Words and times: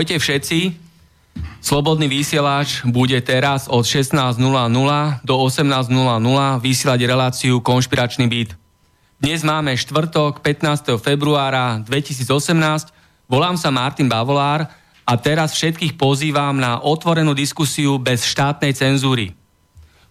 Ahojte 0.00 0.16
všetci. 0.16 0.80
Slobodný 1.60 2.08
vysielač 2.08 2.80
bude 2.88 3.20
teraz 3.20 3.68
od 3.68 3.84
16.00 3.84 4.32
do 5.20 5.34
18.00 5.36 5.92
vysielať 6.56 7.00
reláciu 7.04 7.60
Konšpiračný 7.60 8.24
byt. 8.24 8.56
Dnes 9.20 9.44
máme 9.44 9.76
štvrtok 9.76 10.40
15. 10.40 10.96
februára 10.96 11.84
2018. 11.84 12.16
Volám 13.28 13.60
sa 13.60 13.68
Martin 13.68 14.08
Bavolár 14.08 14.72
a 15.04 15.12
teraz 15.20 15.52
všetkých 15.52 16.00
pozývam 16.00 16.56
na 16.56 16.80
otvorenú 16.80 17.36
diskusiu 17.36 18.00
bez 18.00 18.24
štátnej 18.24 18.72
cenzúry. 18.72 19.36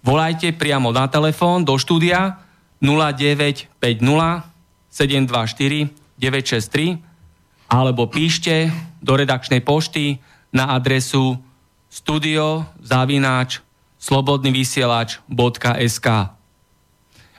Volajte 0.05 0.53
priamo 0.53 0.93
na 0.93 1.09
telefón 1.09 1.65
do 1.65 1.73
štúdia 1.81 2.37
0950 2.77 3.73
724 3.73 5.89
963 6.21 7.08
alebo 7.69 8.09
píšte 8.09 8.73
do 8.99 9.13
redakčnej 9.13 9.61
pošty 9.61 10.17
na 10.49 10.73
adresu 10.73 11.37
studiozavináč 11.89 13.61
slobodnyvysielač.sk 14.01 16.07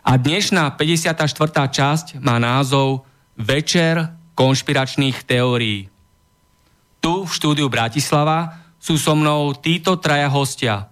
A 0.00 0.12
dnešná 0.14 0.70
54. 0.78 1.18
časť 1.66 2.22
má 2.22 2.38
názov 2.38 3.02
Večer 3.34 4.14
konšpiračných 4.38 5.26
teórií. 5.26 5.90
Tu 7.00 7.24
v 7.24 7.30
štúdiu 7.32 7.72
Bratislava 7.72 8.60
sú 8.80 8.96
so 8.96 9.16
mnou 9.16 9.52
títo 9.56 9.96
traja 9.96 10.28
hostia. 10.28 10.88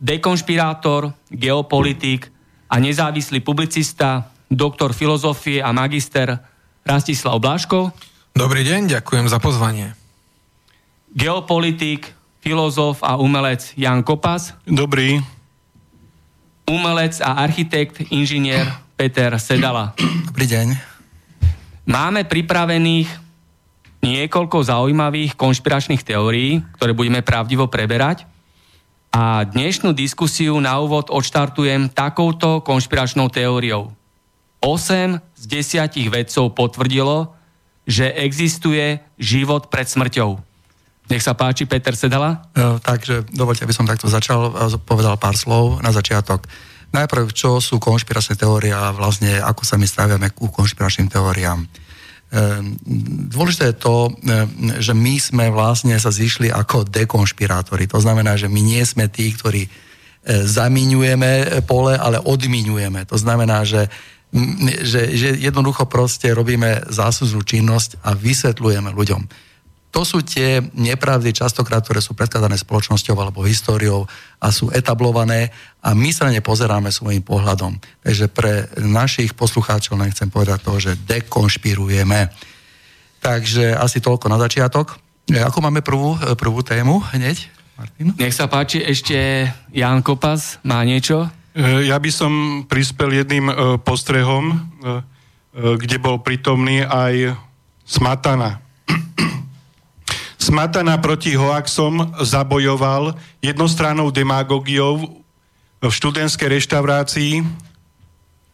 Dekonšpirátor, 0.00 1.12
geopolitik 1.32 2.28
a 2.68 2.80
nezávislý 2.80 3.40
publicista, 3.40 4.28
doktor 4.48 4.92
filozofie 4.92 5.60
a 5.60 5.72
magister 5.72 6.36
Rastislav 6.84 7.40
Blaško. 7.40 7.92
Dobrý 8.34 8.66
deň, 8.66 8.90
ďakujem 8.90 9.30
za 9.30 9.38
pozvanie. 9.38 9.94
Geopolitik, 11.14 12.10
filozof 12.42 12.98
a 13.06 13.14
umelec 13.14 13.70
Jan 13.78 14.02
Kopas. 14.02 14.58
Dobrý. 14.66 15.22
Umelec 16.66 17.22
a 17.22 17.46
architekt, 17.46 18.02
inžinier 18.10 18.66
Peter 18.98 19.38
Sedala. 19.38 19.94
Dobrý 20.26 20.50
deň. 20.50 20.66
Máme 21.86 22.26
pripravených 22.26 23.06
niekoľko 24.02 24.66
zaujímavých 24.66 25.38
konšpiračných 25.38 26.02
teórií, 26.02 26.58
ktoré 26.74 26.90
budeme 26.90 27.22
pravdivo 27.22 27.70
preberať. 27.70 28.26
A 29.14 29.46
dnešnú 29.46 29.94
diskusiu 29.94 30.58
na 30.58 30.82
úvod 30.82 31.06
odštartujem 31.06 31.86
takouto 31.86 32.66
konšpiračnou 32.66 33.30
teóriou. 33.30 33.94
8 34.58 35.22
z 35.38 35.44
10 35.86 36.10
vedcov 36.10 36.50
potvrdilo, 36.50 37.30
že 37.84 38.16
existuje 38.16 39.00
život 39.20 39.68
pred 39.68 39.84
smrťou. 39.84 40.40
Nech 41.04 41.20
sa 41.20 41.36
páči, 41.36 41.68
Peter 41.68 41.92
Sedala. 41.92 42.48
E, 42.56 42.80
takže 42.80 43.28
dovolte, 43.28 43.68
aby 43.68 43.76
som 43.76 43.84
takto 43.84 44.08
začal, 44.08 44.56
povedal 44.88 45.20
pár 45.20 45.36
slov 45.36 45.84
na 45.84 45.92
začiatok. 45.92 46.48
Najprv, 46.96 47.28
čo 47.36 47.60
sú 47.60 47.76
konšpiračné 47.76 48.40
teórie 48.40 48.72
a 48.72 48.94
vlastne 48.94 49.36
ako 49.36 49.68
sa 49.68 49.76
my 49.76 49.84
staviame 49.84 50.32
ku 50.32 50.48
konšpiračným 50.48 51.12
teóriám. 51.12 51.60
E, 51.60 51.66
dôležité 53.28 53.76
je 53.76 53.80
to, 53.84 53.96
e, 54.08 54.10
že 54.80 54.96
my 54.96 55.14
sme 55.20 55.44
vlastne 55.52 55.92
sa 56.00 56.08
zišli 56.08 56.48
ako 56.48 56.88
dekonšpirátori. 56.88 57.84
To 57.92 58.00
znamená, 58.00 58.40
že 58.40 58.48
my 58.48 58.60
nie 58.64 58.80
sme 58.80 59.12
tí, 59.12 59.28
ktorí 59.28 59.68
zamiňujeme 60.24 61.60
pole, 61.68 62.00
ale 62.00 62.16
odmiňujeme. 62.16 63.04
To 63.12 63.16
znamená, 63.20 63.60
že 63.68 63.92
že, 64.82 65.14
že 65.14 65.28
jednoducho 65.38 65.86
proste 65.86 66.34
robíme 66.34 66.90
záslužnú 66.90 67.46
činnosť 67.46 68.02
a 68.02 68.18
vysvetľujeme 68.18 68.90
ľuďom. 68.90 69.22
To 69.94 70.02
sú 70.02 70.26
tie 70.26 70.58
nepravdy 70.74 71.30
častokrát, 71.30 71.86
ktoré 71.86 72.02
sú 72.02 72.18
predkladané 72.18 72.58
spoločnosťou 72.58 73.14
alebo 73.14 73.46
históriou 73.46 74.10
a 74.42 74.50
sú 74.50 74.74
etablované 74.74 75.54
a 75.78 75.94
my 75.94 76.10
sa 76.10 76.26
ne 76.34 76.42
pozeráme 76.42 76.90
svojim 76.90 77.22
pohľadom. 77.22 77.78
Takže 78.02 78.26
pre 78.26 78.66
našich 78.82 79.38
poslucháčov 79.38 79.94
nechcem 79.94 80.26
povedať 80.34 80.66
to, 80.66 80.74
že 80.82 80.98
dekonšpirujeme. 80.98 82.26
Takže 83.22 83.78
asi 83.78 84.02
toľko 84.02 84.26
na 84.34 84.42
začiatok. 84.42 84.98
E, 85.30 85.38
ako 85.38 85.62
máme 85.62 85.78
prvú, 85.78 86.18
prvú 86.34 86.66
tému 86.66 86.98
hneď? 87.14 87.46
Martin? 87.78 88.18
Nech 88.18 88.34
sa 88.34 88.50
páči, 88.50 88.82
ešte 88.82 89.46
Jan 89.70 90.02
Kopas 90.02 90.58
má 90.66 90.82
niečo? 90.82 91.30
Eh, 91.54 91.86
ja 91.86 92.02
by 92.02 92.10
som 92.10 92.32
prispel 92.66 93.14
jedným 93.14 93.46
eh, 93.46 93.54
postrehom, 93.78 94.58
eh, 94.82 95.06
kde 95.54 96.02
bol 96.02 96.18
prítomný 96.18 96.82
aj 96.82 97.38
Smatana. 97.86 98.58
Smatana 100.50 100.98
proti 100.98 101.38
hoaxom 101.38 102.18
zabojoval 102.26 103.14
jednostrannou 103.38 104.10
demagogiou 104.10 105.22
v 105.78 105.92
študentskej 105.94 106.58
reštaurácii 106.58 107.46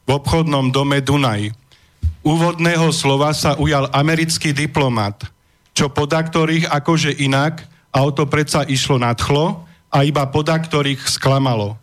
v 0.04 0.08
obchodnom 0.12 0.68
dome 0.68 1.00
Dunaj. 1.00 1.56
Úvodného 2.20 2.92
slova 2.92 3.32
sa 3.32 3.56
ujal 3.56 3.88
americký 3.96 4.52
diplomat, 4.52 5.24
čo 5.72 5.88
poda 5.88 6.20
ktorých 6.20 6.68
akože 6.68 7.16
inak, 7.16 7.64
auto 7.96 8.28
predsa 8.28 8.68
išlo 8.68 9.00
nadchlo 9.00 9.64
a 9.88 10.04
iba 10.04 10.28
poda 10.28 10.60
ktorých 10.60 11.00
sklamalo. 11.08 11.80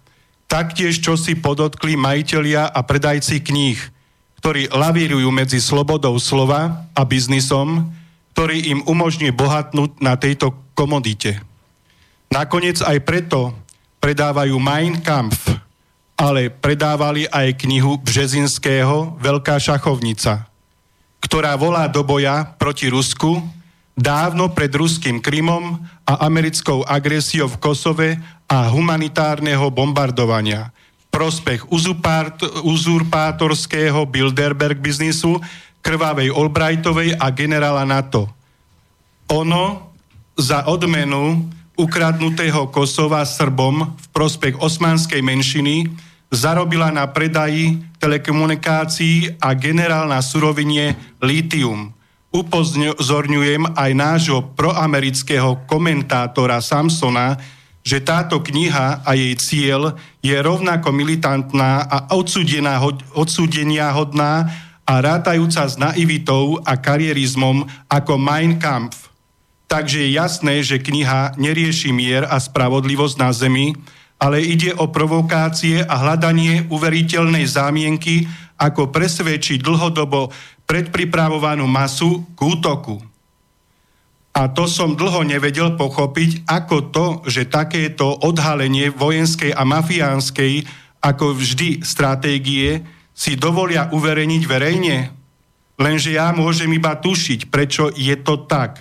Taktiež, 0.48 1.04
čo 1.04 1.20
si 1.20 1.36
podotkli 1.36 2.00
majiteľia 2.00 2.72
a 2.72 2.80
predajci 2.80 3.44
kníh, 3.44 3.80
ktorí 4.40 4.72
lavírujú 4.72 5.28
medzi 5.28 5.60
slobodou 5.60 6.16
slova 6.24 6.88
a 6.96 7.02
biznisom, 7.04 7.92
ktorý 8.32 8.72
im 8.72 8.80
umožní 8.88 9.36
bohatnúť 9.36 10.00
na 10.00 10.16
tejto 10.16 10.56
komodite. 10.72 11.44
Nakoniec 12.32 12.80
aj 12.80 13.04
preto 13.04 13.52
predávajú 14.00 14.56
Mein 14.62 15.04
Kampf, 15.04 15.52
ale 16.16 16.48
predávali 16.48 17.28
aj 17.28 17.60
knihu 17.68 18.00
Březinského 18.00 19.20
Veľká 19.20 19.60
šachovnica, 19.60 20.48
ktorá 21.20 21.60
volá 21.60 21.92
do 21.92 22.08
boja 22.08 22.56
proti 22.56 22.88
Rusku 22.88 23.44
dávno 23.98 24.54
pred 24.54 24.70
ruským 24.70 25.18
Krymom 25.18 25.82
a 26.06 26.14
americkou 26.30 26.86
agresiou 26.86 27.50
v 27.50 27.58
Kosove 27.58 28.10
a 28.48 28.72
humanitárneho 28.72 29.68
bombardovania 29.70 30.72
v 30.72 31.06
prospech 31.12 31.68
uzurpátorského 32.64 34.00
Bilderberg 34.08 34.80
biznisu, 34.80 35.40
krvavej 35.84 36.32
Albrightovej 36.32 37.16
a 37.20 37.32
generála 37.32 37.84
NATO. 37.84 38.28
Ono 39.32 39.92
za 40.40 40.68
odmenu 40.68 41.48
ukradnutého 41.78 42.68
Kosova 42.74 43.24
Srbom 43.28 43.94
v 43.96 44.06
prospech 44.12 44.58
osmanskej 44.60 45.22
menšiny 45.22 45.92
zarobila 46.32 46.92
na 46.92 47.08
predaji 47.08 47.80
telekomunikácií 48.00 49.40
a 49.40 49.56
generál 49.56 50.12
na 50.12 50.20
surovine 50.20 50.96
litium. 51.24 51.94
Upozorňujem 52.34 53.72
aj 53.74 53.92
nášho 53.96 54.40
proamerického 54.54 55.64
komentátora 55.66 56.60
Samsona, 56.60 57.40
že 57.88 58.04
táto 58.04 58.44
kniha 58.44 59.08
a 59.08 59.12
jej 59.16 59.32
cieľ 59.40 59.96
je 60.20 60.36
rovnako 60.36 60.92
militantná 60.92 61.88
a 61.88 62.12
odsúdenia 63.16 63.88
hodná 63.96 64.52
a 64.84 64.94
rátajúca 65.00 65.64
s 65.64 65.80
naivitou 65.80 66.60
a 66.68 66.76
karierizmom 66.76 67.64
ako 67.88 68.20
Mein 68.20 68.60
Kampf. 68.60 69.08
Takže 69.72 70.04
je 70.04 70.20
jasné, 70.20 70.68
že 70.68 70.84
kniha 70.84 71.40
nerieši 71.40 71.96
mier 71.96 72.28
a 72.28 72.36
spravodlivosť 72.44 73.16
na 73.20 73.32
Zemi, 73.32 73.72
ale 74.20 74.44
ide 74.44 74.76
o 74.76 74.92
provokácie 74.92 75.80
a 75.88 75.96
hľadanie 75.96 76.68
uveriteľnej 76.68 77.48
zámienky, 77.48 78.28
ako 78.60 78.92
presvedčiť 78.92 79.64
dlhodobo 79.64 80.36
predpripravovanú 80.68 81.64
masu 81.72 82.28
k 82.36 82.40
útoku. 82.52 83.00
A 84.38 84.54
to 84.54 84.70
som 84.70 84.94
dlho 84.94 85.26
nevedel 85.26 85.74
pochopiť, 85.74 86.46
ako 86.46 86.78
to, 86.94 87.06
že 87.26 87.50
takéto 87.50 88.06
odhalenie 88.22 88.94
vojenskej 88.94 89.50
a 89.50 89.66
mafiánskej, 89.66 90.62
ako 91.02 91.34
vždy 91.34 91.82
stratégie, 91.82 92.86
si 93.18 93.34
dovolia 93.34 93.90
uverejniť 93.90 94.44
verejne. 94.46 94.98
Lenže 95.82 96.14
ja 96.14 96.30
môžem 96.38 96.70
iba 96.70 96.94
tušiť, 96.94 97.50
prečo 97.50 97.90
je 97.98 98.14
to 98.22 98.46
tak. 98.46 98.78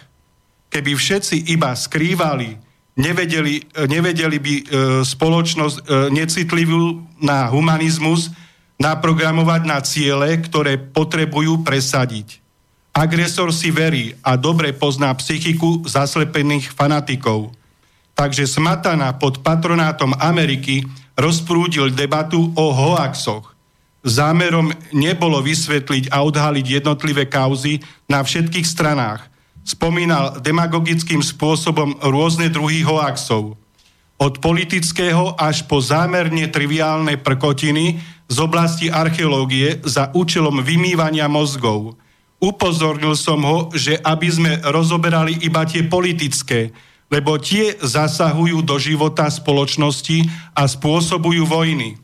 Keby 0.69 0.93
všetci 0.93 1.49
iba 1.49 1.73
skrývali 1.73 2.67
nevedeli, 2.97 3.61
nevedeli 3.87 4.39
by 4.41 4.55
e, 4.57 4.65
spoločnosť 5.05 5.77
e, 5.77 5.83
necitlivú 6.11 7.05
na 7.21 7.49
humanizmus 7.53 8.33
naprogramovať 8.81 9.63
na 9.65 9.79
ciele, 9.85 10.37
ktoré 10.41 10.77
potrebujú 10.81 11.65
presadiť. 11.65 12.45
Agresor 12.97 13.53
si 13.53 13.69
verí 13.69 14.17
a 14.25 14.41
dobre 14.41 14.73
pozná 14.73 15.13
psychiku 15.21 15.85
zaslepených 15.85 16.73
fanatikov. 16.73 17.53
Takže 18.17 18.49
Smatana 18.49 19.13
pod 19.13 19.45
patronátom 19.45 20.17
Ameriky 20.17 20.81
rozprúdil 21.13 21.93
debatu 21.93 22.57
o 22.57 22.73
hoaxoch. 22.73 23.53
Zámerom 24.01 24.73
nebolo 24.97 25.45
vysvetliť 25.45 26.09
a 26.09 26.25
odhaliť 26.25 26.81
jednotlivé 26.81 27.29
kauzy 27.29 27.85
na 28.09 28.25
všetkých 28.25 28.65
stranách– 28.65 29.29
spomínal 29.67 30.39
demagogickým 30.39 31.19
spôsobom 31.19 31.99
rôzne 31.99 32.47
druhy 32.47 32.87
hoaxov. 32.87 33.59
Od 34.17 34.35
politického 34.39 35.35
až 35.37 35.67
po 35.67 35.83
zámerne 35.83 36.47
triviálne 36.49 37.19
prkotiny 37.19 37.99
z 38.31 38.37
oblasti 38.39 38.89
archeológie 38.89 39.83
za 39.83 40.15
účelom 40.15 40.63
vymývania 40.63 41.27
mozgov. 41.27 41.99
Upozornil 42.37 43.17
som 43.17 43.41
ho, 43.43 43.73
že 43.73 43.97
aby 44.05 44.29
sme 44.29 44.53
rozoberali 44.61 45.41
iba 45.41 45.65
tie 45.65 45.85
politické, 45.89 46.69
lebo 47.09 47.41
tie 47.41 47.79
zasahujú 47.81 48.61
do 48.61 48.77
života 48.77 49.25
spoločnosti 49.31 50.27
a 50.53 50.69
spôsobujú 50.69 51.49
vojny. 51.49 51.97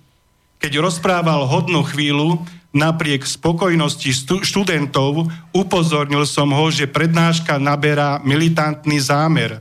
Keď 0.62 0.79
rozprával 0.79 1.44
hodnú 1.44 1.82
chvíľu, 1.84 2.40
napriek 2.73 3.29
spokojnosti 3.29 4.08
študentov 4.46 5.29
upozornil 5.52 6.25
som 6.25 6.49
ho, 6.55 6.73
že 6.73 6.88
prednáška 6.88 7.61
naberá 7.61 8.23
militantný 8.25 8.96
zámer 9.02 9.61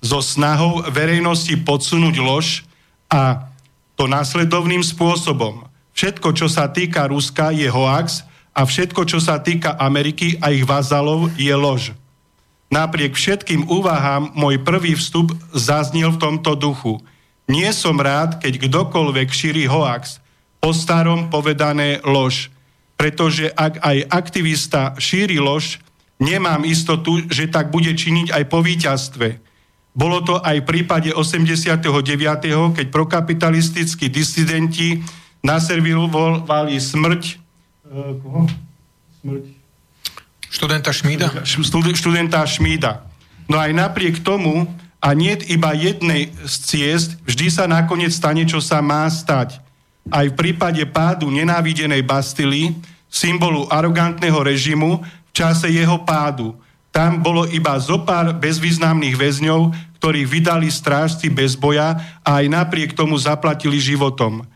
so 0.00 0.24
snahou 0.24 0.86
verejnosti 0.88 1.52
podsunúť 1.60 2.16
lož 2.22 2.64
a 3.12 3.52
to 3.98 4.08
následovným 4.08 4.80
spôsobom. 4.80 5.68
Všetko, 5.96 6.28
čo 6.36 6.46
sa 6.48 6.68
týka 6.68 7.08
Ruska, 7.08 7.52
je 7.52 7.68
hoax 7.68 8.24
a 8.56 8.64
všetko, 8.64 9.04
čo 9.04 9.20
sa 9.20 9.36
týka 9.36 9.76
Ameriky 9.76 10.40
a 10.40 10.48
ich 10.48 10.64
vazalov, 10.64 11.28
je 11.36 11.52
lož. 11.52 11.92
Napriek 12.72 13.12
všetkým 13.12 13.68
úvahám 13.68 14.32
môj 14.32 14.64
prvý 14.64 14.96
vstup 14.96 15.36
zaznil 15.52 16.16
v 16.16 16.20
tomto 16.24 16.56
duchu. 16.56 16.98
Nie 17.46 17.70
som 17.76 18.00
rád, 18.00 18.40
keď 18.40 18.64
kdokoľvek 18.64 19.28
šíri 19.28 19.68
hoax, 19.68 20.18
po 20.58 20.72
starom 20.72 21.28
povedané 21.30 22.02
lož. 22.02 22.50
Pretože 22.96 23.52
ak 23.52 23.84
aj 23.84 23.98
aktivista 24.08 24.96
šíri 24.96 25.36
lož, 25.38 25.78
nemám 26.18 26.64
istotu, 26.64 27.22
že 27.28 27.46
tak 27.46 27.68
bude 27.70 27.92
činiť 27.92 28.32
aj 28.32 28.44
po 28.48 28.64
víťazstve. 28.64 29.28
Bolo 29.92 30.24
to 30.24 30.40
aj 30.40 30.64
v 30.64 30.68
prípade 30.68 31.12
89., 31.12 31.86
keď 32.72 32.86
prokapitalistickí 32.88 34.08
disidenti 34.08 35.04
naservirovali 35.44 36.80
smrť... 36.80 37.45
Uh, 37.86 38.18
koho? 38.22 38.42
Smrť. 39.22 39.44
Študenta 40.50 40.90
Šmída? 40.90 41.28
Študenta 41.44 42.42
Šmída. 42.46 43.06
No 43.46 43.58
aj 43.58 43.70
napriek 43.74 44.22
tomu, 44.22 44.66
a 44.98 45.14
nie 45.14 45.38
iba 45.46 45.70
jednej 45.76 46.34
z 46.42 46.54
ciest, 46.66 47.10
vždy 47.22 47.46
sa 47.52 47.70
nakoniec 47.70 48.10
stane, 48.10 48.42
čo 48.42 48.58
sa 48.58 48.82
má 48.82 49.06
stať 49.06 49.66
aj 50.10 50.32
v 50.32 50.38
prípade 50.38 50.82
pádu 50.86 51.30
nenávidenej 51.30 52.02
Bastily, 52.06 52.74
symbolu 53.10 53.66
arogantného 53.70 54.38
režimu, 54.42 55.02
v 55.02 55.30
čase 55.34 55.70
jeho 55.70 56.02
pádu. 56.06 56.54
Tam 56.94 57.20
bolo 57.20 57.44
iba 57.52 57.76
zo 57.76 58.00
pár 58.06 58.32
bezvýznamných 58.32 59.16
väzňov, 59.18 59.74
ktorých 60.00 60.28
vydali 60.30 60.68
strážci 60.70 61.28
bez 61.28 61.58
boja 61.58 61.98
a 62.24 62.40
aj 62.40 62.46
napriek 62.48 62.96
tomu 62.96 63.18
zaplatili 63.18 63.76
životom. 63.76 64.46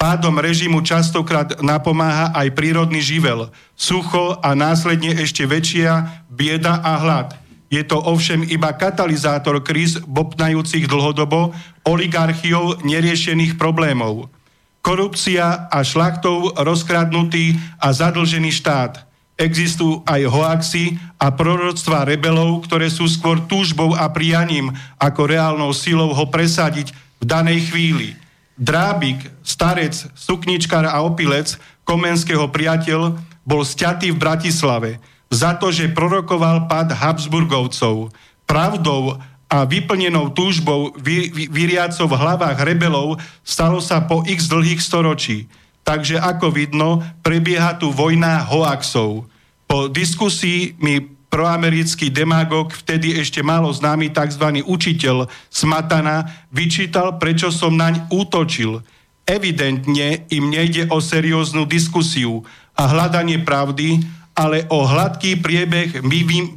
Pádom 0.00 0.40
režimu 0.40 0.80
častokrát 0.80 1.60
napomáha 1.60 2.32
aj 2.32 2.56
prírodný 2.56 3.04
živel, 3.04 3.52
sucho 3.76 4.40
a 4.40 4.56
následne 4.56 5.12
ešte 5.12 5.44
väčšia 5.44 6.24
bieda 6.32 6.80
a 6.80 6.96
hlad. 6.96 7.36
Je 7.68 7.84
to 7.84 8.00
ovšem 8.00 8.48
iba 8.48 8.72
katalizátor 8.72 9.60
kríz 9.60 10.00
bopnajúcich 10.02 10.88
dlhodobo 10.88 11.52
oligarchiou 11.84 12.80
neriešených 12.80 13.60
problémov 13.60 14.32
korupcia 14.80 15.68
a 15.68 15.78
šlachtov 15.84 16.56
rozkradnutý 16.56 17.56
a 17.76 17.92
zadlžený 17.92 18.50
štát. 18.52 19.04
Existujú 19.40 20.04
aj 20.04 20.20
hoaxy 20.28 21.00
a 21.16 21.32
proroctva 21.32 22.04
rebelov, 22.04 22.68
ktoré 22.68 22.92
sú 22.92 23.08
skôr 23.08 23.40
túžbou 23.48 23.96
a 23.96 24.04
prianím 24.12 24.68
ako 25.00 25.22
reálnou 25.24 25.72
silou 25.72 26.12
ho 26.12 26.24
presadiť 26.28 26.92
v 27.20 27.24
danej 27.24 27.72
chvíli. 27.72 28.16
Drábik, 28.60 29.32
starec, 29.40 29.96
sukničkár 30.12 30.84
a 30.84 31.00
opilec 31.00 31.56
komenského 31.88 32.44
priateľ 32.52 33.16
bol 33.40 33.64
stiatý 33.64 34.12
v 34.12 34.20
Bratislave 34.20 34.90
za 35.32 35.56
to, 35.56 35.72
že 35.72 35.96
prorokoval 35.96 36.68
pad 36.68 36.92
Habsburgovcov. 36.92 38.12
Pravdou 38.44 39.16
a 39.50 39.66
vyplnenou 39.66 40.30
túžbou 40.36 40.92
vy, 40.94 41.32
vy, 41.32 41.44
vyriacov 41.48 42.06
v 42.06 42.20
hlavách 42.20 42.58
rebelov 42.62 43.18
stalo 43.42 43.80
sa 43.80 44.04
po 44.04 44.22
x 44.28 44.46
dlhých 44.46 44.78
storočí. 44.78 45.50
Takže 45.82 46.20
ako 46.20 46.52
vidno, 46.54 47.00
prebieha 47.24 47.80
tu 47.80 47.90
vojna 47.90 48.46
hoaxov. 48.46 49.26
Po 49.64 49.88
diskusii 49.88 50.78
mi 50.78 51.02
proamerický 51.30 52.10
demagog, 52.10 52.74
vtedy 52.74 53.14
ešte 53.16 53.40
málo 53.40 53.70
známy 53.70 54.10
tzv. 54.10 54.66
učiteľ 54.66 55.30
Smatana, 55.48 56.26
vyčítal, 56.50 57.16
prečo 57.22 57.54
som 57.54 57.78
naň 57.78 58.10
útočil. 58.10 58.82
Evidentne 59.24 60.26
im 60.26 60.50
nejde 60.50 60.90
o 60.90 60.98
serióznu 60.98 61.70
diskusiu 61.70 62.42
a 62.74 62.90
hľadanie 62.90 63.46
pravdy, 63.46 64.02
ale 64.34 64.66
o 64.74 64.82
hladký 64.82 65.38
priebeh 65.38 66.02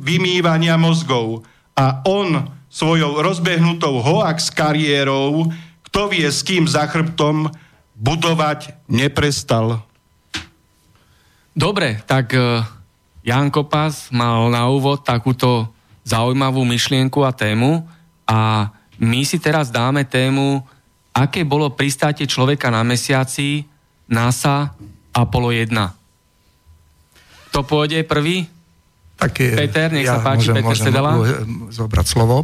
vymývania 0.01 0.74
mozgov. 0.74 1.46
A 1.77 2.01
on 2.10 2.50
svojou 2.74 3.22
rozbehnutou 3.22 4.01
hoax 4.01 4.50
kariérou, 4.50 5.53
kto 5.86 6.10
vie 6.10 6.25
s 6.25 6.42
kým 6.42 6.65
za 6.65 6.89
chrbtom, 6.89 7.53
budovať 7.94 8.74
neprestal. 8.89 9.86
Dobre, 11.53 12.01
tak 12.10 12.34
uh, 12.34 12.65
Jan 13.24 13.48
Kopas 13.48 14.12
mal 14.12 14.51
na 14.51 14.68
úvod 14.68 15.08
takúto 15.08 15.72
zaujímavú 16.03 16.68
myšlienku 16.68 17.24
a 17.24 17.32
tému 17.32 17.88
a 18.27 18.68
my 19.00 19.24
si 19.24 19.39
teraz 19.39 19.72
dáme 19.72 20.03
tému, 20.03 20.60
aké 21.15 21.48
bolo 21.48 21.72
pristátie 21.72 22.27
človeka 22.27 22.68
na 22.68 22.84
mesiaci 22.84 23.63
NASA 24.12 24.75
Apollo 25.15 25.56
1. 25.56 25.72
To 27.56 27.63
pôjde 27.63 28.03
prvý? 28.03 28.50
Tak, 29.15 29.39
Peter, 29.39 29.88
nech 29.94 30.10
ja 30.10 30.20
sa 30.20 30.25
páči, 30.25 30.51
môžem, 30.51 30.56
Peter 30.60 30.68
môžem 30.68 30.86
Sedela. 30.89 31.12
zobrať 31.72 32.06
slovo. 32.10 32.44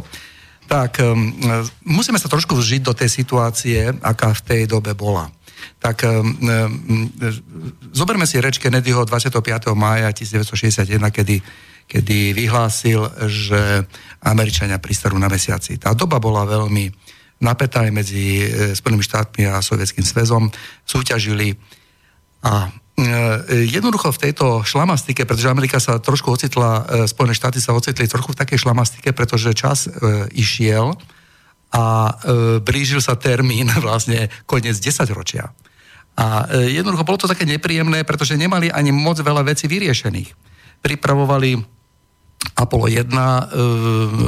Tak, 0.70 1.02
um, 1.02 1.34
musíme 1.82 2.16
sa 2.16 2.30
trošku 2.30 2.54
vžiť 2.54 2.80
do 2.86 2.94
tej 2.94 3.10
situácie, 3.10 3.90
aká 4.00 4.30
v 4.32 4.40
tej 4.46 4.62
dobe 4.70 4.94
bola. 4.94 5.28
Tak 5.78 6.04
um, 6.04 6.36
um, 6.40 7.10
zoberme 7.92 8.26
si 8.26 8.40
reč 8.40 8.60
Kennedyho 8.60 9.04
25. 9.04 9.72
mája 9.72 10.12
1961, 10.12 11.00
kedy, 11.10 11.36
kedy 11.88 12.18
vyhlásil, 12.36 13.06
že 13.28 13.86
Američania 14.24 14.80
pristanú 14.82 15.16
na 15.16 15.32
mesiaci. 15.32 15.80
Tá 15.80 15.96
doba 15.96 16.20
bola 16.20 16.44
veľmi, 16.44 16.92
napätá 17.40 17.88
medzi 17.88 18.44
Spojenými 18.76 19.04
štátmi 19.04 19.48
a 19.48 19.64
Sovietským 19.64 20.04
zväzom, 20.04 20.52
súťažili 20.84 21.56
a 22.44 22.68
jednoducho 23.48 24.12
v 24.12 24.22
tejto 24.28 24.60
šlamastike, 24.64 25.24
pretože 25.24 25.48
Amerika 25.48 25.80
sa 25.80 25.96
trošku 25.96 26.36
ocitla, 26.36 26.84
Spojené 27.08 27.32
štáty 27.32 27.58
sa 27.60 27.72
ocitli 27.72 28.04
trochu 28.04 28.36
v 28.36 28.40
takej 28.44 28.58
šlamastike, 28.60 29.16
pretože 29.16 29.56
čas 29.56 29.88
e, 29.88 30.28
išiel 30.36 30.96
a 31.70 31.84
e, 31.84 32.12
blížil 32.58 32.98
sa 32.98 33.14
termín 33.14 33.70
vlastne 33.84 34.30
koniec 34.46 34.78
10 34.78 35.06
ročia. 35.14 35.54
A 36.18 36.46
e, 36.50 36.74
jednoducho 36.76 37.06
bolo 37.06 37.18
to 37.22 37.30
také 37.30 37.46
nepríjemné, 37.46 38.02
pretože 38.02 38.34
nemali 38.34 38.68
ani 38.68 38.90
moc 38.90 39.22
veľa 39.22 39.46
vecí 39.46 39.70
vyriešených. 39.70 40.34
Pripravovali 40.82 41.80
Apollo 42.56 42.88
1, 42.88 43.04
e, 43.04 43.42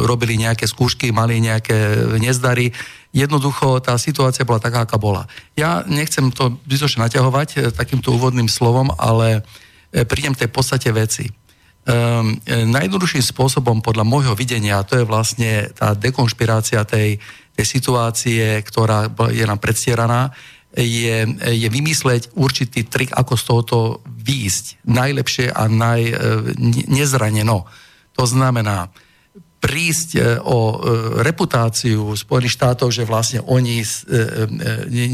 robili 0.05 0.37
nejaké 0.37 0.69
skúšky, 0.69 1.11
mali 1.11 1.41
nejaké 1.41 2.09
nezdary. 2.21 2.71
Jednoducho 3.13 3.81
tá 3.81 3.97
situácia 3.97 4.45
bola 4.45 4.61
taká, 4.61 4.85
aká 4.85 4.97
bola. 5.01 5.29
Ja 5.57 5.85
nechcem 5.85 6.33
to 6.33 6.61
zbytočne 6.69 7.09
naťahovať 7.09 7.49
e, 7.57 7.59
takýmto 7.73 8.13
úvodným 8.13 8.49
slovom, 8.49 8.93
ale 9.01 9.45
e, 9.93 10.05
prídem 10.05 10.37
tej 10.37 10.53
podstate 10.53 10.93
veci. 10.93 11.29
Um, 11.83 12.39
najjednoduchším 12.47 13.27
spôsobom 13.27 13.83
podľa 13.83 14.07
môjho 14.07 14.39
videnia, 14.39 14.87
to 14.87 15.03
je 15.03 15.09
vlastne 15.09 15.67
tá 15.75 15.99
dekonšpirácia 15.99 16.87
tej, 16.87 17.19
tej 17.59 17.67
situácie, 17.67 18.63
ktorá 18.63 19.11
je 19.35 19.43
nám 19.43 19.59
predstieraná, 19.59 20.31
je, 20.73 21.27
je 21.43 21.69
vymysleť 21.69 22.33
určitý 22.39 22.87
trik, 22.87 23.11
ako 23.13 23.35
z 23.35 23.43
tohoto 23.45 23.79
výjsť 24.07 24.87
najlepšie 24.89 25.51
a 25.51 25.67
naj, 25.69 26.01
nezraneno. 26.87 27.67
To 28.15 28.25
znamená, 28.25 28.89
prísť 29.63 30.09
e, 30.19 30.21
o 30.43 30.59
e, 30.59 30.77
reputáciu 31.23 32.19
Spojených 32.19 32.59
štátov, 32.59 32.91
že 32.91 33.07
vlastne 33.07 33.41
oni 33.47 33.87
s, 33.87 34.03
e, 34.11 34.19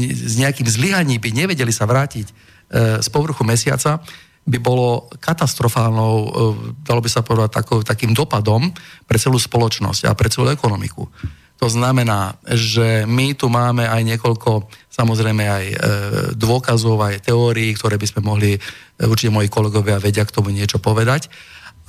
s 0.09 0.33
nejakým 0.41 0.65
zlyhaním 0.65 1.21
by 1.21 1.29
nevedeli 1.29 1.69
sa 1.69 1.85
vrátiť 1.85 2.57
z 3.01 3.07
povrchu 3.09 3.41
mesiaca, 3.41 3.97
by 4.49 4.57
bolo 4.57 5.05
katastrofálnou, 5.21 6.13
dalo 6.81 6.99
by 7.05 7.09
sa 7.09 7.21
povedať, 7.21 7.85
takým 7.85 8.17
dopadom 8.17 8.73
pre 9.05 9.21
celú 9.21 9.37
spoločnosť 9.37 10.09
a 10.09 10.17
pre 10.17 10.33
celú 10.33 10.49
ekonomiku. 10.49 11.05
To 11.59 11.67
znamená, 11.67 12.39
že 12.55 13.03
my 13.03 13.35
tu 13.35 13.51
máme 13.51 13.83
aj 13.83 14.01
niekoľko, 14.15 14.71
samozrejme 14.89 15.43
aj 15.43 15.65
dôkazov, 16.39 16.97
aj 17.03 17.29
teórií, 17.29 17.75
ktoré 17.75 17.99
by 17.99 18.07
sme 18.07 18.21
mohli, 18.23 18.55
určite 18.97 19.29
moji 19.29 19.51
kolegovia 19.51 19.99
vedia 19.99 20.23
k 20.23 20.33
tomu 20.33 20.49
niečo 20.49 20.81
povedať 20.81 21.29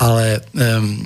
ale 0.00 0.40
um, 0.56 0.96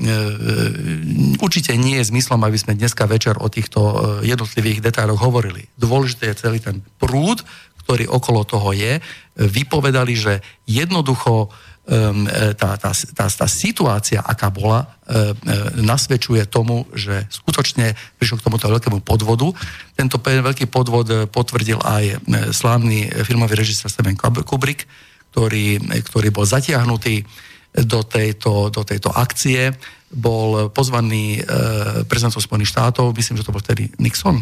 určite 1.42 1.74
nie 1.74 1.98
je 1.98 2.14
zmyslom, 2.14 2.38
aby 2.46 2.54
sme 2.54 2.78
dneska 2.78 3.10
večer 3.10 3.34
o 3.42 3.50
týchto 3.50 3.80
jednotlivých 4.22 4.86
detailoch 4.86 5.18
hovorili. 5.18 5.66
Dôležité 5.74 6.30
je 6.30 6.38
celý 6.38 6.62
ten 6.62 6.78
prúd, 7.02 7.42
ktorý 7.84 8.08
okolo 8.08 8.42
toho 8.48 8.72
je. 8.72 8.98
Vypovedali, 9.36 10.16
že 10.16 10.40
jednoducho 10.64 11.48
um, 11.48 12.24
tá, 12.56 12.80
tá, 12.80 12.90
tá, 12.90 13.26
tá 13.28 13.46
situácia, 13.46 14.24
aká 14.24 14.48
bola, 14.48 14.88
um, 14.88 15.36
nasvedčuje 15.84 16.48
tomu, 16.48 16.88
že 16.96 17.28
skutočne 17.28 17.92
prišiel 18.16 18.40
k 18.40 18.46
tomuto 18.48 18.72
veľkému 18.72 19.04
podvodu. 19.04 19.52
Tento 19.92 20.16
veľký 20.18 20.66
podvod 20.72 21.28
potvrdil 21.28 21.78
aj 21.84 22.24
slávny 22.56 23.12
filmový 23.28 23.54
režisér 23.60 23.92
Steven 23.92 24.16
Kubrick, 24.18 24.88
ktorý, 25.34 25.82
ktorý 25.82 26.30
bol 26.30 26.46
zatiahnutý 26.46 27.26
do 27.74 28.06
tejto, 28.06 28.70
do 28.70 28.86
tejto 28.86 29.10
akcie. 29.10 29.74
Bol 30.14 30.70
pozvaný 30.70 31.42
e, 31.42 32.06
prezidentom 32.06 32.38
Spojených 32.38 32.70
štátov, 32.70 33.10
myslím, 33.18 33.42
že 33.42 33.42
to 33.42 33.50
bol 33.50 33.58
vtedy 33.58 33.90
Nixon. 33.98 34.38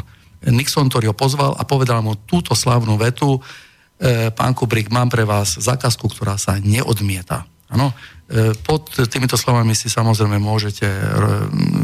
Nixon, 0.51 0.91
ktorý 0.91 1.13
ho 1.13 1.17
pozval 1.17 1.55
a 1.55 1.63
povedal 1.63 2.03
mu 2.03 2.19
túto 2.27 2.57
slavnú 2.57 2.99
vetu, 2.99 3.39
e, 3.99 4.31
pán 4.35 4.57
Kubrick, 4.57 4.91
mám 4.91 5.13
pre 5.13 5.23
vás 5.23 5.61
zákazku, 5.61 6.11
ktorá 6.11 6.35
sa 6.35 6.59
neodmieta. 6.59 7.47
Ano? 7.71 7.95
E, 8.27 8.57
pod 8.59 8.91
týmito 9.07 9.39
slovami 9.39 9.77
si 9.77 9.87
samozrejme 9.87 10.43
môžete 10.43 10.89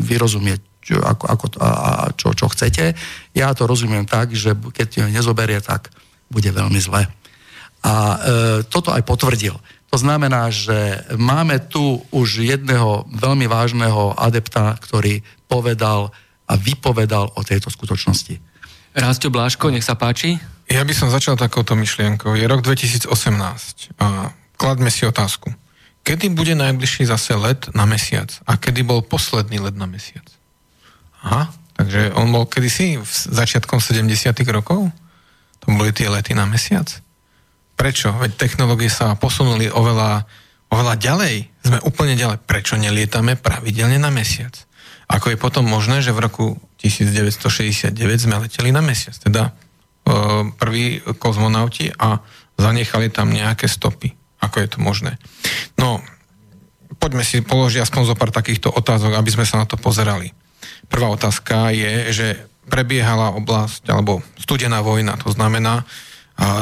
vyrozumieť, 0.02 0.60
čo, 0.82 0.98
ako, 0.98 1.24
ako, 1.28 1.44
a, 1.60 1.70
a 1.70 1.92
čo, 2.16 2.34
čo 2.34 2.46
chcete. 2.50 2.96
Ja 3.36 3.54
to 3.54 3.68
rozumiem 3.68 4.08
tak, 4.08 4.34
že 4.34 4.56
keď 4.56 5.06
ho 5.06 5.10
nezoberie, 5.12 5.60
tak 5.62 5.92
bude 6.26 6.50
veľmi 6.50 6.80
zle. 6.82 7.06
A 7.84 7.94
e, 7.94 8.16
toto 8.66 8.90
aj 8.90 9.06
potvrdil. 9.06 9.54
To 9.88 9.96
znamená, 9.96 10.52
že 10.52 11.00
máme 11.16 11.64
tu 11.64 12.04
už 12.12 12.44
jedného 12.44 13.08
veľmi 13.08 13.48
vážneho 13.48 14.12
adepta, 14.20 14.76
ktorý 14.76 15.24
povedal 15.48 16.12
a 16.48 16.56
vypovedal 16.56 17.36
o 17.36 17.40
tejto 17.44 17.68
skutočnosti. 17.68 18.40
Rásťo 18.96 19.28
Bláško, 19.28 19.68
nech 19.68 19.84
sa 19.84 19.94
páči. 19.94 20.40
Ja 20.68 20.82
by 20.82 20.92
som 20.96 21.12
začal 21.12 21.36
takouto 21.36 21.76
myšlienkou. 21.76 22.32
Je 22.34 22.48
rok 22.48 22.64
2018 22.64 23.08
a 24.00 24.32
kladme 24.56 24.88
si 24.88 25.04
otázku. 25.04 25.52
Kedy 26.02 26.32
bude 26.32 26.56
najbližší 26.56 27.04
zase 27.04 27.36
let 27.36 27.68
na 27.76 27.84
mesiac? 27.84 28.32
A 28.48 28.56
kedy 28.56 28.80
bol 28.80 29.04
posledný 29.04 29.60
let 29.60 29.76
na 29.76 29.84
mesiac? 29.84 30.24
Aha, 31.20 31.52
takže 31.76 32.16
on 32.16 32.32
bol 32.32 32.48
kedysi 32.48 32.96
v 32.96 33.04
začiatkom 33.12 33.76
70 33.76 34.08
rokov? 34.48 34.88
To 35.64 35.66
boli 35.68 35.92
tie 35.92 36.08
lety 36.08 36.32
na 36.32 36.48
mesiac? 36.48 36.88
Prečo? 37.76 38.10
Veď 38.16 38.40
technológie 38.40 38.90
sa 38.90 39.14
posunuli 39.14 39.68
oveľa, 39.68 40.24
oveľa 40.72 40.94
ďalej. 40.96 41.34
Sme 41.62 41.78
úplne 41.84 42.16
ďalej. 42.16 42.42
Prečo 42.42 42.74
nelietame 42.80 43.36
pravidelne 43.36 44.00
na 44.00 44.08
mesiac? 44.08 44.67
Ako 45.08 45.32
je 45.32 45.38
potom 45.40 45.64
možné, 45.64 46.04
že 46.04 46.12
v 46.12 46.20
roku 46.20 46.46
1969 46.84 47.96
sme 47.96 48.44
leteli 48.44 48.70
na 48.70 48.84
mesiac? 48.84 49.16
Teda 49.16 49.50
e, 49.50 49.52
prví 50.52 51.00
kozmonauti 51.16 51.88
a 51.96 52.20
zanechali 52.60 53.08
tam 53.08 53.32
nejaké 53.32 53.64
stopy. 53.66 54.12
Ako 54.44 54.60
je 54.60 54.68
to 54.68 54.78
možné? 54.84 55.16
No, 55.80 56.04
poďme 57.00 57.24
si 57.24 57.40
položiť 57.40 57.82
aspoň 57.82 58.02
zo 58.04 58.18
pár 58.18 58.30
takýchto 58.30 58.68
otázok, 58.68 59.16
aby 59.16 59.30
sme 59.32 59.48
sa 59.48 59.58
na 59.58 59.66
to 59.66 59.80
pozerali. 59.80 60.30
Prvá 60.92 61.08
otázka 61.08 61.72
je, 61.72 62.12
že 62.12 62.26
prebiehala 62.68 63.32
oblasť, 63.32 63.88
alebo 63.88 64.20
studená 64.36 64.84
vojna, 64.84 65.16
to 65.16 65.32
znamená, 65.32 65.88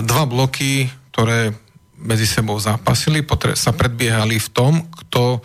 dva 0.07 0.25
bloky 0.25 0.87
ktoré 1.17 1.49
medzi 1.97 2.29
sebou 2.29 2.61
zápasili, 2.61 3.25
sa 3.57 3.73
predbiehali 3.73 4.37
v 4.37 4.49
tom, 4.53 4.85
kto 4.85 5.41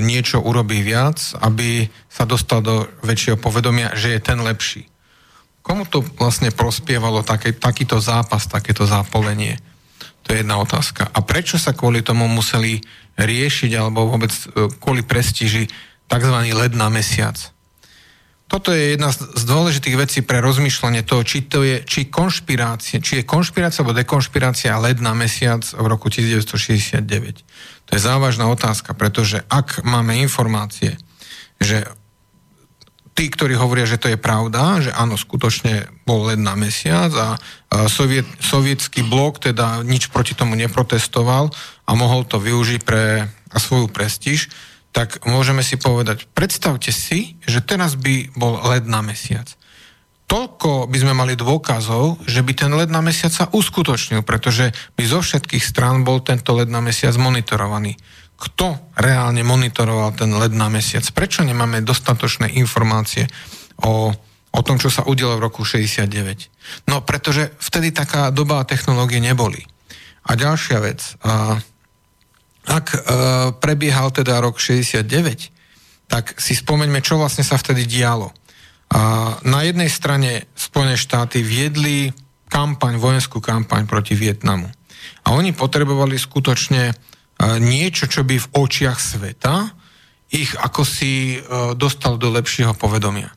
niečo 0.00 0.40
urobí 0.40 0.80
viac, 0.80 1.36
aby 1.44 1.84
sa 2.08 2.24
dostal 2.24 2.64
do 2.64 2.88
väčšieho 3.04 3.36
povedomia, 3.36 3.92
že 3.92 4.16
je 4.16 4.20
ten 4.24 4.40
lepší. 4.40 4.88
Komu 5.60 5.84
to 5.84 6.00
vlastne 6.16 6.48
prospievalo 6.48 7.20
také, 7.20 7.52
takýto 7.52 8.00
zápas, 8.00 8.48
takéto 8.48 8.88
zápolenie? 8.88 9.60
To 10.24 10.32
je 10.32 10.40
jedna 10.40 10.56
otázka. 10.56 11.12
A 11.12 11.20
prečo 11.20 11.60
sa 11.60 11.76
kvôli 11.76 12.00
tomu 12.00 12.24
museli 12.32 12.80
riešiť, 13.20 13.70
alebo 13.76 14.08
vôbec 14.08 14.32
uh, 14.32 14.72
kvôli 14.80 15.04
prestíži 15.04 15.68
tzv. 16.08 16.36
led 16.48 16.72
na 16.72 16.88
mesiac? 16.88 17.36
Toto 18.48 18.72
je 18.72 18.96
jedna 18.96 19.12
z 19.12 19.44
dôležitých 19.44 19.96
vecí 20.00 20.20
pre 20.24 20.40
rozmýšľanie 20.40 21.04
toho, 21.04 21.20
či 21.20 21.44
to 21.44 21.60
je, 21.60 21.84
či 21.84 22.08
konšpirácia, 22.08 22.96
či 22.96 23.20
je 23.20 23.28
konšpirácia 23.28 23.84
alebo 23.84 23.92
dekonšpirácia 23.92 24.72
led 24.80 25.04
na 25.04 25.12
mesiac 25.12 25.60
v 25.60 25.84
roku 25.84 26.08
1969. 26.08 27.44
To 27.88 27.90
je 27.92 28.00
závažná 28.00 28.48
otázka, 28.48 28.96
pretože 28.96 29.44
ak 29.52 29.84
máme 29.84 30.16
informácie, 30.16 30.96
že 31.60 31.84
tí, 33.12 33.28
ktorí 33.28 33.52
hovoria, 33.52 33.84
že 33.84 34.00
to 34.00 34.08
je 34.08 34.16
pravda, 34.16 34.80
že 34.80 34.96
áno, 34.96 35.20
skutočne 35.20 35.90
bol 36.08 36.32
led 36.32 36.40
na 36.40 36.56
mesiac 36.56 37.12
a 37.12 37.36
soviet, 37.92 38.24
sovietský 38.40 39.04
blok 39.04 39.44
teda 39.44 39.84
nič 39.84 40.08
proti 40.08 40.32
tomu 40.32 40.56
neprotestoval 40.56 41.52
a 41.84 41.90
mohol 41.92 42.24
to 42.24 42.40
využiť 42.40 42.80
pre 42.80 43.28
svoju 43.52 43.92
prestíž, 43.92 44.48
tak 44.98 45.22
môžeme 45.30 45.62
si 45.62 45.78
povedať, 45.78 46.26
predstavte 46.34 46.90
si, 46.90 47.38
že 47.46 47.62
teraz 47.62 47.94
by 47.94 48.34
bol 48.34 48.58
led 48.66 48.82
na 48.90 48.98
mesiac. 48.98 49.46
Toľko 50.26 50.90
by 50.90 50.98
sme 50.98 51.14
mali 51.14 51.38
dôkazov, 51.38 52.18
že 52.26 52.42
by 52.42 52.52
ten 52.58 52.74
led 52.74 52.90
na 52.90 52.98
mesiac 52.98 53.30
sa 53.30 53.46
uskutočnil, 53.46 54.26
pretože 54.26 54.74
by 54.98 55.06
zo 55.06 55.22
všetkých 55.22 55.62
strán 55.62 56.02
bol 56.02 56.18
tento 56.18 56.50
led 56.50 56.66
na 56.66 56.82
mesiac 56.82 57.14
monitorovaný. 57.14 57.94
Kto 58.34 58.90
reálne 58.98 59.46
monitoroval 59.46 60.18
ten 60.18 60.34
led 60.34 60.50
na 60.50 60.66
mesiac? 60.66 61.06
Prečo 61.14 61.46
nemáme 61.46 61.78
dostatočné 61.86 62.58
informácie 62.58 63.30
o, 63.86 64.10
o 64.50 64.60
tom, 64.66 64.82
čo 64.82 64.90
sa 64.90 65.06
udialo 65.06 65.38
v 65.38 65.46
roku 65.46 65.62
69? 65.62 66.90
No, 66.90 67.06
pretože 67.06 67.54
vtedy 67.62 67.94
taká 67.94 68.34
doba 68.34 68.66
a 68.66 68.68
technológie 68.68 69.22
neboli. 69.22 69.62
A 70.26 70.34
ďalšia 70.34 70.82
vec. 70.82 71.14
A, 71.22 71.62
ak 72.68 72.86
e, 72.92 72.98
prebiehal 73.56 74.12
teda 74.12 74.44
rok 74.44 74.60
69, 74.60 75.08
tak 76.08 76.36
si 76.36 76.52
spomeňme, 76.52 77.00
čo 77.00 77.16
vlastne 77.16 77.44
sa 77.44 77.56
vtedy 77.56 77.88
dialo. 77.88 78.32
A 78.92 79.34
na 79.44 79.60
jednej 79.64 79.92
strane 79.92 80.48
Spojené 80.56 80.96
štáty 80.96 81.44
viedli 81.44 82.08
kampaň, 82.48 82.96
vojenskú 82.96 83.40
kampaň 83.40 83.84
proti 83.84 84.16
Vietnamu. 84.16 84.68
A 85.28 85.36
oni 85.36 85.52
potrebovali 85.52 86.16
skutočne 86.16 86.92
e, 86.92 86.94
niečo, 87.60 88.08
čo 88.08 88.24
by 88.24 88.36
v 88.36 88.50
očiach 88.52 88.98
sveta 89.00 89.76
ich 90.28 90.52
ako 90.52 90.84
si 90.84 91.36
e, 91.36 91.38
dostal 91.72 92.20
do 92.20 92.28
lepšieho 92.28 92.76
povedomia. 92.76 93.32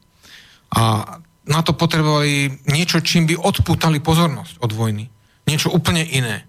A 0.76 1.16
na 1.48 1.60
to 1.64 1.76
potrebovali 1.76 2.64
niečo, 2.68 3.00
čím 3.00 3.28
by 3.28 3.40
odpútali 3.40 4.04
pozornosť 4.04 4.60
od 4.60 4.72
vojny. 4.76 5.08
Niečo 5.48 5.72
úplne 5.72 6.04
iné. 6.04 6.48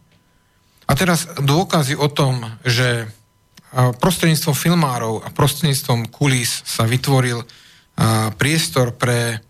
A 0.92 0.99
teraz 0.99 1.25
dôkazy 1.40 1.96
o 1.96 2.12
tom, 2.12 2.44
že 2.68 3.08
prostredníctvom 3.72 4.52
filmárov 4.52 5.25
a 5.25 5.32
prostredníctvom 5.32 6.12
kulís 6.12 6.61
sa 6.68 6.84
vytvoril 6.84 7.40
priestor 8.37 8.92
pre, 8.92 9.40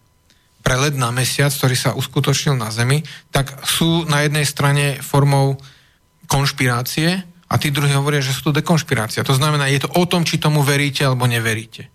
pre 0.62 0.74
led 0.78 0.94
na 0.94 1.10
mesiac, 1.10 1.50
ktorý 1.50 1.74
sa 1.74 1.98
uskutočnil 1.98 2.54
na 2.54 2.70
Zemi, 2.70 3.02
tak 3.34 3.50
sú 3.66 4.06
na 4.06 4.22
jednej 4.22 4.46
strane 4.46 5.02
formou 5.02 5.58
konšpirácie 6.30 7.26
a 7.50 7.54
tí 7.58 7.74
druhí 7.74 7.90
hovoria, 7.90 8.22
že 8.22 8.30
sú 8.30 8.54
to 8.54 8.62
dekonšpirácia. 8.62 9.26
To 9.26 9.34
znamená, 9.34 9.66
je 9.66 9.82
to 9.82 9.90
o 9.98 10.06
tom, 10.06 10.22
či 10.22 10.38
tomu 10.38 10.62
veríte 10.62 11.02
alebo 11.02 11.26
neveríte. 11.26 11.90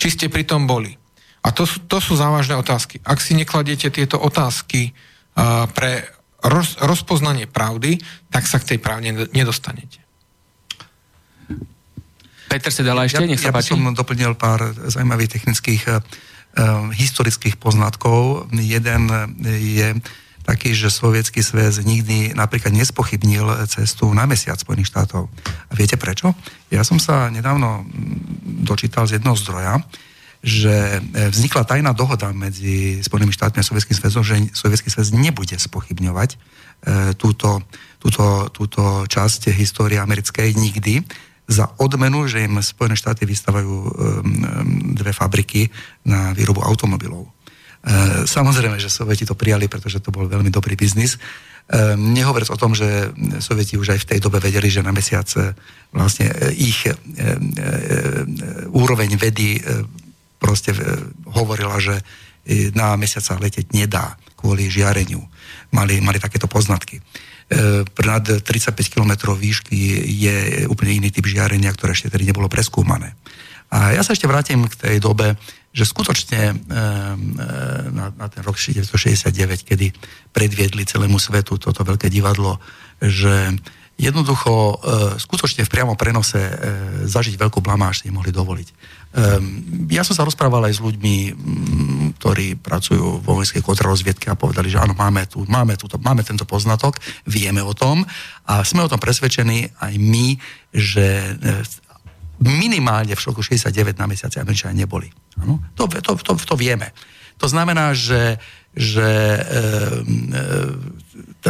Či 0.00 0.16
ste 0.16 0.26
pri 0.32 0.48
tom 0.48 0.64
boli. 0.64 0.96
A 1.44 1.52
to 1.52 1.68
sú, 1.68 1.84
to 1.84 2.00
sú 2.00 2.16
závažné 2.16 2.56
otázky. 2.56 3.04
Ak 3.04 3.20
si 3.20 3.36
nekladiete 3.36 3.92
tieto 3.92 4.16
otázky 4.16 4.96
uh, 5.36 5.68
pre 5.76 6.08
roz, 6.48 6.80
rozpoznanie 6.80 7.44
pravdy, 7.44 8.00
tak 8.32 8.48
sa 8.48 8.56
k 8.58 8.74
tej 8.74 8.78
pravde 8.80 9.28
nedostanete. 9.36 10.00
Peter 12.48 12.72
sa 12.72 12.80
dala 12.80 13.04
ešte, 13.04 13.20
ja, 13.20 13.28
nech 13.28 13.38
sa 13.38 13.52
ja 13.52 13.54
páči. 13.54 13.76
Ja 13.76 13.78
som 13.78 13.92
doplnil 13.92 14.32
pár 14.32 14.72
zaujímavých 14.72 15.36
technických 15.36 15.82
uh, 15.84 16.00
historických 16.96 17.60
poznatkov. 17.60 18.48
Jeden 18.56 19.12
je 19.44 20.00
taký, 20.48 20.72
že 20.72 20.88
sovietský 20.88 21.44
sväz 21.44 21.84
nikdy 21.84 22.32
napríklad 22.32 22.72
nespochybnil 22.72 23.68
cestu 23.68 24.08
na 24.16 24.24
mesiac 24.24 24.56
Spojených 24.56 24.88
štátov. 24.88 25.28
A 25.44 25.72
viete 25.76 26.00
prečo? 26.00 26.32
Ja 26.72 26.80
som 26.88 26.96
sa 26.96 27.28
nedávno 27.28 27.84
dočítal 28.64 29.04
z 29.04 29.20
jedného 29.20 29.36
zdroja, 29.36 29.76
že 30.48 30.98
e, 30.98 31.28
vznikla 31.28 31.68
tajná 31.68 31.92
dohoda 31.92 32.32
medzi 32.32 33.04
Spojenými 33.04 33.36
štátmi 33.36 33.60
a 33.60 33.68
Sovietským 33.68 34.00
sväzom, 34.00 34.24
že 34.24 34.40
Sovietský 34.56 34.88
sväz 34.88 35.12
nebude 35.12 35.60
spochybňovať 35.60 36.30
e, 36.32 36.36
túto, 37.20 37.60
túto, 38.00 38.48
túto 38.48 39.04
časť 39.04 39.52
histórie 39.52 40.00
americkej 40.00 40.56
nikdy 40.56 41.04
za 41.44 41.68
odmenu, 41.76 42.24
že 42.24 42.48
im 42.48 42.64
Spojené 42.64 42.96
štáty 42.96 43.28
vystávajú 43.28 43.72
e, 43.76 43.90
dve 44.96 45.12
fabriky 45.12 45.68
na 46.08 46.32
výrobu 46.32 46.64
automobilov. 46.64 47.28
Samozrejme, 48.26 48.74
že 48.82 48.90
Sovieti 48.90 49.22
to 49.22 49.38
prijali, 49.38 49.70
pretože 49.70 50.02
to 50.02 50.10
bol 50.10 50.26
veľmi 50.26 50.50
dobrý 50.50 50.74
biznis. 50.74 51.14
Nehovoriac 51.94 52.50
o 52.50 52.58
tom, 52.58 52.74
že 52.74 53.14
Sovieti 53.38 53.78
už 53.78 53.94
aj 53.94 54.02
v 54.02 54.08
tej 54.12 54.18
dobe 54.18 54.42
vedeli, 54.42 54.66
že 54.66 54.82
na 54.82 54.90
mesiac 54.90 55.30
vlastne 55.94 56.26
ich 56.58 56.90
úroveň 58.74 59.14
vedy 59.14 59.62
proste 60.38 60.72
e, 60.72 60.78
hovorila, 61.34 61.76
že 61.82 61.98
e, 62.46 62.70
na 62.72 62.94
mesiac 62.94 63.26
sa 63.26 63.36
letieť 63.36 63.74
nedá 63.74 64.16
kvôli 64.38 64.70
žiareniu. 64.70 65.20
Mali, 65.74 65.98
mali 65.98 66.22
takéto 66.22 66.46
poznatky. 66.46 66.98
E, 66.98 67.02
nad 67.84 68.24
35 68.24 68.46
km 68.94 69.34
výšky 69.34 69.76
je 70.06 70.36
úplne 70.70 71.02
iný 71.02 71.10
typ 71.10 71.26
žiarenia, 71.26 71.74
ktoré 71.74 71.92
ešte 71.92 72.14
tedy 72.14 72.30
nebolo 72.30 72.46
preskúmané. 72.46 73.18
A 73.68 73.92
ja 73.92 74.00
sa 74.00 74.16
ešte 74.16 74.24
vrátim 74.24 74.64
k 74.64 74.74
tej 74.80 74.96
dobe, 74.96 75.36
že 75.76 75.84
skutočne 75.84 76.64
na, 77.92 78.08
na 78.16 78.26
ten 78.32 78.40
rok 78.40 78.56
1969, 78.56 79.68
kedy 79.68 79.92
predviedli 80.32 80.88
celému 80.88 81.20
svetu 81.20 81.60
toto 81.60 81.84
veľké 81.84 82.08
divadlo, 82.08 82.56
že 82.96 83.52
jednoducho 84.00 84.80
skutočne 85.20 85.68
v 85.68 85.72
priamom 85.74 86.00
prenose 86.00 86.40
zažiť 87.04 87.36
veľkú 87.36 87.60
blamáž 87.60 88.00
si 88.00 88.08
mohli 88.08 88.32
dovoliť. 88.32 88.68
Um, 89.08 89.88
ja 89.88 90.04
som 90.04 90.12
sa 90.12 90.28
rozprával 90.28 90.68
aj 90.68 90.76
s 90.76 90.84
ľuďmi, 90.84 91.16
mm, 91.32 92.20
ktorí 92.20 92.60
pracujú 92.60 93.24
vo 93.24 93.40
vojenskej 93.40 93.64
kontrarozviedke 93.64 94.28
a 94.28 94.36
povedali, 94.36 94.68
že 94.68 94.76
áno, 94.76 94.92
máme, 94.92 95.24
tu, 95.24 95.48
máme, 95.48 95.80
tu, 95.80 95.88
máme 95.96 96.20
tento 96.20 96.44
poznatok, 96.44 97.00
vieme 97.24 97.64
o 97.64 97.72
tom 97.72 98.04
a 98.44 98.60
sme 98.68 98.84
o 98.84 98.90
tom 98.92 99.00
presvedčení 99.00 99.72
aj 99.80 99.94
my, 99.96 100.36
že 100.76 101.24
e, 101.24 101.32
minimálne 102.44 103.16
v 103.16 103.24
šoku 103.24 103.40
69 103.40 103.96
na 103.96 104.04
mesiaci 104.04 104.44
Američania 104.44 104.84
neboli. 104.84 105.08
Ano? 105.40 105.56
To, 105.80 105.88
to, 105.88 106.12
to, 106.20 106.36
to 106.36 106.54
vieme. 106.60 106.92
To 107.40 107.48
znamená, 107.48 107.96
že, 107.96 108.36
že 108.76 109.08
e, 109.08 109.42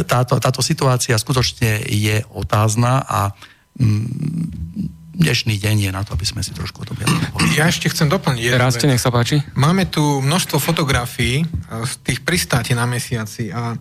táto, 0.07 0.38
táto 0.38 0.62
situácia 0.62 1.18
skutočne 1.18 1.83
je 1.90 2.23
otázna 2.31 3.03
a 3.03 3.35
mm, 3.83 4.98
dnešný 5.18 5.59
deň 5.59 5.76
je 5.85 5.90
na 5.90 6.07
to, 6.07 6.14
aby 6.14 6.22
sme 6.22 6.46
si 6.46 6.54
trošku 6.54 6.87
o 6.87 6.87
tom 6.87 6.94
Ja 7.59 7.66
ešte 7.66 7.90
chcem 7.90 8.07
doplniť 8.07 8.54
Rásте, 8.54 8.87
nech 8.87 9.02
sa 9.02 9.11
páči. 9.11 9.42
Máme 9.59 9.90
tu 9.90 10.22
množstvo 10.22 10.62
fotografií 10.62 11.42
z 11.68 11.92
tých 12.07 12.22
pristátí 12.22 12.72
na 12.78 12.87
mesiaci 12.87 13.50
a 13.50 13.74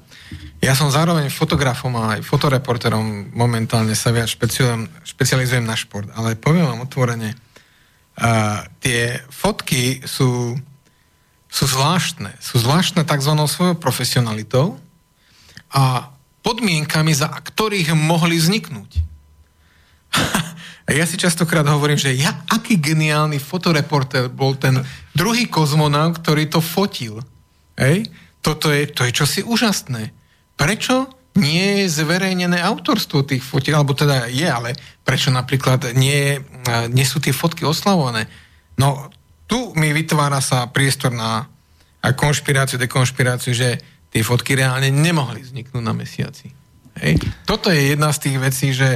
ja 0.58 0.74
som 0.74 0.90
zároveň 0.90 1.30
fotografom 1.30 1.94
a 1.94 2.18
aj 2.18 2.26
fotoreporterom 2.26 3.38
momentálne 3.38 3.94
sa 3.94 4.10
viac 4.10 4.26
špecializujem, 4.26 4.90
špecializujem 5.06 5.62
na 5.62 5.78
šport, 5.78 6.10
ale 6.18 6.34
poviem 6.34 6.66
vám 6.66 6.90
otvorene, 6.90 7.38
uh, 7.38 8.66
tie 8.82 9.22
fotky 9.30 10.02
sú, 10.10 10.58
sú 11.46 11.64
zvláštne. 11.70 12.34
Sú 12.42 12.58
zvláštne 12.58 13.06
tzv. 13.06 13.34
svojou 13.46 13.78
profesionalitou 13.78 14.82
a 15.70 16.10
podmienkami, 16.42 17.14
za 17.14 17.30
ktorých 17.30 17.94
mohli 17.94 18.42
vzniknúť. 18.42 18.92
A 20.88 20.96
ja 20.96 21.04
si 21.04 21.20
častokrát 21.20 21.68
hovorím, 21.68 22.00
že 22.00 22.16
ja, 22.16 22.48
aký 22.48 22.80
geniálny 22.80 23.44
fotoreporter 23.44 24.32
bol 24.32 24.56
ten 24.56 24.80
druhý 25.12 25.52
kozmonaut, 25.52 26.24
ktorý 26.24 26.48
to 26.48 26.64
fotil. 26.64 27.20
Hej? 27.76 28.08
Toto 28.40 28.72
je, 28.72 28.88
to 28.88 29.04
je 29.04 29.12
čosi 29.12 29.44
úžasné. 29.44 30.16
Prečo 30.56 31.12
nie 31.36 31.84
je 31.84 31.92
zverejnené 32.02 32.64
autorstvo 32.64 33.28
tých 33.28 33.44
fotiek, 33.44 33.76
alebo 33.76 33.94
teda 33.94 34.32
je, 34.32 34.48
ale 34.48 34.74
prečo 35.04 35.28
napríklad 35.28 35.92
nie, 35.92 36.40
nie 36.90 37.06
sú 37.06 37.20
tie 37.20 37.36
fotky 37.36 37.68
oslavované? 37.68 38.26
No, 38.80 39.12
tu 39.46 39.76
mi 39.76 39.92
vytvára 39.92 40.40
sa 40.40 40.72
priestor 40.72 41.12
na 41.12 41.52
konšpiráciu, 42.00 42.80
dekonšpiráciu, 42.80 43.52
že 43.52 43.76
tie 44.08 44.24
fotky 44.24 44.56
reálne 44.56 44.88
nemohli 44.88 45.44
vzniknúť 45.44 45.84
na 45.84 45.92
mesiaci. 45.92 46.48
Hej? 47.04 47.20
Toto 47.44 47.70
je 47.70 47.92
jedna 47.92 48.10
z 48.16 48.22
tých 48.24 48.38
vecí, 48.40 48.68
že 48.72 48.96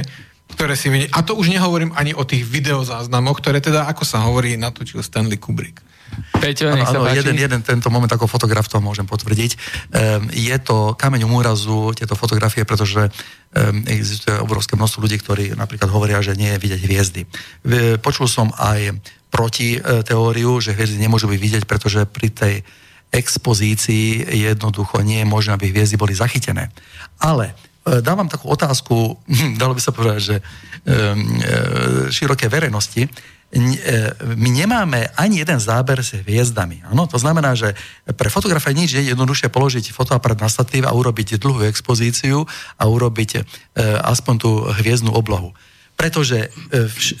ktoré 0.54 0.76
si 0.76 0.92
vidie. 0.92 1.08
A 1.12 1.24
to 1.24 1.34
už 1.34 1.48
nehovorím 1.48 1.90
ani 1.96 2.12
o 2.12 2.22
tých 2.22 2.44
videozáznamoch, 2.44 3.40
ktoré 3.40 3.58
teda, 3.58 3.88
ako 3.88 4.04
sa 4.04 4.22
hovorí, 4.24 4.54
natočil 4.60 5.00
Stanley 5.00 5.40
Kubrick. 5.40 5.80
Peťo, 6.12 6.76
nech 6.76 6.84
sa 6.84 7.00
ano, 7.00 7.08
jeden, 7.08 7.40
jeden 7.40 7.64
tento 7.64 7.88
moment 7.88 8.10
ako 8.10 8.28
fotograf 8.28 8.68
to 8.68 8.76
môžem 8.84 9.08
potvrdiť. 9.08 9.56
Um, 9.56 10.28
je 10.28 10.52
to 10.60 10.92
kameň 10.92 11.24
úrazu, 11.24 11.96
tieto 11.96 12.12
fotografie, 12.20 12.68
pretože 12.68 13.08
um, 13.08 13.80
existuje 13.88 14.36
obrovské 14.36 14.76
množstvo 14.76 15.00
ľudí, 15.08 15.16
ktorí 15.16 15.44
napríklad 15.56 15.88
hovoria, 15.88 16.20
že 16.20 16.36
nie 16.36 16.52
je 16.52 16.60
vidieť 16.60 16.80
hviezdy. 16.84 17.22
Počul 18.04 18.28
som 18.28 18.52
aj 18.60 18.92
proti 19.32 19.80
e, 19.80 20.04
teóriu, 20.04 20.60
že 20.60 20.76
hviezdy 20.76 21.00
nemôžu 21.00 21.24
byť 21.24 21.40
vidieť, 21.40 21.64
pretože 21.64 22.04
pri 22.04 22.28
tej 22.28 22.54
expozícii 23.08 24.28
jednoducho 24.28 25.00
nie 25.00 25.24
je 25.24 25.28
možné, 25.28 25.56
aby 25.56 25.72
hviezdy 25.72 25.96
boli 25.96 26.12
zachytené. 26.12 26.68
Ale 27.16 27.56
dávam 27.82 28.30
takú 28.30 28.46
otázku, 28.50 29.18
dalo 29.60 29.74
by 29.74 29.82
sa 29.82 29.92
povedať, 29.94 30.20
že 30.22 30.36
e, 30.38 30.42
e, 30.42 30.94
široké 32.14 32.46
verejnosti, 32.46 33.06
my 34.32 34.48
nemáme 34.48 35.12
ani 35.12 35.44
jeden 35.44 35.60
záber 35.60 36.00
s 36.00 36.16
hviezdami. 36.16 36.88
Ano? 36.88 37.04
To 37.04 37.20
znamená, 37.20 37.52
že 37.52 37.76
pre 38.16 38.32
fotografa 38.32 38.72
nič 38.72 38.96
je 38.96 39.12
jednoduchšie 39.12 39.52
položiť 39.52 39.92
fotoaparát 39.92 40.40
na 40.40 40.48
statív 40.48 40.88
a 40.88 40.96
urobiť 40.96 41.36
dlhú 41.36 41.68
expozíciu 41.68 42.48
a 42.80 42.84
urobiť 42.88 43.44
aspoň 44.08 44.34
tú 44.40 44.64
hviezdnu 44.80 45.12
oblohu 45.12 45.52
pretože 45.96 46.48
e, 46.48 46.48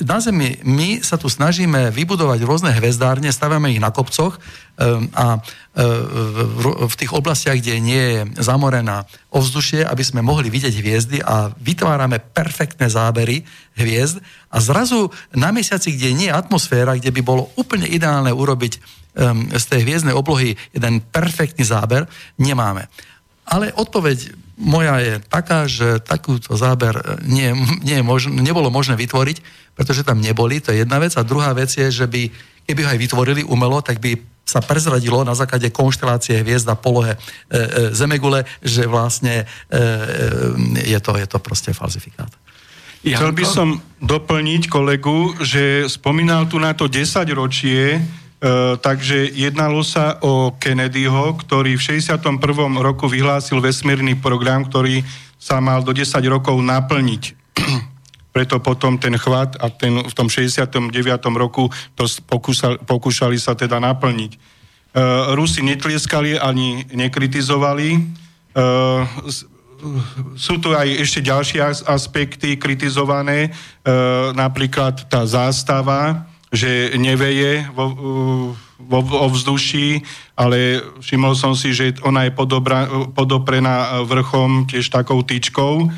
na 0.02 0.18
Zemi 0.18 0.58
my 0.66 1.04
sa 1.04 1.14
tu 1.14 1.30
snažíme 1.30 1.94
vybudovať 1.94 2.40
rôzne 2.42 2.74
hvezdárne, 2.74 3.30
stavíme 3.30 3.70
ich 3.70 3.78
na 3.78 3.94
kopcoch 3.94 4.36
e, 4.36 4.40
a 5.14 5.38
e, 5.38 5.40
v 6.90 6.94
tých 6.98 7.14
oblastiach, 7.14 7.62
kde 7.62 7.78
nie 7.78 8.02
je 8.02 8.20
zamorená 8.42 9.06
ovzdušie, 9.30 9.86
aby 9.86 10.02
sme 10.02 10.26
mohli 10.26 10.50
vidieť 10.50 10.74
hviezdy 10.74 11.18
a 11.22 11.54
vytvárame 11.62 12.18
perfektné 12.18 12.90
zábery 12.90 13.46
hviezd 13.78 14.18
a 14.50 14.58
zrazu 14.58 15.14
na 15.30 15.54
mesiaci, 15.54 15.94
kde 15.94 16.18
nie 16.18 16.28
je 16.32 16.34
atmosféra, 16.34 16.98
kde 16.98 17.14
by 17.14 17.22
bolo 17.22 17.54
úplne 17.54 17.86
ideálne 17.86 18.34
urobiť 18.34 19.00
z 19.52 19.64
tej 19.68 19.84
hviezdnej 19.84 20.16
oblohy 20.16 20.56
jeden 20.72 21.04
perfektný 21.04 21.68
záber, 21.68 22.08
nemáme. 22.40 22.88
Ale 23.44 23.68
odpoveď 23.76 24.32
moja 24.62 25.02
je 25.02 25.14
taká, 25.26 25.66
že 25.66 25.98
takúto 25.98 26.54
záber 26.54 26.94
nie, 27.26 27.50
nie 27.82 27.98
je 27.98 28.04
možno, 28.06 28.30
nebolo 28.38 28.70
možné 28.70 28.94
vytvoriť, 28.94 29.42
pretože 29.74 30.06
tam 30.06 30.22
neboli, 30.22 30.62
to 30.62 30.70
je 30.70 30.86
jedna 30.86 31.02
vec. 31.02 31.18
A 31.18 31.26
druhá 31.26 31.50
vec 31.52 31.74
je, 31.74 31.90
že 31.90 32.06
by, 32.06 32.30
keby 32.70 32.80
ho 32.86 32.92
aj 32.94 33.02
vytvorili 33.02 33.42
umelo, 33.42 33.82
tak 33.82 33.98
by 33.98 34.14
sa 34.46 34.62
prezradilo 34.62 35.22
na 35.22 35.34
základe 35.34 35.70
konštelácie 35.70 36.42
hviezd 36.42 36.66
a 36.70 36.78
polohe 36.78 37.14
e, 37.14 37.18
e, 37.18 37.60
Zemegule, 37.94 38.46
že 38.62 38.86
vlastne 38.90 39.42
e, 39.42 39.78
e, 40.78 40.90
je, 40.92 40.98
to, 40.98 41.14
je 41.18 41.26
to 41.26 41.38
proste 41.38 41.70
falzifikát. 41.74 42.30
Chcel 43.02 43.34
by 43.34 43.44
som 43.46 43.82
doplniť 43.98 44.70
kolegu, 44.70 45.34
že 45.42 45.90
spomínal 45.90 46.46
tu 46.46 46.62
na 46.62 46.70
to 46.70 46.86
10 46.86 47.26
ročie 47.34 47.98
takže 48.82 49.30
jednalo 49.30 49.86
sa 49.86 50.18
o 50.18 50.50
Kennedyho, 50.58 51.38
ktorý 51.38 51.78
v 51.78 52.02
61. 52.02 52.42
roku 52.82 53.06
vyhlásil 53.06 53.62
vesmírny 53.62 54.18
program, 54.18 54.66
ktorý 54.66 55.06
sa 55.38 55.62
mal 55.62 55.82
do 55.86 55.94
10 55.94 56.18
rokov 56.26 56.58
naplniť. 56.58 57.38
Preto 58.34 58.62
potom 58.62 58.96
ten 58.96 59.18
chvat 59.18 59.58
a 59.60 59.68
ten, 59.68 60.06
v 60.06 60.14
tom 60.14 60.30
69. 60.30 60.90
roku 61.34 61.68
to 61.98 62.06
pokúšali, 62.26 62.78
pokúšali 62.86 63.36
sa 63.36 63.58
teda 63.58 63.82
naplniť. 63.82 64.32
Uh, 64.92 65.36
Rusi 65.36 65.60
netlieskali 65.60 66.38
ani 66.38 66.88
nekritizovali. 66.94 68.00
Uh, 68.56 69.04
sú 70.38 70.62
tu 70.62 70.70
aj 70.72 70.86
ešte 70.98 71.26
ďalšie 71.26 71.60
aspekty 71.90 72.54
kritizované, 72.54 73.50
uh, 73.50 74.30
napríklad 74.32 75.10
tá 75.10 75.26
zástava, 75.26 76.24
že 76.52 76.92
neveje 77.00 77.64
vo, 77.72 77.96
vo, 78.76 79.00
vo 79.00 79.26
vzduší, 79.32 80.04
ale 80.36 80.84
všimol 81.00 81.32
som 81.32 81.56
si, 81.56 81.72
že 81.72 81.96
ona 82.04 82.28
je 82.28 82.32
podobra, 82.36 82.84
podoprená 83.16 84.04
vrchom 84.04 84.68
tiež 84.68 84.92
takou 84.92 85.24
tyčkou. 85.24 85.88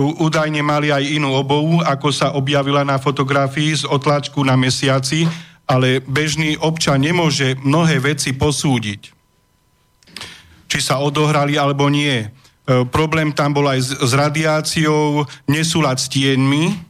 Údajne 0.00 0.66
mali 0.66 0.90
aj 0.90 1.14
inú 1.14 1.30
obovu, 1.38 1.78
ako 1.78 2.10
sa 2.10 2.34
objavila 2.34 2.82
na 2.82 2.98
fotografii 2.98 3.78
z 3.78 3.84
otlačku 3.86 4.42
na 4.42 4.58
mesiaci, 4.58 5.30
ale 5.70 6.02
bežný 6.02 6.58
občan 6.58 6.98
nemôže 6.98 7.54
mnohé 7.62 8.02
veci 8.02 8.34
posúdiť. 8.34 9.14
Či 10.66 10.78
sa 10.82 10.98
odohrali 10.98 11.54
alebo 11.54 11.86
nie. 11.86 12.26
E, 12.26 12.28
problém 12.90 13.30
tam 13.30 13.54
bol 13.54 13.70
aj 13.70 13.78
s, 13.78 13.90
s 13.94 14.12
radiáciou, 14.14 15.22
nesúlad 15.46 16.02
s 16.02 16.10
tieňmi, 16.10 16.89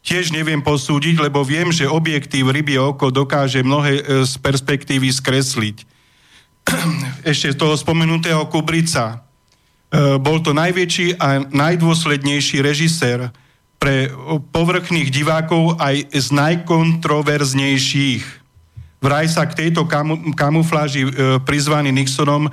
tiež 0.00 0.32
neviem 0.32 0.64
posúdiť, 0.64 1.20
lebo 1.20 1.44
viem, 1.44 1.68
že 1.68 1.88
objektív 1.88 2.52
rybie 2.52 2.80
oko 2.80 3.12
dokáže 3.12 3.60
mnohé 3.60 4.00
e, 4.00 4.02
z 4.24 4.34
perspektívy 4.40 5.12
skresliť. 5.12 5.84
Ešte 7.30 7.52
z 7.52 7.56
toho 7.56 7.76
spomenutého 7.76 8.48
Kubrica. 8.48 9.20
E, 9.92 10.16
bol 10.16 10.40
to 10.40 10.56
najväčší 10.56 11.20
a 11.20 11.44
najdôslednejší 11.44 12.64
režisér 12.64 13.28
pre 13.80 14.12
povrchných 14.52 15.08
divákov 15.08 15.80
aj 15.80 16.12
z 16.12 16.26
najkontroverznejších. 16.36 18.24
Vraj 19.00 19.32
sa 19.32 19.48
k 19.48 19.56
tejto 19.56 19.88
kamu, 19.88 20.36
kamufláži 20.36 21.08
e, 21.08 21.10
prizvaný 21.44 21.92
Nixonom 21.92 22.48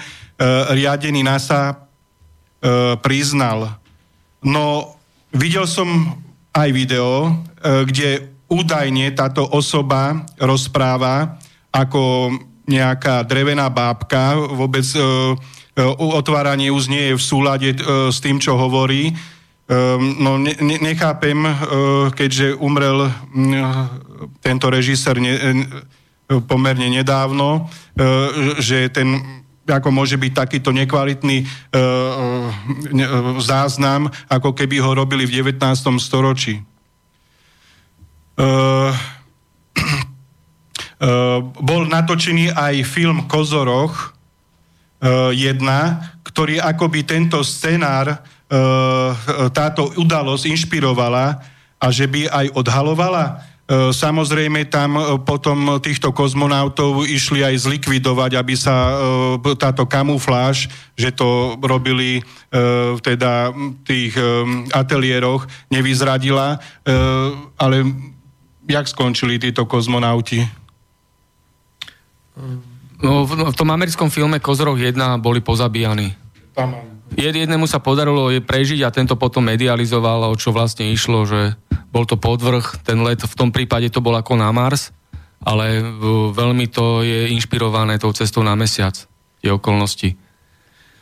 riadený 0.69 1.25
NASA 1.25 1.89
priznal. 3.01 3.73
No, 4.45 4.93
videl 5.33 5.65
som 5.65 6.13
aj 6.53 6.69
video, 6.71 7.27
e, 7.27 7.85
kde 7.85 8.09
údajne 8.47 9.11
táto 9.11 9.43
osoba 9.43 10.23
rozpráva 10.39 11.35
ako 11.71 12.31
nejaká 12.67 13.23
drevená 13.23 13.67
bábka, 13.71 14.35
vôbec 14.35 14.83
e, 14.95 14.99
e, 14.99 15.03
otváranie 15.97 16.71
už 16.71 16.87
nie 16.91 17.11
je 17.11 17.19
v 17.19 17.23
súlade 17.23 17.69
s 18.11 18.17
tým, 18.23 18.39
čo 18.41 18.57
hovorí. 18.57 19.13
No 20.23 20.39
ne, 20.39 20.55
nechápem, 20.63 21.43
keďže 22.15 22.55
umrel 22.55 23.11
tento 24.39 24.71
režisér 24.71 25.19
pomerne 26.47 26.87
nedávno, 26.87 27.67
že 28.63 28.87
ten 28.95 29.43
ako 29.67 29.91
môže 29.91 30.15
byť 30.15 30.31
takýto 30.31 30.71
nekvalitný 30.71 31.43
záznam, 33.43 34.07
ako 34.31 34.55
keby 34.55 34.79
ho 34.79 34.95
robili 34.95 35.27
v 35.27 35.43
19. 35.43 35.59
storočí. 35.99 36.63
Uh, 38.37 38.93
uh, 39.81 41.41
bol 41.57 41.89
natočený 41.89 42.53
aj 42.53 42.85
film 42.85 43.25
Kozoroch 43.25 44.13
uh, 45.01 45.33
1, 45.33 45.57
ktorý 46.21 46.61
akoby 46.61 47.01
tento 47.01 47.41
scenár, 47.41 48.13
uh, 48.13 49.49
táto 49.49 49.89
udalosť 49.97 50.53
inšpirovala 50.53 51.41
a 51.81 51.85
že 51.89 52.05
by 52.05 52.29
aj 52.29 52.45
odhalovala. 52.53 53.41
Uh, 53.67 53.91
samozrejme 53.91 54.71
tam 54.71 54.95
uh, 54.95 55.19
potom 55.19 55.83
týchto 55.83 56.15
kozmonautov 56.15 57.03
išli 57.03 57.43
aj 57.43 57.67
zlikvidovať, 57.67 58.39
aby 58.39 58.55
sa 58.55 58.95
uh, 58.95 59.55
táto 59.59 59.83
kamufláž, 59.83 60.71
že 60.95 61.11
to 61.11 61.59
robili 61.59 62.23
v 62.47 62.99
teda 63.03 63.51
tých 63.83 64.15
ateliéroch, 64.71 65.51
nevyzradila, 65.67 66.55
ale 67.59 67.77
jak 68.63 68.87
skončili 68.87 69.35
títo 69.35 69.67
kozmonauti? 69.67 70.47
No, 73.03 73.27
v, 73.27 73.51
v 73.51 73.55
tom 73.55 73.69
americkom 73.69 74.07
filme 74.07 74.39
Kozoroch 74.39 74.79
1 74.79 74.95
boli 75.19 75.43
pozabíjani. 75.43 76.15
Tam. 76.55 76.71
Jednému 77.13 77.67
sa 77.69 77.83
podarilo 77.83 78.31
prežiť 78.41 78.83
a 78.87 78.95
tento 78.95 79.19
potom 79.19 79.45
medializoval, 79.45 80.27
o 80.31 80.35
čo 80.39 80.55
vlastne 80.55 80.89
išlo, 80.89 81.27
že 81.27 81.55
bol 81.91 82.03
to 82.03 82.19
podvrh, 82.19 82.83
ten 82.83 82.99
let 83.01 83.23
v 83.23 83.37
tom 83.37 83.49
prípade 83.49 83.87
to 83.89 84.03
bol 84.03 84.13
ako 84.15 84.35
na 84.35 84.51
Mars, 84.51 84.91
ale 85.43 85.79
veľmi 86.33 86.67
to 86.67 87.05
je 87.05 87.31
inšpirované 87.31 88.01
tou 88.01 88.11
cestou 88.11 88.43
na 88.43 88.57
mesiac, 88.57 88.97
tie 89.39 89.49
okolnosti. 89.53 90.17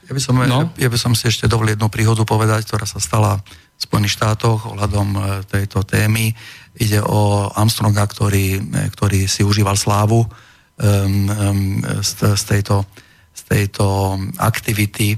Ja 0.06 0.14
by 0.14 0.22
som, 0.22 0.38
no? 0.38 0.70
ja 0.78 0.90
by 0.90 1.00
som 1.02 1.18
si 1.18 1.26
ešte 1.26 1.50
dovolil 1.50 1.74
jednu 1.74 1.90
príhodu 1.90 2.22
povedať, 2.22 2.70
ktorá 2.70 2.86
sa 2.86 3.02
stala 3.02 3.42
v 3.42 3.82
Spojených 3.82 4.22
štátoch 4.22 4.70
ohľadom 4.70 5.08
e, 5.18 5.20
tejto 5.50 5.82
témy. 5.82 6.30
Ide 6.78 7.02
o 7.02 7.50
Armstronga, 7.50 8.06
ktorý, 8.06 8.62
ktorý 8.94 9.26
si 9.26 9.42
užíval 9.42 9.74
slávu 9.74 10.22
um, 10.22 10.30
um, 10.78 11.82
z, 12.06 12.38
z, 12.38 12.44
tejto, 12.46 12.86
z 13.34 13.42
tejto 13.50 13.86
aktivity 14.38 15.18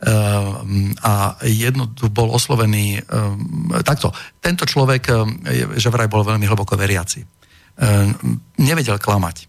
a 0.00 1.12
jedno 1.44 1.92
bol 2.08 2.32
oslovený 2.32 3.04
um, 3.04 3.68
takto. 3.84 4.08
Tento 4.40 4.64
človek, 4.64 5.12
um, 5.12 5.36
že 5.76 5.92
vraj 5.92 6.08
bol 6.08 6.24
veľmi 6.24 6.48
hlboko 6.48 6.72
veriaci. 6.72 7.20
Nevedel 8.56 8.96
klamať. 8.96 9.44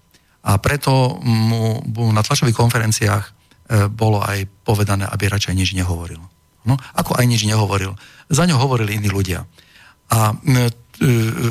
A 0.47 0.59
preto 0.59 1.19
mu, 1.23 1.79
na 2.11 2.19
tlačových 2.19 2.59
konferenciách 2.59 3.23
um, 3.23 3.87
bolo 3.95 4.19
aj 4.19 4.43
povedané, 4.67 5.07
aby 5.07 5.31
radšej 5.31 5.55
nič 5.55 5.71
nehovoril. 5.71 6.19
No, 6.67 6.75
ako 6.99 7.15
aj 7.15 7.25
nič 7.31 7.47
nehovoril. 7.47 7.95
Za 8.27 8.43
ňo 8.43 8.59
hovorili 8.59 8.99
iní 8.99 9.07
ľudia. 9.07 9.47
A 10.11 10.35
E, 11.01 11.07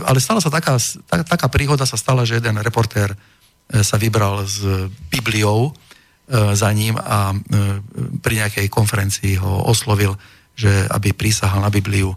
ale 0.06 0.22
stala 0.22 0.38
sa 0.38 0.46
taká, 0.46 0.78
tak, 1.10 1.26
taká 1.26 1.50
príhoda 1.50 1.82
sa 1.82 1.98
stala, 1.98 2.22
že 2.22 2.38
jeden 2.38 2.62
reportér 2.62 3.10
e, 3.10 3.82
sa 3.82 3.98
vybral 3.98 4.46
s 4.46 4.62
Bibliou 5.10 5.70
e, 5.70 5.89
za 6.30 6.70
ním 6.70 6.94
a 6.94 7.34
pri 8.22 8.34
nejakej 8.38 8.70
konferencii 8.70 9.42
ho 9.42 9.66
oslovil, 9.66 10.14
že 10.54 10.86
aby 10.86 11.10
prísahal 11.10 11.58
na 11.58 11.74
Bibliu, 11.74 12.14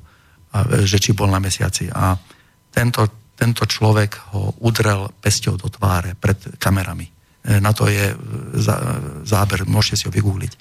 že 0.86 1.02
či 1.02 1.18
bol 1.18 1.34
na 1.34 1.42
mesiaci. 1.42 1.90
A 1.90 2.14
tento, 2.70 3.34
tento 3.34 3.66
človek 3.66 4.38
ho 4.38 4.54
udrel 4.62 5.10
pesťou 5.18 5.58
do 5.58 5.66
tváre 5.66 6.14
pred 6.14 6.38
kamerami. 6.62 7.10
Na 7.58 7.74
to 7.74 7.90
je 7.90 8.14
záber, 9.26 9.66
môžete 9.66 9.96
si 9.98 10.06
ho 10.06 10.14
vygoogliť. 10.14 10.54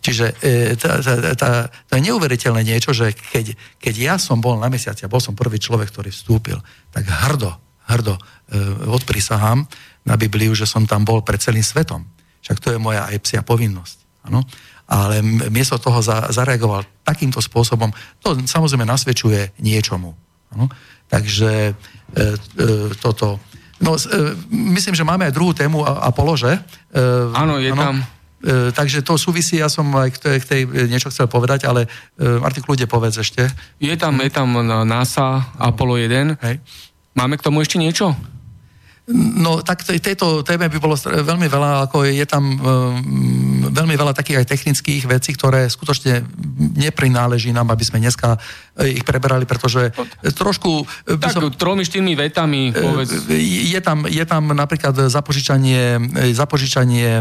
Čiže 0.00 0.26
e, 0.40 0.80
to 0.80 1.92
je 1.92 2.00
neuveriteľné 2.00 2.64
niečo, 2.64 2.96
že 2.96 3.12
keď, 3.12 3.52
keď 3.76 3.94
ja 4.00 4.14
som 4.16 4.40
bol 4.40 4.56
na 4.56 4.72
mesiaci 4.72 5.04
a 5.04 5.12
bol 5.12 5.20
som 5.20 5.36
prvý 5.36 5.60
človek, 5.60 5.92
ktorý 5.92 6.08
vstúpil, 6.08 6.56
tak 6.88 7.04
hrdo, 7.04 7.52
hrdo 7.84 8.16
e, 8.16 8.20
odprisahám 8.88 9.68
na 10.08 10.14
Bibliu, 10.16 10.56
že 10.56 10.64
som 10.64 10.88
tam 10.88 11.04
bol 11.04 11.20
pred 11.20 11.36
celým 11.36 11.60
svetom. 11.60 12.08
Však 12.40 12.58
to 12.60 12.68
je 12.74 12.78
moja 12.80 13.06
aj 13.08 13.16
psia 13.24 13.40
povinnosť. 13.44 14.26
Ano? 14.28 14.44
Ale 14.90 15.22
miesto 15.48 15.78
toho 15.78 16.02
za, 16.02 16.28
zareagoval 16.34 16.82
takýmto 17.06 17.38
spôsobom, 17.38 17.94
to 18.18 18.34
samozrejme 18.42 18.82
nasvedčuje 18.84 19.56
niečomu. 19.62 20.12
Ano? 20.56 20.66
Takže 21.06 21.70
e, 21.70 21.74
e, 22.16 22.26
toto... 22.98 23.38
No, 23.80 23.96
e, 23.96 24.34
myslím, 24.50 24.98
že 24.98 25.06
máme 25.06 25.30
aj 25.30 25.36
druhú 25.36 25.54
tému 25.54 25.86
Apollo, 25.86 26.34
že? 26.36 26.52
E, 26.56 27.00
Áno, 27.32 27.62
je 27.62 27.70
ano? 27.70 27.80
tam 27.80 27.96
E, 28.40 28.72
takže 28.72 29.04
to 29.04 29.20
súvisí, 29.20 29.60
ja 29.60 29.68
som 29.68 29.84
aj 29.92 30.16
k 30.16 30.18
tej, 30.18 30.36
k 30.40 30.48
tej 30.48 30.60
niečo 30.88 31.12
chcel 31.12 31.28
povedať, 31.28 31.68
ale 31.68 31.84
e, 32.16 32.40
Martin, 32.40 32.64
kľude 32.64 32.88
povedz 32.88 33.20
ešte. 33.20 33.44
Je 33.76 33.92
tam, 34.00 34.16
je 34.16 34.32
tam 34.32 34.48
NASA, 34.88 35.52
Apollo 35.60 36.00
1. 36.00 36.40
Hej. 36.40 36.56
Máme 37.12 37.36
k 37.36 37.44
tomu 37.44 37.60
ešte 37.60 37.76
niečo? 37.76 38.16
No 39.14 39.62
tak 39.66 39.82
tejto 39.82 40.46
téme 40.46 40.70
by 40.70 40.78
bolo 40.78 40.94
veľmi 40.98 41.50
veľa, 41.50 41.90
ako 41.90 42.06
je 42.06 42.26
tam 42.26 42.44
um, 42.58 43.66
veľmi 43.70 43.94
veľa 43.98 44.14
takých 44.14 44.42
aj 44.42 44.50
technických 44.50 45.02
vecí, 45.10 45.34
ktoré 45.34 45.66
skutočne 45.66 46.22
neprináleží 46.78 47.50
nám, 47.50 47.74
aby 47.74 47.82
sme 47.82 47.98
dneska 48.02 48.38
ich 48.88 49.04
preberali, 49.04 49.44
pretože 49.44 49.92
trošku... 50.36 50.84
E, 51.04 51.20
tak, 51.20 51.36
som, 51.36 51.52
tromi, 51.52 51.84
štyrmi 51.84 52.16
vetami, 52.16 52.72
povedz. 52.72 53.28
Je 53.32 53.80
tam, 53.84 54.08
je 54.08 54.24
tam 54.24 54.52
napríklad 54.52 54.96
zapožičanie, 55.12 56.00
zapožičanie 56.32 57.20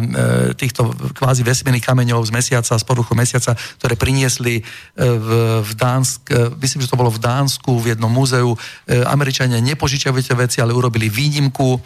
týchto 0.56 0.92
kvázi 1.16 1.44
vesmírnych 1.44 1.84
kameňov 1.84 2.24
z 2.24 2.32
mesiaca, 2.32 2.74
z 2.76 2.86
poruchu 2.86 3.14
mesiaca, 3.16 3.56
ktoré 3.82 4.00
priniesli 4.00 4.64
v, 4.96 5.30
v 5.64 5.72
Dánsk, 5.76 6.56
myslím, 6.60 6.84
že 6.84 6.92
to 6.92 7.00
bolo 7.00 7.12
v 7.12 7.20
Dánsku, 7.20 7.80
v 7.80 7.96
jednom 7.96 8.12
múzeu. 8.12 8.56
Američania 8.88 9.60
nepožičiavajú 9.60 10.24
tie 10.24 10.36
veci, 10.38 10.58
ale 10.60 10.76
urobili 10.76 11.12
výnimku 11.12 11.80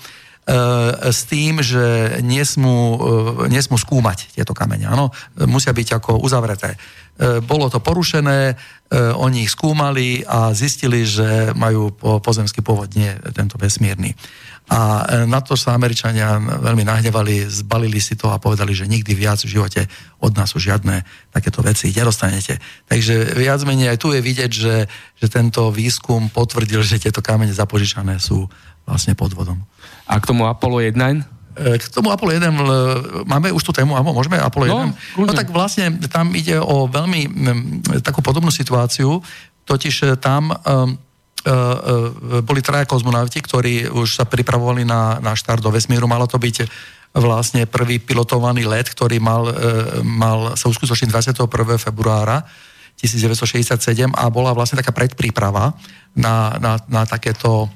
s 1.07 1.23
tým, 1.31 1.63
že 1.63 2.19
nesmú, 2.19 2.99
nesmú 3.47 3.79
skúmať 3.79 4.35
tieto 4.35 4.51
kamene. 4.51 4.91
Áno, 4.91 5.07
musia 5.47 5.71
byť 5.71 6.03
ako 6.03 6.19
uzavreté. 6.19 6.75
Bolo 7.47 7.71
to 7.71 7.79
porušené, 7.79 8.59
oni 8.91 9.47
ich 9.47 9.55
skúmali 9.55 10.19
a 10.27 10.51
zistili, 10.51 11.07
že 11.07 11.55
majú 11.55 11.95
pozemský 12.19 12.59
pôvod, 12.59 12.91
nie 12.91 13.07
tento 13.31 13.55
vesmírny. 13.55 14.11
A 14.71 15.03
e, 15.03 15.27
na 15.27 15.43
to 15.43 15.59
sa 15.59 15.75
Američania 15.75 16.39
veľmi 16.39 16.87
nahnevali, 16.87 17.43
zbalili 17.51 17.99
si 17.99 18.15
to 18.15 18.31
a 18.31 18.39
povedali, 18.39 18.71
že 18.71 18.87
nikdy 18.87 19.11
viac 19.11 19.43
v 19.43 19.59
živote 19.59 19.81
od 20.23 20.31
nás 20.39 20.55
už 20.55 20.71
žiadne 20.71 21.03
takéto 21.35 21.59
veci 21.59 21.91
nedostanete. 21.91 22.63
Takže 22.87 23.35
viac 23.35 23.59
menej 23.67 23.91
aj 23.91 23.99
tu 23.99 24.15
je 24.15 24.23
vidieť, 24.23 24.51
že, 24.51 24.87
že 25.19 25.27
tento 25.27 25.67
výskum 25.67 26.31
potvrdil, 26.31 26.79
že 26.79 27.03
tieto 27.03 27.19
kamene 27.19 27.51
zapožičané 27.51 28.23
sú 28.23 28.47
vlastne 28.87 29.19
podvodom. 29.19 29.59
A 30.07 30.19
k 30.19 30.27
tomu 30.27 30.45
Apollo 30.47 30.83
1? 30.83 30.93
E, 30.93 31.77
k 31.77 31.83
tomu 31.91 32.09
Apollo 32.11 32.31
1 32.37 33.29
máme 33.29 33.53
už 33.53 33.63
tú 33.63 33.71
tému, 33.71 33.95
áno, 33.95 34.11
môžeme 34.11 34.39
Apollo 34.39 34.65
1? 34.67 34.73
No, 34.73 35.27
no 35.27 35.31
tak 35.31 35.49
vlastne 35.53 35.95
tam 36.11 36.33
ide 36.33 36.59
o 36.59 36.89
veľmi 36.89 37.21
takú 38.03 38.19
podobnú 38.19 38.51
situáciu, 38.51 39.23
totiž 39.63 39.95
e, 40.03 40.07
tam 40.19 40.51
um, 40.51 40.97
E, 41.43 41.51
e, 41.51 42.39
boli 42.39 42.63
traja 42.63 42.87
kozmonauti, 42.87 43.43
ktorí 43.43 43.91
už 43.91 44.15
sa 44.15 44.23
pripravovali 44.23 44.87
na, 44.87 45.19
na 45.19 45.35
štart 45.35 45.59
do 45.59 45.75
vesmíru. 45.75 46.07
Malo 46.07 46.23
to 46.23 46.39
byť 46.39 46.63
vlastne 47.19 47.67
prvý 47.67 47.99
pilotovaný 47.99 48.63
let, 48.63 48.87
ktorý 48.87 49.19
mal, 49.19 49.51
e, 49.51 49.53
mal 50.07 50.55
sa 50.55 50.71
uskutočniť 50.71 51.11
21. 51.11 51.43
februára 51.75 52.47
1967 52.95 53.75
a 54.15 54.23
bola 54.31 54.55
vlastne 54.55 54.79
taká 54.79 54.95
predpríprava 54.95 55.75
na, 56.15 56.55
na, 56.63 56.79
na 56.87 57.03
takéto 57.03 57.67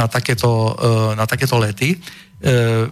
na 0.00 0.08
takéto, 0.08 0.72
na 1.12 1.28
takéto 1.28 1.60
lety. 1.60 2.00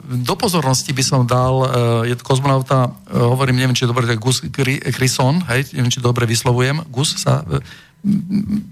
Do 0.04 0.36
pozornosti 0.36 0.92
by 0.92 1.00
som 1.00 1.24
dal 1.24 1.64
je 2.04 2.12
to 2.12 2.20
kozmonauta, 2.20 2.92
hovorím, 3.08 3.56
neviem, 3.56 3.72
či 3.72 3.88
je 3.88 3.92
dobre, 3.96 4.04
Gus 4.20 4.44
Grisson, 4.44 5.40
hej, 5.48 5.72
neviem, 5.72 5.88
či 5.88 6.04
dobre 6.04 6.28
vyslovujem, 6.28 6.84
Gus 6.92 7.16
sa, 7.16 7.40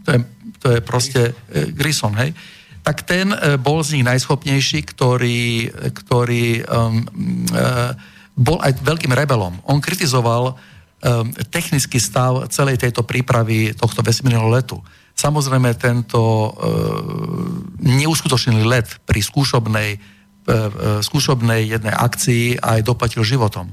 to 0.05 0.09
je 0.12 0.20
to 0.66 0.75
je 0.75 0.81
proste 0.83 1.22
e, 1.31 1.33
Grissom, 1.70 2.11
hej, 2.18 2.35
tak 2.83 3.07
ten 3.07 3.31
e, 3.31 3.55
bol 3.55 3.83
z 3.87 3.99
nich 3.99 4.07
najschopnejší, 4.07 4.83
ktorý, 4.94 5.70
ktorý 5.90 6.62
um, 6.66 7.03
uh, 7.51 7.94
bol 8.38 8.62
aj 8.62 8.79
veľkým 8.79 9.11
rebelom. 9.11 9.59
On 9.66 9.83
kritizoval 9.83 10.55
um, 10.55 10.57
technický 11.51 11.99
stav 11.99 12.46
celej 12.51 12.79
tejto 12.79 13.03
prípravy 13.03 13.75
tohto 13.75 14.07
vesmírneho 14.07 14.46
letu. 14.46 14.79
Samozrejme, 15.16 15.72
tento 15.81 16.20
uh, 16.20 16.52
neuskutočnený 17.81 18.62
let 18.68 19.00
pri 19.09 19.24
skúšobnej, 19.24 19.96
uh, 19.96 21.00
skúšobnej 21.00 21.72
jednej 21.72 21.96
akcii 21.96 22.61
aj 22.61 22.85
doplatil 22.85 23.24
životom. 23.24 23.72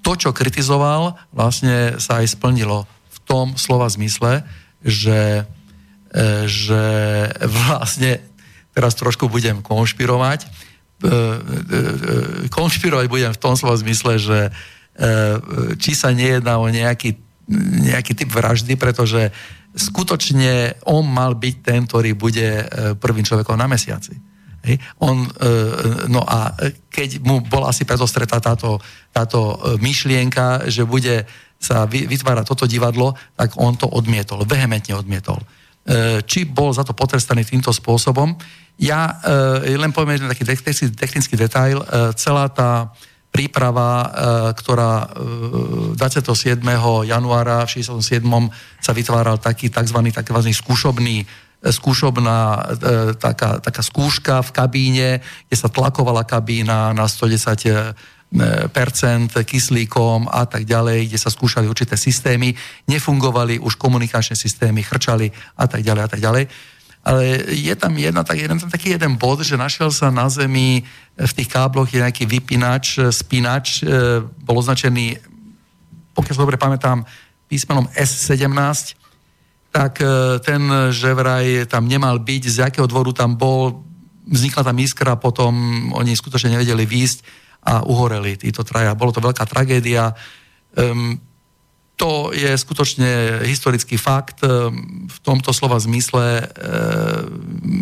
To, 0.00 0.16
čo 0.16 0.32
kritizoval, 0.32 1.20
vlastne 1.28 2.00
sa 2.00 2.24
aj 2.24 2.40
splnilo 2.40 2.88
v 2.88 3.18
tom 3.28 3.46
slova 3.60 3.84
zmysle, 3.92 4.48
že 4.80 5.44
E, 6.08 6.48
že 6.48 6.82
vlastne 7.68 8.24
teraz 8.72 8.96
trošku 8.96 9.28
budem 9.28 9.60
konšpirovať. 9.60 10.40
E, 10.44 10.48
e, 10.48 11.16
konšpirovať 12.48 13.06
budem 13.12 13.32
v 13.34 13.40
tom 13.40 13.54
slova 13.54 13.76
zmysle, 13.76 14.16
že 14.16 14.40
či 15.78 15.94
sa 15.94 16.10
nejedná 16.10 16.58
o 16.58 16.66
nejaký, 16.66 17.14
nejaký 17.86 18.18
typ 18.18 18.34
vraždy, 18.34 18.74
pretože 18.74 19.30
skutočne 19.78 20.82
on 20.90 21.06
mal 21.06 21.38
byť 21.38 21.54
ten, 21.62 21.86
ktorý 21.86 22.18
bude 22.18 22.66
prvým 22.98 23.22
človekom 23.22 23.54
na 23.54 23.70
mesiaci. 23.70 24.18
On, 24.98 25.22
no 26.10 26.20
a 26.26 26.52
keď 26.90 27.22
mu 27.22 27.40
bola 27.46 27.70
asi 27.70 27.86
predostretá 27.86 28.42
táto, 28.42 28.82
táto 29.14 29.54
myšlienka, 29.78 30.66
že 30.66 30.82
bude 30.82 31.24
sa 31.58 31.86
vytvárať 31.90 32.44
toto 32.46 32.70
divadlo, 32.70 33.18
tak 33.34 33.58
on 33.58 33.74
to 33.74 33.90
odmietol, 33.90 34.46
vehementne 34.46 34.94
odmietol. 34.94 35.42
E, 35.88 36.22
či 36.22 36.46
bol 36.46 36.70
za 36.70 36.86
to 36.86 36.94
potrestaný 36.94 37.42
týmto 37.42 37.74
spôsobom. 37.74 38.38
Ja 38.78 39.18
e, 39.26 39.74
len 39.74 39.90
poviem 39.90 40.22
jeden 40.22 40.30
taký 40.30 40.46
technický 40.94 41.34
detail. 41.34 41.82
E, 41.82 42.14
celá 42.14 42.46
tá 42.46 42.94
príprava, 43.28 44.08
ktorá 44.56 45.12
27. 45.94 46.64
januára 47.04 47.68
v 47.68 47.70
67. 47.84 48.24
sa 48.80 48.92
vytváral 48.96 49.36
taký 49.38 49.68
tzv. 49.68 49.98
tzv. 50.10 50.40
skúšobný 50.52 51.28
skúšobná 51.58 52.70
taká, 53.18 53.58
taká 53.58 53.82
skúška 53.82 54.46
v 54.46 54.50
kabíne, 54.54 55.08
kde 55.50 55.56
sa 55.58 55.66
tlakovala 55.66 56.22
kabína 56.22 56.94
na 56.94 57.04
110 57.10 57.98
percent 58.76 59.32
kyslíkom 59.32 60.28
a 60.28 60.44
tak 60.44 60.68
ďalej, 60.68 61.08
kde 61.08 61.18
sa 61.18 61.32
skúšali 61.32 61.64
určité 61.64 61.96
systémy, 61.96 62.52
nefungovali 62.84 63.56
už 63.56 63.80
komunikačné 63.80 64.36
systémy, 64.36 64.84
chrčali 64.84 65.32
a 65.56 65.64
tak 65.64 65.80
ďalej 65.80 66.02
a 66.04 66.08
tak 66.08 66.20
ďalej. 66.20 66.44
Ale 67.08 67.40
je 67.48 67.72
tam 67.72 67.96
jedna, 67.96 68.20
tak, 68.20 68.36
jeden, 68.36 68.60
taký 68.60 68.92
jeden 68.92 69.16
bod, 69.16 69.40
že 69.40 69.56
našiel 69.56 69.88
sa 69.88 70.12
na 70.12 70.28
Zemi 70.28 70.84
v 71.16 71.32
tých 71.32 71.48
kábloch 71.48 71.88
je 71.88 72.04
nejaký 72.04 72.28
vypínač, 72.28 73.00
spínač, 73.08 73.80
e, 73.80 74.20
bol 74.44 74.60
označený, 74.60 75.16
pokiaľ 76.12 76.34
sa 76.36 76.44
dobre 76.44 76.60
pamätám, 76.60 77.08
písmenom 77.48 77.88
S17, 77.96 78.92
tak 79.72 80.04
e, 80.04 80.36
ten 80.44 80.60
že 80.92 81.16
vraj 81.16 81.64
tam 81.64 81.88
nemal 81.88 82.20
byť, 82.20 82.42
z 82.44 82.56
jakého 82.68 82.84
dvoru 82.84 83.16
tam 83.16 83.40
bol, 83.40 83.80
vznikla 84.28 84.68
tam 84.68 84.76
iskra, 84.76 85.16
potom 85.16 85.52
oni 85.96 86.12
skutočne 86.12 86.60
nevedeli 86.60 86.84
výjsť 86.84 87.18
a 87.64 87.88
uhoreli 87.88 88.36
títo 88.36 88.60
traja. 88.68 88.92
Bolo 88.92 89.16
to 89.16 89.24
veľká 89.24 89.48
tragédia. 89.48 90.12
Um, 90.76 91.16
to 91.98 92.30
je 92.30 92.54
skutočne 92.54 93.42
historický 93.42 93.98
fakt. 93.98 94.46
Um, 94.46 95.10
v 95.10 95.18
tomto 95.26 95.50
slova 95.50 95.82
zmysle 95.82 96.46
um, 96.46 96.46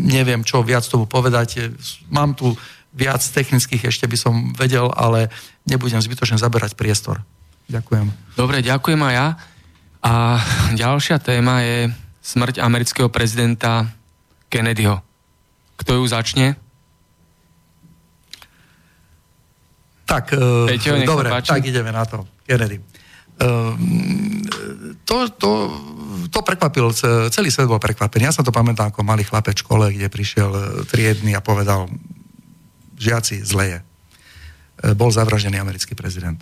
neviem, 0.09 0.41
čo 0.41 0.65
viac 0.65 0.89
tomu 0.89 1.05
povedať. 1.05 1.77
Mám 2.09 2.33
tu 2.41 2.57
viac 2.97 3.21
technických, 3.21 3.93
ešte 3.93 4.09
by 4.09 4.17
som 4.17 4.35
vedel, 4.57 4.89
ale 4.97 5.29
nebudem 5.69 6.01
zbytočne 6.01 6.41
zaberať 6.41 6.73
priestor. 6.73 7.21
Ďakujem. 7.69 8.09
Dobre, 8.41 8.65
ďakujem 8.65 9.01
aj 9.05 9.15
ja. 9.15 9.29
A 10.01 10.41
ďalšia 10.73 11.21
téma 11.21 11.61
je 11.61 11.93
smrť 12.25 12.65
amerického 12.65 13.13
prezidenta 13.13 13.93
Kennedyho. 14.49 15.05
Kto 15.77 16.01
ju 16.01 16.05
začne? 16.09 16.57
Tak, 20.09 20.33
uh, 20.33 20.65
Peťo, 20.65 21.05
dobre, 21.05 21.29
tak 21.45 21.69
ideme 21.69 21.93
na 21.93 22.09
to. 22.09 22.25
Kennedy. 22.49 22.96
Uh, 23.37 23.77
to, 25.05 25.29
to, 25.37 25.51
to 26.33 26.41
prekvapil, 26.41 26.91
celý 27.31 27.53
svet 27.53 27.69
bol 27.69 27.79
prekvapený. 27.79 28.27
Ja 28.27 28.35
sa 28.35 28.43
to 28.43 28.55
pamätám 28.55 28.91
ako 28.91 29.07
malý 29.07 29.23
chlapec 29.23 29.55
v 29.55 29.63
škole, 29.63 29.85
kde 29.93 30.11
prišiel 30.11 30.51
e, 30.51 30.63
triedny 30.89 31.37
a 31.37 31.45
povedal, 31.45 31.87
žiaci, 32.99 33.45
zle 33.45 33.65
je. 33.71 33.79
Uh, 33.81 34.97
bol 34.99 35.13
zavražený 35.13 35.61
americký 35.61 35.95
prezident. 35.95 36.41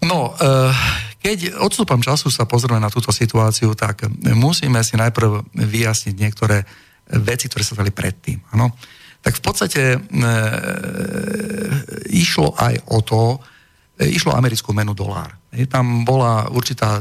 No, 0.00 0.32
uh, 0.32 0.72
keď 1.20 1.60
odstupom 1.60 2.00
času 2.00 2.32
sa 2.32 2.48
pozrieme 2.48 2.80
na 2.80 2.92
túto 2.92 3.12
situáciu, 3.12 3.74
tak 3.76 4.06
musíme 4.32 4.80
si 4.86 4.94
najprv 4.96 5.52
vyjasniť 5.52 6.14
niektoré 6.14 6.64
veci, 7.20 7.50
ktoré 7.50 7.64
sa 7.66 7.76
dali 7.76 7.92
predtým. 7.92 8.40
Ano? 8.56 8.72
tak 9.24 9.40
v 9.40 9.42
podstate 9.42 9.82
e, 9.96 9.98
išlo 12.12 12.52
aj 12.60 12.74
o 12.92 13.00
to, 13.00 13.40
e, 13.96 14.12
išlo 14.12 14.36
americkú 14.36 14.76
menu 14.76 14.92
dolár. 14.92 15.32
E, 15.54 15.70
tam 15.70 16.02
bola 16.02 16.50
určitá 16.50 17.00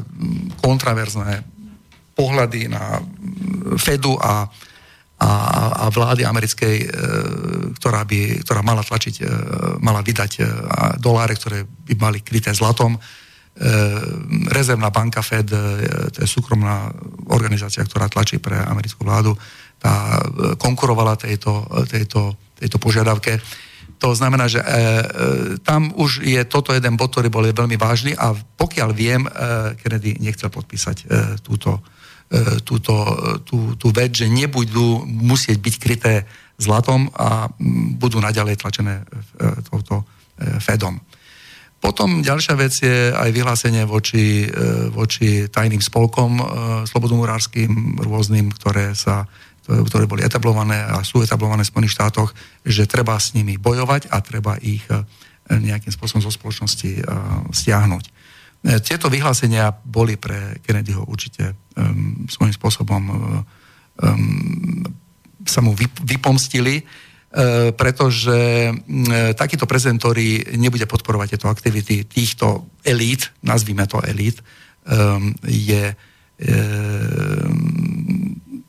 kontraverzné 0.62 1.44
pohľady 2.14 2.70
na 2.70 3.02
Fedu 3.82 4.14
a, 4.22 4.46
a, 5.18 5.32
a 5.82 5.86
vlády 5.90 6.26
americkej, 6.26 6.76
e, 6.84 6.88
ktorá, 7.80 8.06
by, 8.06 8.44
ktorá 8.46 8.62
mala 8.62 8.86
tlačiť, 8.86 9.16
e, 9.22 9.26
mala 9.82 10.06
vydať 10.06 10.32
e, 10.38 10.42
doláre, 11.02 11.34
ktoré 11.34 11.66
by 11.66 11.94
mali 11.98 12.20
kryté 12.22 12.54
zlatom. 12.54 12.98
Rezervná 14.50 14.90
banka 14.90 15.22
Fed, 15.22 15.46
to 16.10 16.18
je 16.18 16.26
súkromná 16.26 16.90
organizácia, 17.30 17.86
ktorá 17.86 18.10
tlačí 18.10 18.42
pre 18.42 18.58
americkú 18.58 19.06
vládu, 19.06 19.38
tá 19.78 20.18
konkurovala 20.58 21.14
tejto, 21.22 21.62
tejto, 21.86 22.34
tejto 22.58 22.82
požiadavke. 22.82 23.38
To 24.04 24.12
znamená, 24.12 24.52
že 24.52 24.60
e, 24.60 24.68
e, 24.68 24.74
tam 25.64 25.96
už 25.96 26.28
je 26.28 26.44
toto 26.44 26.76
jeden 26.76 27.00
bod, 27.00 27.16
ktorý 27.16 27.32
bol 27.32 27.48
veľmi 27.48 27.80
vážny 27.80 28.12
a 28.12 28.36
pokiaľ 28.36 28.90
viem, 28.92 29.24
e, 29.24 29.32
Kennedy 29.80 30.20
nechcel 30.20 30.52
podpísať 30.52 30.98
e, 31.00 31.40
túto, 31.40 31.80
e, 32.28 32.60
túto, 32.68 32.94
tú, 33.48 33.80
tú 33.80 33.88
vec, 33.96 34.12
že 34.12 34.28
nebudú 34.28 35.08
musieť 35.08 35.56
byť 35.56 35.76
kryté 35.80 36.28
zlatom 36.60 37.08
a 37.16 37.48
budú 37.96 38.20
naďalej 38.20 38.60
tlačené 38.60 39.08
e, 39.08 39.64
touto 39.72 40.04
e, 40.04 40.60
Fedom. 40.60 41.00
Potom 41.80 42.24
ďalšia 42.24 42.56
vec 42.60 42.76
je 42.80 43.12
aj 43.12 43.30
vyhlásenie 43.32 43.88
voči, 43.88 44.48
e, 44.48 44.92
voči 44.92 45.48
tajným 45.48 45.80
spolkom 45.80 46.32
e, 46.40 46.44
slobodomurárským 46.92 48.04
rôznym, 48.04 48.52
ktoré 48.52 48.96
sa 48.96 49.32
ktoré 49.82 50.06
boli 50.06 50.22
etablované 50.22 50.78
a 50.78 51.02
sú 51.02 51.26
etablované 51.26 51.66
v 51.66 51.72
Spojených 51.74 51.96
štátoch, 51.98 52.30
že 52.62 52.86
treba 52.86 53.18
s 53.18 53.34
nimi 53.34 53.58
bojovať 53.58 54.14
a 54.14 54.22
treba 54.22 54.62
ich 54.62 54.86
nejakým 55.50 55.92
spôsobom 55.92 56.24
zo 56.24 56.32
spoločnosti 56.32 57.04
stiahnuť. 57.52 58.06
Tieto 58.64 59.12
vyhlásenia 59.12 59.76
boli 59.76 60.16
pre 60.16 60.56
Kennedyho 60.64 61.04
určite 61.04 61.52
um, 61.76 62.24
svojím 62.32 62.56
spôsobom 62.56 63.04
um, 63.12 64.88
sa 65.44 65.60
mu 65.60 65.76
vypomstili, 66.08 66.80
uh, 66.80 67.76
pretože 67.76 68.72
um, 68.72 69.04
takýto 69.36 69.68
prezident, 69.68 70.00
ktorý 70.00 70.56
nebude 70.56 70.88
podporovať 70.88 71.36
tieto 71.36 71.52
aktivity 71.52 72.08
týchto 72.08 72.72
elít, 72.88 73.36
nazvime 73.44 73.84
to 73.84 74.00
elít, 74.00 74.40
um, 74.88 75.36
je 75.44 75.92
um, 75.92 75.98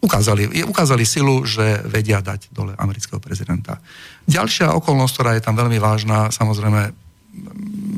ukázali, 0.05 0.69
ukázali 0.69 1.09
silu, 1.09 1.49
že 1.49 1.81
vedia 1.89 2.21
dať 2.21 2.53
dole 2.53 2.77
amerického 2.77 3.17
prezidenta. 3.19 3.81
Ďalšia 4.29 4.77
okolnosť, 4.77 5.13
ktorá 5.17 5.31
je 5.35 5.45
tam 5.45 5.57
veľmi 5.57 5.81
vážna, 5.81 6.29
samozrejme 6.29 6.93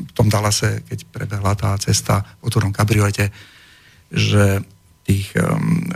v 0.07 0.13
tom 0.17 0.31
Dallase, 0.33 0.87
keď 0.87 0.99
prebehla 1.13 1.53
tá 1.59 1.77
cesta 1.77 2.25
po 2.41 2.49
ktorom 2.49 2.73
kabriolete, 2.73 3.29
že 4.09 4.65
tých, 5.07 5.39
um, 5.39 5.87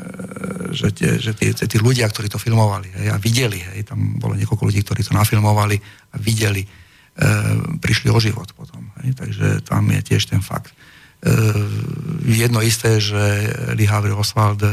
že, 0.70 0.94
tie, 0.94 1.18
že 1.18 1.35
tí, 1.35 1.51
tí 1.51 1.77
ľudia, 1.83 2.07
ktorí 2.07 2.31
to 2.31 2.38
filmovali 2.38 2.94
hej, 2.94 3.09
a 3.11 3.16
videli, 3.18 3.59
hej, 3.59 3.83
tam 3.83 4.18
bolo 4.23 4.38
niekoľko 4.38 4.70
ľudí, 4.70 4.87
ktorí 4.87 5.03
to 5.03 5.18
nafilmovali 5.18 5.75
a 6.14 6.16
videli, 6.23 6.62
e, 6.62 6.68
prišli 7.83 8.07
o 8.07 8.18
život 8.23 8.55
potom. 8.55 8.87
Hej, 9.03 9.18
takže 9.18 9.46
tam 9.66 9.90
je 9.90 10.01
tiež 10.14 10.31
ten 10.31 10.38
fakt. 10.38 10.70
E, 11.20 11.33
jedno 12.24 12.64
isté, 12.64 12.96
že 12.96 13.20
Lee 13.76 13.85
Harvey 13.85 14.12
Oswald, 14.12 14.64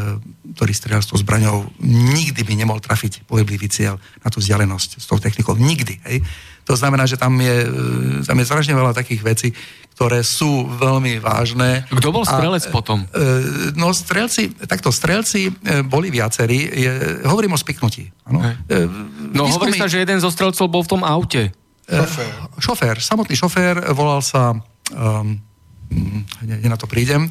ktorý 0.56 0.72
strieľal 0.72 1.04
s 1.04 1.12
tou 1.12 1.20
zbraňou, 1.20 1.68
nikdy 1.84 2.42
by 2.42 2.54
nemohol 2.56 2.80
trafiť 2.80 3.28
pohyblivý 3.28 3.68
cieľ 3.68 4.00
na 4.24 4.32
tú 4.32 4.40
vzdialenosť 4.40 4.90
s 4.98 5.06
tou 5.06 5.20
technikou. 5.20 5.60
Nikdy. 5.60 6.00
Hej. 6.08 6.24
To 6.68 6.76
znamená, 6.76 7.08
že 7.08 7.16
tam 7.16 7.36
je, 7.40 7.58
e, 7.64 8.26
tam 8.28 8.38
je 8.40 8.46
strašne 8.48 8.76
veľa 8.76 8.92
takých 8.92 9.22
vecí, 9.24 9.50
ktoré 9.96 10.20
sú 10.24 10.68
veľmi 10.68 11.20
vážne. 11.24 11.88
Kto 11.88 12.12
bol 12.12 12.28
strelec 12.28 12.64
a, 12.68 12.72
potom? 12.72 13.08
E, 13.08 13.74
no 13.76 13.96
strelci, 13.96 14.52
takto 14.68 14.92
strelci 14.92 15.48
e, 15.48 15.52
boli 15.88 16.12
viacerí. 16.12 16.60
Je, 16.64 16.92
hovorím 17.24 17.56
o 17.56 17.60
spiknutí. 17.60 18.12
Ano. 18.28 18.44
No 19.32 19.48
Výskumy, 19.48 19.56
hovorí 19.56 19.72
sa, 19.80 19.88
že 19.88 20.04
jeden 20.04 20.20
zo 20.20 20.28
strelcov 20.28 20.68
bol 20.68 20.84
v 20.84 20.92
tom 20.92 21.02
aute. 21.08 21.56
Šofér. 21.88 22.32
Šofér, 22.60 22.96
samotný 23.00 23.36
šofér, 23.40 23.96
volal 23.96 24.20
sa, 24.20 24.52
um, 24.92 25.40
ne, 26.44 26.56
na 26.68 26.78
to 26.78 26.88
prídem, 26.88 27.30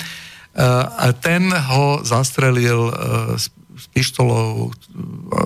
a 0.97 1.13
ten 1.13 1.53
ho 1.53 2.01
zastrelil 2.01 2.89
s, 3.37 3.53
s 3.53 3.85
pištolou. 3.93 4.73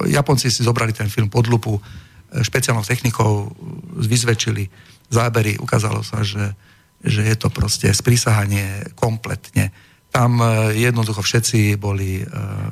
Japonci 0.07 0.55
si 0.55 0.63
zobrali 0.63 0.95
ten 0.95 1.11
film 1.11 1.27
pod 1.27 1.51
lupu 1.51 1.83
špeciálnou 2.31 2.87
technikou 2.87 3.51
vyzväčšili 3.99 4.71
zábery, 5.11 5.59
ukázalo 5.59 6.07
sa, 6.07 6.23
že, 6.23 6.55
že 7.03 7.27
je 7.27 7.35
to 7.35 7.51
proste 7.51 7.91
sprísahanie 7.91 8.95
kompletne. 8.95 9.75
Tam 10.15 10.39
e, 10.39 10.79
jednoducho 10.79 11.27
všetci 11.27 11.75
boli 11.75 12.23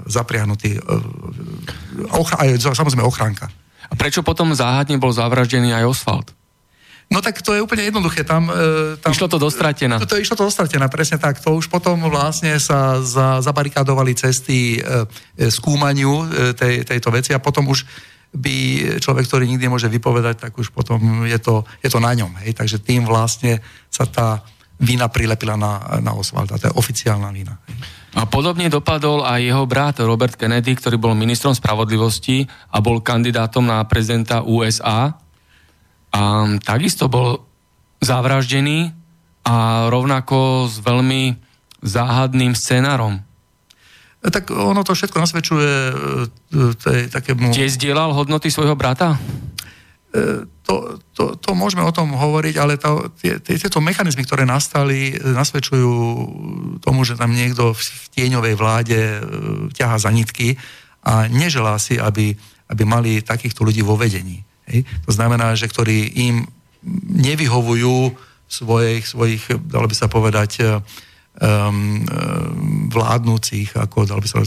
zapriahnutí, 0.07 0.79
aj 2.15 2.49
samozrejme 2.63 3.03
ochránka. 3.03 3.51
A 3.91 3.99
prečo 3.99 4.23
potom 4.23 4.55
záhadne 4.55 4.95
bol 5.03 5.11
zavraždený 5.11 5.75
aj 5.75 5.91
Oswald? 5.91 6.38
No 7.09 7.25
tak 7.25 7.41
to 7.41 7.57
je 7.57 7.65
úplne 7.65 7.89
jednoduché. 7.89 8.21
Tam, 8.21 8.53
tam, 9.01 9.13
išlo 9.17 9.33
to 9.33 9.41
dostratená. 9.41 9.97
To, 9.97 10.05
to 10.05 10.21
išlo 10.21 10.37
to 10.37 10.45
dostratená, 10.45 10.93
presne 10.93 11.17
tak. 11.17 11.41
To 11.41 11.57
už 11.57 11.73
potom 11.73 12.05
vlastne 12.13 12.53
sa 12.61 13.01
za, 13.01 13.41
zabarikádovali 13.41 14.13
cesty 14.13 14.77
e, 14.77 15.09
skúmaniu 15.49 16.29
e, 16.29 16.53
tej, 16.53 16.85
tejto 16.85 17.09
veci 17.09 17.33
a 17.33 17.41
potom 17.41 17.65
už 17.73 17.89
by 18.29 18.57
človek, 19.01 19.25
ktorý 19.25 19.49
nikdy 19.49 19.73
nemôže 19.73 19.89
vypovedať, 19.89 20.37
tak 20.37 20.53
už 20.61 20.69
potom 20.69 21.25
je 21.25 21.41
to, 21.41 21.65
je 21.81 21.89
to 21.89 21.97
na 21.97 22.13
ňom. 22.13 22.45
Hej? 22.45 22.61
Takže 22.61 22.85
tým 22.85 23.09
vlastne 23.09 23.65
sa 23.89 24.05
tá 24.05 24.45
vína 24.77 25.09
prilepila 25.09 25.57
na, 25.57 25.99
na 26.05 26.13
Osvalda. 26.13 26.61
To 26.61 26.69
je 26.69 26.77
oficiálna 26.77 27.33
vína. 27.33 27.57
Hej? 27.73 27.77
A 28.17 28.25
podobne 28.25 28.69
dopadol 28.73 29.25
aj 29.25 29.41
jeho 29.41 29.65
brat 29.69 30.01
Robert 30.01 30.37
Kennedy, 30.37 30.77
ktorý 30.77 30.97
bol 30.97 31.13
ministrom 31.13 31.53
spravodlivosti 31.53 32.45
a 32.73 32.81
bol 32.81 33.05
kandidátom 33.05 33.65
na 33.65 33.85
prezidenta 33.85 34.45
USA. 34.45 35.13
A 36.15 36.21
takisto 36.63 37.11
bol 37.11 37.45
zavraždený 38.01 38.95
a 39.45 39.89
rovnako 39.89 40.69
s 40.69 40.81
veľmi 40.81 41.37
záhadným 41.83 42.53
scenárom. 42.53 43.23
Tak 44.19 44.51
ono 44.51 44.83
to 44.83 44.99
všetko 44.99 45.23
nasvedčuje 45.23 45.73
e, 45.89 45.95
tej, 46.75 47.01
takému... 47.07 47.55
Tiež 47.55 47.79
zdieľal 47.79 48.11
hodnoty 48.19 48.51
svojho 48.51 48.75
brata? 48.75 49.15
E, 49.15 50.43
to, 50.67 50.99
to, 51.15 51.39
to 51.39 51.51
môžeme 51.55 51.87
o 51.87 51.95
tom 51.95 52.19
hovoriť, 52.19 52.55
ale 52.59 52.83
to, 52.83 53.15
tie, 53.15 53.39
tieto 53.39 53.79
mechanizmy, 53.79 54.27
ktoré 54.27 54.43
nastali, 54.43 55.15
e, 55.15 55.23
nasvedčujú 55.23 55.93
tomu, 56.83 57.07
že 57.07 57.15
tam 57.15 57.31
niekto 57.31 57.79
v 57.79 57.81
tieňovej 58.19 58.55
vláde 58.59 59.01
ťahá 59.79 60.03
za 60.03 60.11
nitky 60.11 60.59
a 61.07 61.31
neželá 61.31 61.79
si, 61.79 61.95
aby, 61.95 62.35
aby 62.75 62.83
mali 62.83 63.23
takýchto 63.23 63.63
ľudí 63.63 63.87
vo 63.87 63.95
vedení. 63.95 64.48
Hej? 64.69 64.85
To 65.09 65.11
znamená, 65.11 65.57
že 65.57 65.67
ktorí 65.67 66.29
im 66.29 66.47
nevyhovujú 67.09 68.15
svojich, 68.49 69.05
svojich 69.05 69.43
dalo 69.69 69.89
by 69.89 69.97
sa 69.97 70.09
povedať, 70.09 70.65
um, 70.65 72.05
vládnúcich, 72.89 73.77
ako 73.77 74.09
dal 74.09 74.21
by 74.21 74.29
sa 74.29 74.41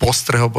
postrehov 0.00 0.56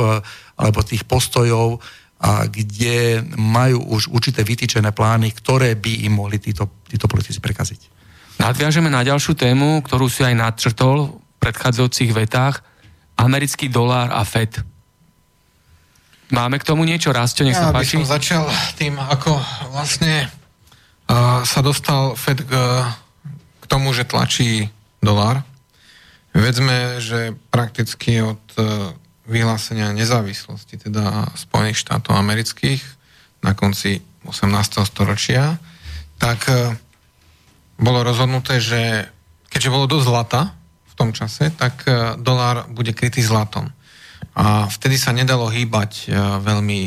alebo 0.53 0.79
tých 0.85 1.07
postojov, 1.07 1.81
a 2.23 2.47
kde 2.47 3.19
majú 3.35 3.99
už 3.99 4.07
určité 4.07 4.47
vytýčené 4.47 4.95
plány, 4.95 5.35
ktoré 5.35 5.75
by 5.75 6.07
im 6.07 6.23
mohli 6.23 6.39
títo, 6.39 6.87
títo 6.87 7.11
politici 7.11 7.43
prekaziť. 7.43 7.91
Nadviažeme 8.39 8.87
na 8.87 9.03
ďalšiu 9.03 9.35
tému, 9.35 9.83
ktorú 9.83 10.07
si 10.07 10.23
aj 10.23 10.31
nadčrtol 10.39 11.19
v 11.19 11.37
predchádzajúcich 11.43 12.15
vetách. 12.15 12.63
Americký 13.19 13.67
dolár 13.67 14.15
a 14.15 14.23
FED. 14.23 14.63
Máme 16.33 16.57
k 16.57 16.65
tomu 16.65 16.81
niečo, 16.81 17.13
Rasto, 17.13 17.45
nech 17.45 17.53
sa 17.53 17.69
ja 17.69 17.75
páči. 17.77 18.01
Ja 18.01 18.17
začal 18.17 18.49
tým, 18.73 18.97
ako 18.97 19.37
vlastne 19.69 20.33
uh, 21.07 21.45
sa 21.45 21.61
dostal 21.61 22.17
FED 22.17 22.49
k 22.49 22.53
k 23.63 23.65
tomu, 23.71 23.95
že 23.95 24.03
tlačí 24.03 24.67
dolár. 24.99 25.39
Vedzme, 26.35 26.99
že 26.99 27.31
prakticky 27.47 28.19
od 28.19 28.41
e, 28.59 28.91
vyhlásenia 29.29 29.95
nezávislosti, 29.95 30.81
teda 30.89 31.31
Spojených 31.37 31.79
štátov 31.79 32.11
amerických 32.17 32.81
na 33.45 33.55
konci 33.55 34.03
18. 34.27 34.83
storočia, 34.83 35.61
tak 36.19 36.49
e, 36.49 36.75
bolo 37.79 38.03
rozhodnuté, 38.03 38.59
že 38.59 39.07
keďže 39.47 39.69
bolo 39.71 39.85
dosť 39.87 40.05
zlata 40.09 40.41
v 40.89 40.93
tom 40.97 41.13
čase, 41.15 41.53
tak 41.53 41.85
e, 41.85 42.17
dolár 42.19 42.67
bude 42.73 42.91
krytý 42.91 43.21
zlatom. 43.23 43.69
A 44.33 44.65
vtedy 44.65 44.97
sa 44.97 45.13
nedalo 45.13 45.45
hýbať 45.45 46.09
veľmi 46.41 46.79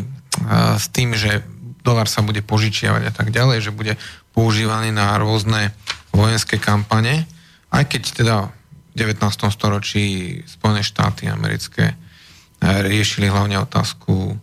s 0.77 0.87
tým, 0.91 1.15
že 1.15 1.47
dolár 1.87 2.11
sa 2.11 2.27
bude 2.27 2.43
požičiavať 2.43 3.03
a 3.07 3.13
tak 3.15 3.31
ďalej, 3.31 3.71
že 3.71 3.77
bude 3.77 3.95
používaný 4.35 4.91
na 4.91 5.15
rôzne 5.15 5.71
vojenské 6.11 6.59
kampane, 6.59 7.31
aj 7.71 7.85
keď 7.87 8.03
teda 8.19 8.37
v 8.51 8.95
19. 8.99 9.23
storočí 9.55 10.05
Spojené 10.51 10.83
štáty 10.83 11.31
americké 11.31 11.95
eh, 11.95 12.79
riešili 12.83 13.31
hlavne 13.31 13.63
otázku 13.63 14.35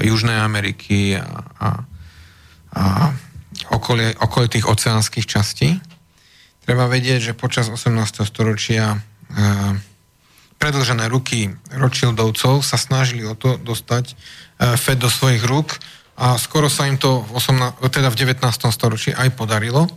Južnej 0.00 0.38
Ameriky 0.38 1.18
a, 1.18 1.26
a, 1.58 1.68
a 2.74 2.82
okolie, 3.74 4.14
okolie 4.22 4.48
tých 4.48 4.66
oceánskych 4.70 5.26
častí. 5.26 5.82
Treba 6.62 6.86
vedieť, 6.86 7.32
že 7.32 7.38
počas 7.38 7.66
18. 7.66 8.22
storočia 8.22 8.94
e, 8.94 8.98
predlžené 10.60 11.08
ruky 11.08 11.48
Rothschildovcov 11.72 12.60
sa 12.60 12.76
snažili 12.76 13.24
o 13.24 13.32
to 13.32 13.56
dostať 13.56 14.12
e, 14.12 14.14
Fed 14.76 15.00
do 15.00 15.08
svojich 15.08 15.40
rúk 15.48 15.80
a 16.20 16.36
skoro 16.36 16.68
sa 16.68 16.84
im 16.84 17.00
to 17.00 17.24
v, 17.24 17.40
18, 17.40 17.80
teda 17.88 18.12
v 18.12 18.16
19. 18.36 18.44
storočí 18.68 19.16
aj 19.16 19.32
podarilo, 19.32 19.88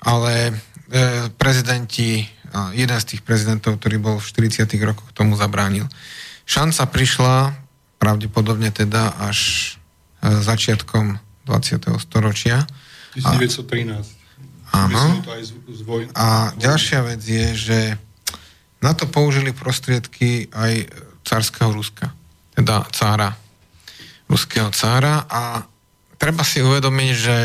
ale 0.00 0.48
e, 0.48 0.52
prezidenti, 1.36 2.24
jeden 2.72 2.96
z 2.96 3.04
tých 3.04 3.20
prezidentov, 3.20 3.76
ktorý 3.76 4.00
bol 4.00 4.16
v 4.16 4.24
40. 4.48 4.64
rokoch, 4.80 5.12
tomu 5.12 5.36
zabránil. 5.36 5.84
Šanca 6.48 6.88
prišla 6.88 7.52
pravdepodobne 8.00 8.72
teda 8.72 9.12
až 9.20 9.38
e, 10.24 10.40
začiatkom 10.40 11.20
20. 11.44 12.00
storočia. 12.00 12.64
1913. 13.12 14.16
Áno. 14.72 15.20
A 16.16 16.52
ďalšia 16.56 17.00
vec 17.04 17.20
je, 17.20 17.46
že 17.52 17.78
na 18.78 18.92
to 18.94 19.10
použili 19.10 19.50
prostriedky 19.50 20.50
aj 20.54 20.90
carského 21.26 21.74
Ruska, 21.74 22.14
teda 22.54 22.86
cára 22.94 23.34
ruského 24.28 24.68
cára 24.70 25.24
a 25.26 25.64
treba 26.20 26.44
si 26.44 26.60
uvedomiť, 26.60 27.10
že 27.16 27.36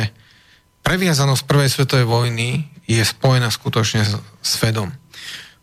previazanosť 0.83 1.47
prvej 1.47 1.69
svetovej 1.71 2.05
vojny 2.05 2.67
je 2.83 2.99
spojená 2.99 3.47
skutočne 3.47 4.03
s, 4.03 4.53
Fedom. 4.59 4.91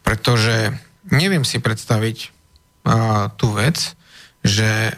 Pretože 0.00 0.72
neviem 1.12 1.44
si 1.44 1.60
predstaviť 1.60 2.32
tú 3.36 3.52
vec, 3.52 3.76
že 4.40 4.96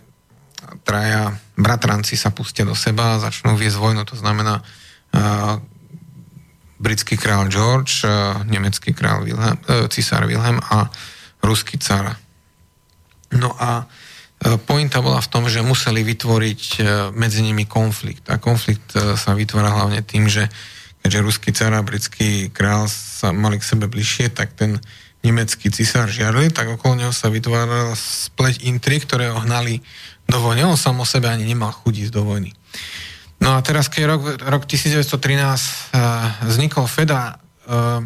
traja 0.86 1.34
bratranci 1.58 2.14
sa 2.14 2.30
pustia 2.30 2.62
do 2.62 2.78
seba, 2.78 3.18
začnú 3.18 3.58
viesť 3.58 3.82
vojnu, 3.82 4.06
to 4.06 4.14
znamená 4.14 4.62
britský 6.82 7.14
král 7.14 7.46
George, 7.46 8.02
nemecký 8.50 8.90
král 8.90 9.22
Wilhelm, 9.22 9.58
e, 9.70 9.86
cisár 9.86 10.26
Wilhelm 10.26 10.58
a 10.58 10.90
ruský 11.38 11.78
car. 11.78 12.18
No 13.30 13.54
a 13.54 13.86
e, 14.42 14.58
pointa 14.58 14.98
bola 14.98 15.22
v 15.22 15.30
tom, 15.30 15.46
že 15.46 15.62
museli 15.62 16.02
vytvoriť 16.02 16.62
medzi 17.14 17.46
nimi 17.46 17.64
konflikt. 17.70 18.26
A 18.26 18.42
konflikt 18.42 18.90
sa 18.98 19.30
vytvára 19.38 19.70
hlavne 19.70 20.02
tým, 20.02 20.26
že 20.26 20.50
keďže 21.06 21.24
ruský 21.24 21.50
car 21.54 21.70
a 21.74 21.86
britský 21.86 22.50
král 22.50 22.90
sa 22.90 23.30
mali 23.30 23.62
k 23.62 23.66
sebe 23.66 23.86
bližšie, 23.86 24.34
tak 24.34 24.58
ten 24.58 24.82
nemecký 25.22 25.70
cisár 25.70 26.10
žiarli, 26.10 26.50
tak 26.50 26.66
okolo 26.66 26.98
neho 26.98 27.14
sa 27.14 27.30
vytvárala 27.30 27.94
spleť 27.94 28.66
intrik, 28.66 29.06
ktoré 29.06 29.30
ho 29.30 29.38
hnali 29.38 29.78
do 30.26 30.38
vojny. 30.42 30.66
On 30.66 30.78
sám 30.78 30.98
o 30.98 31.06
sebe 31.06 31.30
ani 31.30 31.46
nemal 31.46 31.70
chuť 31.70 32.10
do 32.10 32.26
vojny. 32.26 32.50
No 33.42 33.58
a 33.58 33.60
teraz, 33.60 33.90
keď 33.90 34.02
rok, 34.06 34.22
rok 34.38 34.62
1913 34.70 35.02
uh, 35.02 36.46
vznikol 36.46 36.86
FEDA, 36.86 37.34
uh, 37.34 37.98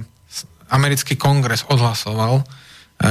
americký 0.72 1.20
kongres 1.20 1.68
odhlasoval, 1.68 2.40
uh, 2.40 2.46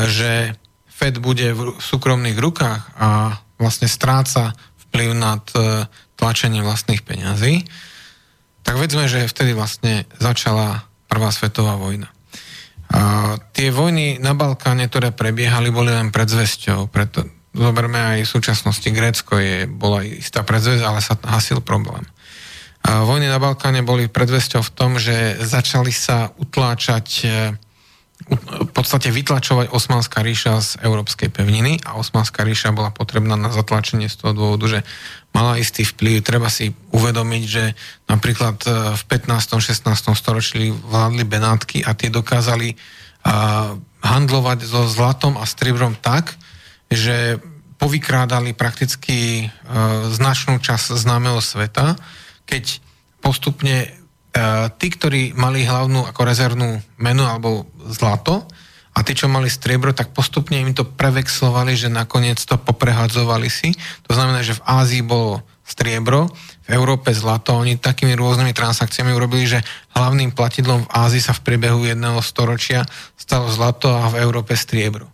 že 0.10 0.58
Fed 0.90 1.22
bude 1.22 1.54
v 1.54 1.78
súkromných 1.78 2.40
rukách 2.40 2.82
a 2.98 3.38
vlastne 3.62 3.86
stráca 3.86 4.56
vplyv 4.90 5.12
nad 5.12 5.44
tlačením 6.16 6.64
vlastných 6.64 7.04
peňazí, 7.04 7.68
tak 8.64 8.80
vedzme, 8.80 9.06
že 9.12 9.28
vtedy 9.28 9.52
vlastne 9.52 10.08
začala 10.24 10.88
Prvá 11.06 11.30
svetová 11.30 11.78
vojna. 11.78 12.10
A 12.92 13.36
tie 13.54 13.70
vojny 13.70 14.18
na 14.20 14.34
Balkáne, 14.36 14.90
ktoré 14.90 15.14
prebiehali, 15.14 15.70
boli 15.70 15.94
len 15.94 16.10
predzvesťou. 16.10 16.90
Preto 16.90 17.24
zoberme 17.56 17.98
aj 17.98 18.28
v 18.28 18.34
súčasnosti 18.36 18.90
Grécko, 18.92 19.40
je, 19.40 19.70
bola 19.70 20.04
istá 20.04 20.44
predzvesť, 20.44 20.84
ale 20.84 21.00
sa 21.00 21.16
hasil 21.24 21.64
problém. 21.64 22.04
Vojny 22.86 23.26
na 23.26 23.42
Balkáne 23.42 23.82
boli 23.82 24.06
predvesťou 24.06 24.62
v 24.62 24.74
tom, 24.78 24.92
že 25.02 25.42
začali 25.42 25.90
sa 25.90 26.30
utláčať 26.38 27.08
e, 27.26 27.28
v 28.30 28.72
podstate 28.72 29.10
vytlačovať 29.10 29.74
Osmanská 29.74 30.22
ríša 30.22 30.62
z 30.62 30.70
európskej 30.86 31.34
pevniny 31.34 31.82
a 31.82 31.98
Osmanská 31.98 32.46
ríša 32.46 32.78
bola 32.78 32.94
potrebná 32.94 33.34
na 33.34 33.50
zatlačenie 33.50 34.06
z 34.06 34.22
toho 34.22 34.38
dôvodu, 34.38 34.66
že 34.70 34.80
mala 35.34 35.58
istý 35.58 35.82
vplyv. 35.82 36.22
Treba 36.22 36.46
si 36.54 36.78
uvedomiť, 36.94 37.44
že 37.50 37.74
napríklad 38.06 38.58
e, 38.70 38.70
v 38.94 39.04
15. 39.10 39.34
16. 39.34 39.82
storočí 40.14 40.70
vládli 40.70 41.26
Benátky 41.26 41.82
a 41.82 41.98
tie 41.98 42.14
dokázali 42.14 42.78
handlovať 44.06 44.70
so 44.70 44.86
zlatom 44.86 45.34
a 45.42 45.50
stribrom 45.50 45.98
tak, 45.98 46.38
že 46.94 47.42
povykrádali 47.82 48.54
prakticky 48.54 49.46
e, 49.46 49.46
značnú 50.14 50.62
časť 50.62 50.96
známeho 50.96 51.42
sveta 51.42 51.98
keď 52.46 52.80
postupne 53.20 53.90
uh, 53.90 54.70
tí, 54.78 54.88
ktorí 54.94 55.34
mali 55.34 55.66
hlavnú 55.66 56.06
ako 56.06 56.22
rezervnú 56.24 56.80
menu 57.02 57.26
alebo 57.26 57.66
zlato 57.90 58.46
a 58.96 59.04
tí, 59.04 59.12
čo 59.12 59.28
mali 59.28 59.52
striebro, 59.52 59.92
tak 59.92 60.16
postupne 60.16 60.56
im 60.56 60.72
to 60.72 60.88
prevexlovali, 60.88 61.76
že 61.76 61.92
nakoniec 61.92 62.40
to 62.40 62.56
poprehadzovali 62.56 63.52
si. 63.52 63.76
To 64.08 64.16
znamená, 64.16 64.40
že 64.40 64.56
v 64.56 64.66
Ázii 64.66 65.04
bolo 65.04 65.44
striebro, 65.66 66.32
v 66.66 66.70
Európe 66.72 67.12
zlato. 67.12 67.58
Oni 67.58 67.76
takými 67.76 68.14
rôznymi 68.16 68.54
transakciami 68.54 69.12
urobili, 69.12 69.50
že 69.50 69.66
hlavným 69.98 70.32
platidlom 70.32 70.86
v 70.88 70.92
Ázii 70.94 71.20
sa 71.20 71.34
v 71.34 71.44
priebehu 71.44 71.84
jedného 71.84 72.22
storočia 72.22 72.86
stalo 73.18 73.50
zlato 73.52 73.90
a 73.90 74.08
v 74.14 74.22
Európe 74.22 74.54
striebro. 74.56 75.10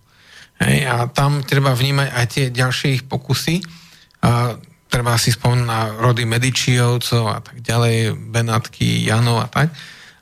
Hej, 0.62 0.86
a 0.86 1.10
tam 1.10 1.42
treba 1.42 1.74
vnímať 1.74 2.08
aj 2.14 2.26
tie 2.30 2.46
ďalšie 2.54 3.02
ich 3.02 3.04
pokusy. 3.10 3.66
A 4.22 4.62
treba 4.92 5.16
si 5.16 5.32
spomenúť 5.32 5.66
na 5.66 5.96
rody 5.96 6.28
Medičiovcov 6.28 7.24
a 7.32 7.40
tak 7.40 7.64
ďalej, 7.64 8.12
Benátky, 8.28 9.08
Janov 9.08 9.40
a 9.40 9.48
tak. 9.48 9.72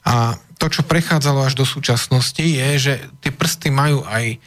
A 0.05 0.37
to, 0.61 0.69
čo 0.69 0.85
prechádzalo 0.85 1.41
až 1.41 1.57
do 1.57 1.65
súčasnosti, 1.65 2.45
je, 2.45 2.69
že 2.77 2.93
tie 3.25 3.33
prsty 3.33 3.73
majú 3.73 4.05
aj 4.05 4.37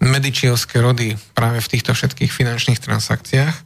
Medičiovské 0.00 0.80
rody 0.84 1.16
práve 1.32 1.64
v 1.64 1.70
týchto 1.76 1.96
všetkých 1.96 2.28
finančných 2.32 2.80
transakciách. 2.80 3.56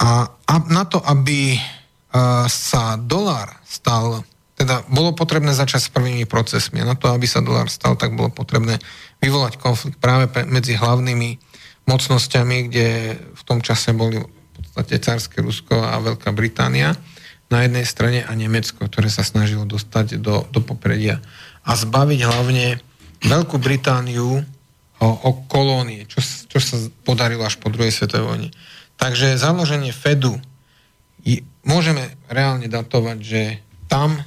A, 0.00 0.28
a 0.28 0.54
na 0.68 0.84
to, 0.84 1.00
aby 1.00 1.56
uh, 1.56 2.44
sa 2.48 3.00
dolár 3.00 3.56
stal, 3.64 4.24
teda 4.54 4.84
bolo 4.92 5.16
potrebné 5.16 5.56
začať 5.56 5.88
s 5.88 5.94
prvými 5.94 6.28
procesmi. 6.28 6.84
A 6.84 6.88
na 6.92 6.96
to, 6.96 7.08
aby 7.08 7.24
sa 7.24 7.40
dolár 7.40 7.72
stal, 7.72 7.96
tak 7.96 8.12
bolo 8.12 8.28
potrebné 8.30 8.80
vyvolať 9.18 9.56
konflikt 9.56 9.96
práve 9.96 10.28
medzi 10.44 10.76
hlavnými 10.76 11.40
mocnosťami, 11.88 12.56
kde 12.68 12.88
v 13.16 13.42
tom 13.44 13.64
čase 13.64 13.92
boli 13.96 14.20
podstate 14.74 14.98
Cárske 14.98 15.38
Rusko 15.38 15.78
a 15.78 16.02
Veľká 16.02 16.34
Británia 16.34 16.98
na 17.46 17.62
jednej 17.62 17.86
strane 17.86 18.20
a 18.26 18.34
Nemecko, 18.34 18.90
ktoré 18.90 19.06
sa 19.06 19.22
snažilo 19.22 19.62
dostať 19.62 20.18
do, 20.18 20.42
do 20.50 20.58
popredia 20.58 21.22
a 21.62 21.78
zbaviť 21.78 22.20
hlavne 22.26 22.82
Veľkú 23.22 23.62
Britániu 23.62 24.42
o, 24.98 25.08
o 25.08 25.30
kolónie, 25.46 26.10
čo, 26.10 26.18
čo 26.20 26.58
sa 26.58 26.76
podarilo 27.06 27.46
až 27.46 27.56
po 27.62 27.70
druhej 27.70 27.94
svetovej 27.94 28.26
vojne. 28.26 28.50
Takže 28.98 29.38
založenie 29.38 29.94
Fedu 29.94 30.42
môžeme 31.64 32.12
reálne 32.28 32.68
datovať, 32.68 33.18
že 33.22 33.42
tam, 33.88 34.18
e, 34.18 34.24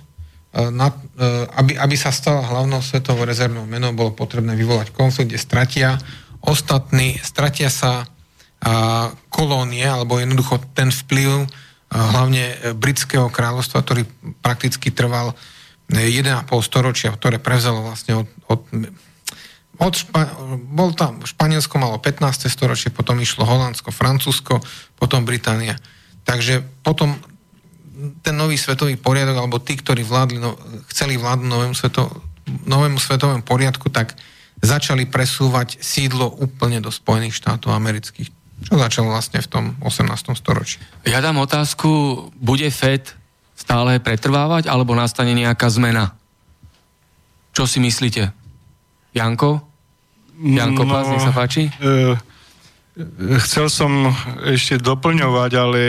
na, 0.74 0.90
e, 0.90 1.24
aby, 1.60 1.78
aby 1.78 1.96
sa 2.00 2.10
stala 2.10 2.42
hlavnou 2.42 2.82
svetovou 2.82 3.28
rezervnou 3.28 3.70
menou, 3.70 3.94
bolo 3.94 4.16
potrebné 4.16 4.58
vyvolať 4.58 4.96
konflikt, 4.96 5.30
kde 5.30 5.40
stratia 5.40 5.90
ostatní, 6.42 7.20
stratia 7.22 7.70
sa 7.70 8.10
kolónie, 9.30 9.86
alebo 9.86 10.20
jednoducho 10.20 10.60
ten 10.76 10.92
vplyv 10.92 11.30
a, 11.30 11.46
hlavne 11.90 12.44
e, 12.44 12.56
britského 12.76 13.32
kráľovstva, 13.32 13.84
ktorý 13.84 14.04
prakticky 14.44 14.92
trval 14.92 15.32
1,5 15.88 16.24
e, 16.24 16.60
storočia, 16.60 17.16
ktoré 17.16 17.40
prevzalo 17.40 17.86
vlastne 17.86 18.26
od, 18.26 18.28
od 18.52 18.62
od 19.78 19.94
Špa- 19.94 20.34
bol 20.74 20.90
tam, 20.98 21.22
Španielsko 21.22 21.78
malo 21.78 22.02
15. 22.02 22.50
storočie, 22.50 22.90
potom 22.90 23.22
išlo 23.22 23.46
Holandsko, 23.46 23.94
Francúzsko, 23.94 24.58
potom 24.98 25.22
Británia. 25.22 25.78
Takže 26.26 26.66
potom 26.82 27.14
ten 28.26 28.34
nový 28.34 28.58
svetový 28.58 28.98
poriadok, 28.98 29.38
alebo 29.38 29.62
tí, 29.62 29.78
ktorí 29.78 30.02
vládli, 30.02 30.42
no, 30.42 30.58
chceli 30.90 31.18
vládnuť 31.18 31.50
novému, 31.50 31.76
sveto, 31.78 32.10
novému 32.66 32.98
svetovému 32.98 33.46
poriadku, 33.46 33.94
tak 33.94 34.18
začali 34.62 35.06
presúvať 35.06 35.78
sídlo 35.78 36.34
úplne 36.42 36.82
do 36.82 36.90
Spojených 36.90 37.38
štátov 37.38 37.70
amerických. 37.74 38.34
Čo 38.58 38.74
začalo 38.82 39.14
vlastne 39.14 39.38
v 39.38 39.50
tom 39.50 39.66
18. 39.86 40.34
storočí. 40.34 40.82
Ja 41.06 41.22
dám 41.22 41.38
otázku, 41.38 41.90
bude 42.34 42.66
FED 42.74 43.14
stále 43.54 44.02
pretrvávať, 44.02 44.70
alebo 44.70 44.98
nastane 44.98 45.38
nejaká 45.38 45.70
zmena? 45.70 46.18
Čo 47.54 47.70
si 47.70 47.78
myslíte? 47.82 48.34
Janko? 49.14 49.62
Janko 50.38 50.86
no, 50.86 50.94
Pás, 50.94 51.10
nech 51.10 51.26
sa 51.26 51.34
páči. 51.34 51.70
E, 51.82 52.14
chcel 53.46 53.70
som 53.70 54.14
ešte 54.46 54.78
doplňovať, 54.78 55.52
ale 55.58 55.82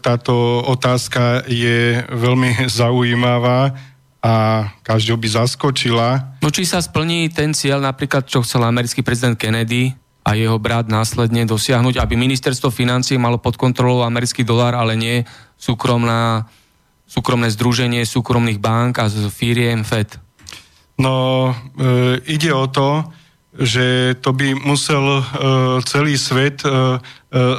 táto 0.00 0.64
otázka 0.64 1.44
je 1.48 2.00
veľmi 2.08 2.68
zaujímavá 2.72 3.76
a 4.24 4.64
každého 4.80 5.20
by 5.20 5.28
zaskočila. 5.28 6.08
No 6.40 6.48
či 6.48 6.64
sa 6.64 6.80
splní 6.80 7.28
ten 7.28 7.52
cieľ, 7.52 7.84
napríklad, 7.84 8.24
čo 8.24 8.40
chcel 8.40 8.64
americký 8.64 9.04
prezident 9.04 9.36
Kennedy, 9.36 9.92
a 10.24 10.30
jeho 10.32 10.56
brat 10.56 10.88
následne 10.88 11.44
dosiahnuť, 11.44 12.00
aby 12.00 12.16
ministerstvo 12.16 12.72
financí 12.72 13.20
malo 13.20 13.36
pod 13.36 13.60
kontrolou 13.60 14.00
americký 14.08 14.40
dolár, 14.40 14.72
ale 14.72 14.96
nie 14.96 15.16
súkromná, 15.60 16.48
súkromné 17.04 17.52
združenie 17.52 18.08
súkromných 18.08 18.56
bank 18.56 19.04
a 19.04 19.12
firiem 19.28 19.84
FED? 19.84 20.16
No, 20.96 21.52
e, 21.76 22.24
ide 22.24 22.56
o 22.56 22.64
to, 22.72 23.04
že 23.54 24.18
to 24.18 24.32
by 24.34 24.56
musel 24.56 25.20
e, 25.20 25.22
celý 25.86 26.18
svet 26.18 26.64
e, 26.64 26.68
e, 26.68 26.72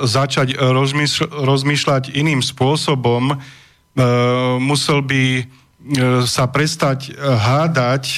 začať 0.04 0.60
rozmýšľ, 0.60 1.46
rozmýšľať 1.46 2.04
iným 2.18 2.44
spôsobom. 2.44 3.32
E, 3.32 3.36
musel 4.60 5.06
by 5.06 5.24
e, 5.40 5.44
sa 6.28 6.52
prestať 6.52 7.16
hádať 7.16 8.04
e, 8.08 8.18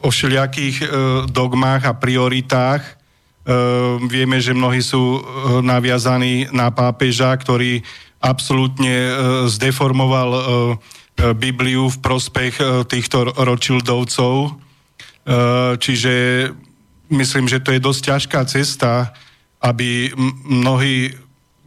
o 0.00 0.08
všelijakých 0.08 0.76
e, 0.82 0.86
dogmách 1.28 1.82
a 1.84 1.92
prioritách, 1.92 2.96
Ehm, 3.46 4.10
vieme, 4.10 4.42
že 4.42 4.50
mnohí 4.50 4.82
sú 4.82 4.98
eh, 4.98 5.22
naviazaní 5.62 6.50
na 6.50 6.74
pápeža, 6.74 7.30
ktorý 7.38 7.80
absolútne 8.18 9.12
zdeformoval 9.46 10.30
Bibliu 11.36 11.92
v 11.92 12.00
prospech 12.00 12.58
týchto 12.90 13.28
ročildovcov. 13.38 14.56
Čiže 15.78 16.14
myslím, 17.12 17.44
že 17.46 17.60
to 17.60 17.76
je 17.76 17.78
dosť 17.78 18.00
ťažká 18.02 18.40
cesta, 18.50 19.14
aby 19.62 20.10
mnohí 20.48 21.12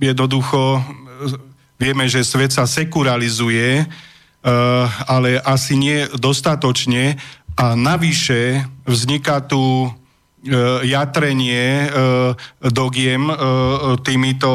jednoducho, 0.02 0.84
vieme, 1.80 2.10
že 2.12 2.28
svet 2.28 2.52
sa 2.52 2.66
sekuralizuje, 2.66 3.88
ale 5.06 5.40
asi 5.46 5.80
nie 5.80 6.10
dostatočne 6.18 7.16
a 7.60 7.76
navyše 7.76 8.64
vzniká 8.88 9.44
tu 9.44 9.92
jatrenie 10.88 11.92
dogiem 12.64 13.28
týmito 14.08 14.52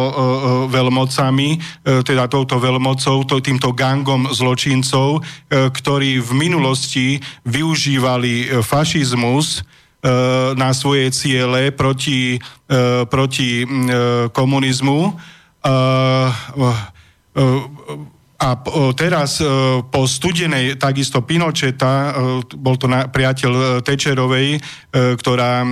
veľmocami, 0.72 1.60
teda 1.84 2.24
touto 2.24 2.56
veľmocou, 2.56 3.28
týmto 3.44 3.76
gangom 3.76 4.32
zločincov, 4.32 5.20
ktorí 5.52 6.24
v 6.24 6.30
minulosti 6.32 7.20
využívali 7.44 8.64
fašizmus 8.64 9.60
na 10.56 10.72
svoje 10.72 11.12
ciele 11.12 11.68
proti, 11.68 12.40
proti 13.12 13.68
komunizmu 14.32 15.00
a 18.34 18.58
teraz 18.98 19.38
e, 19.38 19.46
po 19.86 20.10
studenej, 20.10 20.74
takisto 20.74 21.22
Pinocheta, 21.22 21.94
e, 21.94 22.12
bol 22.58 22.74
to 22.74 22.90
priateľ 22.90 23.52
e, 23.54 23.62
Tečerovej, 23.86 24.58
ktorá 24.94 25.66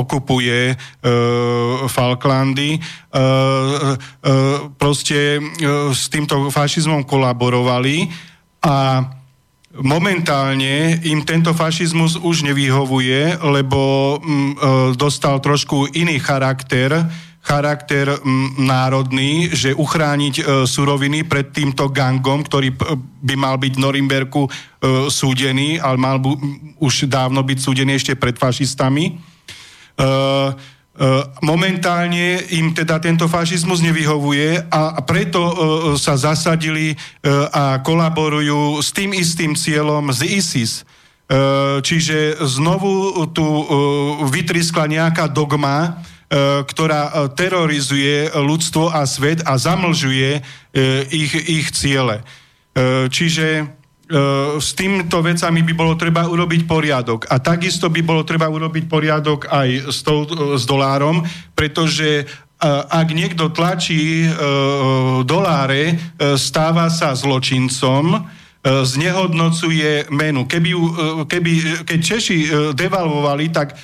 okupuje 0.00 0.72
Falklandy, 1.84 2.80
proste 4.80 5.36
s 5.92 6.08
týmto 6.08 6.48
fašizmom 6.48 7.04
kolaborovali 7.04 8.08
a 8.64 9.04
momentálne 9.84 10.96
im 11.04 11.28
tento 11.28 11.52
fašizmus 11.52 12.16
už 12.16 12.48
nevyhovuje, 12.48 13.36
lebo 13.52 14.16
dostal 14.96 15.44
trošku 15.44 15.92
iný 15.92 16.16
charakter, 16.16 17.04
charakter 17.48 18.20
národný, 18.60 19.48
že 19.56 19.72
uchrániť 19.72 20.34
e, 20.36 20.42
suroviny 20.68 21.24
pred 21.24 21.48
týmto 21.48 21.88
gangom, 21.88 22.44
ktorý 22.44 22.76
by 23.24 23.34
mal 23.40 23.56
byť 23.56 23.72
v 23.72 23.82
Norimberku 23.88 24.44
e, 24.44 24.50
súdený, 25.08 25.80
ale 25.80 25.96
mal 25.96 26.20
bu, 26.20 26.36
už 26.76 27.08
dávno 27.08 27.40
byť 27.40 27.58
súdený 27.58 27.96
ešte 27.96 28.20
pred 28.20 28.36
fašistami. 28.36 29.16
E, 29.16 30.06
momentálne 31.40 32.42
im 32.52 32.74
teda 32.76 33.00
tento 33.00 33.30
fašizmus 33.30 33.80
nevyhovuje 33.80 34.68
a, 34.68 34.98
preto 35.06 35.40
sa 35.94 36.18
zasadili 36.18 36.98
a 37.54 37.78
kolaborujú 37.86 38.82
s 38.82 38.90
tým 38.90 39.14
istým 39.14 39.54
cieľom 39.54 40.10
z 40.10 40.26
ISIS. 40.26 40.82
Čiže 41.84 42.40
znovu 42.40 43.14
tu 43.30 43.44
e, 43.44 43.64
vytriskla 44.32 44.88
nejaká 44.88 45.28
dogma, 45.28 46.00
ktorá 46.68 47.02
e, 47.08 47.12
terorizuje 47.32 48.28
ľudstvo 48.36 48.92
a 48.92 49.08
svet 49.08 49.40
a 49.48 49.56
zamlžuje 49.56 50.30
e, 50.36 50.40
ich, 51.08 51.32
ich 51.34 51.68
ciele. 51.72 52.20
Čiže 53.10 53.74
s 54.62 54.70
týmito 54.78 55.18
vecami 55.18 55.66
by 55.66 55.74
bolo 55.74 55.98
treba 55.98 56.30
urobiť 56.30 56.62
poriadok. 56.62 57.26
A 57.26 57.42
takisto 57.42 57.90
by 57.90 58.06
bolo 58.06 58.22
treba 58.22 58.46
urobiť 58.46 58.86
poriadok 58.86 59.50
aj 59.50 59.90
s, 59.90 60.06
tou, 60.06 60.22
s 60.54 60.62
dolárom, 60.62 61.26
pretože 61.58 62.22
ak 62.86 63.08
niekto 63.10 63.50
tlačí 63.50 64.30
doláre, 65.26 65.98
stáva 66.38 66.86
sa 66.86 67.18
zločincom, 67.18 68.14
E, 68.14 68.37
znehodnocuje 68.66 70.10
menu. 70.10 70.44
Keby, 70.44 70.70
e, 70.74 70.78
keby, 71.30 71.52
keď 71.86 71.98
Češi 72.02 72.38
e, 72.42 72.48
devalvovali, 72.74 73.48
tak 73.54 73.78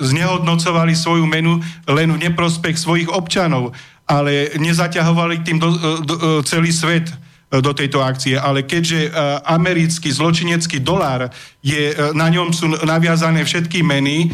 znehodnocovali 0.00 0.96
svoju 0.96 1.24
menu 1.28 1.60
len 1.88 2.08
v 2.12 2.22
neprospech 2.28 2.76
svojich 2.76 3.08
občanov, 3.08 3.72
ale 4.08 4.52
nezaťahovali 4.56 5.44
tým 5.44 5.58
do, 5.60 5.68
do, 6.04 6.14
celý 6.42 6.72
svet 6.72 7.08
do 7.50 7.74
tejto 7.74 7.98
akcie, 7.98 8.38
ale 8.38 8.62
keďže 8.62 9.10
americký 9.42 10.14
zločinecký 10.14 10.78
dolár 10.78 11.34
je, 11.58 11.90
na 12.14 12.30
ňom 12.30 12.54
sú 12.54 12.70
naviazané 12.86 13.42
všetky 13.42 13.82
meny, 13.82 14.30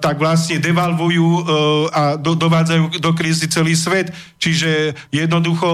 tak 0.00 0.16
vlastne 0.16 0.56
devalvujú 0.56 1.44
a 1.92 2.16
do, 2.16 2.32
dovádzajú 2.32 2.96
do 2.96 3.12
krízy 3.12 3.44
celý 3.44 3.76
svet. 3.76 4.08
Čiže 4.40 4.96
jednoducho 5.12 5.68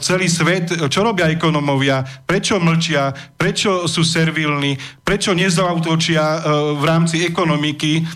celý 0.00 0.32
svet, 0.32 0.72
čo 0.88 1.04
robia 1.04 1.28
ekonomovia, 1.28 2.00
prečo 2.24 2.56
mlčia, 2.56 3.12
prečo 3.36 3.84
sú 3.84 4.00
servilní, 4.00 4.80
prečo 5.04 5.36
nezautočia 5.36 6.48
v 6.80 6.84
rámci 6.86 7.28
ekonomiky 7.28 8.08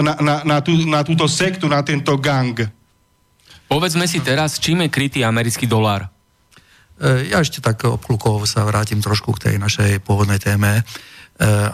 na, 0.00 0.16
na, 0.16 0.34
na, 0.48 0.58
tú, 0.64 0.72
na 0.88 1.04
túto 1.04 1.28
sektu, 1.28 1.68
na 1.68 1.84
tento 1.84 2.16
gang. 2.16 2.56
Povedzme 3.68 4.08
si 4.08 4.24
teraz, 4.24 4.56
čím 4.56 4.86
je 4.86 4.88
krytý 4.88 5.20
americký 5.28 5.68
dolár? 5.68 6.08
E, 6.96 7.28
ja 7.28 7.44
ešte 7.44 7.60
tak 7.60 7.84
obklukov 7.84 8.48
sa 8.48 8.64
vrátim 8.64 9.04
trošku 9.04 9.36
k 9.36 9.50
tej 9.50 9.54
našej 9.60 10.00
pôvodnej 10.00 10.40
téme. 10.40 10.80
E, 10.80 10.82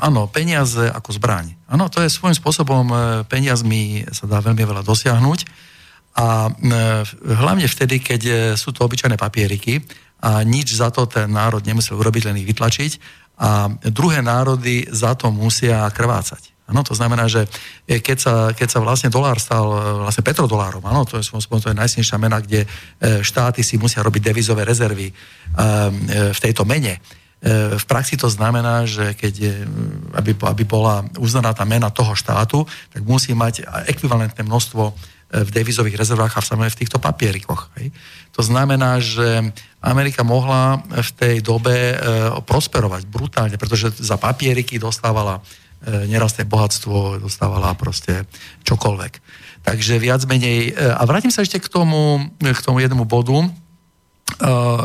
áno, 0.02 0.26
peniaze 0.26 0.90
ako 0.90 1.14
zbraň. 1.14 1.54
Áno, 1.70 1.86
to 1.86 2.02
je 2.02 2.10
svojím 2.10 2.34
spôsobom, 2.34 2.84
e, 2.90 2.94
peniazmi 3.30 4.02
sa 4.10 4.26
dá 4.26 4.42
veľmi 4.42 4.66
veľa 4.66 4.82
dosiahnuť 4.82 5.70
a 6.12 6.52
hlavne 7.24 7.64
vtedy, 7.64 7.96
keď 7.96 8.22
sú 8.52 8.68
to 8.76 8.84
obyčajné 8.84 9.16
papieriky 9.16 9.80
a 10.20 10.44
nič 10.44 10.76
za 10.76 10.92
to 10.92 11.08
ten 11.08 11.32
národ 11.32 11.64
nemusel 11.64 11.96
urobiť, 11.96 12.28
len 12.28 12.36
ich 12.36 12.44
vytlačiť 12.52 12.92
a 13.40 13.72
druhé 13.88 14.20
národy 14.20 14.84
za 14.92 15.16
to 15.16 15.32
musia 15.32 15.88
krvácať. 15.88 16.52
Ano, 16.72 16.80
to 16.80 16.96
znamená, 16.96 17.28
že 17.28 17.44
keď 17.84 18.16
sa, 18.16 18.34
keď 18.56 18.68
sa 18.72 18.80
vlastne 18.80 19.12
dolár 19.12 19.36
stal 19.36 19.68
vlastne 20.08 20.24
petrodolárom, 20.24 20.80
ano, 20.88 21.04
to 21.04 21.20
je, 21.20 21.28
to 21.28 21.68
je 21.68 21.76
najsilnejšia 21.76 22.16
mena, 22.16 22.40
kde 22.40 22.64
e, 22.64 22.68
štáty 23.20 23.60
si 23.60 23.76
musia 23.76 24.00
robiť 24.00 24.32
devizové 24.32 24.64
rezervy 24.64 25.12
e, 25.12 25.14
v 26.32 26.38
tejto 26.40 26.64
mene. 26.64 26.96
E, 26.96 27.00
v 27.76 27.84
praxi 27.84 28.16
to 28.16 28.32
znamená, 28.32 28.88
že 28.88 29.12
keď 29.12 29.68
aby, 30.16 30.32
aby 30.32 30.64
bola 30.64 31.04
uznaná 31.20 31.52
tá 31.52 31.68
mena 31.68 31.92
toho 31.92 32.16
štátu, 32.16 32.64
tak 32.88 33.04
musí 33.04 33.36
mať 33.36 33.68
ekvivalentné 33.92 34.40
množstvo 34.40 34.82
v 35.32 35.48
devizových 35.52 35.96
rezervách 35.96 36.40
a 36.40 36.44
v 36.44 36.68
v 36.68 36.80
týchto 36.84 37.00
papierikoch. 37.00 37.72
Hej. 37.80 37.88
To 38.36 38.44
znamená, 38.44 39.00
že 39.00 39.48
Amerika 39.80 40.20
mohla 40.24 40.84
v 40.92 41.10
tej 41.16 41.40
dobe 41.40 41.96
prosperovať 42.44 43.08
brutálne, 43.08 43.56
pretože 43.56 43.96
za 43.96 44.20
papieriky 44.20 44.76
dostávala 44.76 45.40
E, 45.82 46.06
nerastné 46.06 46.46
bohatstvo 46.46 47.18
dostávala 47.18 47.74
proste 47.74 48.22
čokoľvek. 48.62 49.12
Takže 49.66 49.98
viac 49.98 50.22
menej... 50.30 50.70
E, 50.70 50.78
a 50.78 51.02
vrátim 51.02 51.34
sa 51.34 51.42
ešte 51.42 51.58
k 51.58 51.66
tomu, 51.66 52.22
k 52.38 52.60
tomu 52.62 52.78
jednému 52.78 53.02
bodu. 53.02 53.42
E, 53.42 53.48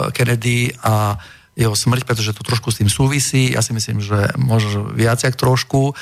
Kennedy 0.10 0.74
a 0.82 1.22
jeho 1.54 1.78
smrť, 1.78 2.02
pretože 2.02 2.34
to 2.34 2.42
trošku 2.42 2.74
s 2.74 2.82
tým 2.82 2.90
súvisí. 2.90 3.54
Ja 3.54 3.62
si 3.62 3.78
myslím, 3.78 4.02
že 4.02 4.34
možno 4.38 4.90
viac 4.94 5.22
jak 5.22 5.34
trošku. 5.34 5.94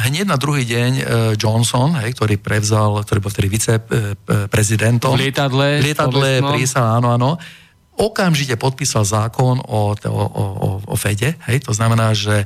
Hneď 0.00 0.24
na 0.24 0.40
druhý 0.40 0.64
deň 0.64 0.92
Johnson, 1.36 1.92
hej, 2.00 2.16
ktorý 2.16 2.40
prevzal, 2.40 3.04
ktorý 3.04 3.20
bol 3.20 3.32
vtedy 3.32 3.52
viceprezidentom. 3.52 5.12
V 5.12 5.28
lietadle. 5.28 5.84
V 5.84 5.92
lietadle 5.92 6.40
prísal, 6.40 6.88
áno, 6.88 7.12
áno 7.12 7.30
okamžite 7.96 8.56
podpísal 8.60 9.08
zákon 9.08 9.60
o, 9.60 9.96
o, 9.96 10.12
o, 10.12 10.44
o 10.84 10.94
Fede, 10.96 11.36
hej, 11.48 11.64
to 11.64 11.72
znamená, 11.72 12.12
že 12.12 12.44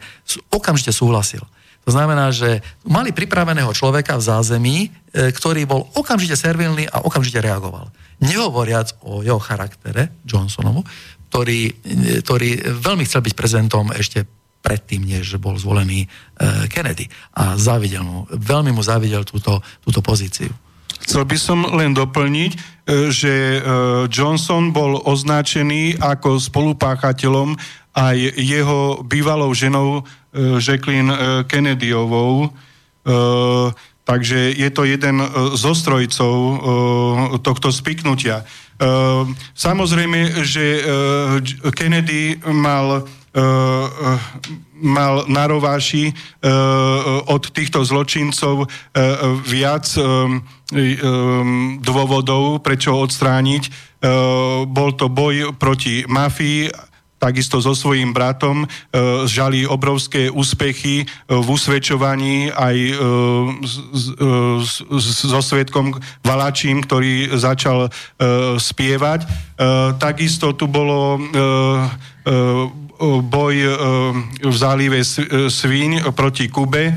okamžite 0.50 0.94
súhlasil. 0.94 1.42
To 1.88 1.90
znamená, 1.90 2.28
že 2.30 2.60
mali 2.84 3.10
pripraveného 3.10 3.72
človeka 3.72 4.20
v 4.20 4.26
zázemí, 4.26 4.76
e, 4.86 4.88
ktorý 5.32 5.64
bol 5.64 5.88
okamžite 5.96 6.36
servilný 6.36 6.86
a 6.86 7.02
okamžite 7.02 7.40
reagoval. 7.40 7.88
Nehovoriac 8.20 9.00
o 9.00 9.24
jeho 9.24 9.40
charaktere, 9.40 10.12
Johnsonovu, 10.28 10.84
ktorý, 11.32 11.72
e, 11.72 12.20
ktorý 12.20 12.78
veľmi 12.78 13.04
chcel 13.08 13.24
byť 13.24 13.34
prezidentom 13.34 13.90
ešte 13.96 14.28
predtým, 14.60 15.08
než 15.08 15.40
bol 15.40 15.56
zvolený 15.56 16.04
e, 16.04 16.08
Kennedy. 16.68 17.08
A 17.32 17.56
závidel 17.56 18.04
mu, 18.04 18.28
veľmi 18.28 18.76
mu 18.76 18.84
závidel 18.84 19.24
túto, 19.24 19.64
túto 19.80 20.04
pozíciu. 20.04 20.52
Chcel 21.00 21.24
by 21.24 21.36
som 21.40 21.64
len 21.80 21.96
doplniť, 21.96 22.79
že 23.10 23.34
e, 23.56 23.60
Johnson 24.10 24.74
bol 24.74 24.98
označený 25.06 26.02
ako 26.02 26.42
spolupáchateľom 26.42 27.54
aj 27.94 28.16
jeho 28.38 29.02
bývalou 29.06 29.54
ženou 29.54 30.00
e, 30.00 30.60
Jacqueline 30.62 31.46
Kennedyovou. 31.46 32.50
Takže 34.04 34.52
je 34.52 34.68
to 34.74 34.84
jeden 34.84 35.24
zo 35.56 35.72
strojcov 35.72 36.34
tohto 37.40 37.72
spiknutia. 37.72 38.44
Samozrejme, 39.56 40.44
že 40.44 40.84
Kennedy 41.72 42.36
mal 42.44 43.08
mal 44.80 45.28
na 45.28 45.44
rováši 45.46 46.12
od 47.28 47.42
týchto 47.52 47.84
zločincov 47.84 48.66
viac 49.46 49.86
dôvodov, 51.80 52.64
prečo 52.64 52.96
odstrániť. 52.96 53.62
Bol 54.64 54.90
to 54.96 55.12
boj 55.12 55.52
proti 55.60 56.08
mafii, 56.08 56.72
takisto 57.20 57.60
so 57.60 57.76
svojím 57.76 58.16
bratom, 58.16 58.64
žali 59.28 59.68
obrovské 59.68 60.32
úspechy 60.32 61.04
v 61.28 61.46
usvedčovaní 61.52 62.48
aj 62.48 62.76
so 65.20 65.40
svetkom 65.44 66.00
Valačím, 66.24 66.80
ktorý 66.80 67.36
začal 67.36 67.92
spievať. 68.56 69.28
Takisto 70.00 70.56
tu 70.56 70.64
bolo 70.64 71.20
boj 73.24 73.54
v 74.44 74.54
zálive 74.54 75.00
Svíň 75.48 76.12
proti 76.12 76.52
Kube, 76.52 76.92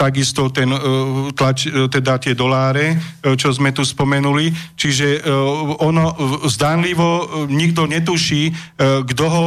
takisto 0.00 0.48
ten 0.48 0.72
tlač, 1.36 1.68
teda 1.68 2.16
tie 2.16 2.32
doláre, 2.32 2.96
čo 3.36 3.52
sme 3.52 3.68
tu 3.68 3.84
spomenuli. 3.84 4.48
Čiže 4.74 5.22
ono 5.84 6.16
zdánlivo 6.48 7.44
nikto 7.46 7.84
netuší, 7.84 8.48
kto 8.80 9.24
ho 9.28 9.44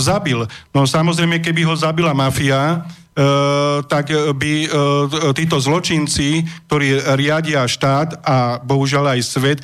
zabil. 0.00 0.48
No 0.72 0.88
samozrejme, 0.88 1.44
keby 1.44 1.68
ho 1.68 1.76
zabila 1.76 2.16
mafia, 2.16 2.88
tak 3.84 4.12
by 4.36 4.52
títo 5.36 5.60
zločinci, 5.60 6.44
ktorí 6.68 7.16
riadia 7.20 7.68
štát 7.68 8.24
a 8.24 8.64
bohužiaľ 8.64 9.16
aj 9.16 9.20
svet, 9.24 9.58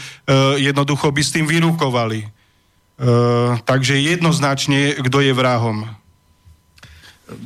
jednoducho 0.60 1.08
by 1.08 1.22
s 1.24 1.32
tým 1.32 1.48
vyrukovali. 1.48 2.28
Takže 3.64 3.98
jednoznačne, 3.98 5.00
kto 5.00 5.18
je 5.24 5.32
vrahom. 5.32 5.88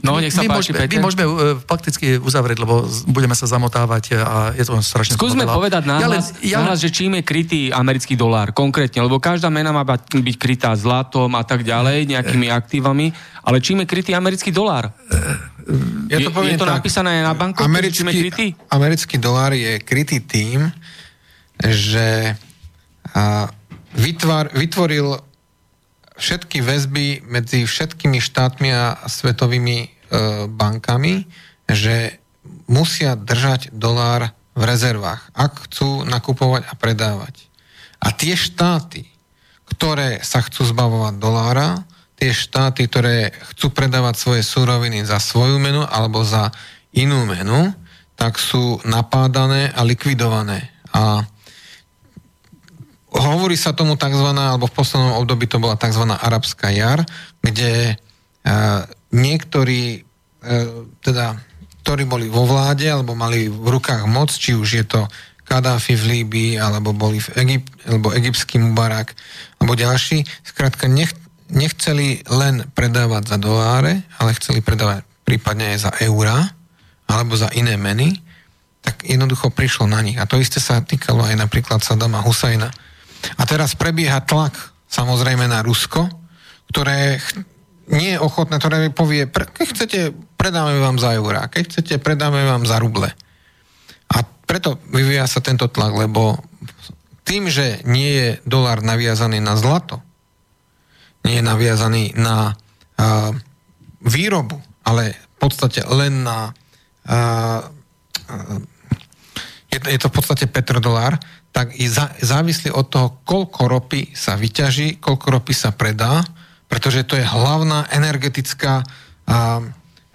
No, 0.03 0.19
nech 0.19 0.35
sa 0.35 0.43
my 0.43 0.51
páči, 0.51 0.75
môžeme, 0.75 0.89
my 0.89 0.99
môžeme 0.99 1.25
uh, 1.27 1.35
fakticky 1.63 2.19
uzavrieť, 2.19 2.59
lebo 2.59 2.87
môžeme 3.07 3.37
sa 3.39 3.47
zamotávať 3.47 4.19
a 4.19 4.51
je 4.57 4.65
to 4.67 4.83
strašne 4.83 5.15
Skúsme 5.15 5.47
veľa. 5.47 5.55
povedať 5.55 5.83
náhlas, 5.87 6.35
ja 6.43 6.59
len, 6.59 6.75
ja... 6.75 6.79
že 6.79 6.91
čím 6.91 7.19
je 7.21 7.23
krytý 7.23 7.61
americký 7.71 8.19
dolár 8.19 8.51
konkrétne, 8.51 9.05
lebo 9.05 9.23
každá 9.23 9.47
mena 9.47 9.71
má 9.71 9.87
byť 9.87 10.37
krytá 10.41 10.75
zlatom 10.75 11.31
a 11.39 11.43
tak 11.47 11.63
ďalej, 11.63 12.11
nejakými 12.11 12.51
aktívami, 12.51 13.15
ale 13.47 13.63
čím 13.63 13.85
je 13.85 13.87
krytý 13.87 14.11
americký 14.17 14.51
dolár? 14.51 14.91
Ja 16.07 16.19
to 16.23 16.31
je, 16.31 16.55
je 16.55 16.59
to 16.59 16.67
tak, 16.67 16.79
napísané 16.83 17.23
na 17.23 17.35
banku? 17.35 17.59
Americký, 17.63 17.97
čím 18.03 18.09
je 18.11 18.15
krytý? 18.27 18.47
americký 18.71 19.17
dolár 19.19 19.51
je 19.55 19.83
krytý 19.83 20.19
tým, 20.23 20.71
že 21.59 22.35
a, 23.15 23.51
vytvor, 23.99 24.55
vytvoril 24.55 25.26
všetky 26.17 26.65
väzby 26.65 27.29
medzi 27.29 27.69
všetkými 27.69 28.19
štátmi 28.21 28.69
a 28.73 28.97
svetovými 29.05 29.79
e, 29.85 29.89
bankami, 30.49 31.29
že 31.69 32.19
musia 32.67 33.15
držať 33.15 33.75
dolár 33.77 34.33
v 34.57 34.63
rezervách, 34.65 35.37
ak 35.37 35.69
chcú 35.69 36.09
nakupovať 36.09 36.73
a 36.73 36.75
predávať. 36.75 37.47
A 38.01 38.13
tie 38.17 38.33
štáty, 38.33 39.05
ktoré 39.69 40.25
sa 40.25 40.41
chcú 40.41 40.65
zbavovať 40.65 41.15
dolára, 41.21 41.85
tie 42.17 42.33
štáty, 42.33 42.89
ktoré 42.89 43.37
chcú 43.53 43.69
predávať 43.77 44.15
svoje 44.17 44.43
súroviny 44.43 45.05
za 45.05 45.21
svoju 45.21 45.61
menu 45.61 45.85
alebo 45.85 46.25
za 46.25 46.49
inú 46.97 47.29
menu, 47.29 47.77
tak 48.17 48.41
sú 48.41 48.81
napádané 48.89 49.69
a 49.77 49.85
likvidované. 49.85 50.73
A 50.97 51.29
hovorí 53.13 53.55
sa 53.55 53.77
tomu 53.77 53.95
tzv. 53.95 54.29
alebo 54.35 54.67
v 54.67 54.77
poslednom 54.77 55.19
období 55.23 55.47
to 55.47 55.63
bola 55.63 55.79
tzv. 55.79 56.03
arabská 56.11 56.75
jar, 56.75 57.07
kde 57.41 57.95
uh, 57.95 58.83
niektorí 59.15 60.03
uh, 60.03 60.91
teda, 61.01 61.39
ktorí 61.87 62.03
boli 62.05 62.27
vo 62.27 62.49
vláde 62.49 62.91
alebo 62.91 63.15
mali 63.15 63.47
v 63.47 63.67
rukách 63.71 64.07
moc, 64.11 64.35
či 64.35 64.59
už 64.59 64.69
je 64.83 64.85
to 64.87 65.07
Kadáfi 65.47 65.95
v 65.95 66.05
Líbii, 66.11 66.53
alebo 66.59 66.91
boli 66.91 67.23
v 67.23 67.47
Egypt, 67.47 67.71
alebo 67.87 68.11
egyptský 68.11 68.59
Mubarak, 68.59 69.15
alebo 69.63 69.79
ďalší, 69.79 70.27
skrátka 70.43 70.91
nech, 70.91 71.15
nechceli 71.47 72.27
len 72.27 72.67
predávať 72.75 73.31
za 73.31 73.39
doláre, 73.39 74.03
ale 74.19 74.35
chceli 74.35 74.59
predávať 74.59 75.07
prípadne 75.23 75.71
aj 75.71 75.79
za 75.87 75.93
eurá, 76.03 76.51
alebo 77.07 77.39
za 77.39 77.47
iné 77.55 77.79
meny, 77.79 78.19
tak 78.83 79.07
jednoducho 79.07 79.55
prišlo 79.55 79.87
na 79.87 80.03
nich. 80.03 80.19
A 80.19 80.27
to 80.27 80.35
isté 80.39 80.59
sa 80.59 80.83
týkalo 80.83 81.23
aj 81.23 81.39
napríklad 81.39 81.79
Sadama 81.79 82.27
Husajna, 82.27 82.75
a 83.35 83.43
teraz 83.43 83.75
prebieha 83.75 84.23
tlak 84.23 84.55
samozrejme 84.87 85.51
na 85.51 85.67
Rusko, 85.67 86.07
ktoré 86.71 87.19
nie 87.91 88.15
je 88.15 88.23
ochotné, 88.23 88.59
ktoré 88.59 88.91
povie, 88.91 89.27
pre, 89.31 89.47
keď 89.47 89.67
chcete, 89.75 90.01
predáme 90.35 90.79
vám 90.79 90.99
za 90.99 91.15
eurá, 91.15 91.47
keď 91.47 91.63
chcete, 91.71 91.95
predáme 92.03 92.43
vám 92.47 92.67
za 92.67 92.79
ruble. 92.83 93.11
A 94.11 94.17
preto 94.47 94.79
vyvíja 94.91 95.27
sa 95.27 95.43
tento 95.43 95.71
tlak, 95.71 95.95
lebo 95.95 96.39
tým, 97.27 97.51
že 97.51 97.83
nie 97.87 98.11
je 98.11 98.29
dolár 98.47 98.83
naviazaný 98.83 99.43
na 99.43 99.59
zlato, 99.59 100.03
nie 101.27 101.43
je 101.43 101.45
naviazaný 101.47 102.15
na 102.15 102.55
uh, 102.55 103.35
výrobu, 104.03 104.63
ale 104.87 105.15
v 105.15 105.37
podstate 105.43 105.83
len 105.91 106.23
na 106.23 106.55
uh, 107.11 107.67
je, 109.71 109.79
to, 109.83 109.87
je 109.91 109.99
to 109.99 110.09
v 110.11 110.15
podstate 110.15 110.47
petrodolár, 110.47 111.19
tak 111.57 111.73
je 111.73 111.89
závislý 112.21 112.69
od 112.77 112.93
toho, 112.93 113.25
koľko 113.25 113.65
ropy 113.65 114.13
sa 114.13 114.37
vyťaží, 114.37 115.01
koľko 115.01 115.41
ropy 115.41 115.57
sa 115.57 115.73
predá, 115.73 116.21
pretože 116.69 117.09
to 117.09 117.17
je 117.17 117.25
hlavná 117.25 117.89
energetická 117.97 118.85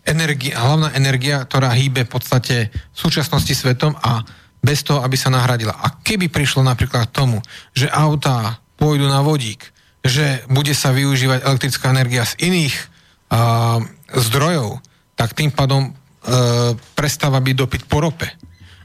energia, 0.06 0.54
hlavná 0.54 0.94
energia, 0.94 1.42
ktorá 1.42 1.74
hýbe 1.74 2.06
v 2.06 2.14
podstate 2.14 2.70
v 2.70 2.98
súčasnosti 2.98 3.58
svetom 3.58 3.98
a 4.06 4.22
bez 4.62 4.86
toho, 4.86 5.02
aby 5.02 5.18
sa 5.18 5.34
nahradila. 5.34 5.74
A 5.82 5.89
keby 6.06 6.30
prišlo 6.30 6.62
napríklad 6.62 7.10
k 7.10 7.16
tomu, 7.26 7.42
že 7.74 7.89
autá 7.89 8.62
pôjdu 8.78 9.10
na 9.10 9.26
vodík, 9.26 9.66
že 10.06 10.46
bude 10.46 10.78
sa 10.78 10.94
využívať 10.94 11.42
elektrická 11.42 11.89
energia 11.89 12.22
z 12.22 12.38
iných 12.54 12.76
uh, 12.78 13.82
zdrojov, 14.14 14.78
tak 15.18 15.34
tým 15.34 15.50
pádom 15.50 15.89
uh, 15.89 16.78
prestáva 16.94 17.42
byť 17.42 17.56
dopyt 17.58 17.84
po 17.89 18.06
rope. 18.06 18.30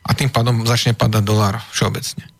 A 0.09 0.17
tým 0.17 0.33
pádom 0.33 0.65
začne 0.65 0.97
padať 0.97 1.21
dolár 1.21 1.61
všeobecne. 1.77 2.36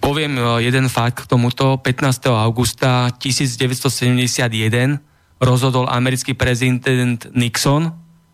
Poviem 0.00 0.32
e, 0.40 0.64
jeden 0.64 0.88
fakt 0.88 1.24
k 1.24 1.30
tomuto. 1.30 1.76
15. 1.76 2.32
augusta 2.32 3.12
1971 3.20 4.98
rozhodol 5.40 5.88
americký 5.88 6.32
prezident 6.34 7.28
Nixon 7.36 7.92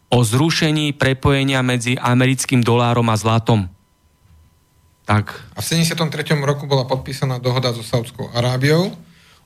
o 0.08 0.18
zrušení 0.22 0.94
prepojenia 0.94 1.62
medzi 1.66 1.98
americkým 1.98 2.62
dolárom 2.62 3.10
a 3.10 3.16
zlatom. 3.18 3.66
Tak. 5.06 5.34
A 5.54 5.62
v 5.62 5.66
73. 5.86 6.10
roku 6.42 6.66
bola 6.66 6.82
podpísaná 6.86 7.38
dohoda 7.38 7.70
so 7.70 7.82
Saudskou 7.82 8.30
Arábiou 8.34 8.90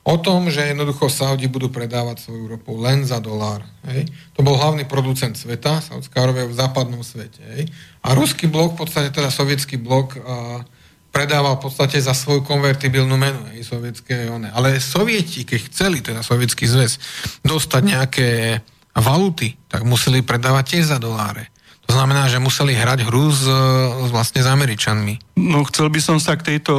o 0.01 0.15
tom, 0.17 0.49
že 0.49 0.73
jednoducho 0.73 1.05
Saudi 1.09 1.45
budú 1.45 1.69
predávať 1.69 2.25
svoju 2.25 2.57
ropu 2.57 2.73
len 2.81 3.05
za 3.05 3.21
dolár. 3.21 3.61
Hej. 3.85 4.09
To 4.33 4.41
bol 4.41 4.57
hlavný 4.57 4.89
producent 4.89 5.37
sveta, 5.37 5.77
Saudská 5.77 6.25
Arábia 6.25 6.49
v 6.49 6.57
západnom 6.57 7.05
svete. 7.05 7.45
Hej. 7.57 7.69
A 8.01 8.17
ruský 8.17 8.49
blok, 8.49 8.73
v 8.73 8.85
podstate 8.85 9.13
teda 9.13 9.29
sovietský 9.29 9.77
blok, 9.77 10.17
a, 10.17 10.65
predával 11.11 11.59
v 11.59 11.67
podstate 11.67 11.99
za 11.99 12.15
svoju 12.15 12.41
konvertibilnú 12.47 13.19
menu, 13.19 13.43
aj 13.51 13.67
sovietské 13.67 14.31
one. 14.31 14.47
Ale 14.49 14.79
sovieti, 14.79 15.43
keď 15.43 15.59
chceli, 15.67 15.99
teda 15.99 16.23
sovietský 16.23 16.65
zväz, 16.65 16.97
dostať 17.43 17.81
nejaké 17.83 18.27
valuty, 18.95 19.59
tak 19.67 19.83
museli 19.83 20.23
predávať 20.23 20.79
tiež 20.79 20.95
za 20.95 20.97
doláre. 20.97 21.51
To 21.87 21.99
znamená, 21.99 22.31
že 22.31 22.39
museli 22.39 22.71
hrať 22.71 23.03
hru 23.03 23.27
s, 23.27 23.43
vlastne 24.07 24.39
s 24.39 24.47
Američanmi. 24.47 25.30
No 25.41 25.65
chcel 25.65 25.89
by 25.89 25.97
som 25.97 26.17
sa 26.21 26.37
k 26.37 26.53
tejto, 26.53 26.73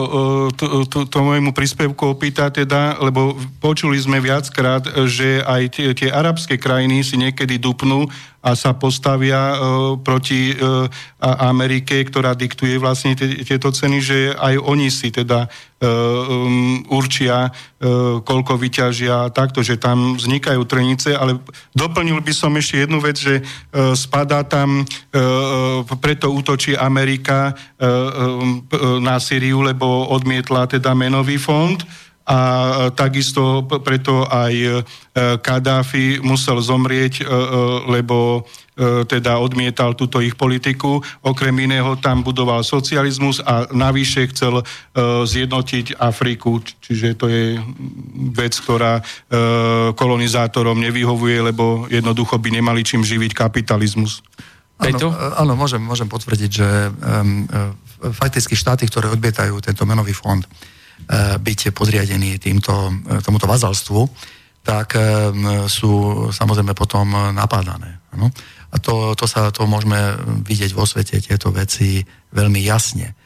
to, 0.54 0.86
to, 0.86 0.98
to 1.10 1.18
môjmu 1.18 1.50
príspevku 1.50 2.14
opýtať 2.14 2.62
teda, 2.62 3.02
lebo 3.02 3.34
počuli 3.58 3.98
sme 3.98 4.22
viackrát, 4.22 4.86
že 5.10 5.42
aj 5.42 5.62
tie, 5.74 5.90
tie 5.98 6.10
arabské 6.14 6.54
krajiny 6.62 7.02
si 7.02 7.18
niekedy 7.18 7.58
dupnú 7.58 8.06
a 8.42 8.58
sa 8.58 8.74
postavia 8.74 9.54
uh, 9.54 9.94
proti 10.02 10.50
uh, 10.50 10.90
Amerike, 11.22 12.02
ktorá 12.02 12.34
diktuje 12.34 12.74
vlastne 12.74 13.14
tieto 13.14 13.70
ceny, 13.70 13.98
že 14.02 14.18
aj 14.34 14.58
oni 14.58 14.90
si 14.90 15.14
teda 15.14 15.46
uh, 15.46 15.86
um, 15.86 16.82
určia, 16.90 17.54
uh, 17.54 18.18
koľko 18.26 18.58
vyťažia 18.58 19.30
takto, 19.30 19.62
že 19.62 19.78
tam 19.78 20.18
vznikajú 20.18 20.58
trenice, 20.66 21.14
ale 21.14 21.38
doplnil 21.70 22.18
by 22.18 22.34
som 22.34 22.50
ešte 22.58 22.82
jednu 22.82 22.98
vec, 22.98 23.14
že 23.14 23.46
uh, 23.46 23.94
spadá 23.94 24.42
tam, 24.42 24.82
uh, 24.82 25.86
preto 26.02 26.34
útočí 26.34 26.74
Amerika 26.74 27.54
uh, 27.54 28.42
um, 28.42 28.51
na 29.00 29.16
Syriu, 29.22 29.62
lebo 29.62 30.08
odmietla 30.10 30.66
teda 30.66 30.92
menový 30.92 31.38
fond, 31.38 31.78
a 32.22 32.38
takisto 32.94 33.66
preto 33.82 34.22
aj 34.30 34.54
e, 34.54 34.70
Kadáfi 35.42 36.22
musel 36.22 36.62
zomrieť, 36.62 37.22
e, 37.22 37.24
e, 37.26 37.30
lebo 37.90 38.46
teda 39.04 39.36
odmietal 39.36 39.92
túto 39.92 40.16
ich 40.24 40.32
politiku. 40.32 40.96
Okrem 41.20 41.52
iného 41.60 41.92
tam 42.00 42.24
budoval 42.24 42.64
socializmus 42.64 43.44
a 43.44 43.68
navyše 43.68 44.32
chcel 44.32 44.64
zjednotiť 45.28 46.00
Afriku. 46.00 46.56
Čiže 46.80 47.20
to 47.20 47.28
je 47.28 47.60
vec, 48.32 48.56
ktorá 48.56 49.04
kolonizátorom 49.92 50.80
nevyhovuje, 50.80 51.52
lebo 51.52 51.84
jednoducho 51.92 52.40
by 52.40 52.48
nemali 52.48 52.80
čím 52.80 53.04
živiť 53.04 53.36
kapitalizmus. 53.36 54.24
Áno, 54.80 55.12
áno 55.36 55.52
môžem, 55.52 55.84
môžem 55.84 56.08
potvrdiť, 56.08 56.50
že 56.50 56.68
um, 56.88 57.44
fakticky 58.10 58.58
štáty, 58.58 58.90
ktoré 58.90 59.06
odmietajú 59.06 59.62
tento 59.62 59.86
menový 59.86 60.10
fond, 60.10 60.42
E, 61.02 61.38
byť 61.38 61.74
podriadení 61.74 62.38
týmto, 62.38 62.70
e, 62.70 63.18
tomuto 63.26 63.50
vazalstvu, 63.50 64.06
tak 64.62 64.94
e, 64.94 65.00
sú 65.66 65.90
samozrejme 66.30 66.78
potom 66.78 67.34
napádané. 67.34 68.06
No? 68.14 68.30
A 68.70 68.78
to, 68.78 69.18
to, 69.18 69.26
sa, 69.26 69.50
to 69.50 69.66
môžeme 69.66 69.98
vidieť 70.46 70.70
vo 70.70 70.86
svete, 70.86 71.18
tieto 71.18 71.50
veci 71.50 72.00
veľmi 72.32 72.60
jasne. 72.64 73.18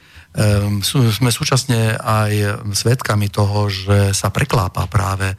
Sú, 0.84 1.08
sme 1.16 1.32
súčasne 1.32 1.96
aj 1.96 2.60
svedkami 2.76 3.32
toho, 3.32 3.72
že 3.72 4.12
sa 4.12 4.28
preklápa 4.28 4.84
práve 4.84 5.32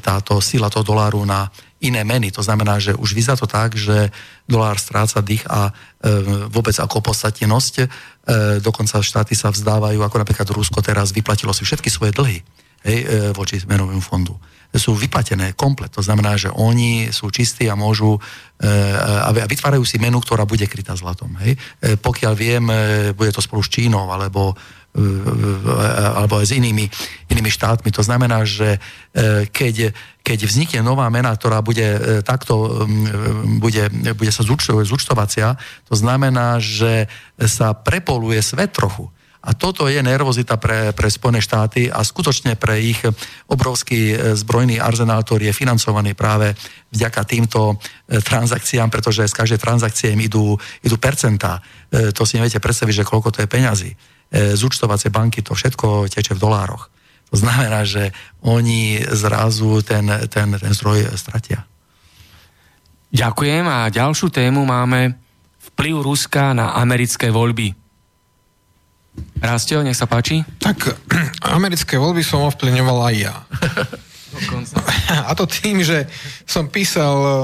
táto 0.00 0.40
sila 0.40 0.72
toho 0.72 0.80
doláru 0.80 1.20
na 1.28 1.44
iné 1.80 2.04
meny. 2.04 2.28
To 2.36 2.44
znamená, 2.44 2.76
že 2.76 2.92
už 2.92 3.16
vyzerá 3.16 3.36
to 3.40 3.48
tak, 3.48 3.76
že 3.76 4.12
dolár 4.44 4.76
stráca 4.76 5.24
dých 5.24 5.44
a 5.48 5.68
e, 5.68 5.72
vôbec 6.52 6.76
ako 6.76 7.00
podstatnosť. 7.00 7.74
E, 7.80 7.86
dokonca 8.60 9.00
štáty 9.00 9.32
sa 9.32 9.48
vzdávajú, 9.48 10.00
ako 10.04 10.16
napríklad 10.20 10.48
Rusko 10.52 10.84
teraz 10.84 11.10
vyplatilo 11.10 11.56
si 11.56 11.64
všetky 11.64 11.88
svoje 11.88 12.12
dlhy 12.12 12.38
hej, 12.84 12.98
e, 13.00 13.04
voči 13.32 13.60
menovému 13.64 14.04
fondu 14.04 14.36
sú 14.78 14.94
vyplatené 14.94 15.58
komplet. 15.58 15.90
To 15.98 16.02
znamená, 16.04 16.38
že 16.38 16.52
oni 16.54 17.10
sú 17.10 17.26
čistí 17.34 17.66
a 17.66 17.74
môžu 17.74 18.14
e, 18.14 18.20
a 19.02 19.26
vytvárajú 19.34 19.82
si 19.82 19.98
menu, 19.98 20.22
ktorá 20.22 20.46
bude 20.46 20.62
krytá 20.70 20.94
zlatom. 20.94 21.34
Hej? 21.42 21.58
E, 21.82 21.98
pokiaľ 21.98 22.32
viem, 22.38 22.64
e, 22.70 23.10
bude 23.10 23.34
to 23.34 23.42
spolu 23.42 23.66
s 23.66 23.72
Čínou 23.72 24.06
alebo 24.06 24.54
alebo 26.14 26.42
aj 26.42 26.50
s 26.50 26.56
inými, 26.58 26.90
inými 27.30 27.50
štátmi. 27.50 27.94
To 27.94 28.02
znamená, 28.02 28.42
že 28.42 28.82
keď, 29.54 29.94
keď 30.26 30.38
vznikne 30.50 30.82
nová 30.82 31.06
mena, 31.08 31.30
ktorá 31.30 31.62
bude 31.62 32.20
takto, 32.26 32.86
bude, 33.62 33.86
bude 34.18 34.32
sa 34.34 34.42
zúčtovacia, 34.42 35.54
to 35.86 35.94
znamená, 35.94 36.58
že 36.58 37.06
sa 37.38 37.70
prepoluje 37.70 38.42
svet 38.42 38.74
trochu. 38.74 39.06
A 39.40 39.56
toto 39.56 39.88
je 39.88 40.04
nervozita 40.04 40.60
pre, 40.60 40.92
pre 40.92 41.08
Spojené 41.08 41.40
štáty 41.40 41.88
a 41.88 42.04
skutočne 42.04 42.60
pre 42.60 42.76
ich 42.76 43.00
obrovský 43.48 44.12
e, 44.12 44.16
zbrojný 44.36 44.76
arzenál, 44.76 45.24
ktorý 45.24 45.48
je 45.48 45.56
financovaný 45.56 46.12
práve 46.12 46.52
vďaka 46.92 47.24
týmto 47.24 47.72
e, 47.72 48.20
transakciám, 48.20 48.92
pretože 48.92 49.24
z 49.24 49.32
každej 49.32 49.56
transakcie 49.64 50.12
im 50.12 50.20
idú, 50.20 50.60
idú 50.84 51.00
percentá. 51.00 51.64
E, 51.88 52.12
to 52.12 52.28
si 52.28 52.36
neviete 52.36 52.60
predstaviť, 52.60 53.00
že 53.00 53.08
koľko 53.08 53.32
to 53.32 53.40
je 53.40 53.48
peňazí. 53.48 53.90
Zúčtovacie 54.30 55.10
banky, 55.10 55.42
to 55.42 55.58
všetko 55.58 56.06
teče 56.06 56.38
v 56.38 56.42
dolároch. 56.42 56.86
To 57.30 57.36
znamená, 57.38 57.86
že 57.86 58.10
oni 58.42 59.02
zrazu 59.06 59.82
ten, 59.82 60.06
ten, 60.30 60.54
ten 60.54 60.72
zdroj 60.74 61.14
stratia. 61.14 61.66
Ďakujem 63.10 63.66
a 63.66 63.90
ďalšiu 63.90 64.30
tému 64.30 64.62
máme 64.62 65.18
vplyv 65.74 65.94
Ruska 66.02 66.54
na 66.54 66.78
americké 66.78 67.30
voľby. 67.30 67.74
Rastio, 69.42 69.82
nech 69.82 69.98
sa 69.98 70.06
páči. 70.06 70.46
Tak 70.62 70.78
americké 71.58 71.98
voľby 71.98 72.22
som 72.22 72.46
ovplyvňoval 72.46 72.98
aj 73.10 73.14
ja. 73.18 73.34
A 75.26 75.34
to 75.34 75.42
tým, 75.50 75.82
že 75.82 76.06
som 76.46 76.70
písal 76.70 77.18
e, 77.18 77.34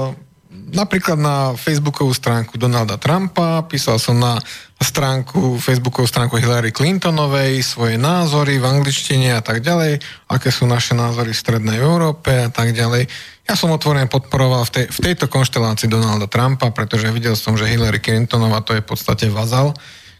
napríklad 0.67 1.15
na 1.15 1.37
facebookovú 1.55 2.11
stránku 2.11 2.59
Donalda 2.59 2.99
Trumpa, 2.99 3.63
písal 3.65 3.97
som 3.97 4.19
na 4.19 4.35
stránku, 4.77 5.57
facebookovú 5.57 6.05
stránku 6.05 6.37
Hillary 6.37 6.69
Clintonovej 6.69 7.63
svoje 7.65 7.95
názory 7.97 8.61
v 8.61 8.67
angličtine 8.67 9.33
a 9.33 9.41
tak 9.41 9.65
ďalej, 9.65 9.97
aké 10.29 10.49
sú 10.53 10.69
naše 10.69 10.93
názory 10.93 11.33
v 11.33 11.41
Strednej 11.41 11.77
Európe 11.81 12.29
a 12.29 12.49
tak 12.51 12.75
ďalej. 12.75 13.09
Ja 13.47 13.55
som 13.55 13.71
otvorene 13.71 14.11
podporoval 14.11 14.67
v, 14.67 14.71
tej, 14.75 14.85
v 14.91 14.99
tejto 15.11 15.25
konštelácii 15.31 15.87
Donalda 15.87 16.27
Trumpa, 16.27 16.69
pretože 16.75 17.09
videl 17.15 17.39
som, 17.39 17.55
že 17.55 17.65
Hillary 17.65 18.03
Clintonová 18.03 18.59
to 18.61 18.75
je 18.75 18.83
v 18.83 18.89
podstate 18.91 19.31
vazal 19.31 19.73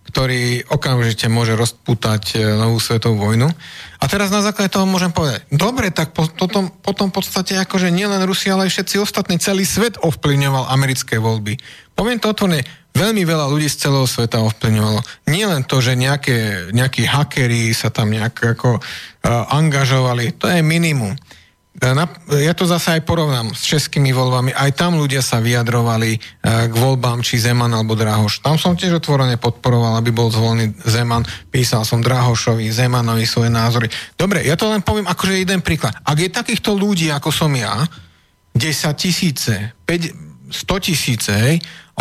ktorý 0.07 0.63
okamžite 0.71 1.27
môže 1.27 1.53
rozputať 1.53 2.23
e, 2.33 2.55
novú 2.55 2.79
svetovú 2.79 3.27
vojnu. 3.27 3.51
A 3.99 4.05
teraz 4.07 4.31
na 4.31 4.39
základe 4.39 4.71
toho 4.71 4.87
môžem 4.87 5.11
povedať, 5.11 5.43
dobre, 5.51 5.91
tak 5.91 6.15
po, 6.15 6.25
potom, 6.31 6.71
potom 6.81 7.11
v 7.11 7.15
podstate 7.19 7.59
akože 7.59 7.91
nielen 7.91 8.23
Rusia, 8.23 8.55
ale 8.55 8.71
aj 8.71 8.73
všetci 8.73 8.95
ostatní, 9.03 9.35
celý 9.37 9.67
svet 9.67 9.99
ovplyvňoval 9.99 10.71
americké 10.71 11.19
voľby. 11.19 11.59
Poviem 11.97 12.21
to 12.21 12.31
otvorene, 12.31 12.63
veľmi 12.97 13.25
veľa 13.25 13.45
ľudí 13.51 13.69
z 13.69 13.89
celého 13.89 14.07
sveta 14.09 14.41
ovplyvňovalo. 14.41 15.01
Nie 15.29 15.45
len 15.45 15.65
to, 15.67 15.77
že 15.83 15.93
nejaké, 15.93 16.69
nejakí 16.73 17.05
hackeri 17.05 17.73
sa 17.77 17.93
tam 17.93 18.09
nejak 18.09 18.57
ako 18.57 18.77
uh, 18.77 19.53
angažovali, 19.53 20.33
to 20.37 20.49
je 20.49 20.65
minimum. 20.65 21.13
E, 21.77 21.93
ja 22.41 22.57
to 22.57 22.65
zase 22.65 22.97
aj 22.97 23.05
porovnám 23.05 23.53
s 23.53 23.61
českými 23.69 24.09
voľbami. 24.09 24.49
Aj 24.49 24.73
tam 24.73 24.97
ľudia 24.97 25.21
sa 25.21 25.37
vyjadrovali 25.37 26.17
e, 26.17 26.19
k 26.41 26.73
voľbám, 26.73 27.21
či 27.21 27.37
Zeman 27.37 27.69
alebo 27.69 27.93
Drahoš. 27.93 28.41
Tam 28.41 28.57
som 28.57 28.73
tiež 28.73 28.97
otvorene 28.97 29.37
podporoval, 29.37 30.01
aby 30.01 30.09
bol 30.09 30.33
zvolený 30.33 30.73
Zeman. 30.81 31.21
Písal 31.53 31.85
som 31.85 32.01
Drahošovi, 32.01 32.65
Zemanovi 32.73 33.29
svoje 33.29 33.53
názory. 33.53 33.93
Dobre, 34.17 34.41
ja 34.41 34.57
to 34.57 34.73
len 34.73 34.81
poviem 34.81 35.05
akože 35.05 35.37
jeden 35.37 35.61
príklad. 35.61 35.93
Ak 36.01 36.17
je 36.17 36.33
takýchto 36.33 36.73
ľudí, 36.73 37.13
ako 37.13 37.29
som 37.29 37.53
ja, 37.53 37.85
10 38.57 38.97
tisíce, 38.97 39.77
5, 39.85 40.49
100 40.49 40.87
tisíce, 40.87 41.33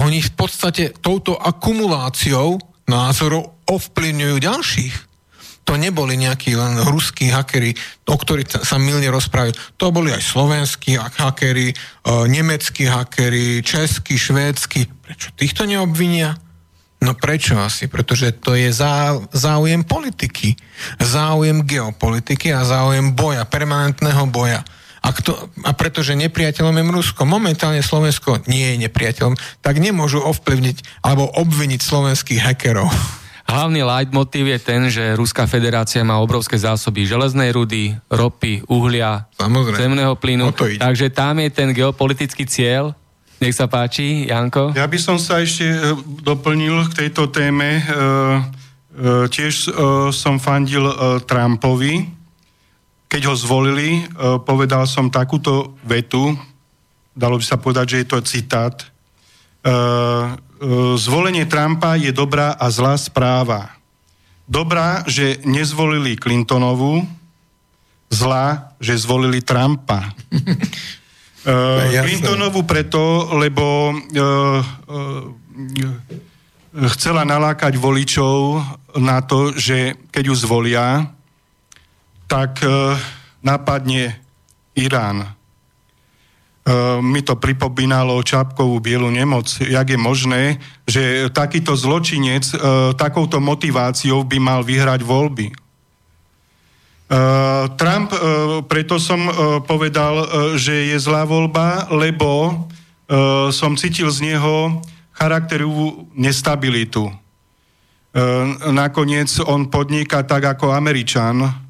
oni 0.01 0.25
v 0.25 0.33
podstate 0.33 0.97
touto 1.05 1.37
akumuláciou 1.37 2.57
názorov 2.89 3.61
ovplyvňujú 3.69 4.37
ďalších 4.41 4.95
to 5.67 5.75
neboli 5.75 6.15
nejakí 6.15 6.55
len 6.55 6.79
ruskí 6.87 7.27
hackeri, 7.27 7.75
o 8.07 8.15
ktorých 8.15 8.63
sa 8.63 8.79
milne 8.79 9.11
rozprávajú. 9.11 9.59
To 9.83 9.91
boli 9.91 10.15
aj 10.15 10.23
slovenskí 10.23 10.95
hackeri, 10.95 11.75
e, 11.75 11.77
nemeckí 12.31 12.87
hackeri, 12.87 13.67
českí, 13.67 14.15
švédsky. 14.15 14.87
Prečo 14.87 15.35
týchto 15.35 15.67
neobvinia? 15.67 16.39
No 17.03 17.19
prečo 17.19 17.59
asi? 17.59 17.91
Pretože 17.91 18.39
to 18.39 18.55
je 18.55 18.71
zá, 18.71 19.19
záujem 19.35 19.83
politiky, 19.83 20.55
záujem 21.03 21.67
geopolitiky 21.67 22.55
a 22.55 22.65
záujem 22.65 23.13
boja, 23.13 23.45
permanentného 23.45 24.25
boja. 24.31 24.63
A, 25.07 25.15
kto, 25.15 25.51
a 25.63 25.71
pretože 25.75 26.19
nepriateľom 26.19 26.83
je 26.83 26.85
Rusko, 26.91 27.23
momentálne 27.29 27.79
Slovensko 27.79 28.43
nie 28.51 28.75
je 28.75 28.87
nepriateľom, 28.87 29.39
tak 29.63 29.79
nemôžu 29.79 30.19
ovplyvniť 30.19 31.03
alebo 31.05 31.31
obviniť 31.31 31.79
slovenských 31.79 32.43
hackerov. 32.43 32.91
Hlavný 33.47 33.87
leitmotív 33.87 34.51
je 34.51 34.59
ten, 34.59 34.91
že 34.91 35.15
Ruská 35.15 35.47
federácia 35.47 36.03
má 36.03 36.19
obrovské 36.19 36.59
zásoby 36.59 37.07
železnej 37.07 37.55
rudy, 37.55 37.95
ropy, 38.11 38.67
uhlia, 38.67 39.31
Samozrejme. 39.39 39.79
zemného 39.79 40.15
plynu. 40.19 40.51
Takže 40.83 41.15
tam 41.15 41.39
je 41.39 41.51
ten 41.55 41.71
geopolitický 41.71 42.43
cieľ. 42.43 42.91
Nech 43.39 43.55
sa 43.55 43.71
páči, 43.71 44.27
Janko. 44.27 44.75
Ja 44.75 44.91
by 44.91 44.99
som 44.99 45.21
sa 45.21 45.45
ešte 45.45 45.69
e, 45.69 45.79
doplnil 46.25 46.91
k 46.91 47.07
tejto 47.07 47.31
téme. 47.31 47.79
E, 47.79 47.83
e, 47.87 47.93
tiež 49.31 49.71
som 50.11 50.43
fandil 50.43 50.89
Trumpovi. 51.23 52.17
Keď 53.07 53.23
ho 53.31 53.35
zvolili, 53.39 54.03
povedal 54.43 54.83
som 54.91 55.07
takúto 55.07 55.79
vetu, 55.87 56.35
dalo 57.15 57.39
by 57.39 57.45
sa 57.47 57.55
povedať, 57.55 57.87
že 57.87 57.99
je 58.03 58.07
to 58.11 58.19
citát. 58.27 58.75
E, 60.57 60.97
zvolenie 60.97 61.45
Trumpa 61.45 62.01
je 62.01 62.09
dobrá 62.17 62.57
a 62.57 62.73
zlá 62.73 62.97
správa. 62.97 63.77
Dobrá, 64.49 65.05
že 65.05 65.37
nezvolili 65.45 66.17
Clintonovú, 66.17 67.05
zlá, 68.09 68.73
že 68.81 68.97
zvolili 68.97 69.45
Trumpa. 69.45 70.17
uh, 71.45 72.63
preto, 72.65 73.29
lebo 73.37 73.93
uh, 73.93 74.63
uh, 74.97 75.29
chcela 76.95 77.29
nalákať 77.29 77.77
voličov 77.77 78.65
na 78.97 79.21
to, 79.21 79.53
že 79.53 79.99
keď 80.09 80.25
ju 80.31 80.35
zvolia, 80.41 81.11
tak 82.31 82.65
uh, 82.65 82.97
napadne 83.45 84.17
Irán. 84.73 85.36
Ehm, 86.67 86.99
mi 86.99 87.23
to 87.23 87.39
pripomínalo 87.39 88.19
Čapkovú 88.27 88.83
bielu 88.83 89.07
nemoc. 89.07 89.47
Jak 89.63 89.87
je 89.87 89.95
možné, 89.95 90.43
že 90.83 91.31
takýto 91.31 91.79
zločinec 91.79 92.43
e, 92.51 92.57
takouto 92.99 93.39
motiváciou 93.39 94.27
by 94.27 94.39
mal 94.43 94.67
vyhrať 94.67 95.07
voľby? 95.07 95.47
E, 95.47 95.55
Trump, 97.79 98.11
e, 98.11 98.19
preto 98.67 98.99
som 98.99 99.31
e, 99.31 99.33
povedal, 99.63 100.15
e, 100.19 100.59
že 100.59 100.91
je 100.91 100.99
zlá 100.99 101.23
voľba, 101.23 101.87
lebo 101.95 102.51
e, 102.51 102.55
som 103.55 103.79
cítil 103.79 104.11
z 104.11 104.35
neho 104.35 104.83
charakterovú 105.15 106.11
nestabilitu. 106.19 107.07
E, 107.07 107.15
nakoniec 108.75 109.31
on 109.47 109.71
podniká 109.71 110.27
tak 110.27 110.59
ako 110.59 110.75
Američan, 110.75 111.47
E, 111.47 111.66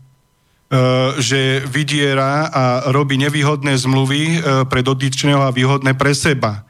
že 1.23 1.63
vydiera 1.63 2.51
a 2.51 2.65
robí 2.91 3.15
nevýhodné 3.23 3.79
zmluvy 3.79 4.23
e, 4.27 4.39
pre 4.67 4.83
dotyčného 4.83 5.39
a 5.39 5.55
výhodné 5.55 5.95
pre 5.95 6.11
seba. 6.11 6.67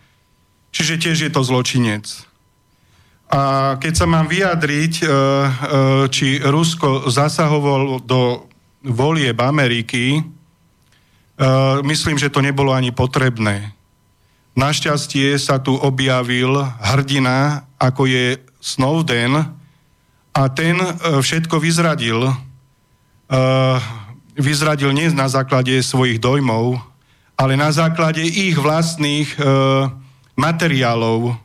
Čiže 0.69 1.01
tiež 1.01 1.19
je 1.25 1.31
to 1.33 1.41
zločinec. 1.41 2.05
A 3.33 3.75
keď 3.81 3.93
sa 3.97 4.07
mám 4.07 4.29
vyjadriť, 4.29 4.93
e, 5.01 5.05
či 6.13 6.45
Rusko 6.45 7.09
zasahovalo 7.09 8.05
do 8.05 8.45
volieb 8.87 9.41
Ameriky, 9.41 10.23
myslím, 11.85 12.17
že 12.17 12.33
to 12.33 12.41
nebolo 12.41 12.73
ani 12.73 12.95
potrebné. 12.95 13.75
Našťastie 14.57 15.37
sa 15.37 15.61
tu 15.61 15.75
objavil 15.77 16.65
hrdina, 16.81 17.67
ako 17.77 18.09
je 18.09 18.41
Snowden, 18.63 19.45
a 20.33 20.43
ten 20.53 20.79
všetko 21.03 21.61
vyzradil 21.61 22.31
vyzradil 24.37 24.95
nie 24.95 25.11
na 25.11 25.27
základe 25.27 25.75
svojich 25.83 26.23
dojmov, 26.23 26.79
ale 27.37 27.59
na 27.59 27.69
základe 27.75 28.25
ich 28.25 28.57
vlastných 28.57 29.29
uh, 29.37 29.93
materiálov. 30.37 31.37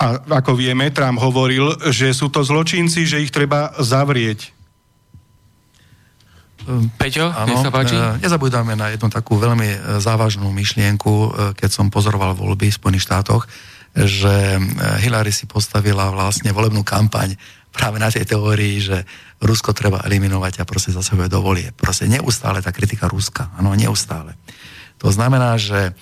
A 0.00 0.16
ako 0.40 0.56
vieme, 0.56 0.88
Trump 0.88 1.20
hovoril, 1.20 1.76
že 1.92 2.16
sú 2.16 2.32
to 2.32 2.40
zločinci, 2.40 3.04
že 3.04 3.20
ich 3.20 3.28
treba 3.28 3.68
zavrieť. 3.76 4.56
Peťo, 6.96 7.28
áno, 7.28 7.52
nech 7.52 7.60
sa 7.60 7.72
páči. 7.72 7.96
Nezabúdame 8.20 8.76
na 8.76 8.92
jednu 8.96 9.12
takú 9.12 9.36
veľmi 9.36 10.00
závažnú 10.00 10.48
myšlienku, 10.52 11.36
keď 11.56 11.70
som 11.72 11.92
pozoroval 11.92 12.32
voľby 12.32 12.72
v 12.72 12.78
Spojených 12.80 13.04
štátoch, 13.12 13.44
že 13.92 14.60
Hillary 15.04 15.36
si 15.36 15.44
postavila 15.44 16.08
vlastne 16.14 16.48
volebnú 16.54 16.80
kampaň 16.80 17.36
práve 17.70 18.02
na 18.02 18.10
tej 18.10 18.26
teórii, 18.26 18.82
že 18.82 19.06
Rusko 19.40 19.72
treba 19.72 20.02
eliminovať 20.04 20.60
a 20.60 20.68
proste 20.68 20.92
zasahuje 20.92 21.30
do 21.30 21.40
volie. 21.40 21.70
Proste 21.72 22.10
neustále 22.10 22.60
tá 22.60 22.74
kritika 22.74 23.08
Ruska, 23.08 23.48
áno, 23.56 23.72
neustále. 23.72 24.36
To 25.00 25.08
znamená, 25.08 25.56
že 25.56 25.96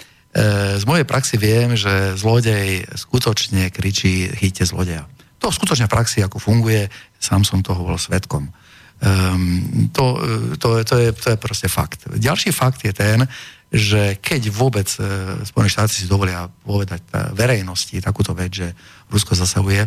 z 0.79 0.85
mojej 0.85 1.09
praxi 1.09 1.41
viem, 1.41 1.73
že 1.73 2.19
zlodej 2.19 2.85
skutočne 2.95 3.73
kričí 3.73 4.29
chyte 4.37 4.69
zlodeja. 4.69 5.09
To 5.41 5.49
skutočne 5.49 5.89
v 5.89 5.95
praxi 5.95 6.21
ako 6.21 6.37
funguje, 6.43 6.91
sám 7.17 7.47
som 7.47 7.65
toho 7.65 7.87
bol 7.87 7.99
svetkom. 7.99 8.51
Um, 8.99 9.89
to, 9.95 10.19
to, 10.59 10.83
to, 10.83 10.95
je, 10.99 11.11
to 11.15 11.27
je 11.31 11.39
proste 11.39 11.71
fakt. 11.71 12.11
Ďalší 12.11 12.51
fakt 12.51 12.83
je 12.83 12.91
ten, 12.91 13.23
že 13.71 14.19
keď 14.19 14.51
vôbec 14.51 14.91
uh, 14.99 15.39
Spojené 15.47 15.71
štáty 15.71 15.95
si 15.95 16.11
dovolia 16.11 16.51
povedať 16.67 17.07
verejnosti 17.39 17.95
takúto 18.03 18.35
vec, 18.35 18.51
že 18.51 18.69
Rusko 19.09 19.39
zasahuje, 19.39 19.87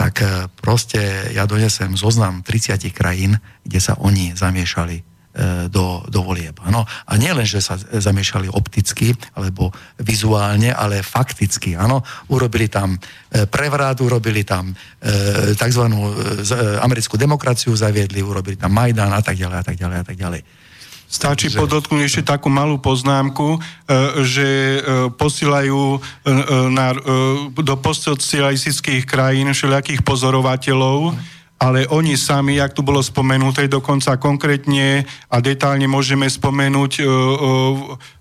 tak 0.00 0.24
uh, 0.24 0.48
proste 0.64 1.28
ja 1.36 1.44
donesem 1.44 1.92
zoznam 1.92 2.40
30 2.40 2.80
krajín, 2.96 3.36
kde 3.68 3.80
sa 3.84 4.00
oni 4.00 4.32
zamiešali 4.32 5.10
E, 5.30 5.70
do, 5.70 6.02
do 6.10 6.26
volieb. 6.26 6.58
Ano? 6.66 6.82
A 6.82 7.14
nie 7.14 7.30
len, 7.30 7.46
že 7.46 7.62
sa 7.62 7.78
zamiešali 7.78 8.50
opticky 8.50 9.14
alebo 9.38 9.70
vizuálne, 10.02 10.74
ale 10.74 11.06
fakticky. 11.06 11.78
Ano? 11.78 12.02
Urobili 12.34 12.66
tam 12.66 12.98
e, 13.30 13.46
prevrat, 13.46 14.02
urobili 14.02 14.42
tam 14.42 14.74
e, 14.74 15.54
tzv. 15.54 15.86
E, 15.86 16.82
americkú 16.82 17.14
demokraciu 17.14 17.70
zaviedli, 17.78 18.26
urobili 18.26 18.58
tam 18.58 18.74
Majdan 18.74 19.14
a 19.14 19.22
tak 19.22 19.38
ďalej 19.38 19.58
a 19.62 19.64
tak 19.70 19.76
ďalej 19.78 19.96
a 20.02 20.04
tak 20.10 20.16
ďalej. 20.18 20.40
Stačí 21.10 21.50
Takže... 21.50 21.58
podotknúť 21.58 22.02
ešte 22.06 22.22
takú 22.22 22.46
malú 22.46 22.78
poznámku, 22.78 23.58
že 24.22 24.78
posielajú 25.18 25.98
na, 26.70 26.94
do 27.50 27.74
postsocialistických 27.82 29.10
krajín 29.10 29.50
všelijakých 29.50 30.06
pozorovateľov, 30.06 31.18
ale 31.58 31.84
oni 31.90 32.14
sami, 32.14 32.62
jak 32.62 32.72
tu 32.72 32.86
bolo 32.86 33.02
spomenuté, 33.02 33.66
dokonca 33.66 34.22
konkrétne 34.22 35.02
a 35.28 35.36
detálne 35.42 35.90
môžeme 35.90 36.30
spomenúť 36.30 37.02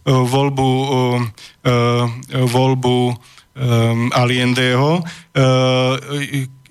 voľbu, 0.10 0.70
voľbu 2.34 2.98
Aliendeho. 4.12 5.06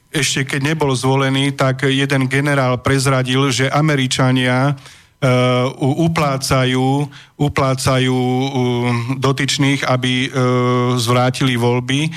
Ešte 0.09 0.41
keď 0.45 0.61
nebol 0.75 0.93
zvolený, 0.99 1.55
tak 1.55 1.87
jeden 1.87 2.27
generál 2.27 2.83
prezradil, 2.83 3.55
že 3.55 3.71
Američania 3.71 4.75
uh, 5.21 5.71
uplácajú, 5.79 7.11
uplácajú 7.39 8.19
uh, 8.19 8.51
dotyčných, 9.19 9.87
aby 9.87 10.29
uh, 10.29 10.31
zvrátili 10.99 11.59
voľby 11.59 12.11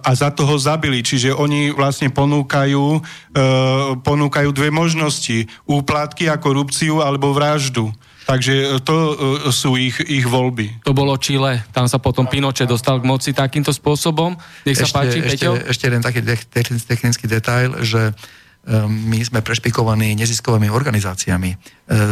a 0.00 0.10
za 0.16 0.32
toho 0.32 0.56
zabili. 0.56 1.04
Čiže 1.04 1.36
oni 1.36 1.68
vlastne 1.76 2.08
ponúkajú, 2.08 3.04
ponúkajú 4.00 4.48
dve 4.56 4.72
možnosti. 4.72 5.44
Úplatky 5.68 6.32
a 6.32 6.40
korupciu 6.40 7.04
alebo 7.04 7.36
vraždu. 7.36 7.92
Takže 8.24 8.80
to 8.80 8.96
sú 9.52 9.76
ich, 9.76 10.00
ich 10.08 10.24
voľby. 10.24 10.80
To 10.88 10.96
bolo 10.96 11.12
Čile. 11.20 11.60
Tam 11.76 11.84
sa 11.92 12.00
potom 12.00 12.24
Pinoche 12.24 12.64
dostal 12.64 13.04
k 13.04 13.04
moci 13.04 13.36
takýmto 13.36 13.68
spôsobom. 13.68 14.32
Nech 14.64 14.80
sa 14.80 14.88
ešte, 14.88 14.96
páči, 14.96 15.18
ešte, 15.20 15.28
Peťo. 15.28 15.52
Ešte 15.60 15.84
jeden 15.92 16.00
taký 16.00 16.20
technický 16.88 17.28
detail, 17.28 17.84
že 17.84 18.16
my 18.86 19.18
sme 19.24 19.40
prešpikovaní 19.40 20.12
neziskovými 20.20 20.68
organizáciami 20.68 21.56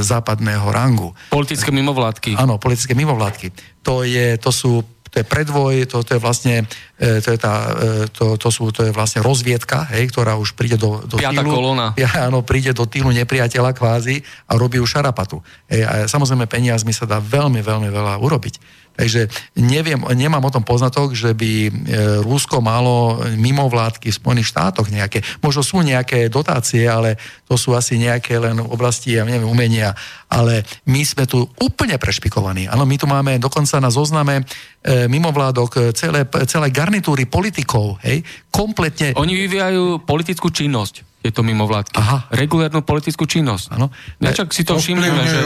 západného 0.00 0.64
rangu. 0.72 1.12
Politické 1.28 1.68
mimovládky. 1.68 2.40
Áno, 2.40 2.56
politické 2.56 2.96
mimovládky. 2.96 3.52
To, 3.84 4.00
je, 4.00 4.34
to 4.40 4.48
sú 4.48 4.80
to 5.08 5.24
je 5.24 5.24
predvoj, 5.24 5.88
to, 5.88 6.04
to 6.04 6.16
je 6.16 6.20
vlastne, 6.20 6.68
e, 7.00 7.20
to 7.24 7.32
je, 7.32 7.38
tá, 7.40 7.54
e, 7.72 8.12
to, 8.12 8.36
to, 8.36 8.48
sú, 8.52 8.68
to 8.68 8.84
je 8.86 8.92
vlastne 8.92 9.24
rozviedka, 9.24 9.88
hej, 9.96 10.12
ktorá 10.12 10.36
už 10.36 10.52
príde 10.52 10.76
do, 10.76 11.02
do 11.08 11.16
Piata 11.16 11.40
týlu. 11.40 11.50
kolona. 11.50 11.96
Ja, 11.98 12.28
áno, 12.28 12.44
príde 12.44 12.70
do 12.76 12.84
týlu 12.84 13.10
nepriateľa 13.10 13.74
kvázi 13.74 14.22
a 14.46 14.54
robí 14.54 14.78
už 14.78 15.00
šarapatu. 15.00 15.40
Hej, 15.66 15.82
a 15.88 15.92
samozrejme 16.06 16.46
peniazmi 16.46 16.92
sa 16.92 17.08
dá 17.08 17.18
veľmi, 17.18 17.64
veľmi 17.64 17.88
veľa 17.88 18.20
urobiť. 18.20 18.54
Takže 18.98 19.30
neviem, 19.54 20.02
nemám 20.18 20.42
o 20.42 20.50
tom 20.50 20.66
poznatok, 20.66 21.14
že 21.14 21.30
by 21.30 21.52
e, 21.54 21.70
Rusko 22.18 22.58
malo 22.58 23.22
mimovládky 23.38 24.10
v 24.10 24.18
Spojených 24.18 24.50
štátoch 24.50 24.90
nejaké. 24.90 25.22
Možno 25.38 25.62
sú 25.62 25.86
nejaké 25.86 26.26
dotácie, 26.26 26.82
ale 26.90 27.14
to 27.46 27.54
sú 27.54 27.78
asi 27.78 27.94
nejaké 27.94 28.42
len 28.42 28.58
oblasti, 28.58 29.14
ja 29.14 29.22
neviem, 29.22 29.46
umenia. 29.46 29.94
Ale 30.26 30.66
my 30.90 30.98
sme 31.06 31.30
tu 31.30 31.46
úplne 31.62 31.94
prešpikovaní. 31.94 32.66
Áno, 32.66 32.82
my 32.82 32.96
tu 32.98 33.06
máme 33.06 33.38
dokonca 33.38 33.78
na 33.78 33.94
zozname 33.94 34.42
e, 34.42 35.06
mimovládok 35.06 35.70
e, 35.78 35.80
celé, 35.94 36.26
celé 36.50 36.74
garnitúry 36.74 37.30
politikov, 37.30 38.02
hej, 38.02 38.26
kompletne... 38.50 39.14
Oni 39.14 39.38
vyvíjajú 39.38 40.02
politickú 40.02 40.50
činnosť 40.50 41.06
tieto 41.18 41.42
mimovládky. 41.42 41.98
Aha. 41.98 42.18
Regulárnu 42.30 42.86
politickú 42.86 43.26
činnosť. 43.26 43.74
Áno. 43.74 43.90
Nečak 44.22 44.54
si 44.54 44.62
to 44.62 44.78
všimneme, 44.78 45.22
že... 45.26 45.42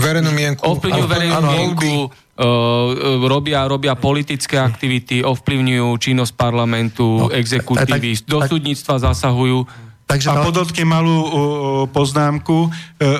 verejnú 0.00 0.32
mienku. 0.32 0.60
Ovplyvňujú 0.64 1.06
verejnú 1.08 1.40
mienku, 1.52 1.92
robia, 3.28 3.68
robia 3.68 3.92
politické 3.92 4.56
aktivity, 4.56 5.20
ovplyvňujú 5.20 5.88
činnosť 6.00 6.32
parlamentu, 6.32 7.28
no, 7.28 7.32
exekutívy, 7.32 8.24
do 8.24 8.40
súdnictva 8.40 8.96
zasahujú. 8.98 9.68
Takže 10.08 10.28
a 10.28 10.44
podotke 10.44 10.84
malú 10.84 11.16
uh, 11.16 11.28
poznámku, 11.88 12.68
uh, 12.68 12.68
uh, 12.68 13.12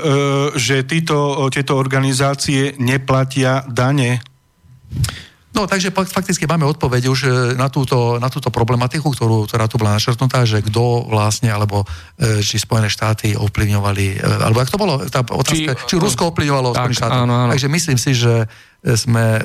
že 0.56 0.84
títo, 0.84 1.48
tieto 1.52 1.76
organizácie 1.76 2.76
neplatia 2.80 3.64
dane. 3.68 4.20
No, 5.52 5.68
takže 5.68 5.92
fakticky 5.92 6.48
máme 6.48 6.64
odpoveď 6.64 7.02
už 7.12 7.20
e, 7.28 7.30
na 7.60 7.68
túto, 7.68 8.16
na 8.16 8.32
túto 8.32 8.48
problematiku, 8.48 9.12
ktorú, 9.12 9.44
ktorá 9.44 9.68
tu 9.68 9.76
bola 9.76 10.00
našrtnutá, 10.00 10.48
že 10.48 10.64
kto 10.64 11.12
vlastne, 11.12 11.52
alebo 11.52 11.84
e, 12.16 12.40
či 12.40 12.56
Spojené 12.56 12.88
štáty 12.88 13.36
ovplyvňovali, 13.36 14.06
e, 14.16 14.48
alebo 14.48 14.64
ak 14.64 14.72
to 14.72 14.80
bolo, 14.80 15.04
tá 15.12 15.20
otázka, 15.20 15.76
či, 15.76 15.92
či 15.92 15.94
Rusko 16.00 16.32
ovplyvňovalo 16.32 16.72
Spojené 16.72 16.96
štáty. 16.96 17.18
Áno, 17.20 17.34
áno. 17.36 17.52
Takže 17.52 17.68
myslím 17.68 17.98
si, 18.00 18.16
že 18.16 18.48
sme 18.82 19.38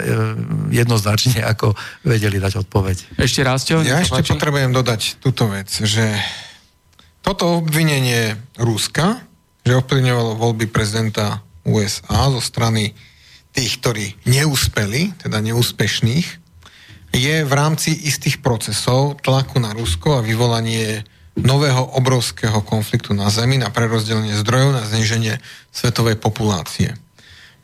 jednoznačne 0.73 1.45
ako 1.45 1.77
vedeli 2.01 2.41
dať 2.41 2.65
odpoveď. 2.65 3.21
Ešte 3.21 3.41
raz, 3.45 3.69
čo? 3.69 3.85
Ja 3.85 4.01
ešte 4.01 4.25
páči? 4.25 4.33
potrebujem 4.33 4.73
dodať 4.73 5.21
túto 5.21 5.45
vec, 5.45 5.69
že 5.69 6.17
toto 7.21 7.61
obvinenie 7.61 8.33
Ruska, 8.57 9.21
že 9.61 9.77
ovplyvňovalo 9.77 10.41
voľby 10.41 10.65
prezidenta 10.71 11.45
USA 11.67 12.33
zo 12.33 12.41
strany 12.41 12.97
tých, 13.53 13.77
ktorí 13.83 14.05
neúspeli, 14.25 15.13
teda 15.21 15.37
neúspešných, 15.43 16.27
je 17.13 17.35
v 17.45 17.53
rámci 17.53 17.93
istých 17.93 18.41
procesov 18.41 19.17
tlaku 19.21 19.57
na 19.61 19.73
Rusko 19.73 20.19
a 20.19 20.25
vyvolanie 20.25 21.05
nového 21.37 21.93
obrovského 21.97 22.65
konfliktu 22.65 23.13
na 23.13 23.29
Zemi, 23.29 23.61
na 23.61 23.69
prerozdelenie 23.69 24.33
zdrojov, 24.41 24.73
na 24.73 24.83
zniženie 24.85 25.37
svetovej 25.69 26.17
populácie. 26.17 26.97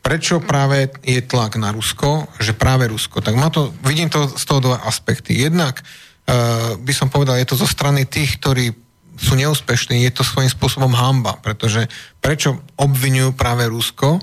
Prečo 0.04 0.44
práve 0.44 0.92
je 1.00 1.24
tlak 1.24 1.56
na 1.56 1.72
Rusko, 1.72 2.28
že 2.36 2.52
práve 2.52 2.92
Rusko? 2.92 3.24
Tak 3.24 3.40
má 3.40 3.48
to, 3.48 3.72
vidím 3.88 4.12
to 4.12 4.28
z 4.28 4.44
toho 4.44 4.60
dva 4.60 4.78
aspekty. 4.84 5.32
Jednak 5.32 5.80
uh, 5.80 6.76
by 6.76 6.92
som 6.92 7.08
povedal, 7.08 7.40
je 7.40 7.48
to 7.48 7.56
zo 7.56 7.64
strany 7.64 8.04
tých, 8.04 8.36
ktorí 8.44 8.76
sú 9.16 9.40
neúspešní, 9.40 10.04
je 10.04 10.12
to 10.12 10.28
svojím 10.28 10.52
spôsobom 10.52 10.92
hamba, 10.92 11.40
pretože 11.40 11.88
prečo 12.20 12.60
obvinujú 12.76 13.32
práve 13.32 13.64
Rusko, 13.72 14.20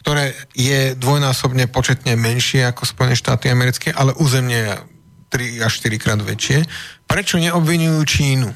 ktoré 0.00 0.32
je 0.56 0.96
dvojnásobne 0.96 1.68
početne 1.68 2.16
menšie 2.16 2.64
ako 2.64 2.88
Spojené 2.88 3.12
štáty 3.12 3.52
americké, 3.52 3.92
ale 3.92 4.16
územne 4.16 4.80
3 5.28 5.60
až 5.60 5.84
4 5.84 6.00
krát 6.00 6.20
väčšie. 6.24 6.64
Prečo 7.04 7.36
neobvinujú 7.36 8.00
Čínu? 8.08 8.48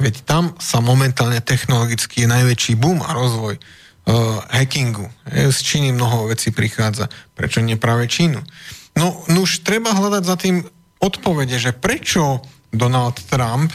Veď 0.00 0.24
tam 0.24 0.56
sa 0.56 0.80
momentálne 0.80 1.44
technologicky 1.44 2.24
je 2.24 2.32
najväčší 2.32 2.80
boom 2.80 3.04
a 3.04 3.12
rozvoj 3.12 3.60
hackingu. 4.50 5.06
Z 5.28 5.58
Číny 5.62 5.94
mnoho 5.94 6.30
vecí 6.30 6.50
prichádza. 6.50 7.08
Prečo 7.34 7.62
nie 7.62 7.78
práve 7.78 8.10
Čínu? 8.10 8.42
No, 8.98 9.22
no 9.30 9.38
už 9.46 9.62
treba 9.62 9.94
hľadať 9.94 10.22
za 10.26 10.36
tým 10.36 10.66
odpovede, 11.00 11.56
že 11.56 11.72
prečo 11.72 12.42
Donald 12.70 13.18
Trump 13.30 13.72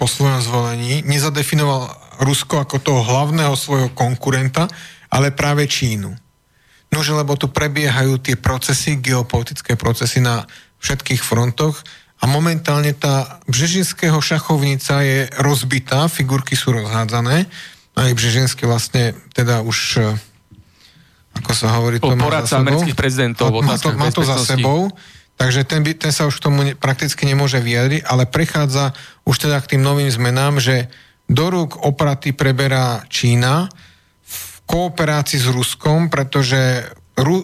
po 0.00 0.06
svojom 0.08 0.40
zvolení 0.40 1.04
nezadefinoval 1.04 1.92
Rusko 2.20 2.64
ako 2.64 2.76
toho 2.80 3.00
hlavného 3.04 3.56
svojho 3.56 3.90
konkurenta, 3.96 4.68
ale 5.08 5.32
práve 5.32 5.64
Čínu. 5.64 6.12
Nože, 6.90 7.12
lebo 7.14 7.38
tu 7.38 7.48
prebiehajú 7.48 8.18
tie 8.20 8.36
procesy, 8.36 8.98
geopolitické 8.98 9.78
procesy 9.78 10.20
na 10.20 10.44
všetkých 10.80 11.22
frontoch 11.22 11.80
a 12.20 12.28
momentálne 12.28 12.92
tá 12.92 13.40
Břežinského 13.48 14.20
šachovnica 14.20 15.00
je 15.00 15.18
rozbitá, 15.40 16.10
figurky 16.10 16.52
sú 16.58 16.76
rozhádzané, 16.76 17.48
aj 17.96 18.10
Břežinský 18.14 18.66
vlastne 18.66 19.16
teda 19.34 19.62
už 19.66 19.78
e, 19.98 20.06
ako 21.40 21.52
sa 21.54 21.78
hovorí, 21.78 22.02
to 22.02 22.14
má 22.14 22.42
za 22.42 22.58
sebou. 22.58 22.60
amerických 22.66 22.96
prezidentov. 22.98 23.50
Má, 23.62 23.76
to, 23.78 23.94
má 23.94 24.10
to 24.10 24.22
za 24.26 24.38
sebou, 24.42 24.90
takže 25.38 25.62
ten, 25.64 25.80
by, 25.82 25.94
ten 25.94 26.12
sa 26.12 26.26
už 26.26 26.38
k 26.38 26.44
tomu 26.44 26.60
ne, 26.66 26.72
prakticky 26.74 27.24
nemôže 27.26 27.58
vyjadriť, 27.62 28.06
ale 28.06 28.26
prechádza 28.26 28.92
už 29.26 29.36
teda 29.48 29.62
k 29.62 29.76
tým 29.76 29.82
novým 29.82 30.10
zmenám, 30.10 30.58
že 30.58 30.90
do 31.30 31.46
rúk 31.46 31.78
opraty 31.78 32.34
preberá 32.34 33.06
Čína, 33.06 33.70
kooperácii 34.66 35.38
s 35.38 35.48
Ruskom, 35.50 36.10
pretože 36.10 36.90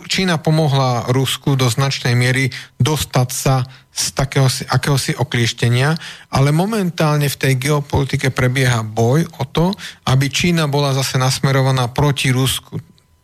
Čína 0.07 0.41
pomohla 0.41 1.11
Rusku 1.13 1.59
do 1.59 1.69
značnej 1.69 2.17
miery 2.17 2.49
dostať 2.81 3.29
sa 3.29 3.65
z 3.93 4.13
takého, 4.13 4.49
akéhosi 4.69 5.17
oklieštenia, 5.17 5.97
ale 6.29 6.53
momentálne 6.53 7.29
v 7.29 7.41
tej 7.41 7.55
geopolitike 7.57 8.29
prebieha 8.29 8.85
boj 8.85 9.25
o 9.41 9.45
to, 9.49 9.73
aby 10.09 10.29
Čína 10.29 10.69
bola 10.69 10.93
zase 10.93 11.17
nasmerovaná 11.17 11.89
proti 11.89 12.33
Rusku. 12.33 12.77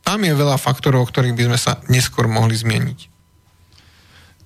Tam 0.02 0.18
je 0.24 0.34
veľa 0.34 0.58
faktorov, 0.58 1.06
o 1.06 1.08
ktorých 1.08 1.36
by 1.36 1.44
sme 1.52 1.58
sa 1.60 1.78
neskôr 1.86 2.26
mohli 2.26 2.56
zmieniť. 2.56 2.98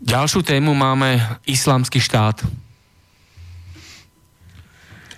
Ďalšiu 0.03 0.45
tému 0.45 0.77
máme 0.77 1.17
islamský 1.49 1.99
štát. 2.03 2.45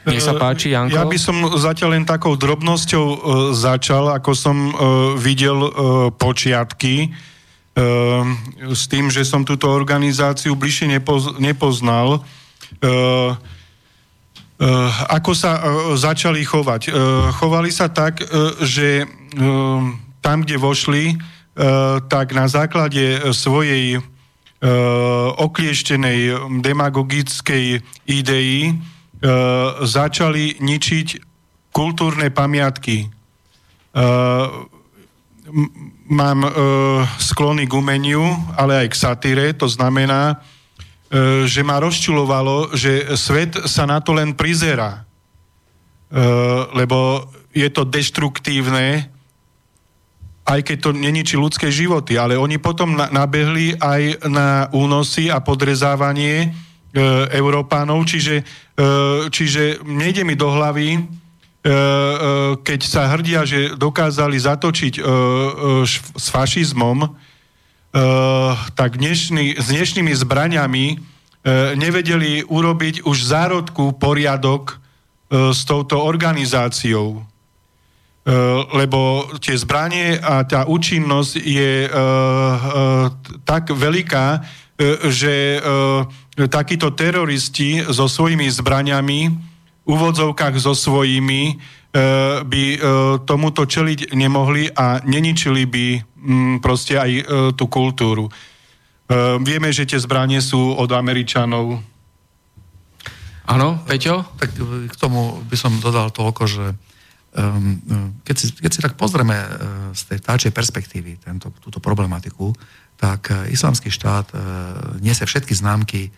Nech 0.06 0.22
sa 0.22 0.38
páči, 0.38 0.70
Janko. 0.76 0.94
Ja 0.94 1.02
by 1.02 1.18
som 1.18 1.36
zatiaľ 1.58 1.98
len 1.98 2.04
takou 2.06 2.38
drobnosťou 2.38 3.06
uh, 3.06 3.16
začal, 3.56 4.14
ako 4.14 4.30
som 4.36 4.56
uh, 4.70 4.72
videl 5.18 5.58
počiatky, 6.14 7.10
s 8.74 8.90
tým, 8.90 9.06
že 9.06 9.22
som 9.22 9.46
túto 9.46 9.70
organizáciu 9.70 10.58
bližšie 10.58 10.98
nepoz, 10.98 11.38
nepoznal. 11.38 12.26
Ako 15.06 15.30
sa 15.30 15.62
začali 15.94 16.42
chovať? 16.42 16.90
Chovali 17.38 17.70
sa 17.70 17.86
tak, 17.86 18.18
že 18.66 19.06
tam, 20.18 20.42
kde 20.42 20.58
vošli, 20.58 21.22
tak 22.10 22.34
na 22.34 22.50
základe 22.50 23.30
svojej 23.30 24.02
oklieštenej 25.38 26.50
demagogickej 26.58 27.78
idei 28.10 28.74
E, 28.74 28.97
začali 29.82 30.62
ničiť 30.62 31.08
kultúrne 31.78 32.30
pamiatky. 32.34 33.06
E, 33.06 33.08
mám 36.08 36.38
e, 36.42 36.50
sklony 37.20 37.70
k 37.70 37.76
umeniu, 37.78 38.24
ale 38.56 38.84
aj 38.84 38.88
k 38.90 39.00
satíre, 39.00 39.46
to 39.54 39.68
znamená, 39.70 40.34
e, 40.34 41.46
že 41.46 41.62
ma 41.62 41.78
rozčulovalo, 41.78 42.74
že 42.74 43.14
svet 43.14 43.54
sa 43.68 43.86
na 43.86 44.02
to 44.02 44.16
len 44.16 44.34
prizera. 44.34 45.06
E, 46.08 46.20
lebo 46.74 47.28
je 47.52 47.68
to 47.70 47.86
deštruktívne, 47.86 49.08
aj 50.48 50.60
keď 50.64 50.76
to 50.80 50.90
neničí 50.96 51.36
ľudské 51.36 51.68
životy, 51.68 52.16
ale 52.16 52.40
oni 52.40 52.56
potom 52.56 52.96
na, 52.96 53.12
nabehli 53.12 53.76
aj 53.76 54.24
na 54.32 54.72
únosy 54.72 55.28
a 55.28 55.44
podrezávanie 55.44 56.48
e, 56.48 56.67
Európánov, 57.36 58.08
čiže, 58.08 58.40
e, 58.40 58.44
čiže 59.28 59.84
nejde 59.84 60.24
mi 60.24 60.32
do 60.32 60.48
hlavy, 60.48 60.96
e, 60.96 60.98
e, 60.98 61.04
keď 62.64 62.80
sa 62.80 63.12
hrdia, 63.12 63.44
že 63.44 63.76
dokázali 63.76 64.40
zatočiť 64.40 64.94
e, 64.96 65.02
e, 65.02 65.06
s 66.16 66.26
fašizmom, 66.32 67.04
e, 67.04 67.08
tak 68.72 68.96
dnešný, 68.96 69.60
s 69.60 69.68
dnešnými 69.68 70.12
zbraniami 70.16 70.86
e, 70.88 70.96
nevedeli 71.76 72.48
urobiť 72.48 73.04
už 73.04 73.16
zárodku 73.20 73.92
poriadok 74.00 74.72
e, 74.72 74.76
s 75.52 75.68
touto 75.68 76.00
organizáciou. 76.00 77.20
E, 77.20 77.22
lebo 78.72 79.28
tie 79.36 79.60
zbranie 79.60 80.16
a 80.24 80.40
tá 80.48 80.64
účinnosť 80.64 81.32
je 81.36 81.72
e, 81.84 81.88
e, 81.88 81.98
tak 83.44 83.76
veľká, 83.76 84.26
e, 84.36 84.40
že 85.12 85.34
e, 85.56 85.60
takíto 86.46 86.94
teroristi 86.94 87.82
so 87.90 88.06
svojimi 88.06 88.46
zbraniami, 88.46 89.20
v 89.88 89.96
úvodzovkách 89.96 90.60
so 90.60 90.76
svojimi, 90.76 91.42
e, 91.50 91.54
by 92.44 92.62
e, 92.76 92.78
tomuto 93.24 93.64
čeliť 93.64 94.12
nemohli 94.12 94.70
a 94.70 95.00
neničili 95.02 95.64
by 95.64 95.86
mm, 95.96 96.54
proste 96.60 97.00
aj 97.00 97.10
e, 97.10 97.22
tú 97.58 97.66
kultúru. 97.66 98.30
Vieme, 99.40 99.72
že 99.72 99.88
tie 99.88 99.96
zbranie 99.96 100.36
sú 100.44 100.76
od 100.76 100.92
Američanov. 100.92 101.80
Áno, 103.48 103.80
Peťo? 103.88 104.20
Tak 104.36 104.52
k 104.84 104.96
tomu 105.00 105.40
by 105.48 105.56
som 105.56 105.80
dodal 105.80 106.12
toľko, 106.12 106.44
že 106.44 106.76
keď, 108.20 108.36
si, 108.36 108.52
keď 108.52 108.68
si 108.68 108.84
tak 108.84 109.00
pozrieme 109.00 109.32
z 109.96 110.12
tej 110.12 110.18
táčej 110.20 110.52
perspektívy 110.52 111.24
tento, 111.24 111.48
túto 111.56 111.80
problematiku, 111.80 112.52
tak 113.00 113.32
islamský 113.48 113.88
štát 113.88 114.28
nesie 115.00 115.24
všetky 115.24 115.56
známky 115.56 116.12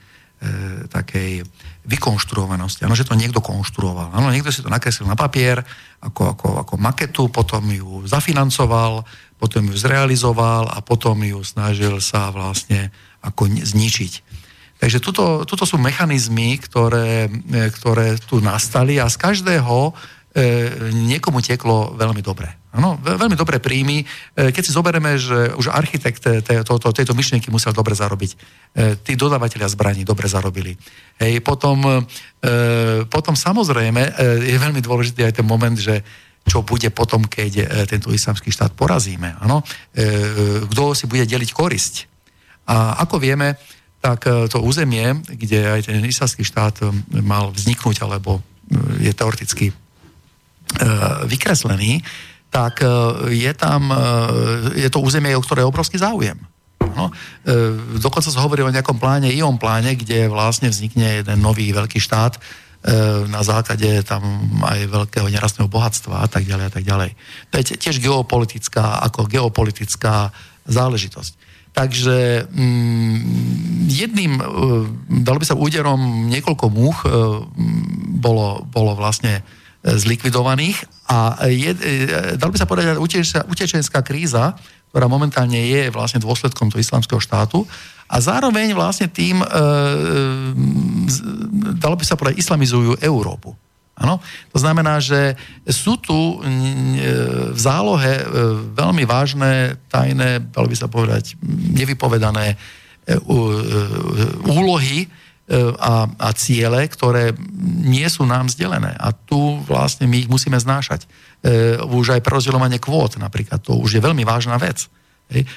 takej 0.88 1.44
vykonštruovanosti. 1.84 2.88
Áno, 2.88 2.96
že 2.96 3.04
to 3.04 3.12
niekto 3.12 3.44
konštruoval. 3.44 4.16
Áno, 4.16 4.32
niekto 4.32 4.48
si 4.48 4.64
to 4.64 4.72
nakreslil 4.72 5.04
na 5.04 5.18
papier 5.18 5.60
ako, 6.00 6.32
ako, 6.32 6.48
ako 6.64 6.74
maketu, 6.80 7.28
potom 7.28 7.68
ju 7.68 8.08
zafinancoval, 8.08 9.04
potom 9.36 9.68
ju 9.68 9.76
zrealizoval 9.76 10.72
a 10.72 10.80
potom 10.80 11.20
ju 11.20 11.44
snažil 11.44 12.00
sa 12.00 12.32
vlastne 12.32 12.88
ako 13.20 13.52
zničiť. 13.52 14.12
Takže 14.80 14.96
tuto, 15.04 15.44
tuto 15.44 15.68
sú 15.68 15.76
mechanizmy, 15.76 16.56
ktoré, 16.56 17.28
e, 17.28 17.68
ktoré 17.68 18.16
tu 18.16 18.40
nastali 18.40 18.96
a 18.96 19.12
z 19.12 19.20
každého 19.20 19.92
E, 20.30 20.70
niekomu 20.94 21.42
teklo 21.42 21.98
veľmi 21.98 22.22
dobre. 22.22 22.54
Ano, 22.70 22.94
veľmi 23.02 23.34
dobré 23.34 23.58
príjmy. 23.58 24.02
E, 24.02 24.54
keď 24.54 24.62
si 24.62 24.72
zoberieme, 24.74 25.18
že 25.18 25.50
už 25.58 25.74
architekt 25.74 26.22
tejto, 26.22 26.78
tejto 26.78 27.14
myšlienky 27.18 27.50
musel 27.50 27.74
dobre 27.74 27.98
zarobiť, 27.98 28.30
e, 28.30 28.36
tí 29.02 29.18
dodávateľia 29.18 29.66
zbraní 29.66 30.06
dobre 30.06 30.30
zarobili. 30.30 30.78
Hej, 31.18 31.42
potom, 31.44 31.84
potom 33.12 33.34
samozrejme 33.36 34.16
je 34.40 34.56
veľmi 34.56 34.80
dôležitý 34.80 35.28
aj 35.28 35.36
ten 35.36 35.44
moment, 35.44 35.76
že 35.76 36.00
čo 36.48 36.64
bude 36.64 36.88
potom, 36.88 37.20
keď 37.28 37.84
tento 37.84 38.08
islamský 38.08 38.48
štát 38.48 38.72
porazíme. 38.72 39.36
Ano? 39.44 39.60
Kto 40.72 40.96
si 40.96 41.04
bude 41.04 41.28
deliť 41.28 41.50
korisť. 41.52 41.94
A 42.72 43.04
ako 43.04 43.20
vieme, 43.20 43.60
tak 44.00 44.24
to 44.24 44.64
územie, 44.64 45.20
kde 45.28 45.68
aj 45.68 45.92
ten 45.92 46.00
islamský 46.00 46.40
štát 46.40 46.80
mal 47.20 47.52
vzniknúť, 47.52 48.00
alebo 48.00 48.40
je 48.96 49.12
teoreticky 49.12 49.76
E, 50.70 50.86
vykreslený, 51.26 51.98
tak 52.50 52.82
e, 52.82 52.86
je 53.30 53.52
tam, 53.54 53.94
e, 53.94 53.96
je 54.82 54.88
to 54.90 54.98
územie, 55.00 55.32
o 55.38 55.40
ktoré 55.40 55.62
je 55.62 55.70
obrovský 55.70 55.96
záujem. 56.02 56.36
No, 56.82 57.08
e, 57.08 57.12
dokonca 58.02 58.28
sa 58.28 58.42
hovorí 58.42 58.66
o 58.66 58.74
nejakom 58.74 58.98
pláne, 58.98 59.30
iom 59.30 59.56
pláne, 59.56 59.94
kde 59.94 60.26
vlastne 60.26 60.66
vznikne 60.68 61.22
jeden 61.22 61.38
nový 61.40 61.70
veľký 61.70 62.02
štát 62.02 62.36
na 63.28 63.44
základe 63.44 64.00
tam 64.08 64.24
aj 64.64 64.88
veľkého 64.88 65.28
nerastného 65.28 65.68
bohatstva 65.68 66.24
a 66.24 66.28
tak 66.32 66.48
ďalej 66.48 66.64
a 66.64 66.72
tak 66.72 66.80
ďalej. 66.88 67.12
To 67.52 67.54
je 67.60 67.76
tiež 67.76 68.00
geopolitická, 68.00 69.04
ako 69.04 69.28
geopolitická 69.28 70.32
záležitosť. 70.64 71.36
Takže 71.76 72.48
mm, 72.48 73.84
jedným, 73.84 74.40
dalo 75.12 75.36
by 75.36 75.44
sa 75.44 75.60
úderom 75.60 76.32
niekoľko 76.32 76.66
múch 76.72 77.04
bolo, 78.16 78.64
bolo 78.64 78.96
vlastne 78.96 79.44
zlikvidovaných 79.80 80.84
a 81.08 81.48
je, 81.48 81.72
e, 81.72 81.78
dal 82.36 82.52
by 82.52 82.58
sa 82.60 82.68
povedať, 82.68 83.00
utečenská 83.48 84.04
kríza, 84.04 84.52
ktorá 84.92 85.08
momentálne 85.08 85.56
je 85.56 85.88
vlastne 85.88 86.20
dôsledkom 86.20 86.68
toho 86.68 86.82
islamského 86.82 87.22
štátu 87.22 87.64
a 88.10 88.16
zároveň 88.20 88.76
vlastne 88.76 89.08
tým, 89.08 89.40
e, 89.40 89.46
dalo 91.80 91.96
by 91.96 92.04
sa 92.04 92.18
povedať, 92.20 92.42
islamizujú 92.42 93.00
Európu. 93.00 93.56
Ano? 94.00 94.16
To 94.52 94.58
znamená, 94.60 95.00
že 95.00 95.36
sú 95.68 95.96
tu 95.96 96.16
e, 96.16 96.36
v 97.52 97.58
zálohe 97.58 98.20
e, 98.20 98.24
veľmi 98.76 99.04
vážne, 99.08 99.80
tajné, 99.88 100.52
dalo 100.52 100.68
by 100.68 100.76
sa 100.76 100.92
povedať, 100.92 101.40
nevypovedané 101.72 102.60
úlohy, 104.44 105.08
E, 105.08 105.29
a, 105.50 106.06
a 106.06 106.28
ciele, 106.38 106.86
ktoré 106.86 107.34
nie 107.82 108.06
sú 108.06 108.22
nám 108.22 108.46
zdelené. 108.46 108.94
A 108.94 109.10
tu 109.10 109.58
vlastne 109.66 110.06
my 110.06 110.22
ich 110.22 110.30
musíme 110.30 110.54
znášať. 110.54 111.04
E, 111.42 111.76
už 111.82 112.14
aj 112.14 112.22
prerozdeľovanie 112.22 112.78
kvót 112.78 113.18
napríklad, 113.18 113.58
to 113.58 113.74
už 113.74 113.98
je 113.98 114.04
veľmi 114.04 114.22
vážna 114.22 114.54
vec. 114.62 114.86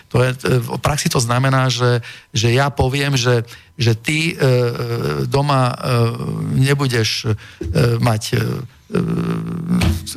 To 0.10 0.22
je, 0.22 0.34
e, 0.34 0.62
v 0.62 0.82
praxi 0.82 1.14
to 1.14 1.22
znamená, 1.22 1.70
že, 1.70 2.02
že 2.34 2.50
ja 2.54 2.74
poviem, 2.74 3.14
že, 3.14 3.46
že 3.78 3.94
ty 3.94 4.34
e, 4.34 4.34
e 4.34 4.41
doma 5.30 5.70
e, 5.70 5.76
nebudeš 6.58 7.10
e, 7.26 7.32
mať 8.02 8.24
e, 8.34 8.38
E, 8.83 8.83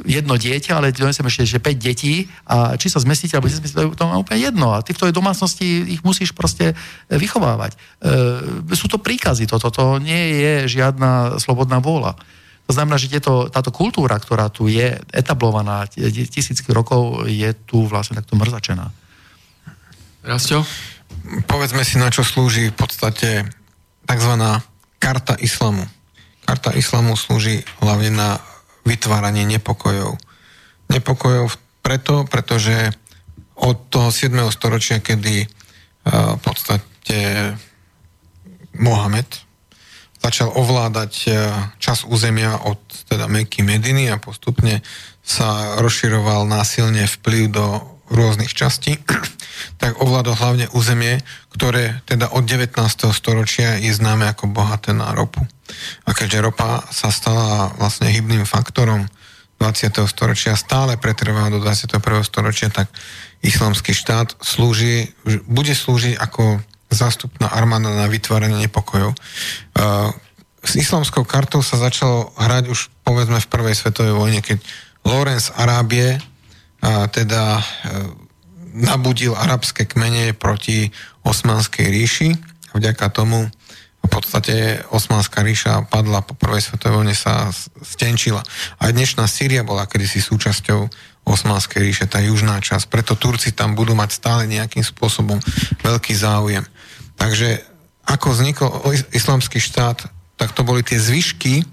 jedno 0.04 0.34
dieťa, 0.36 0.72
ale 0.76 0.92
donesem 0.92 1.24
ešte 1.24 1.56
že 1.56 1.58
5 1.62 1.76
detí 1.80 2.28
a 2.44 2.76
či 2.76 2.92
sa 2.92 3.00
zmestíte 3.00 3.36
alebo 3.36 3.48
nezmestíte, 3.48 3.96
to 3.96 4.04
má 4.04 4.20
úplne 4.20 4.40
jedno. 4.40 4.76
A 4.76 4.84
ty 4.84 4.92
v 4.92 5.00
tvojej 5.00 5.16
domácnosti 5.16 5.66
ich 5.88 6.04
musíš 6.04 6.36
proste 6.36 6.76
vychovávať. 7.08 7.72
E, 7.74 8.76
sú 8.76 8.86
to 8.92 9.00
príkazy, 9.00 9.48
toto, 9.48 9.72
to 9.72 9.96
nie 9.96 10.40
je 10.44 10.54
žiadna 10.80 11.40
slobodná 11.40 11.80
vôľa. 11.80 12.18
To 12.66 12.74
znamená, 12.74 12.98
že 12.98 13.08
tieto, 13.08 13.46
táto 13.46 13.70
kultúra, 13.70 14.18
ktorá 14.18 14.50
tu 14.50 14.66
je 14.66 14.98
etablovaná 15.14 15.86
tisícky 15.86 16.66
rokov, 16.74 17.30
je 17.30 17.54
tu 17.62 17.86
vlastne 17.86 18.18
takto 18.18 18.34
mrzačená. 18.34 18.90
Rastio? 20.26 20.66
Povedzme 21.46 21.86
si, 21.86 22.02
na 22.02 22.10
čo 22.10 22.26
slúži 22.26 22.74
v 22.74 22.76
podstate 22.76 23.46
tzv. 24.02 24.32
karta 24.98 25.38
islamu. 25.38 25.86
Karta 26.42 26.74
islamu 26.74 27.14
slúži 27.14 27.62
hlavne 27.78 28.10
na 28.10 28.30
vytváranie 28.86 29.44
nepokojov. 29.44 30.14
Nepokojov 30.86 31.50
preto, 31.82 32.22
pretože 32.30 32.94
od 33.58 33.90
toho 33.90 34.14
7. 34.14 34.32
storočia, 34.54 35.02
kedy 35.02 35.44
uh, 35.44 36.38
v 36.38 36.40
podstate 36.40 37.18
Mohamed 38.78 39.26
začal 40.22 40.54
ovládať 40.54 41.12
uh, 41.26 41.34
čas 41.82 42.06
územia 42.06 42.62
od 42.62 42.78
teda 43.10 43.26
Meky 43.26 43.66
Mediny 43.66 44.10
a 44.10 44.22
postupne 44.22 44.82
sa 45.26 45.82
rozširoval 45.82 46.46
násilne 46.46 47.10
vplyv 47.10 47.44
do 47.50 47.95
rôznych 48.10 48.52
častí, 48.52 48.98
tak 49.82 49.98
ovládol 49.98 50.36
hlavne 50.36 50.66
územie, 50.72 51.20
ktoré 51.54 52.02
teda 52.06 52.30
od 52.32 52.44
19. 52.44 52.76
storočia 53.12 53.80
je 53.80 53.90
známe 53.92 54.28
ako 54.28 54.50
bohaté 54.50 54.92
na 54.92 55.12
ropu. 55.16 55.42
A 56.06 56.14
keďže 56.14 56.44
ropa 56.44 56.86
sa 56.94 57.10
stala 57.10 57.74
vlastne 57.80 58.12
hybným 58.12 58.46
faktorom 58.46 59.10
20. 59.58 60.04
storočia, 60.06 60.52
stále 60.52 61.00
pretrvá 61.00 61.48
do 61.48 61.58
21. 61.58 61.98
storočia, 62.22 62.68
tak 62.68 62.92
islamský 63.40 63.96
štát 63.96 64.36
slúži, 64.44 65.16
bude 65.48 65.72
slúžiť 65.72 66.20
ako 66.20 66.60
zástupná 66.92 67.50
armáda 67.50 67.90
na 67.90 68.06
vytváranie 68.06 68.68
nepokojov. 68.68 69.16
S 70.66 70.72
islamskou 70.74 71.24
kartou 71.24 71.64
sa 71.64 71.80
začalo 71.80 72.36
hrať 72.36 72.64
už 72.68 72.78
povedzme 73.06 73.38
v 73.38 73.50
prvej 73.50 73.74
svetovej 73.74 74.14
vojne, 74.14 74.40
keď 74.42 74.60
Lorenz 75.06 75.54
Arábie 75.54 76.18
teda 76.84 77.58
e, 77.58 77.62
nabudil 78.76 79.32
arabské 79.32 79.88
kmene 79.88 80.36
proti 80.36 80.92
Osmanskej 81.24 81.86
ríši 81.88 82.28
a 82.70 82.74
vďaka 82.76 83.06
tomu 83.10 83.48
v 84.06 84.08
podstate 84.08 84.86
Osmanská 84.94 85.42
ríša 85.42 85.90
padla 85.90 86.22
po 86.22 86.38
prvej 86.38 86.62
svetovej 86.62 87.02
vojne 87.02 87.16
sa 87.18 87.50
stenčila. 87.82 88.38
Aj 88.78 88.94
dnešná 88.94 89.26
Sýria 89.26 89.66
bola 89.66 89.90
kedysi 89.90 90.22
súčasťou 90.22 90.86
Osmanskej 91.26 91.82
ríše, 91.82 92.06
tá 92.06 92.22
južná 92.22 92.62
časť. 92.62 92.86
Preto 92.86 93.18
Turci 93.18 93.50
tam 93.50 93.74
budú 93.74 93.98
mať 93.98 94.14
stále 94.14 94.46
nejakým 94.46 94.86
spôsobom 94.86 95.42
veľký 95.82 96.14
záujem. 96.14 96.62
Takže 97.18 97.66
ako 98.06 98.26
vznikol 98.30 98.70
islamský 99.10 99.58
štát, 99.58 100.06
tak 100.38 100.54
to 100.54 100.62
boli 100.62 100.86
tie 100.86 101.02
zvyšky 101.02 101.66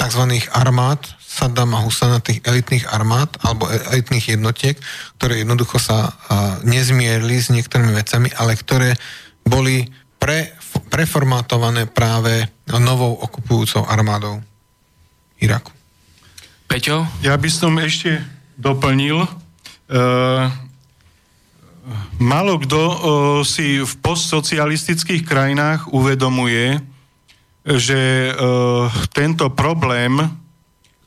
tzv. 0.00 0.22
armád 0.56 1.00
Saddama 1.34 1.82
Husana, 1.82 2.22
tých 2.22 2.46
elitných 2.46 2.86
armád 2.86 3.42
alebo 3.42 3.66
e- 3.66 3.82
elitných 3.90 4.38
jednotiek, 4.38 4.78
ktoré 5.18 5.42
jednoducho 5.42 5.82
sa 5.82 6.14
nezmierli 6.62 7.34
s 7.42 7.50
niektorými 7.50 7.90
vecami, 7.90 8.30
ale 8.38 8.54
ktoré 8.54 8.94
boli 9.42 9.90
pre, 10.22 10.54
preformátované 10.94 11.90
práve 11.90 12.46
novou 12.70 13.18
okupujúcou 13.18 13.84
armádou 13.84 14.40
Iraku. 15.42 15.74
Peťo? 16.70 17.04
Ja 17.20 17.36
by 17.36 17.50
som 17.50 17.76
ešte 17.76 18.22
doplnil. 18.56 19.26
Uh, 19.90 20.48
Málo 22.16 22.56
kto 22.64 22.80
uh, 22.80 22.96
si 23.44 23.84
v 23.84 23.92
postsocialistických 24.00 25.28
krajinách 25.28 25.92
uvedomuje, 25.92 26.80
že 27.68 28.32
uh, 28.32 28.88
tento 29.12 29.52
problém, 29.52 30.16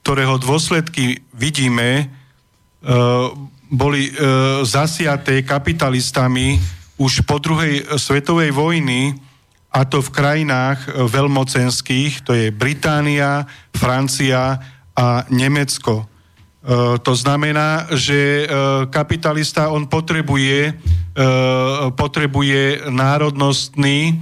ktorého 0.08 0.39
dôsledky 0.39 1.20
vidíme, 1.36 2.08
uh, 2.08 3.28
boli 3.68 4.08
uh, 4.08 4.64
zasiaté 4.64 5.43
kapitalistami 5.43 6.55
už 6.95 7.28
po 7.28 7.43
druhej 7.43 7.84
svetovej 7.99 8.55
vojny, 8.55 9.20
a 9.68 9.84
to 9.84 9.99
v 9.99 10.10
krajinách 10.10 10.89
veľmocenských, 11.12 12.24
to 12.24 12.32
je 12.34 12.55
Británia, 12.55 13.45
Francia 13.76 14.58
a 14.95 15.28
Nemecko. 15.30 16.08
To 17.03 17.14
znamená, 17.14 17.86
že 17.93 18.49
kapitalista 18.89 19.70
on 19.70 19.86
potrebuje, 19.86 20.74
potrebuje 21.93 22.89
národnostný 22.89 24.18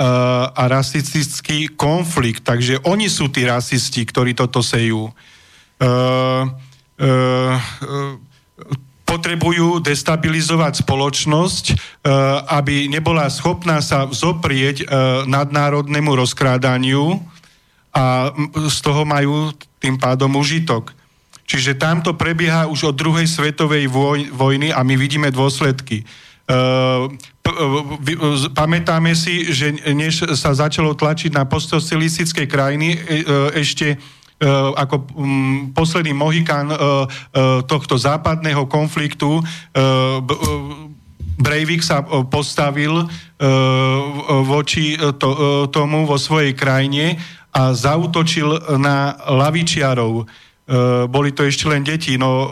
a 0.00 0.62
rasistický 0.64 1.76
konflikt. 1.76 2.40
Takže 2.48 2.80
oni 2.88 3.12
sú 3.12 3.28
tí 3.28 3.44
rasisti, 3.44 4.00
ktorí 4.00 4.32
toto 4.32 4.64
sejú. 4.64 5.12
Potrebujú 9.04 9.84
destabilizovať 9.84 10.80
spoločnosť, 10.80 11.64
aby 12.48 12.88
nebola 12.88 13.28
schopná 13.28 13.84
sa 13.84 14.08
zoprieť 14.08 14.88
nadnárodnému 15.28 16.16
rozkrádaniu 16.16 17.20
a 17.92 18.32
z 18.72 18.78
toho 18.80 19.04
majú 19.04 19.52
tým 19.82 20.00
pádom 20.00 20.32
užitok. 20.40 20.96
Čiže 21.44 21.74
tamto 21.76 22.14
prebieha 22.14 22.70
už 22.70 22.94
od 22.94 22.96
druhej 22.96 23.26
svetovej 23.26 23.90
vojny 24.30 24.70
a 24.70 24.80
my 24.86 24.94
vidíme 24.94 25.28
dôsledky. 25.34 26.06
Uh, 26.50 27.14
pamätáme 28.54 29.14
si, 29.16 29.50
že 29.50 29.72
než 29.94 30.36
sa 30.36 30.54
začalo 30.54 30.94
tlačiť 30.94 31.32
na 31.34 31.44
postsocialistické 31.46 32.46
krajiny, 32.46 32.94
e, 32.94 32.98
ešte 33.58 33.94
e, 33.94 33.96
ako 34.76 35.08
posledný 35.74 36.12
Mohikán 36.14 36.68
e, 36.70 36.76
tohto 37.66 37.94
západného 37.98 38.66
konfliktu 38.66 39.42
Breivik 41.40 41.80
sa 41.80 42.04
postavil 42.04 43.08
voči 44.44 44.92
tomu 45.72 46.04
vo 46.04 46.20
svojej 46.20 46.52
krajine 46.52 47.16
a 47.48 47.72
zautočil 47.72 48.76
na 48.76 49.16
lavičiarov. 49.24 50.28
Boli 51.08 51.30
to 51.32 51.48
ešte 51.48 51.64
len 51.72 51.80
deti, 51.80 52.20
no 52.20 52.44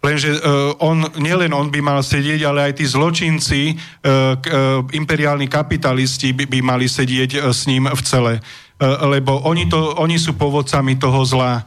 lenže 0.00 0.40
uh, 0.40 0.72
on, 0.80 1.04
nielen 1.20 1.52
on 1.52 1.68
by 1.68 1.84
mal 1.84 2.00
sedieť, 2.00 2.40
ale 2.48 2.72
aj 2.72 2.80
tí 2.80 2.84
zločinci, 2.88 3.76
uh, 3.76 4.40
imperiálni 4.88 5.46
kapitalisti 5.52 6.32
by, 6.32 6.48
by 6.48 6.58
mali 6.64 6.88
sedieť 6.88 7.44
s 7.52 7.68
ním 7.68 7.86
v 7.86 8.02
cele. 8.04 8.34
Lebo 8.84 9.38
oni, 9.46 9.70
to, 9.70 9.96
oni 10.02 10.18
sú 10.18 10.34
povodcami 10.34 10.98
toho 10.98 11.22
zla. 11.22 11.62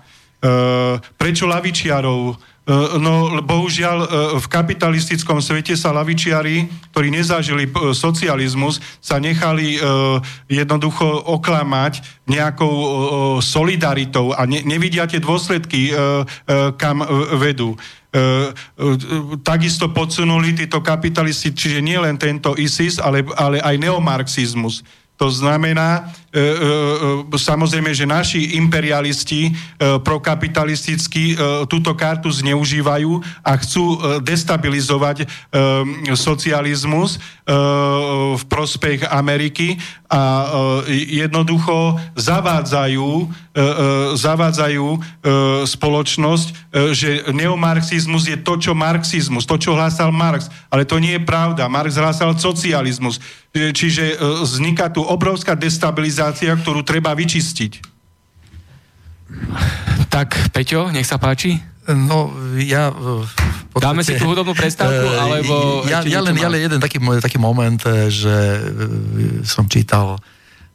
Prečo 1.16 1.48
lavičiarov? 1.48 2.36
Eh, 2.68 3.00
no 3.00 3.32
bohužiaľ 3.48 3.98
eh, 4.04 4.08
v 4.44 4.46
kapitalistickom 4.52 5.40
svete 5.40 5.80
sa 5.80 5.96
lavičiari, 5.96 6.68
ktorí 6.92 7.08
nezažili 7.16 7.64
eh, 7.64 7.96
socializmus, 7.96 8.84
sa 9.00 9.24
nechali 9.24 9.80
jednoducho 10.52 11.08
oklamať 11.32 12.04
nejakou 12.28 12.76
solidaritou 13.40 14.36
a 14.36 14.44
nevidia 14.44 15.08
tie 15.08 15.24
dôsledky, 15.24 15.96
kam 16.76 16.98
vedú. 17.40 17.80
Takisto 19.44 19.86
podsunuli 19.96 20.58
títo 20.58 20.84
kapitalisti, 20.84 21.56
čiže 21.56 21.80
nie 21.80 21.96
len 21.96 22.20
tento 22.20 22.58
ISIS, 22.60 23.00
ale, 23.00 23.24
ale 23.40 23.64
aj 23.64 23.76
neomarxizmus 23.80 24.84
to 25.18 25.34
znamená, 25.34 25.90
e, 25.98 26.02
e, 26.06 26.06
e, 26.06 26.27
samozrejme, 27.32 27.96
že 27.96 28.04
naši 28.04 28.60
imperialisti 28.60 29.48
e, 29.48 29.52
prokapitalisticky 30.04 31.34
e, 31.34 31.36
túto 31.72 31.96
kartu 31.96 32.28
zneužívajú 32.28 33.12
a 33.42 33.52
chcú 33.58 33.86
e, 33.96 33.98
destabilizovať 34.20 35.24
e, 35.24 35.26
socializmus 36.14 37.16
e, 37.16 37.20
v 38.36 38.44
prospech 38.52 39.08
Ameriky 39.08 39.80
a 40.08 40.24
e, 40.88 41.16
jednoducho 41.24 41.96
zavádzajú, 42.20 43.08
e, 43.08 43.26
e, 43.28 43.64
zavádzajú 44.20 44.88
e, 44.88 45.00
spoločnosť, 45.64 46.48
e, 46.48 46.54
že 46.92 47.10
neomarxizmus 47.32 48.28
je 48.28 48.38
to, 48.40 48.60
čo 48.60 48.72
marxizmus, 48.76 49.48
to, 49.48 49.56
čo 49.56 49.76
hlásal 49.76 50.12
Marx. 50.12 50.52
Ale 50.68 50.84
to 50.84 51.00
nie 51.00 51.16
je 51.16 51.24
pravda. 51.24 51.72
Marx 51.72 51.96
hlásal 51.96 52.36
socializmus. 52.36 53.20
E, 53.56 53.72
čiže 53.72 54.14
e, 54.14 54.16
vzniká 54.44 54.92
tu 54.92 55.02
obrovská 55.02 55.56
destabilizácia, 55.56 56.17
ktorú 56.62 56.82
treba 56.82 57.14
vyčistiť. 57.14 57.72
Tak, 60.08 60.52
Peťo, 60.56 60.90
nech 60.90 61.06
sa 61.06 61.22
páči. 61.22 61.60
No, 61.88 62.34
ja... 62.60 62.92
Podstate, 62.92 63.84
Dáme 63.84 64.02
si 64.04 64.18
tú 64.18 64.28
hudobnú 64.28 64.58
prestávku, 64.58 65.08
alebo... 65.14 65.86
Ja, 65.86 66.02
ja, 66.04 66.20
len, 66.20 66.36
ja 66.36 66.50
len 66.50 66.66
jeden 66.66 66.80
taký, 66.82 67.00
taký 67.22 67.38
moment, 67.38 67.80
že 68.10 68.36
som 69.46 69.70
čítal 69.70 70.20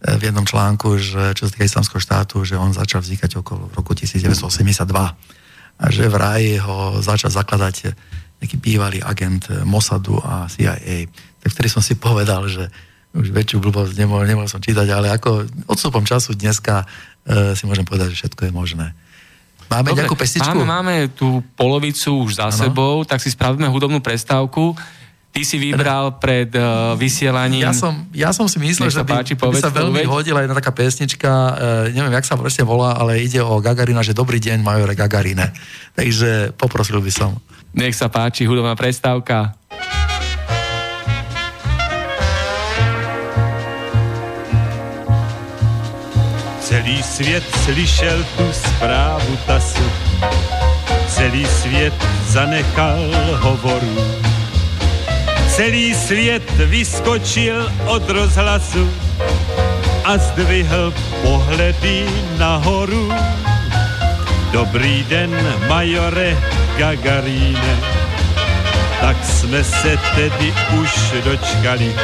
v 0.03 0.23
jednom 0.23 0.47
článku, 0.47 0.99
že 0.99 1.35
čo 1.35 1.47
sa 1.47 1.51
týka 1.53 1.67
islamského 1.67 2.03
štátu, 2.03 2.43
že 2.43 2.59
on 2.59 2.75
začal 2.75 3.03
vznikať 3.03 3.39
okolo 3.39 3.71
roku 3.75 3.95
1982 3.95 4.83
a 5.79 5.85
že 5.91 6.05
v 6.07 6.17
ráji 6.17 6.53
ho 6.59 6.99
začal 6.99 7.31
zakladať 7.31 7.95
nejaký 8.43 8.57
bývalý 8.59 8.99
agent 9.03 9.47
Mossadu 9.63 10.19
a 10.19 10.51
CIA 10.51 11.07
tak 11.43 11.51
vtedy 11.51 11.69
som 11.69 11.83
si 11.83 11.99
povedal, 11.99 12.47
že 12.47 12.71
už 13.13 13.29
väčšiu 13.29 13.61
blbosť 13.61 13.93
nemohol, 13.97 14.25
nemohol 14.25 14.49
som 14.49 14.61
čítať, 14.61 14.89
ale 14.89 15.13
ako 15.13 15.45
odstupom 15.69 16.03
času 16.05 16.33
dneska 16.33 16.89
e, 17.29 17.53
si 17.53 17.69
môžem 17.69 17.85
povedať, 17.85 18.17
že 18.17 18.25
všetko 18.25 18.49
je 18.49 18.53
možné. 18.53 18.87
Máme 19.69 19.93
Dobre, 19.93 20.05
nejakú 20.05 20.17
pestičku? 20.17 20.59
Máme, 20.65 20.69
máme 20.69 20.95
tú 21.13 21.41
polovicu 21.57 22.29
už 22.29 22.41
za 22.41 22.49
ano. 22.49 22.57
sebou, 22.57 22.95
tak 23.09 23.25
si 23.25 23.33
spravíme 23.33 23.69
hudobnú 23.69 24.05
prestávku. 24.05 24.77
Ty 25.33 25.49
si 25.49 25.57
vybral 25.57 26.21
pred 26.21 26.53
uh, 26.53 26.93
vysielaním... 26.93 27.65
Ja 27.65 27.73
som, 27.73 28.05
ja 28.13 28.37
som 28.37 28.53
si 28.53 28.61
myslel, 28.61 28.93
že 28.93 29.01
by, 29.01 29.25
páči, 29.25 29.33
by 29.33 29.57
sa 29.57 29.73
veľmi 29.73 30.05
uveď. 30.05 30.13
hodila 30.13 30.45
jedna 30.45 30.53
taká 30.53 30.77
pesnička, 30.77 31.31
uh, 31.33 31.53
neviem, 31.89 32.13
jak 32.13 32.29
sa 32.29 32.37
presne 32.37 32.69
volá, 32.69 33.01
ale 33.01 33.25
ide 33.25 33.41
o 33.41 33.57
Gagarina, 33.65 34.05
že 34.05 34.13
dobrý 34.13 34.37
deň, 34.37 34.61
majore 34.61 34.93
Gagarine. 34.93 35.57
Takže 35.97 36.53
poprosil 36.53 37.01
by 37.01 37.09
som. 37.09 37.41
Nech 37.73 37.97
sa 37.97 38.13
páči, 38.13 38.45
hudobná 38.45 38.77
prestávka. 38.77 39.57
Celý 46.73 47.03
svět 47.03 47.45
slyšel 47.65 48.25
tu 48.37 48.53
zprávu 48.53 49.39
tasu, 49.47 49.93
celý 51.09 51.47
svět 51.47 51.93
zanechal 52.27 52.99
hovoru 53.41 53.97
Celý 55.49 55.95
svět 55.95 56.51
vyskočil 56.57 57.73
od 57.87 58.11
rozhlasu 58.11 58.91
a 60.05 60.19
zdvihl 60.19 60.95
pohledy 61.23 62.07
nahoru. 62.39 63.13
Dobrý 64.53 65.05
den, 65.05 65.57
majore 65.69 66.37
Gagaríne, 66.79 67.77
tak 69.01 69.17
jsme 69.25 69.65
se 69.65 69.99
tedy 70.15 70.55
už 70.81 71.13
dočkali. 71.25 71.95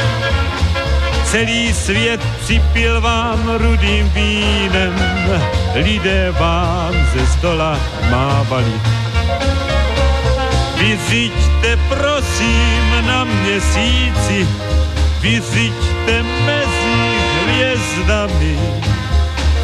Celý 1.31 1.73
svět 1.73 2.21
připil 2.43 3.01
vám 3.01 3.49
rudým 3.57 4.09
vínem, 4.09 4.95
lidé 5.75 6.31
vám 6.31 6.93
ze 7.13 7.27
stola 7.27 7.79
mávali. 8.11 8.73
Vyřiďte 10.77 11.77
prosím 11.89 13.05
na 13.07 13.23
měsíci, 13.23 14.47
vyřiďte 15.21 16.23
mezi 16.23 17.19
hvězdami, 17.43 18.59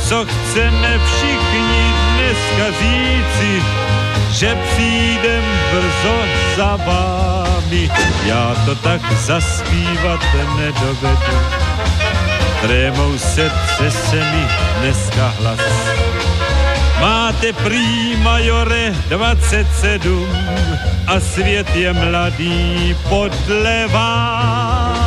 co 0.08 0.26
chceme 0.26 1.00
všichni 1.06 1.94
dneska 2.16 2.80
říci, 2.80 3.64
že 4.36 4.56
přijdem 4.56 5.44
brzo 5.72 6.18
za 6.58 6.76
vámi. 6.76 7.90
Já 8.26 8.56
to 8.66 8.76
tak 8.76 9.12
zaspívat 9.12 10.20
nedovedu, 10.58 11.38
trémou 12.62 13.18
se 13.18 13.52
třese 13.68 14.16
mi 14.16 14.48
dneska 14.80 15.34
hlas 15.40 15.60
Máte 17.02 17.54
prý 17.54 18.16
majore 18.16 18.96
27 19.10 20.28
a 21.08 21.20
svět 21.20 21.76
je 21.76 21.94
mladý 21.94 22.96
podle 23.10 23.88
vás. 23.88 25.05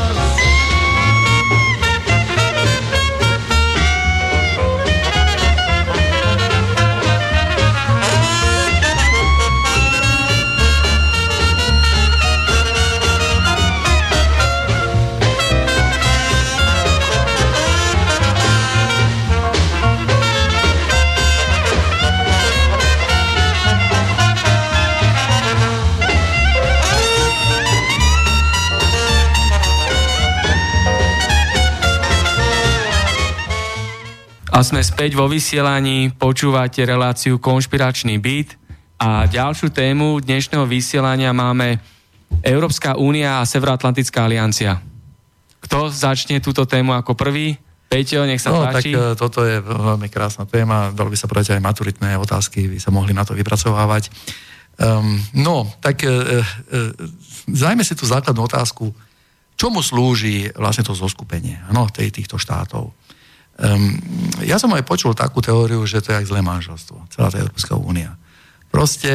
A 34.58 34.66
sme 34.66 34.82
späť 34.82 35.14
vo 35.14 35.30
vysielaní, 35.30 36.10
počúvate 36.10 36.82
reláciu 36.82 37.38
Konšpiračný 37.38 38.18
byt 38.18 38.58
a 38.98 39.30
ďalšiu 39.30 39.70
tému 39.70 40.18
dnešného 40.18 40.66
vysielania 40.66 41.30
máme 41.30 41.78
Európska 42.42 42.98
únia 42.98 43.38
a 43.38 43.46
Severoatlantická 43.46 44.26
aliancia. 44.26 44.82
Kto 45.62 45.94
začne 45.94 46.42
túto 46.42 46.66
tému 46.66 46.90
ako 46.90 47.14
prvý? 47.14 47.54
Peťo, 47.86 48.26
nech 48.26 48.42
sa 48.42 48.50
no, 48.50 48.66
páči. 48.66 48.98
tak 48.98 49.14
toto 49.14 49.46
je 49.46 49.62
veľmi 49.62 50.10
krásna 50.10 50.42
téma, 50.42 50.90
dalo 50.90 51.14
by 51.14 51.18
sa 51.22 51.30
povedať 51.30 51.54
aj 51.54 51.62
maturitné 51.62 52.18
otázky, 52.18 52.66
by 52.66 52.82
sa 52.82 52.90
mohli 52.90 53.14
na 53.14 53.22
to 53.22 53.38
vypracovávať. 53.38 54.10
Um, 54.74 55.22
no, 55.38 55.70
tak 55.78 56.02
uh, 56.02 56.10
uh, 56.10 56.90
zajme 57.46 57.86
si 57.86 57.94
tú 57.94 58.10
základnú 58.10 58.42
otázku, 58.42 58.90
čomu 59.54 59.86
slúži 59.86 60.50
vlastne 60.58 60.82
to 60.82 60.98
zoskupenie 60.98 61.62
no, 61.70 61.86
tej, 61.86 62.10
týchto 62.10 62.42
štátov. 62.42 62.90
Um, 63.58 63.98
ja 64.46 64.54
som 64.62 64.70
aj 64.70 64.86
počul 64.86 65.18
takú 65.18 65.42
teóriu, 65.42 65.82
že 65.82 65.98
to 65.98 66.14
je 66.14 66.22
aj 66.22 66.30
zlé 66.30 66.40
manželstvo, 66.46 67.10
celá 67.10 67.26
tá 67.26 67.42
Európska 67.42 67.74
únia. 67.74 68.14
Proste 68.70 69.10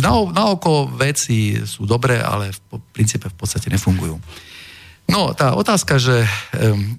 na, 0.00 0.10
na 0.30 0.44
oko 0.48 0.88
veci 0.88 1.60
sú 1.60 1.84
dobré, 1.84 2.22
ale 2.22 2.54
v 2.54 2.80
princípe 2.94 3.28
v 3.28 3.36
podstate 3.36 3.68
nefungujú. 3.68 4.16
No, 5.10 5.34
tá 5.36 5.52
otázka, 5.58 6.00
že 6.00 6.24
um, 6.24 6.96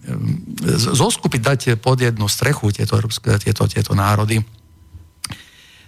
zoskupiť, 0.93 1.41
dať 1.41 1.61
pod 1.81 1.97
jednu 1.97 2.29
strechu 2.29 2.69
tieto, 2.69 2.93
európske, 2.99 3.33
tieto, 3.41 3.65
tieto 3.65 3.97
národy, 3.97 4.43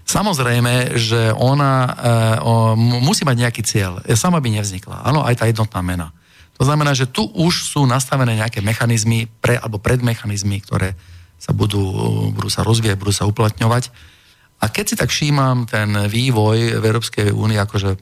Samozrejme, 0.05 1.01
že 1.01 1.33
ona 1.33 1.89
uh, 1.89 2.77
musí 2.77 3.25
mať 3.25 3.37
nejaký 3.41 3.61
cieľ. 3.65 4.05
Sama 4.13 4.37
by 4.37 4.53
nevznikla. 4.53 5.01
Áno, 5.01 5.25
aj 5.25 5.41
tá 5.41 5.49
jednotná 5.49 5.81
mena. 5.81 6.13
To 6.55 6.63
znamená, 6.63 6.95
že 6.95 7.11
tu 7.11 7.27
už 7.35 7.67
sú 7.67 7.83
nastavené 7.83 8.39
nejaké 8.39 8.63
mechanizmy 8.63 9.27
pre, 9.27 9.59
alebo 9.59 9.75
predmechanizmy, 9.81 10.63
ktoré 10.63 10.95
sa 11.35 11.51
budú, 11.51 11.83
budú 12.31 12.47
sa 12.47 12.63
rozvíjať, 12.63 12.95
budú 12.95 13.11
sa 13.11 13.27
uplatňovať. 13.27 13.91
A 14.63 14.71
keď 14.71 14.85
si 14.87 14.95
tak 14.95 15.11
všímam 15.11 15.67
ten 15.67 15.91
vývoj 16.07 16.79
v 16.79 16.83
Európskej 16.83 17.27
únii 17.35 17.59
akože 17.59 17.91
e, 17.91 17.97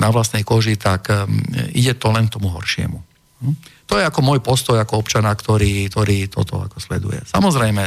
na 0.00 0.08
vlastnej 0.08 0.40
koži, 0.48 0.80
tak 0.80 1.12
e, 1.12 1.28
ide 1.76 1.92
to 2.00 2.08
len 2.08 2.32
tomu 2.32 2.48
horšiemu. 2.48 2.98
Hm? 3.44 3.54
To 3.92 4.00
je 4.00 4.08
ako 4.08 4.20
môj 4.24 4.40
postoj 4.40 4.80
ako 4.80 5.04
občana, 5.04 5.36
ktorý, 5.36 5.92
ktorý 5.92 6.32
toto 6.32 6.64
ako 6.64 6.80
sleduje. 6.80 7.20
Samozrejme, 7.28 7.84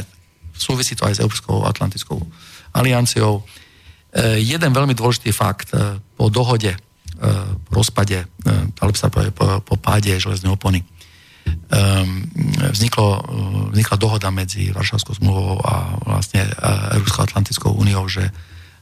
súvisí 0.54 0.94
to 0.94 1.10
aj 1.10 1.18
s 1.18 1.22
Európskou 1.26 1.66
Atlantickou 1.66 2.22
alianciou. 2.70 3.42
E, 4.14 4.38
jeden 4.38 4.70
veľmi 4.70 4.94
dôležitý 4.94 5.34
fakt 5.34 5.74
e, 5.74 5.98
po 6.14 6.30
dohode 6.30 6.70
rozpade, 7.70 8.26
ale 8.80 8.90
sa 8.94 9.12
povedať 9.12 9.32
po, 9.34 9.60
po 9.64 9.74
páde 9.76 10.16
železnej 10.16 10.52
opony, 10.52 10.84
ehm, 11.72 12.28
vzniklo, 12.72 13.24
vznikla 13.72 13.96
dohoda 13.96 14.28
medzi 14.30 14.70
Varšavskou 14.70 15.18
zmluvou 15.18 15.60
a 15.64 15.98
vlastne 16.04 16.46
Európskou 16.94 17.22
Atlantickou 17.24 17.70
úniou, 17.74 18.06
že 18.08 18.30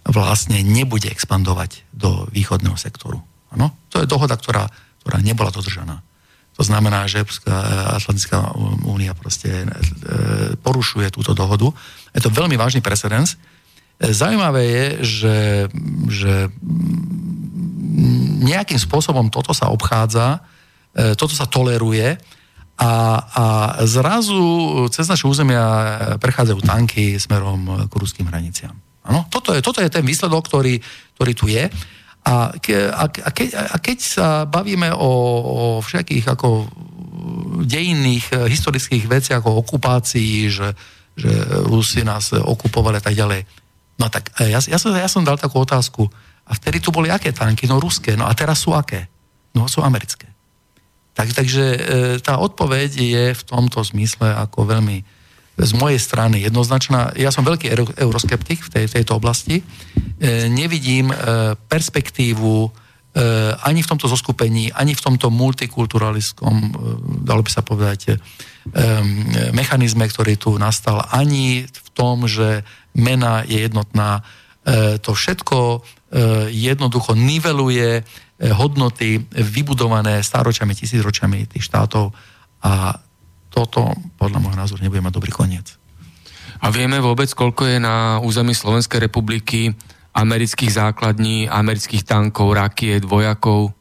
vlastne 0.03 0.61
nebude 0.67 1.07
expandovať 1.07 1.87
do 1.95 2.27
východného 2.35 2.75
sektoru. 2.75 3.23
Ano? 3.55 3.71
To 3.95 4.03
je 4.03 4.11
dohoda, 4.11 4.35
ktorá, 4.35 4.67
ktorá 5.05 5.23
nebola 5.23 5.55
dodržaná. 5.55 6.03
To 6.61 6.63
znamená, 6.67 7.09
že 7.09 7.25
Atlantická 7.97 8.53
únia 8.85 9.17
proste 9.17 9.65
porušuje 10.61 11.09
túto 11.09 11.33
dohodu. 11.33 11.73
Je 12.13 12.21
to 12.21 12.29
veľmi 12.29 12.61
vážny 12.61 12.85
precedens. 12.85 13.41
Zaujímavé 13.97 14.63
je, 14.67 14.87
že, 15.01 15.37
že 16.13 16.35
nejakým 18.43 18.81
spôsobom 18.81 19.29
toto 19.29 19.53
sa 19.53 19.69
obchádza, 19.69 20.41
e, 20.97 21.13
toto 21.15 21.37
sa 21.37 21.45
toleruje 21.45 22.17
a, 22.81 22.93
a 23.21 23.45
zrazu 23.85 24.43
cez 24.89 25.07
naše 25.07 25.29
územia 25.29 25.63
prechádzajú 26.19 26.61
tanky 26.65 27.21
smerom 27.21 27.87
k 27.87 27.93
ruským 27.95 28.27
hraniciam. 28.27 28.75
Ano? 29.05 29.29
Toto, 29.29 29.53
je, 29.53 29.61
toto 29.61 29.83
je 29.83 29.93
ten 29.93 30.03
výsledok, 30.03 30.49
ktorý, 30.49 30.81
ktorý 31.19 31.33
tu 31.37 31.47
je. 31.51 31.69
A, 32.23 32.55
ke, 32.55 32.87
a, 32.87 33.11
ke, 33.11 33.51
a 33.51 33.77
keď 33.83 33.99
sa 33.99 34.27
bavíme 34.47 34.95
o, 34.95 35.11
o 35.43 35.59
všetkých 35.83 36.27
ako 36.31 36.71
dejinných, 37.67 38.31
e, 38.31 38.47
historických 38.47 39.05
veciach, 39.11 39.43
ako 39.43 39.63
okupácii, 39.67 40.49
že, 40.49 40.73
že 41.19 41.31
Rusi 41.67 42.07
nás 42.07 42.31
okupovali 42.33 42.99
a 42.99 43.05
tak 43.05 43.19
ďalej, 43.19 43.43
no 43.99 44.07
tak 44.07 44.33
e, 44.39 44.55
ja, 44.55 44.63
ja, 44.63 44.79
som, 44.79 44.95
ja 44.95 45.11
som 45.11 45.27
dal 45.27 45.37
takú 45.37 45.61
otázku, 45.63 46.07
a 46.47 46.53
vtedy 46.59 46.83
tu 46.83 46.91
boli 46.91 47.09
aké 47.09 47.31
tanky? 47.31 47.71
No 47.71 47.79
ruské. 47.79 48.19
No 48.19 48.27
a 48.27 48.33
teraz 48.35 48.67
sú 48.67 48.75
aké? 48.75 49.07
No 49.55 49.71
sú 49.71 49.85
americké. 49.85 50.27
Tak, 51.13 51.29
takže 51.37 51.65
e, 51.65 51.81
tá 52.25 52.41
odpoveď 52.41 52.91
je 52.97 53.25
v 53.37 53.43
tomto 53.45 53.85
zmysle 53.85 54.33
ako 54.33 54.65
veľmi 54.65 55.05
z 55.61 55.73
mojej 55.77 56.01
strany 56.01 56.41
jednoznačná. 56.41 57.13
Ja 57.21 57.29
som 57.29 57.45
veľký 57.45 57.69
euroskeptik 58.01 58.65
v 58.65 58.73
tej, 58.73 58.87
tejto 58.89 59.21
oblasti. 59.21 59.61
E, 59.61 59.65
nevidím 60.49 61.13
e, 61.13 61.17
perspektívu 61.55 62.53
e, 62.65 62.69
ani 63.61 63.85
v 63.85 63.91
tomto 63.93 64.09
zoskupení, 64.09 64.73
ani 64.73 64.97
v 64.97 65.05
tomto 65.05 65.29
multikulturalistickom, 65.29 66.55
e, 66.57 66.69
dalo 67.29 67.45
by 67.45 67.51
sa 67.53 67.61
povedať, 67.61 68.01
e, 68.09 68.15
mechanizme, 69.53 70.09
ktorý 70.09 70.41
tu 70.41 70.57
nastal, 70.57 71.05
ani 71.13 71.69
v 71.69 71.89
tom, 71.93 72.25
že 72.25 72.65
mena 72.97 73.45
je 73.45 73.61
jednotná. 73.61 74.25
E, 74.65 74.97
to 74.97 75.13
všetko 75.13 75.85
E, 75.85 76.02
jednoducho 76.53 77.17
niveluje 77.17 78.01
e, 78.01 78.03
hodnoty 78.53 79.17
vybudované 79.33 80.21
stáročiami, 80.21 80.77
tisícročiami 80.77 81.49
tých 81.49 81.65
štátov 81.65 82.13
a 82.63 83.01
toto 83.49 83.93
podľa 84.21 84.39
môjho 84.41 84.61
názoru 84.61 84.81
nebude 84.85 85.01
mať 85.01 85.17
dobrý 85.17 85.33
koniec. 85.33 85.77
A 86.63 86.71
vieme 86.71 87.03
vôbec, 87.03 87.33
koľko 87.33 87.67
je 87.67 87.79
na 87.83 88.23
území 88.23 88.55
Slovenskej 88.55 89.03
republiky 89.03 89.75
amerických 90.13 90.73
základní, 90.73 91.49
amerických 91.49 92.05
tankov, 92.05 92.55
rakiet, 92.55 93.03
vojakov? 93.03 93.73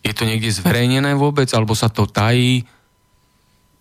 Je 0.00 0.14
to 0.16 0.24
niekde 0.24 0.48
zverejnené 0.48 1.12
vôbec, 1.18 1.50
alebo 1.52 1.76
sa 1.76 1.92
to 1.92 2.08
tají? 2.08 2.64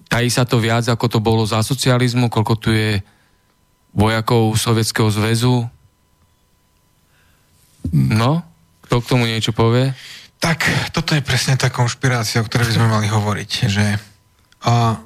Tají 0.10 0.28
sa 0.28 0.44
to 0.44 0.58
viac, 0.58 0.90
ako 0.90 1.06
to 1.08 1.20
bolo 1.22 1.46
za 1.46 1.62
socializmu? 1.62 2.28
Koľko 2.28 2.54
tu 2.60 2.74
je 2.74 3.00
vojakov 3.94 4.58
Sovietskeho 4.58 5.08
zväzu? 5.14 5.70
No, 7.92 8.44
kto 8.86 9.00
k 9.02 9.10
tomu 9.10 9.24
niečo 9.30 9.56
povie? 9.56 9.96
Tak, 10.40 10.92
toto 10.96 11.16
je 11.16 11.24
presne 11.24 11.60
tá 11.60 11.68
konšpirácia, 11.68 12.40
o 12.40 12.48
ktorej 12.48 12.72
by 12.72 12.76
sme 12.80 12.88
mali 12.88 13.08
hovoriť, 13.12 13.52
že 13.68 13.86
a 14.60 15.00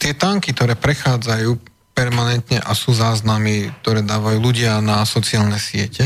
tie 0.00 0.12
tanky, 0.16 0.56
ktoré 0.56 0.76
prechádzajú 0.76 1.56
permanentne 1.96 2.60
a 2.60 2.76
sú 2.76 2.92
záznamy, 2.92 3.72
ktoré 3.80 4.04
dávajú 4.04 4.36
ľudia 4.40 4.84
na 4.84 5.04
sociálne 5.08 5.56
siete, 5.56 6.04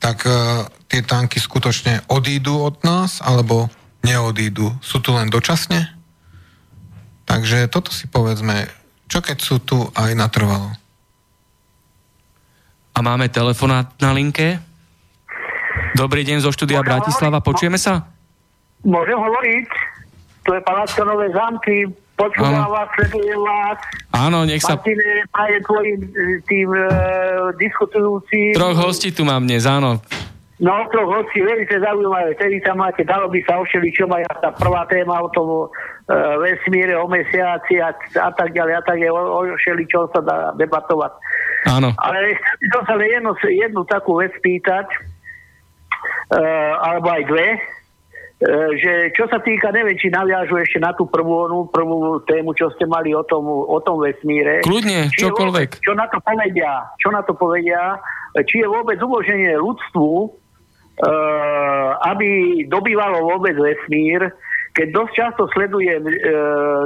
tak 0.00 0.24
uh, 0.24 0.64
tie 0.88 1.04
tanky 1.04 1.40
skutočne 1.40 2.04
odídu 2.08 2.64
od 2.64 2.80
nás, 2.84 3.20
alebo 3.20 3.68
neodídu. 4.04 4.72
Sú 4.80 5.00
tu 5.04 5.12
len 5.12 5.28
dočasne? 5.28 5.92
Takže 7.26 7.66
toto 7.68 7.90
si 7.90 8.06
povedzme, 8.06 8.70
čo 9.10 9.20
keď 9.20 9.36
sú 9.42 9.58
tu 9.58 9.82
aj 9.92 10.14
natrvalo. 10.14 10.70
A 12.96 12.98
máme 13.04 13.28
telefonát 13.28 13.92
na 14.00 14.16
linke. 14.16 14.56
Dobrý 15.96 16.22
deň 16.28 16.44
zo 16.44 16.50
štúdia 16.52 16.84
Môžem 16.84 16.90
Bratislava, 16.92 17.38
hovoriť? 17.40 17.48
počujeme 17.48 17.78
sa? 17.80 18.04
Môžem 18.84 19.18
hovoriť? 19.18 19.68
To 20.46 20.50
je 20.54 20.60
Palácka 20.62 21.02
Nové 21.02 21.26
zámky. 21.34 21.90
Počúvam 22.16 22.72
vás, 22.72 22.88
sledujem 22.96 23.40
vás. 23.44 23.78
Áno, 24.16 24.48
nech 24.48 24.64
sa... 24.64 24.80
Martine, 24.80 25.28
praje 25.28 25.58
tvojim 25.68 26.00
e, 26.00 26.40
tým 26.48 26.68
e, 26.72 26.84
diskutujúcim. 27.60 28.56
Troch 28.56 28.78
hostí 28.80 29.12
tu 29.12 29.28
mám 29.28 29.44
dnes, 29.44 29.68
áno. 29.68 30.00
No, 30.56 30.72
troch 30.88 31.12
hostí, 31.12 31.44
veľmi 31.44 31.68
zaujímavé. 31.68 32.32
Vtedy 32.40 32.64
tam 32.64 32.80
máte, 32.80 33.04
dalo 33.04 33.28
by 33.28 33.36
sa 33.44 33.60
o 33.60 33.68
všeličom 33.68 34.08
aj 34.08 34.22
tá 34.40 34.48
prvá 34.56 34.88
téma 34.88 35.20
o 35.20 35.28
tom 35.28 35.48
e, 35.52 35.64
vesmíre, 36.40 36.96
o 36.96 37.04
mesiaci 37.04 37.84
a, 37.84 37.92
a 38.16 38.30
tak 38.32 38.56
ďalej, 38.56 38.80
a 38.80 38.82
tak 38.88 38.96
ďalej, 38.96 39.12
o, 39.12 39.52
o 39.52 39.56
všeličom 39.60 40.08
sa 40.16 40.20
dá 40.24 40.36
debatovať. 40.56 41.12
Áno. 41.68 41.92
Ale 42.00 42.32
som 42.72 42.80
sa 42.88 42.96
len 42.96 43.12
jednu, 43.12 43.36
jednu 43.44 43.84
takú 43.84 44.24
vec 44.24 44.32
pýtať, 44.40 44.88
alebo 46.80 47.08
aj 47.12 47.22
dve, 47.30 47.48
e, 47.54 47.58
že 48.76 48.92
čo 49.14 49.30
sa 49.30 49.38
týka, 49.40 49.70
neviem, 49.72 49.96
či 49.96 50.12
naviažu 50.12 50.60
ešte 50.60 50.82
na 50.82 50.92
tú 50.92 51.06
prvú, 51.08 51.48
onú 51.48 51.70
prvú 51.70 52.20
tému, 52.26 52.52
čo 52.52 52.68
ste 52.74 52.84
mali 52.84 53.14
o 53.14 53.24
tom, 53.24 53.46
o 53.46 53.78
tom 53.80 54.02
vesmíre. 54.02 54.66
Kľudne, 54.66 55.08
Či 55.14 55.30
čokoľvek. 55.30 55.80
Čo 55.80 55.92
na 55.94 56.06
to 56.10 56.18
povedia, 56.20 56.70
čo 57.00 57.08
na 57.14 57.22
to 57.22 57.32
povedia, 57.32 57.96
či 58.44 58.60
je 58.60 58.68
vôbec 58.68 59.00
umožnenie 59.00 59.56
ľudstvu, 59.56 60.10
e, 60.20 60.28
aby 62.04 62.28
dobývalo 62.68 63.24
vôbec 63.24 63.56
vesmír, 63.56 64.28
keď 64.76 64.92
dosť 64.92 65.12
často 65.16 65.42
sledujem 65.56 66.04
e, 66.04 66.12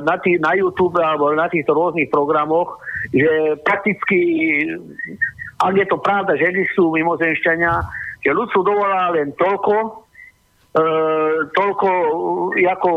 na, 0.06 0.14
tý, 0.22 0.38
na 0.38 0.54
YouTube 0.54 0.94
alebo 1.02 1.34
na 1.34 1.50
týchto 1.50 1.74
rôznych 1.74 2.06
programoch, 2.06 2.78
že 3.10 3.58
prakticky, 3.66 4.18
ak 5.58 5.74
je 5.74 5.86
to 5.90 5.98
pravda, 5.98 6.38
že 6.38 6.54
existujú 6.54 6.94
mimozemšťania, 6.94 7.82
že 8.20 8.30
ľudstvu 8.30 8.60
dovolá 8.62 9.10
len 9.16 9.32
toľko, 9.36 9.74
e, 10.76 10.82
toľko, 11.56 11.88
e, 12.56 12.64
ako 12.68 12.90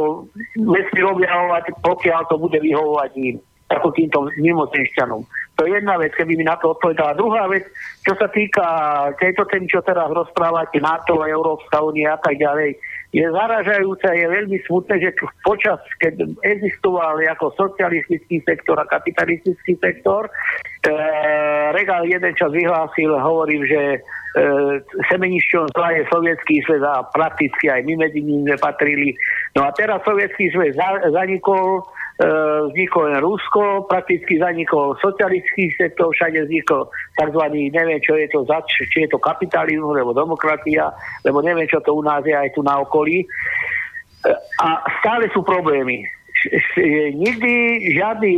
vesmír 0.60 1.06
objavovať, 1.08 1.64
pokiaľ 1.80 2.22
to 2.28 2.36
bude 2.40 2.60
vyhovovať 2.60 3.12
im 3.20 3.38
ako 3.74 3.90
týmto 3.96 4.30
mimozemšťanom. 4.38 5.22
To 5.58 5.62
je 5.66 5.78
jedna 5.78 5.98
vec, 5.98 6.14
keby 6.18 6.34
mi 6.38 6.46
na 6.46 6.58
to 6.58 6.74
odpovedala. 6.74 7.18
Druhá 7.18 7.46
vec, 7.50 7.66
čo 8.06 8.14
sa 8.18 8.30
týka 8.30 8.66
tejto 9.22 9.46
témy, 9.50 9.70
čo 9.70 9.86
teraz 9.86 10.10
rozprávate, 10.10 10.82
NATO, 10.82 11.22
Európska 11.26 11.82
únia 11.82 12.18
a 12.18 12.20
tak 12.22 12.38
ďalej, 12.38 12.78
je 13.14 13.26
zaražajúce, 13.30 14.10
je 14.10 14.26
veľmi 14.26 14.58
smutné, 14.66 14.98
že 14.98 15.14
počas, 15.46 15.78
keď 16.02 16.26
existoval 16.42 17.22
ako 17.38 17.54
socialistický 17.54 18.42
sektor 18.42 18.82
a 18.82 18.90
kapitalistický 18.90 19.78
sektor, 19.78 20.26
e, 20.26 20.92
Regal 21.74 22.10
jeden 22.10 22.34
čas 22.34 22.50
vyhlásil, 22.50 23.14
hovorím, 23.14 23.66
že 23.70 24.02
semenišťom 25.14 25.78
zla 25.78 25.90
je 25.94 26.04
sovietský 26.10 26.66
svet 26.66 26.82
a 26.82 27.06
prakticky 27.06 27.70
aj 27.70 27.86
my 27.86 27.94
medzi 28.02 28.22
ním 28.26 28.50
nepatrili. 28.50 29.14
No 29.54 29.70
a 29.70 29.70
teraz 29.78 30.02
sovietský 30.02 30.50
za, 30.74 30.90
zanikol, 31.14 31.86
e, 32.18 32.30
vznikol 32.74 33.14
len 33.14 33.22
Rusko, 33.22 33.86
prakticky 33.86 34.42
zanikol 34.42 34.98
socialistický 34.98 35.78
sektor, 35.78 36.10
všade 36.10 36.50
vznikol 36.50 36.90
tzv. 37.14 37.44
neviem, 37.70 38.02
čo 38.02 38.18
je 38.18 38.26
to, 38.34 38.42
za, 38.50 38.58
či 38.66 39.06
je 39.06 39.10
to 39.14 39.22
kapitalizmus, 39.22 39.94
alebo 40.02 40.18
demokratia, 40.18 40.90
lebo 41.22 41.46
neviem, 41.46 41.70
čo 41.70 41.78
to 41.86 41.94
u 41.94 42.02
nás 42.02 42.26
je 42.26 42.34
aj 42.34 42.58
tu 42.58 42.66
na 42.66 42.82
okolí. 42.82 43.22
E, 43.22 43.28
A 44.66 44.82
stále 44.98 45.30
sú 45.30 45.46
problémy. 45.46 46.10
Nikdy 47.14 47.54
žiadny 47.96 48.34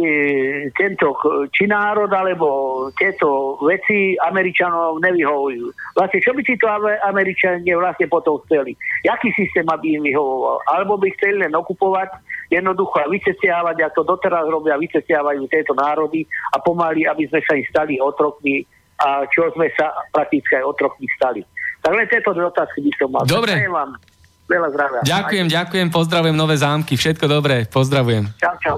tento, 0.78 1.18
či 1.50 1.66
národ, 1.66 2.10
alebo 2.14 2.48
tieto 2.94 3.58
veci 3.66 4.14
Američanov 4.22 5.02
nevyhovujú. 5.02 5.74
Vlastne, 5.98 6.20
čo 6.22 6.32
by 6.38 6.42
si 6.46 6.54
to 6.62 6.70
Ame- 6.70 7.02
Američania 7.02 7.76
vlastne 7.78 8.06
potom 8.06 8.38
chceli? 8.46 8.78
Jaký 9.02 9.34
systém 9.34 9.66
aby 9.66 9.98
im 9.98 10.06
vyhovoval? 10.06 10.62
Alebo 10.70 11.02
by 11.02 11.10
chceli 11.18 11.42
len 11.42 11.54
okupovať, 11.54 12.14
jednoducho 12.54 13.02
a 13.02 13.10
vycestiavať, 13.10 13.78
ako 13.90 14.00
doteraz 14.06 14.46
robia, 14.46 14.78
vycestiavajú 14.78 15.50
tieto 15.50 15.74
národy 15.74 16.26
a 16.54 16.62
pomaly, 16.62 17.10
aby 17.10 17.26
sme 17.30 17.42
sa 17.42 17.54
im 17.58 17.66
stali 17.70 17.98
otrokmi 17.98 18.62
a 18.96 19.28
čo 19.28 19.52
sme 19.52 19.68
sa 19.76 19.92
prakticky 20.14 20.56
aj 20.56 20.72
otrokmi 20.72 21.08
stali. 21.20 21.44
Tak 21.84 21.92
len 21.92 22.08
tieto 22.08 22.32
dve 22.32 22.48
otázky 22.48 22.80
by 22.82 22.92
som 22.96 23.10
mal. 23.12 23.24
Dobre. 23.28 23.54
Vám 23.68 24.00
veľa 24.46 24.68
zdravia. 24.74 25.00
Ďakujem, 25.06 25.48
ďakujem, 25.50 25.88
pozdravujem 25.90 26.36
Nové 26.38 26.56
zámky, 26.58 26.94
všetko 26.98 27.26
dobré, 27.26 27.66
pozdravujem. 27.66 28.30
Čau, 28.38 28.56
čau. 28.62 28.78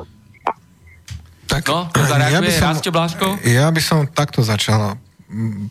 Tak, 1.48 1.64
No, 1.64 1.88
to 1.90 2.04
zareaguje 2.04 2.60
Rastio 2.60 2.92
Blaško? 2.92 3.40
Ja 3.48 3.72
by 3.72 3.82
som 3.82 4.04
takto 4.12 4.44
začal. 4.44 5.00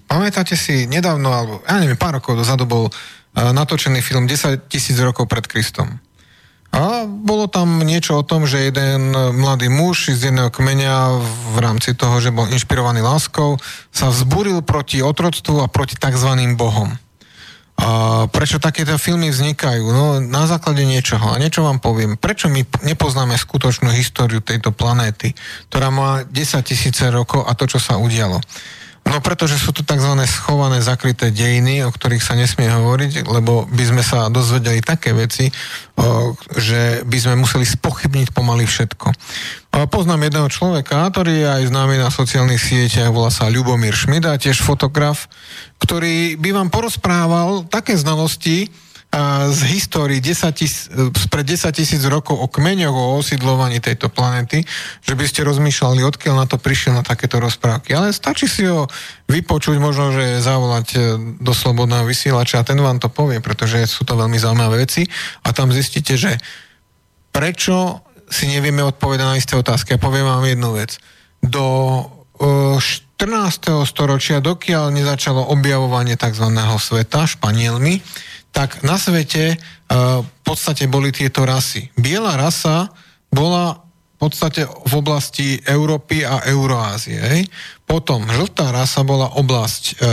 Pamätáte 0.09 0.57
si 0.57 0.89
nedávno, 0.89 1.33
alebo 1.33 1.55
ja 1.65 1.77
neviem, 1.81 2.01
pár 2.01 2.17
rokov 2.17 2.37
dozadu 2.37 2.65
bol 2.65 2.89
uh, 2.89 2.95
natočený 3.53 4.01
film 4.01 4.25
10 4.25 4.69
tisíc 4.73 4.97
rokov 4.97 5.29
pred 5.29 5.45
Kristom. 5.45 6.01
A 6.77 7.09
bolo 7.09 7.49
tam 7.49 7.81
niečo 7.81 8.21
o 8.21 8.27
tom, 8.27 8.45
že 8.45 8.69
jeden 8.69 9.15
mladý 9.15 9.73
muž 9.73 10.13
z 10.13 10.29
jedného 10.29 10.53
kmeňa 10.53 11.25
v 11.55 11.57
rámci 11.57 11.97
toho, 11.97 12.21
že 12.21 12.35
bol 12.35 12.51
inšpirovaný 12.53 13.01
láskou, 13.01 13.57
sa 13.89 14.13
vzburil 14.13 14.61
proti 14.61 15.01
otroctvu 15.01 15.65
a 15.65 15.73
proti 15.73 15.97
tzv. 15.97 16.31
bohom. 16.53 16.93
Prečo 18.33 18.57
takéto 18.57 18.97
filmy 18.97 19.29
vznikajú? 19.29 19.85
No, 19.93 20.19
na 20.19 20.49
základe 20.49 20.83
niečoho. 20.83 21.31
A 21.31 21.37
niečo 21.37 21.61
vám 21.61 21.79
poviem. 21.79 22.17
Prečo 22.17 22.49
my 22.49 22.65
nepoznáme 22.83 23.37
skutočnú 23.37 23.93
históriu 23.93 24.41
tejto 24.41 24.73
planéty, 24.73 25.37
ktorá 25.69 25.93
má 25.93 26.25
10 26.25 26.33
tisíce 26.65 27.05
rokov 27.13 27.45
a 27.45 27.53
to, 27.53 27.69
čo 27.69 27.77
sa 27.77 28.01
udialo? 28.01 28.41
No 29.07 29.23
pretože 29.23 29.55
sú 29.55 29.71
to 29.71 29.87
tzv. 29.87 30.19
schované, 30.27 30.83
zakryté 30.83 31.31
dejiny, 31.31 31.87
o 31.87 31.95
ktorých 31.95 32.27
sa 32.27 32.35
nesmie 32.35 32.67
hovoriť, 32.67 33.31
lebo 33.31 33.63
by 33.71 33.85
sme 33.87 34.03
sa 34.03 34.27
dozvedeli 34.27 34.83
také 34.83 35.15
veci, 35.15 35.47
že 36.59 37.07
by 37.07 37.15
sme 37.15 37.39
museli 37.39 37.63
spochybniť 37.63 38.35
pomaly 38.35 38.67
všetko. 38.67 39.07
Poznám 39.95 40.27
jedného 40.27 40.51
človeka, 40.51 41.07
ktorý 41.07 41.39
je 41.39 41.47
aj 41.47 41.63
známy 41.71 42.03
na 42.03 42.11
sociálnych 42.11 42.59
sieťach, 42.59 43.15
volá 43.15 43.31
sa 43.31 43.47
Ľubomír 43.47 43.95
Šmida, 43.95 44.35
tiež 44.43 44.59
fotograf, 44.59 45.31
ktorý 45.83 46.41
by 46.41 46.51
vám 46.57 46.69
porozprával 46.73 47.69
také 47.69 47.97
znalosti, 47.97 48.69
z 49.49 49.61
histórii 49.73 50.21
10 50.21 50.53
tis, 50.53 50.91
spred 51.17 51.47
10 51.47 51.73
tisíc 51.73 52.03
rokov 52.05 52.37
o 52.37 52.51
kmeňoch, 52.51 52.93
o 52.93 53.17
osídlovaní 53.17 53.81
tejto 53.81 54.13
planety, 54.13 54.67
že 55.01 55.15
by 55.17 55.25
ste 55.25 55.47
rozmýšľali, 55.47 56.05
odkiaľ 56.05 56.45
na 56.45 56.47
to 56.47 56.61
prišiel 56.61 56.93
na 56.93 57.05
takéto 57.07 57.41
rozprávky. 57.41 57.97
Ale 57.97 58.13
stačí 58.13 58.45
si 58.45 58.69
ho 58.69 58.85
vypočuť, 59.31 59.81
možno, 59.81 60.13
že 60.13 60.45
zavolať 60.45 60.87
e, 60.93 60.99
do 61.41 61.53
slobodného 61.57 62.05
vysielača 62.05 62.61
a 62.61 62.67
ten 62.67 62.77
vám 62.77 63.01
to 63.01 63.09
povie, 63.09 63.41
pretože 63.41 63.89
sú 63.89 64.05
to 64.05 64.19
veľmi 64.19 64.37
zaujímavé 64.37 64.85
veci 64.85 65.09
a 65.47 65.49
tam 65.55 65.73
zistíte, 65.73 66.19
že 66.21 66.37
prečo 67.33 68.05
si 68.29 68.51
nevieme 68.53 68.85
odpovedať 68.85 69.27
na 69.27 69.39
isté 69.39 69.55
otázky. 69.57 69.97
A 69.97 70.03
poviem 70.03 70.29
vám 70.29 70.45
jednu 70.45 70.77
vec. 70.77 70.99
Do 71.41 71.65
e, 72.37 72.45
14. 73.17 73.89
storočia, 73.89 74.45
dokiaľ 74.45 74.93
nezačalo 74.93 75.49
objavovanie 75.49 76.21
tzv. 76.21 76.53
sveta 76.77 77.25
Španielmi, 77.25 78.05
tak 78.53 78.85
na 78.85 79.01
svete 79.01 79.45
e, 79.53 79.57
v 80.21 80.41
podstate 80.45 80.85
boli 80.85 81.09
tieto 81.17 81.49
rasy. 81.49 81.89
Biela 81.97 82.37
rasa 82.37 82.93
bola 83.33 83.81
v 84.17 84.17
podstate 84.21 84.69
v 84.69 84.93
oblasti 84.97 85.57
Európy 85.65 86.29
a 86.29 86.45
Euroázie. 86.45 87.17
Hej? 87.17 87.41
Potom 87.89 88.29
žltá 88.29 88.69
rasa 88.69 89.01
bola 89.01 89.33
oblasť 89.33 89.85
e, 89.85 89.95
e, 89.97 90.09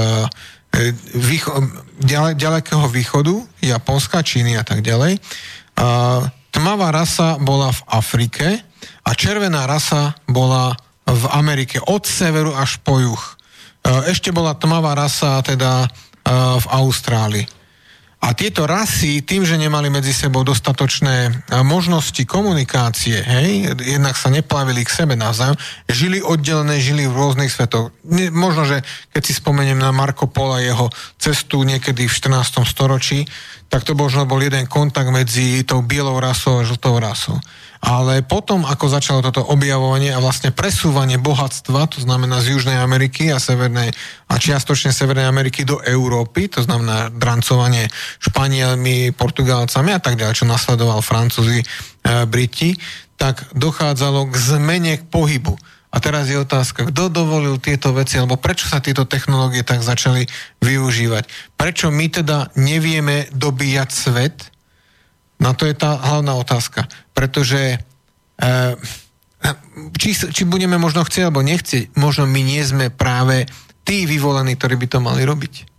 výcho, 1.20 1.60
ďale, 2.00 2.40
ďalekého 2.40 2.88
východu, 2.88 3.36
Japonska, 3.60 4.24
Číny 4.24 4.56
a 4.56 4.64
tak 4.64 4.80
ďalej. 4.80 5.20
A, 5.76 6.24
tmavá 6.56 6.88
rasa 6.96 7.36
bola 7.36 7.74
v 7.74 7.82
Afrike 7.92 8.48
a 9.04 9.12
červená 9.12 9.68
rasa 9.68 10.16
bola 10.30 10.78
v 11.04 11.26
Amerike 11.32 11.84
od 11.84 12.08
severu 12.08 12.56
až 12.56 12.80
po 12.80 13.00
juh. 13.00 13.20
E, 13.20 13.34
ešte 14.12 14.32
bola 14.32 14.56
tmavá 14.56 14.96
rasa 14.96 15.44
teda 15.44 15.84
e, 15.84 15.88
v 16.60 16.66
Austrálii. 16.72 17.46
A 18.24 18.32
tieto 18.32 18.64
rasy, 18.64 19.20
tým, 19.20 19.44
že 19.44 19.60
nemali 19.60 19.92
medzi 19.92 20.16
sebou 20.16 20.48
dostatočné 20.48 21.28
e, 21.28 21.32
možnosti 21.60 22.24
komunikácie, 22.24 23.20
hej, 23.20 23.76
jednak 23.84 24.16
sa 24.16 24.32
neplavili 24.32 24.88
k 24.88 24.96
sebe 24.96 25.20
navzájom, 25.20 25.60
žili 25.92 26.24
oddelené, 26.24 26.80
žili 26.80 27.04
v 27.04 27.20
rôznych 27.20 27.52
svetoch. 27.52 27.92
Možno, 28.32 28.64
že 28.64 28.80
keď 29.12 29.22
si 29.28 29.36
spomeniem 29.36 29.76
na 29.76 29.92
Marko 29.92 30.32
Pola 30.32 30.64
jeho 30.64 30.88
cestu 31.20 31.68
niekedy 31.68 32.08
v 32.08 32.16
14. 32.16 32.64
storočí, 32.64 33.28
tak 33.68 33.84
to 33.84 33.92
možno 33.92 34.24
bol 34.24 34.40
jeden 34.40 34.72
kontakt 34.72 35.12
medzi 35.12 35.68
tou 35.68 35.84
bielou 35.84 36.16
rasou 36.24 36.64
a 36.64 36.68
žltou 36.68 37.04
rasou. 37.04 37.36
Ale 37.84 38.24
potom, 38.24 38.64
ako 38.64 38.88
začalo 38.88 39.20
toto 39.20 39.44
objavovanie 39.44 40.16
a 40.16 40.24
vlastne 40.24 40.56
presúvanie 40.56 41.20
bohatstva, 41.20 41.92
to 41.92 42.00
znamená 42.00 42.40
z 42.40 42.56
Južnej 42.56 42.80
Ameriky 42.80 43.28
a 43.28 43.44
Severnej 43.44 43.92
a 44.32 44.40
čiastočne 44.40 44.96
Severnej 44.96 45.28
Ameriky 45.28 45.68
do 45.68 45.84
Európy, 45.84 46.48
to 46.48 46.64
znamená 46.64 47.12
drancovanie 47.12 47.92
Španielmi, 48.24 49.12
Portugálcami 49.12 49.92
a 49.92 50.00
tak 50.00 50.16
ďalej, 50.16 50.40
čo 50.40 50.48
nasledoval 50.48 51.04
Francúzi, 51.04 51.60
e, 51.60 51.66
Briti, 52.24 52.72
tak 53.20 53.52
dochádzalo 53.52 54.32
k 54.32 54.36
zmene 54.40 55.04
k 55.04 55.08
pohybu. 55.12 55.60
A 55.92 56.00
teraz 56.00 56.32
je 56.32 56.40
otázka, 56.40 56.88
kto 56.88 57.12
dovolil 57.12 57.60
tieto 57.60 57.92
veci, 57.92 58.16
alebo 58.16 58.40
prečo 58.40 58.66
sa 58.66 58.80
tieto 58.80 59.04
technológie 59.04 59.62
tak 59.62 59.84
začali 59.84 60.24
využívať? 60.64 61.54
Prečo 61.60 61.92
my 61.92 62.08
teda 62.08 62.48
nevieme 62.56 63.28
dobíjať 63.36 63.90
svet, 63.92 64.54
No 65.44 65.52
to 65.52 65.68
je 65.68 65.76
tá 65.76 66.00
hlavná 66.00 66.40
otázka. 66.40 66.88
Pretože 67.14 67.78
e, 67.78 68.58
či, 69.98 70.10
či 70.14 70.44
budeme 70.44 70.76
možno 70.82 71.06
chcieť 71.06 71.30
alebo 71.30 71.46
nechcieť, 71.46 71.96
možno 71.98 72.26
my 72.26 72.42
nie 72.42 72.62
sme 72.66 72.90
práve 72.90 73.46
tí 73.86 74.10
vyvolení, 74.10 74.58
ktorí 74.58 74.76
by 74.80 74.88
to 74.90 75.00
mali 75.00 75.22
robiť. 75.24 75.74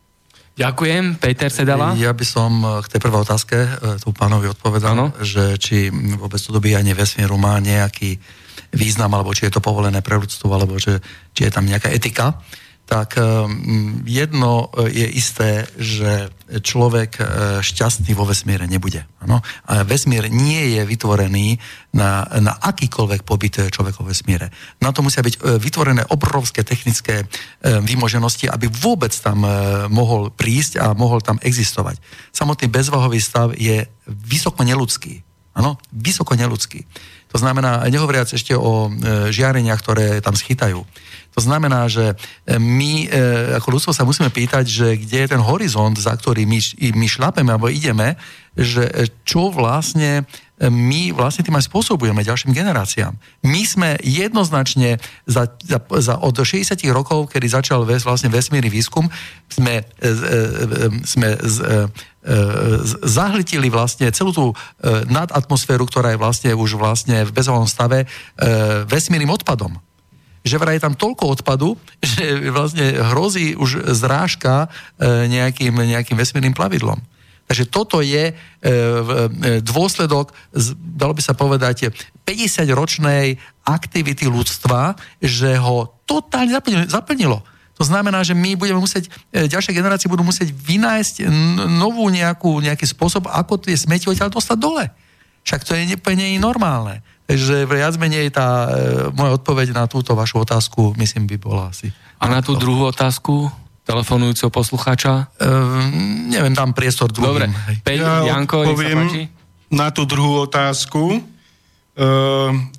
Ďakujem. 0.55 1.19
Peter 1.19 1.51
Sedala? 1.51 1.99
Ja 1.99 2.15
by 2.15 2.23
som 2.23 2.63
k 2.63 2.87
tej 2.87 3.01
prvej 3.03 3.27
otázke 3.27 3.57
e, 3.59 3.69
tu 3.99 4.15
pánovi 4.15 4.47
odpovedal, 4.55 4.95
ano. 4.95 5.07
že 5.19 5.59
či 5.59 5.91
vôbec 5.91 6.39
to 6.39 6.55
dobíjanie 6.55 6.95
vesmíru 6.95 7.35
má 7.35 7.59
nejaký 7.59 8.23
význam, 8.71 9.11
alebo 9.19 9.35
či 9.35 9.51
je 9.51 9.59
to 9.59 9.65
povolené 9.65 9.99
pre 9.99 10.15
ľudstvo, 10.15 10.47
alebo 10.55 10.79
že, 10.79 11.03
či 11.35 11.51
je 11.51 11.51
tam 11.51 11.67
nejaká 11.67 11.91
etika 11.91 12.39
tak 12.85 13.17
ehm, 13.17 14.05
jedno 14.05 14.69
e, 14.77 14.93
je 14.93 15.09
isté, 15.17 15.51
že 15.81 16.29
človek 16.61 17.11
e, 17.17 17.23
šťastný 17.65 18.13
vo 18.13 18.29
vesmíre 18.29 18.69
nebude. 18.69 19.09
Ano? 19.25 19.41
A 19.65 19.89
vesmír 19.89 20.29
nie 20.29 20.77
je 20.77 20.85
vytvorený 20.85 21.57
na, 21.97 22.29
na 22.45 22.53
akýkoľvek 22.61 23.25
pobyt 23.25 23.73
človeka 23.73 24.05
vo 24.05 24.13
vesmíre. 24.13 24.53
Na 24.85 24.93
to 24.93 25.01
musia 25.01 25.25
byť 25.25 25.41
vytvorené 25.57 26.05
obrovské 26.13 26.61
technické 26.61 27.25
vymoženosti, 27.65 28.53
aby 28.53 28.69
vôbec 28.69 29.17
tam 29.17 29.47
mohol 29.89 30.29
prísť 30.29 30.83
a 30.83 30.93
mohol 30.93 31.25
tam 31.25 31.41
existovať. 31.41 31.97
Samotný 32.37 32.69
bezvahový 32.69 33.17
stav 33.23 33.57
je 33.57 33.89
vysoko 34.05 34.61
neludský. 34.61 35.25
Áno, 35.55 35.79
vysoko 35.95 36.35
neludský. 36.35 36.85
To 37.31 37.39
znamená, 37.39 37.87
nehovoriac 37.87 38.31
ešte 38.31 38.59
o 38.59 38.91
žiareniach, 39.31 39.81
ktoré 39.81 40.19
tam 40.21 40.35
schytajú. 40.35 40.83
To 41.35 41.41
znamená, 41.43 41.91
že 41.91 42.15
e, 42.47 42.59
my 42.63 42.93
e, 43.05 43.07
ako 43.59 43.69
ľudstvo 43.75 43.93
sa 43.93 44.07
musíme 44.07 44.31
pýtať, 44.31 44.65
že 44.71 44.87
kde 44.95 45.27
je 45.27 45.33
ten 45.35 45.43
horizont, 45.43 45.99
za 45.99 46.15
ktorý 46.15 46.47
my, 46.47 46.59
my 46.95 47.07
šlapeme 47.11 47.51
alebo 47.51 47.67
ideme, 47.67 48.15
že 48.55 48.87
e, 48.87 49.11
čo 49.27 49.51
vlastne 49.51 50.23
my 50.55 51.11
vlastne 51.11 51.43
tým 51.43 51.59
aj 51.59 51.67
spôsobujeme 51.67 52.23
ďalším 52.23 52.55
generáciám. 52.55 53.19
My 53.43 53.67
sme 53.67 53.99
jednoznačne 54.07 55.03
za, 55.27 55.51
za, 55.59 55.83
za 55.83 56.15
od 56.23 56.39
60 56.39 56.79
rokov, 56.95 57.35
kedy 57.35 57.51
začal 57.51 57.83
ves, 57.83 58.07
vlastne 58.07 58.31
vesmírny 58.31 58.71
výskum, 58.71 59.11
sme, 59.51 59.83
e, 59.99 60.15
sme 61.03 61.35
z, 61.43 61.57
e, 61.59 62.33
zahlitili 63.03 63.67
vlastne 63.67 64.15
celú 64.15 64.31
tú 64.31 64.47
nadatmosféru, 65.11 65.91
ktorá 65.91 66.15
je 66.15 66.23
vlastne 66.23 66.51
už 66.55 66.79
vlastne 66.79 67.27
v 67.27 67.35
bezovom 67.35 67.67
stave 67.67 68.07
vesmírnym 68.89 69.35
odpadom 69.35 69.77
že 70.45 70.61
vraj 70.61 70.77
je 70.77 70.85
tam 70.85 70.95
toľko 70.95 71.41
odpadu, 71.41 71.75
že 72.05 72.53
vlastne 72.53 73.01
hrozí 73.11 73.57
už 73.57 73.91
zrážka 73.97 74.69
e, 75.01 75.27
nejakým, 75.33 75.73
nejakým 75.73 76.15
vesmírnym 76.15 76.53
plavidlom. 76.53 77.01
Takže 77.45 77.69
toto 77.69 78.01
je 78.01 78.33
e, 78.33 78.35
e, 78.37 78.71
dôsledok, 79.61 80.33
dalo 80.77 81.13
by 81.17 81.23
sa 81.25 81.37
povedať, 81.37 81.93
50-ročnej 82.25 83.37
aktivity 83.69 84.29
ľudstva, 84.29 84.97
že 85.21 85.57
ho 85.61 85.93
totálne 86.05 86.53
zaplnilo. 86.89 87.41
To 87.75 87.83
znamená, 87.83 88.23
že 88.23 88.39
my 88.39 88.55
budeme 88.55 88.79
musieť, 88.79 89.11
ďalšie 89.35 89.75
generácie 89.75 90.07
budú 90.07 90.23
musieť 90.23 90.55
vynájsť 90.55 91.27
novú 91.75 92.07
nejakú, 92.07 92.63
nejaký 92.63 92.87
spôsob, 92.87 93.27
ako 93.27 93.59
tie 93.59 93.75
smeti 93.75 94.07
odtiaľ 94.07 94.31
dostať 94.31 94.57
dole. 94.63 94.87
Však 95.43 95.61
to 95.67 95.75
je 95.75 95.93
úplne 95.99 96.39
normálne. 96.39 97.03
Takže 97.25 97.65
viac 97.65 97.97
menej 97.97 98.29
tá 98.29 98.69
e, 98.69 99.09
moja 99.17 99.41
odpoveď 99.41 99.73
na 99.73 99.89
túto 99.89 100.13
vašu 100.13 100.45
otázku, 100.45 100.93
myslím, 101.01 101.25
by 101.25 101.37
bola 101.41 101.73
asi... 101.73 101.89
A 102.21 102.29
na 102.29 102.45
tú 102.45 102.57
druhú 102.57 102.89
otázku 102.89 103.49
telefonujúceho 103.85 104.49
poslucháča? 104.49 105.29
Um, 105.37 106.33
neviem, 106.33 106.57
dám 106.57 106.73
priestor 106.73 107.13
druhým. 107.13 107.53
Dobre, 107.53 107.81
Peť, 107.85 108.01
ja 108.01 108.25
Janko, 108.33 108.65
poviem 108.65 109.29
na 109.69 109.93
tú 109.93 110.09
druhú 110.09 110.49
otázku. 110.49 111.21
Um, 111.97 112.73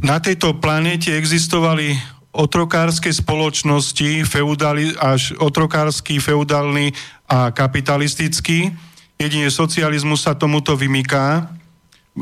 na 0.00 0.16
tejto 0.20 0.56
planéte 0.60 1.12
existovali 1.12 1.96
otrokárske 2.32 3.10
spoločnosti, 3.10 4.24
feudali, 4.24 4.94
až 4.96 5.36
otrokársky, 5.36 6.22
feudálny 6.22 6.94
a 7.28 7.50
kapitalistický. 7.50 8.72
Jedine 9.20 9.52
socializmus 9.52 10.24
sa 10.24 10.32
tomuto 10.32 10.76
vymyká 10.78 11.48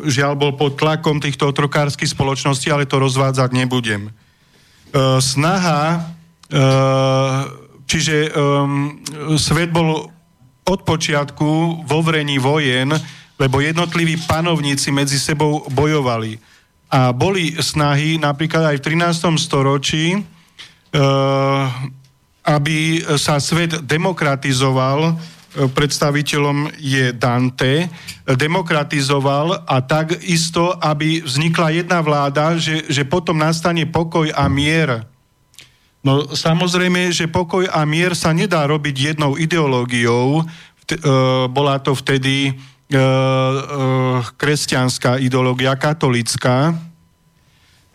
žiaľ 0.07 0.39
bol 0.39 0.53
pod 0.55 0.79
tlakom 0.79 1.19
týchto 1.19 1.51
otrokárskych 1.51 2.11
spoločností, 2.13 2.71
ale 2.71 2.87
to 2.87 3.03
rozvádzať 3.03 3.51
nebudem. 3.55 4.09
E, 4.09 4.13
snaha, 5.19 5.83
e, 5.95 6.01
čiže 7.89 8.17
e, 8.27 8.31
svet 9.41 9.73
bol 9.73 10.11
od 10.69 10.81
počiatku 10.85 11.83
vo 11.89 11.99
vrení 12.05 12.37
vojen, 12.37 12.93
lebo 13.39 13.63
jednotliví 13.63 14.21
panovníci 14.29 14.93
medzi 14.93 15.17
sebou 15.17 15.65
bojovali. 15.73 16.37
A 16.89 17.13
boli 17.13 17.57
snahy 17.61 18.17
napríklad 18.21 18.75
aj 18.75 18.77
v 18.81 18.85
13. 18.99 19.37
storočí, 19.41 20.17
e, 20.17 20.21
aby 22.49 23.05
sa 23.21 23.37
svet 23.37 23.85
demokratizoval, 23.85 25.21
predstaviteľom 25.67 26.79
je 26.79 27.11
Dante, 27.11 27.91
demokratizoval 28.23 29.67
a 29.67 29.77
tak 29.83 30.23
isto, 30.23 30.71
aby 30.79 31.27
vznikla 31.27 31.83
jedna 31.83 31.99
vláda, 31.99 32.55
že, 32.55 32.87
že 32.87 33.03
potom 33.03 33.43
nastane 33.43 33.83
pokoj 33.91 34.31
a 34.31 34.47
mier. 34.47 35.03
No 36.07 36.31
samozrejme, 36.31 37.11
že 37.11 37.27
pokoj 37.27 37.67
a 37.67 37.83
mier 37.83 38.15
sa 38.15 38.31
nedá 38.31 38.63
robiť 38.71 39.15
jednou 39.15 39.35
ideológiou. 39.35 40.47
Vte, 40.87 40.97
uh, 41.03 41.51
bola 41.51 41.83
to 41.83 41.93
vtedy 41.99 42.55
uh, 42.55 42.97
uh, 42.97 44.19
kresťanská 44.39 45.19
ideológia, 45.19 45.75
katolická, 45.75 46.88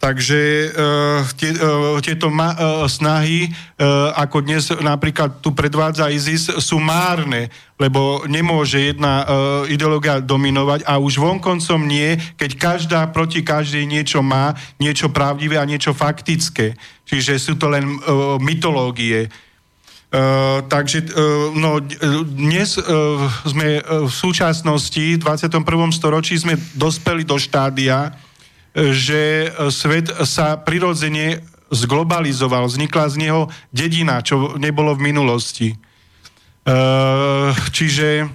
Takže 0.03 0.67
uh, 0.67 1.23
tie, 1.39 1.55
uh, 1.55 1.95
tieto 2.03 2.27
ma, 2.27 2.51
uh, 2.51 2.83
snahy, 2.91 3.47
uh, 3.47 4.11
ako 4.19 4.43
dnes 4.43 4.67
napríklad 4.83 5.39
tu 5.39 5.55
predvádza 5.55 6.11
ISIS, 6.11 6.51
sú 6.59 6.75
márne, 6.75 7.47
lebo 7.79 8.27
nemôže 8.27 8.91
jedna 8.91 9.23
uh, 9.23 9.27
ideológia 9.71 10.19
dominovať 10.19 10.83
a 10.83 10.99
už 10.99 11.23
vonkoncom 11.23 11.87
nie, 11.87 12.19
keď 12.35 12.51
každá 12.59 12.99
proti 13.15 13.47
každej 13.47 13.87
niečo 13.87 14.19
má, 14.19 14.51
niečo 14.75 15.07
pravdivé 15.07 15.55
a 15.55 15.63
niečo 15.63 15.95
faktické. 15.95 16.75
Čiže 17.07 17.39
sú 17.39 17.55
to 17.55 17.71
len 17.71 17.87
uh, 17.87 18.35
mytológie. 18.43 19.31
Uh, 20.11 20.67
takže 20.67 20.99
uh, 21.15 21.55
no, 21.55 21.79
dnes 22.27 22.75
uh, 22.75 22.83
sme 23.47 23.79
uh, 23.79 24.03
v 24.03 24.11
súčasnosti, 24.11 25.15
v 25.15 25.23
21. 25.23 25.63
storočí 25.95 26.35
sme 26.35 26.59
dospeli 26.75 27.23
do 27.23 27.39
štádia, 27.39 28.11
že 28.73 29.53
svet 29.69 30.09
sa 30.25 30.57
prirodzene 30.57 31.45
zglobalizoval, 31.73 32.69
vznikla 32.69 33.05
z 33.09 33.15
neho 33.17 33.41
dedina, 33.73 34.21
čo 34.21 34.57
nebolo 34.61 34.93
v 34.93 35.13
minulosti. 35.13 35.69
E, 35.73 35.77
čiže 37.73 38.09
e, 38.23 38.25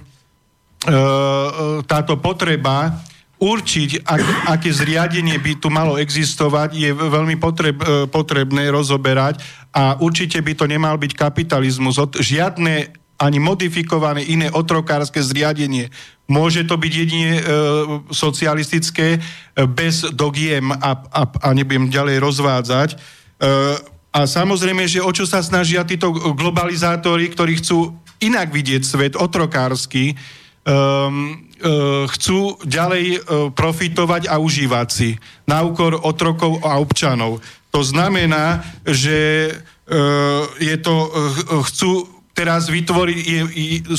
táto 1.87 2.19
potreba 2.19 2.99
určiť, 3.39 4.03
ak, 4.03 4.21
aké 4.59 4.69
zriadenie 4.69 5.39
by 5.39 5.63
tu 5.63 5.71
malo 5.71 5.95
existovať, 5.95 6.75
je 6.75 6.91
veľmi 6.91 7.39
potreb, 7.39 7.79
e, 7.79 8.05
potrebné 8.11 8.67
rozoberať 8.67 9.39
a 9.71 9.95
určite 10.03 10.43
by 10.43 10.53
to 10.59 10.67
nemal 10.67 10.99
byť 10.99 11.15
kapitalizmus. 11.15 11.95
Žiadne 12.19 12.98
ani 13.19 13.37
modifikované 13.43 14.23
iné 14.23 14.47
otrokárske 14.47 15.19
zriadenie. 15.19 15.91
Môže 16.31 16.63
to 16.63 16.79
byť 16.79 16.93
jedine 16.95 17.31
e, 17.35 17.43
socialistické 18.15 19.07
e, 19.15 19.19
bez 19.67 20.07
dogiem 20.15 20.71
a, 20.71 21.03
a, 21.03 21.21
a 21.27 21.49
nebudem 21.51 21.91
ďalej 21.91 22.17
rozvádzať. 22.23 22.89
E, 22.93 22.97
a 24.09 24.19
samozrejme, 24.25 24.87
že 24.89 25.03
o 25.03 25.11
čo 25.13 25.27
sa 25.27 25.43
snažia 25.45 25.85
títo 25.85 26.09
globalizátori, 26.33 27.29
ktorí 27.29 27.61
chcú 27.61 27.93
inak 28.23 28.49
vidieť 28.49 28.81
svet, 28.81 29.13
otrokársky, 29.13 30.17
um, 30.65 31.37
uh, 31.61 32.09
chcú 32.09 32.57
ďalej 32.65 33.05
uh, 33.05 33.19
profitovať 33.53 34.27
a 34.27 34.41
užívať 34.41 34.87
si 34.89 35.15
na 35.45 35.61
úkor 35.61 35.93
otrokov 35.93 36.57
a 36.65 36.81
občanov. 36.81 37.39
To 37.69 37.85
znamená, 37.85 38.65
že 38.81 39.53
uh, 39.53 40.49
je 40.57 40.75
to, 40.81 40.95
uh, 41.05 41.61
chcú 41.69 42.18
teraz 42.39 42.71
vytvoriť, 42.71 43.19
je, 43.19 43.41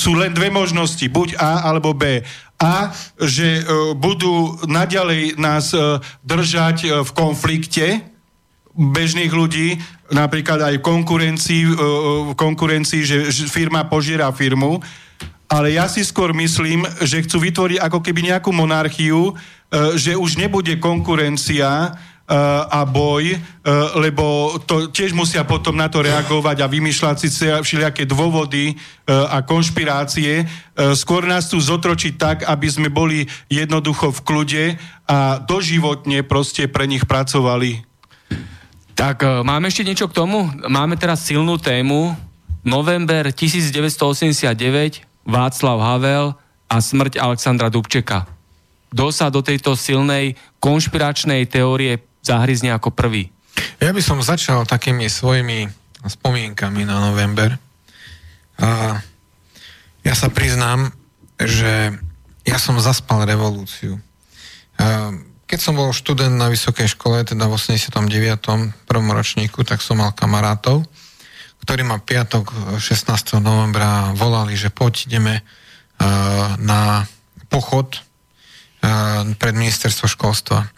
sú 0.00 0.16
len 0.16 0.32
dve 0.32 0.48
možnosti, 0.48 1.04
buď 1.04 1.36
A 1.36 1.68
alebo 1.68 1.92
B. 1.92 2.24
A, 2.56 2.88
že 3.20 3.60
uh, 3.60 3.92
budú 3.92 4.56
naďalej 4.64 5.36
nás 5.36 5.76
uh, 5.76 6.00
držať 6.24 6.76
uh, 6.88 6.90
v 7.04 7.10
konflikte, 7.12 7.86
bežných 8.72 9.28
ľudí, 9.28 9.76
napríklad 10.08 10.62
aj 10.62 10.74
v 10.78 10.86
konkurencii, 10.86 11.62
v 12.30 12.32
konkurencii 12.38 13.02
že 13.02 13.50
firma 13.50 13.82
požiera 13.90 14.30
firmu, 14.30 14.78
ale 15.50 15.74
ja 15.74 15.90
si 15.90 16.06
skôr 16.06 16.30
myslím, 16.38 16.86
že 17.02 17.26
chcú 17.26 17.50
vytvoriť 17.50 17.78
ako 17.82 17.98
keby 17.98 18.30
nejakú 18.30 18.54
monarchiu, 18.54 19.34
že 19.98 20.14
už 20.14 20.38
nebude 20.38 20.78
konkurencia 20.78 21.98
a 22.70 22.86
boj, 22.86 23.34
lebo 23.98 24.54
to 24.62 24.86
tiež 24.94 25.10
musia 25.10 25.42
potom 25.42 25.74
na 25.74 25.90
to 25.90 25.98
reagovať 25.98 26.62
a 26.62 26.70
vymýšľať 26.70 27.16
si 27.18 27.28
všelijaké 27.42 28.06
dôvody 28.06 28.78
a 29.10 29.42
konšpirácie. 29.42 30.46
Skôr 30.94 31.26
nás 31.26 31.50
tu 31.50 31.58
zotročiť 31.58 32.14
tak, 32.14 32.36
aby 32.46 32.68
sme 32.70 32.86
boli 32.86 33.26
jednoducho 33.50 34.14
v 34.14 34.20
kľude 34.22 34.64
a 35.10 35.42
doživotne 35.42 36.22
proste 36.22 36.70
pre 36.70 36.86
nich 36.86 37.02
pracovali. 37.02 37.90
Tak 39.00 39.24
e, 39.24 39.40
máme 39.40 39.72
ešte 39.72 39.80
niečo 39.80 40.12
k 40.12 40.16
tomu? 40.20 40.44
Máme 40.68 41.00
teraz 41.00 41.24
silnú 41.24 41.56
tému. 41.56 42.12
November 42.60 43.32
1989, 43.32 44.52
Václav 45.24 45.78
Havel 45.80 46.36
a 46.68 46.76
smrť 46.76 47.16
Alexandra 47.16 47.72
Dubčeka. 47.72 48.28
Kto 48.92 49.08
sa 49.08 49.32
do 49.32 49.40
tejto 49.40 49.72
silnej 49.72 50.36
konšpiračnej 50.60 51.48
teórie 51.48 51.96
zahryzne 52.24 52.72
ako 52.74 52.92
prvý? 52.92 53.32
Ja 53.80 53.92
by 53.92 54.02
som 54.04 54.20
začal 54.20 54.68
takými 54.68 55.08
svojimi 55.08 55.68
spomienkami 56.04 56.88
na 56.88 57.12
november. 57.12 57.56
A 58.60 59.00
ja 60.00 60.14
sa 60.16 60.32
priznám, 60.32 60.92
že 61.36 61.92
ja 62.44 62.58
som 62.60 62.76
zaspal 62.80 63.24
revolúciu. 63.28 64.00
A 64.80 65.12
keď 65.44 65.58
som 65.60 65.74
bol 65.74 65.90
študent 65.90 66.38
na 66.38 66.46
vysokej 66.46 66.94
škole, 66.94 67.26
teda 67.26 67.50
v 67.50 67.58
89. 67.58 68.86
prvom 68.86 69.10
ročníku, 69.10 69.66
tak 69.66 69.82
som 69.82 69.98
mal 69.98 70.14
kamarátov, 70.14 70.86
ktorí 71.66 71.82
ma 71.84 72.00
piatok 72.00 72.78
16. 72.80 73.42
novembra 73.42 74.14
volali, 74.16 74.54
že 74.56 74.72
poď 74.72 75.10
ideme 75.10 75.42
uh, 75.42 76.54
na 76.56 77.04
pochod 77.50 77.98
uh, 77.98 79.26
pred 79.36 79.54
ministerstvo 79.58 80.06
školstva. 80.08 80.70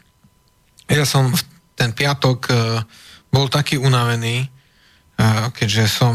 Ja 0.92 1.08
som 1.08 1.32
v 1.32 1.40
ten 1.72 1.96
piatok 1.96 2.38
uh, 2.52 2.84
bol 3.32 3.48
taký 3.48 3.80
unavený, 3.80 4.44
uh, 4.44 5.48
keďže 5.56 5.88
som 5.88 6.12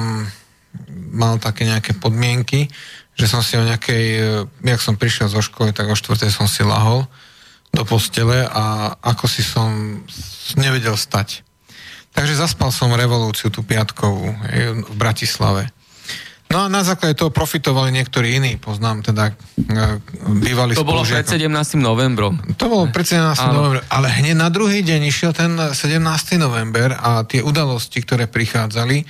mal 1.09 1.41
také 1.41 1.65
nejaké 1.65 1.97
podmienky, 1.97 2.69
že 3.17 3.25
som 3.25 3.41
si 3.41 3.57
o 3.57 3.65
nejakej, 3.65 4.05
uh, 4.21 4.45
jak 4.61 4.77
som 4.77 4.93
prišiel 4.93 5.33
zo 5.33 5.41
školy, 5.41 5.73
tak 5.73 5.89
o 5.89 5.97
štvrtej 5.97 6.29
som 6.29 6.45
si 6.45 6.61
lahol 6.61 7.09
do 7.73 7.81
postele 7.89 8.45
a 8.45 8.93
ako 9.01 9.25
si 9.25 9.41
som 9.41 9.73
nevedel 10.61 10.93
stať. 10.93 11.41
Takže 12.13 12.37
zaspal 12.37 12.69
som 12.69 12.93
revolúciu 12.93 13.49
tú 13.49 13.65
piatkovú 13.65 14.29
v 14.85 14.95
Bratislave. 14.97 15.69
No 16.47 16.63
a 16.63 16.71
na 16.71 16.79
základe 16.79 17.19
toho 17.19 17.27
profitovali 17.27 17.91
niektorí 17.91 18.39
iní, 18.39 18.55
poznám 18.55 19.03
teda 19.03 19.35
e, 19.35 19.99
bývalí 20.39 20.79
To 20.79 20.87
bolo 20.87 21.03
pred 21.03 21.27
17. 21.27 21.43
novembrom. 21.75 22.39
To 22.55 22.65
bolo 22.71 22.87
pred 22.87 23.03
17. 23.03 23.35
novembrom, 23.51 23.83
ale 23.91 24.07
hneď 24.07 24.35
na 24.39 24.47
druhý 24.47 24.79
deň 24.79 25.01
išiel 25.11 25.35
ten 25.35 25.59
17. 25.59 25.99
november 26.39 26.95
a 26.95 27.27
tie 27.27 27.43
udalosti, 27.43 27.99
ktoré 27.99 28.31
prichádzali 28.31 29.03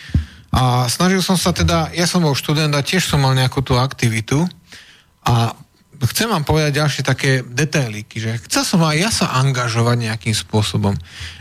a 0.57 0.89
snažil 0.89 1.21
som 1.21 1.37
sa 1.37 1.53
teda, 1.53 1.93
ja 1.93 2.09
som 2.09 2.25
bol 2.25 2.33
študent 2.33 2.73
a 2.73 2.81
tiež 2.81 3.05
som 3.05 3.21
mal 3.21 3.37
nejakú 3.37 3.61
tú 3.61 3.77
aktivitu 3.77 4.41
a 5.27 5.53
chcem 6.05 6.29
vám 6.29 6.41
povedať 6.41 6.77
ďalšie 6.77 7.01
také 7.05 7.45
detailíky, 7.45 8.21
že 8.21 8.41
chcel 8.49 8.63
som 8.65 8.81
aj 8.85 8.97
ja 8.97 9.09
sa 9.13 9.37
angažovať 9.41 10.09
nejakým 10.09 10.33
spôsobom. 10.33 10.93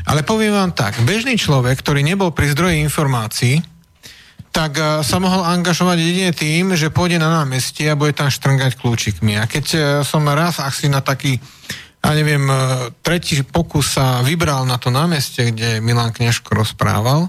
Ale 0.05 0.25
poviem 0.25 0.53
vám 0.53 0.73
tak, 0.77 1.01
bežný 1.05 1.41
človek, 1.41 1.81
ktorý 1.81 2.05
nebol 2.05 2.33
pri 2.33 2.53
zdroji 2.53 2.85
informácií, 2.85 3.61
tak 4.57 4.73
uh, 4.81 5.05
sa 5.05 5.21
mohol 5.21 5.45
angažovať 5.45 6.01
jedine 6.01 6.33
tým, 6.33 6.73
že 6.73 6.89
pôjde 6.89 7.21
na 7.21 7.29
námestie 7.29 7.93
a 7.93 7.99
bude 7.99 8.17
tam 8.17 8.33
štrngať 8.33 8.81
kľúčikmi. 8.81 9.37
A 9.37 9.45
keď 9.45 9.65
uh, 9.77 9.81
som 10.01 10.25
raz 10.25 10.57
asi 10.57 10.89
na 10.89 11.05
taký, 11.05 11.37
ja 12.01 12.17
neviem, 12.17 12.41
uh, 12.49 12.89
tretí 13.05 13.37
pokus 13.45 14.01
sa 14.01 14.25
vybral 14.25 14.65
na 14.65 14.81
to 14.81 14.89
námestie, 14.89 15.53
kde 15.53 15.85
Milan 15.85 16.09
Kňažko 16.09 16.57
rozprával, 16.57 17.29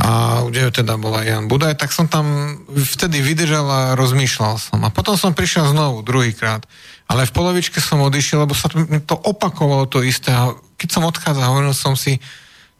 a 0.00 0.40
kde 0.48 0.72
teda 0.72 0.96
bola 0.96 1.20
Jan 1.20 1.44
Budaj, 1.44 1.76
tak 1.76 1.92
som 1.92 2.08
tam 2.08 2.56
vtedy 2.72 3.20
vydržal 3.20 3.68
a 3.68 3.80
rozmýšľal 4.00 4.56
som. 4.56 4.80
A 4.80 4.88
potom 4.88 5.12
som 5.12 5.36
prišiel 5.36 5.76
znovu, 5.76 6.00
druhýkrát. 6.00 6.64
Ale 7.04 7.28
v 7.28 7.36
polovičke 7.36 7.84
som 7.84 8.00
odišiel, 8.00 8.48
lebo 8.48 8.56
sa 8.56 8.72
to 9.04 9.14
opakovalo 9.20 9.84
to 9.92 10.00
isté. 10.00 10.32
A 10.32 10.56
keď 10.80 10.88
som 10.88 11.04
odchádzal, 11.04 11.52
hovoril 11.52 11.76
som 11.76 12.00
si, 12.00 12.16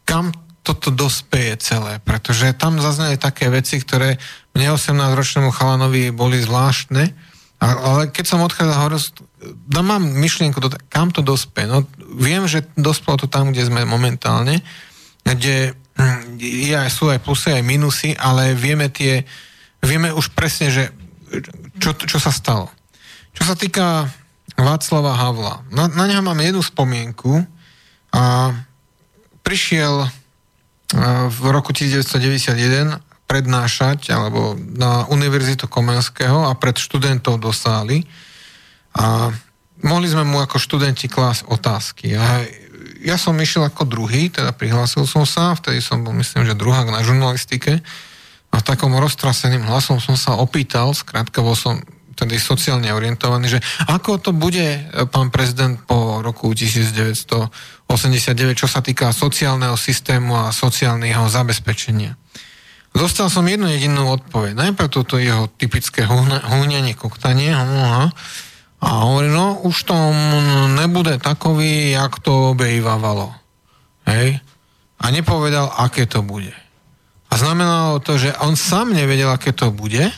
kam 0.09 0.33
toto 0.61 0.93
dospeje 0.93 1.57
celé. 1.61 1.99
Pretože 2.05 2.53
tam 2.57 2.81
zazneli 2.81 3.17
také 3.17 3.49
veci, 3.49 3.81
ktoré 3.81 4.21
mne 4.53 4.77
18-ročnému 4.77 5.51
chalanovi 5.55 6.13
boli 6.13 6.41
zvláštne. 6.41 7.13
Ale 7.61 8.09
keď 8.09 8.25
som 8.25 8.41
odchádzal, 8.41 8.77
hovoril, 8.81 9.01
no 9.69 9.81
mám 9.85 10.01
myšlienku, 10.01 10.61
kam 10.89 11.13
to 11.13 11.21
dospeje. 11.21 11.69
No, 11.69 11.85
viem, 12.17 12.49
že 12.49 12.65
dospelo 12.77 13.21
to 13.21 13.29
tam, 13.29 13.53
kde 13.53 13.69
sme 13.69 13.85
momentálne, 13.85 14.65
kde 15.25 15.77
je, 16.41 16.73
sú 16.89 17.13
aj 17.13 17.21
plusy, 17.21 17.53
aj 17.53 17.65
minusy, 17.65 18.17
ale 18.17 18.57
vieme 18.57 18.89
tie, 18.89 19.29
vieme 19.85 20.09
už 20.09 20.33
presne, 20.33 20.73
že 20.73 20.89
čo, 21.77 21.93
čo 21.93 22.17
sa 22.17 22.33
stalo. 22.33 22.73
Čo 23.37 23.45
sa 23.45 23.55
týka 23.55 24.09
Václava 24.57 25.17
Havla, 25.17 25.65
na, 25.73 25.89
na 25.89 26.05
neho 26.09 26.21
mám 26.21 26.37
jednu 26.41 26.61
spomienku 26.61 27.45
a 28.13 28.53
prišiel 29.45 30.09
v 31.31 31.41
roku 31.55 31.71
1991 31.71 32.99
prednášať 33.31 34.11
alebo 34.11 34.59
na 34.59 35.07
Univerzitu 35.07 35.71
Komenského 35.71 36.51
a 36.51 36.53
pred 36.59 36.75
študentov 36.75 37.39
do 37.39 37.55
sály 37.55 38.03
a 38.99 39.31
mohli 39.87 40.11
sme 40.11 40.27
mu 40.27 40.43
ako 40.43 40.59
študenti 40.59 41.07
klásť 41.07 41.47
otázky. 41.47 42.19
A 42.19 42.43
ja 43.07 43.15
som 43.15 43.39
išiel 43.39 43.71
ako 43.71 43.87
druhý, 43.87 44.35
teda 44.35 44.51
prihlásil 44.51 45.07
som 45.07 45.23
sa, 45.23 45.55
vtedy 45.55 45.79
som 45.79 46.03
bol, 46.03 46.11
myslím, 46.19 46.43
že 46.43 46.59
druhák 46.59 46.91
na 46.91 47.07
žurnalistike 47.07 47.79
a 48.51 48.55
v 48.59 48.67
takom 48.67 48.91
roztraseným 48.99 49.63
hlasom 49.63 50.03
som 50.03 50.19
sa 50.19 50.35
opýtal, 50.35 50.91
skrátka 50.91 51.39
bol 51.39 51.55
som 51.55 51.79
tedy 52.19 52.37
sociálne 52.37 52.93
orientovaný, 52.93 53.57
že 53.57 53.61
ako 53.89 54.21
to 54.21 54.31
bude, 54.37 54.61
e, 54.61 54.81
pán 55.09 55.33
prezident, 55.33 55.81
po 55.89 56.21
roku 56.21 56.53
1989, 56.53 57.49
čo 58.55 58.69
sa 58.71 58.81
týka 58.81 59.11
sociálneho 59.11 59.75
systému 59.75 60.37
a 60.37 60.55
sociálneho 60.55 61.27
zabezpečenia. 61.27 62.15
Dostal 62.91 63.31
som 63.31 63.47
jednu 63.47 63.71
jedinú 63.71 64.11
odpoveď. 64.11 64.55
Najprv 64.55 64.91
toto 64.91 65.19
jeho 65.19 65.47
typické 65.55 66.03
húňanie, 66.07 66.99
koktanie, 66.99 67.55
aha, 67.55 68.11
a 68.81 68.89
hovorí, 69.05 69.29
no 69.29 69.61
už 69.61 69.93
to 69.93 69.95
nebude 70.73 71.21
takový, 71.21 71.93
jak 71.93 72.17
to 72.25 72.57
obejvávalo. 72.57 73.29
Hej? 74.09 74.41
A 75.01 75.05
nepovedal, 75.13 75.69
aké 75.69 76.09
to 76.09 76.25
bude. 76.25 76.57
A 77.31 77.33
znamenalo 77.37 78.01
to, 78.01 78.17
že 78.17 78.33
on 78.41 78.57
sám 78.57 78.97
nevedel, 78.97 79.29
aké 79.29 79.53
to 79.53 79.69
bude, 79.69 80.09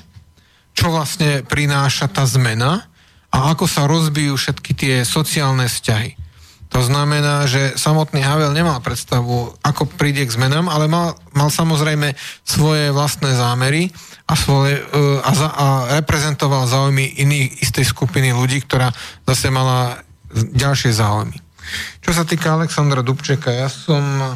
čo 0.72 0.94
vlastne 0.94 1.42
prináša 1.42 2.08
tá 2.08 2.24
zmena 2.24 2.86
a 3.34 3.52
ako 3.52 3.66
sa 3.66 3.90
rozbijú 3.90 4.38
všetky 4.38 4.72
tie 4.72 4.94
sociálne 5.02 5.66
vzťahy. 5.66 6.21
To 6.72 6.80
znamená, 6.80 7.44
že 7.44 7.76
samotný 7.76 8.24
Havel 8.24 8.56
nemal 8.56 8.80
predstavu, 8.80 9.52
ako 9.60 9.84
príde 10.00 10.24
k 10.24 10.32
zmenám, 10.32 10.72
ale 10.72 10.88
mal, 10.88 11.12
mal 11.36 11.52
samozrejme 11.52 12.16
svoje 12.48 12.88
vlastné 12.88 13.36
zámery 13.36 13.92
a, 14.24 14.32
svoje, 14.32 14.80
a, 15.20 15.30
za, 15.36 15.48
a 15.52 15.66
reprezentoval 16.00 16.64
záujmy 16.64 17.20
iných 17.20 17.60
istej 17.60 17.92
skupiny 17.92 18.32
ľudí, 18.32 18.64
ktorá 18.64 18.88
zase 19.28 19.52
mala 19.52 20.00
ďalšie 20.32 20.96
záujmy. 20.96 21.36
Čo 22.00 22.10
sa 22.16 22.24
týka 22.24 22.56
Alexandra 22.56 23.04
Dubčeka, 23.04 23.52
ja 23.52 23.68
som 23.68 24.02
e, 24.02 24.28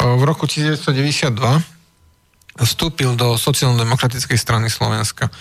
v 0.00 0.22
roku 0.24 0.48
1992 0.48 1.36
vstúpil 2.60 3.16
do 3.16 3.40
sociálno-demokratickej 3.40 4.36
strany 4.36 4.68
Slovenska. 4.68 5.32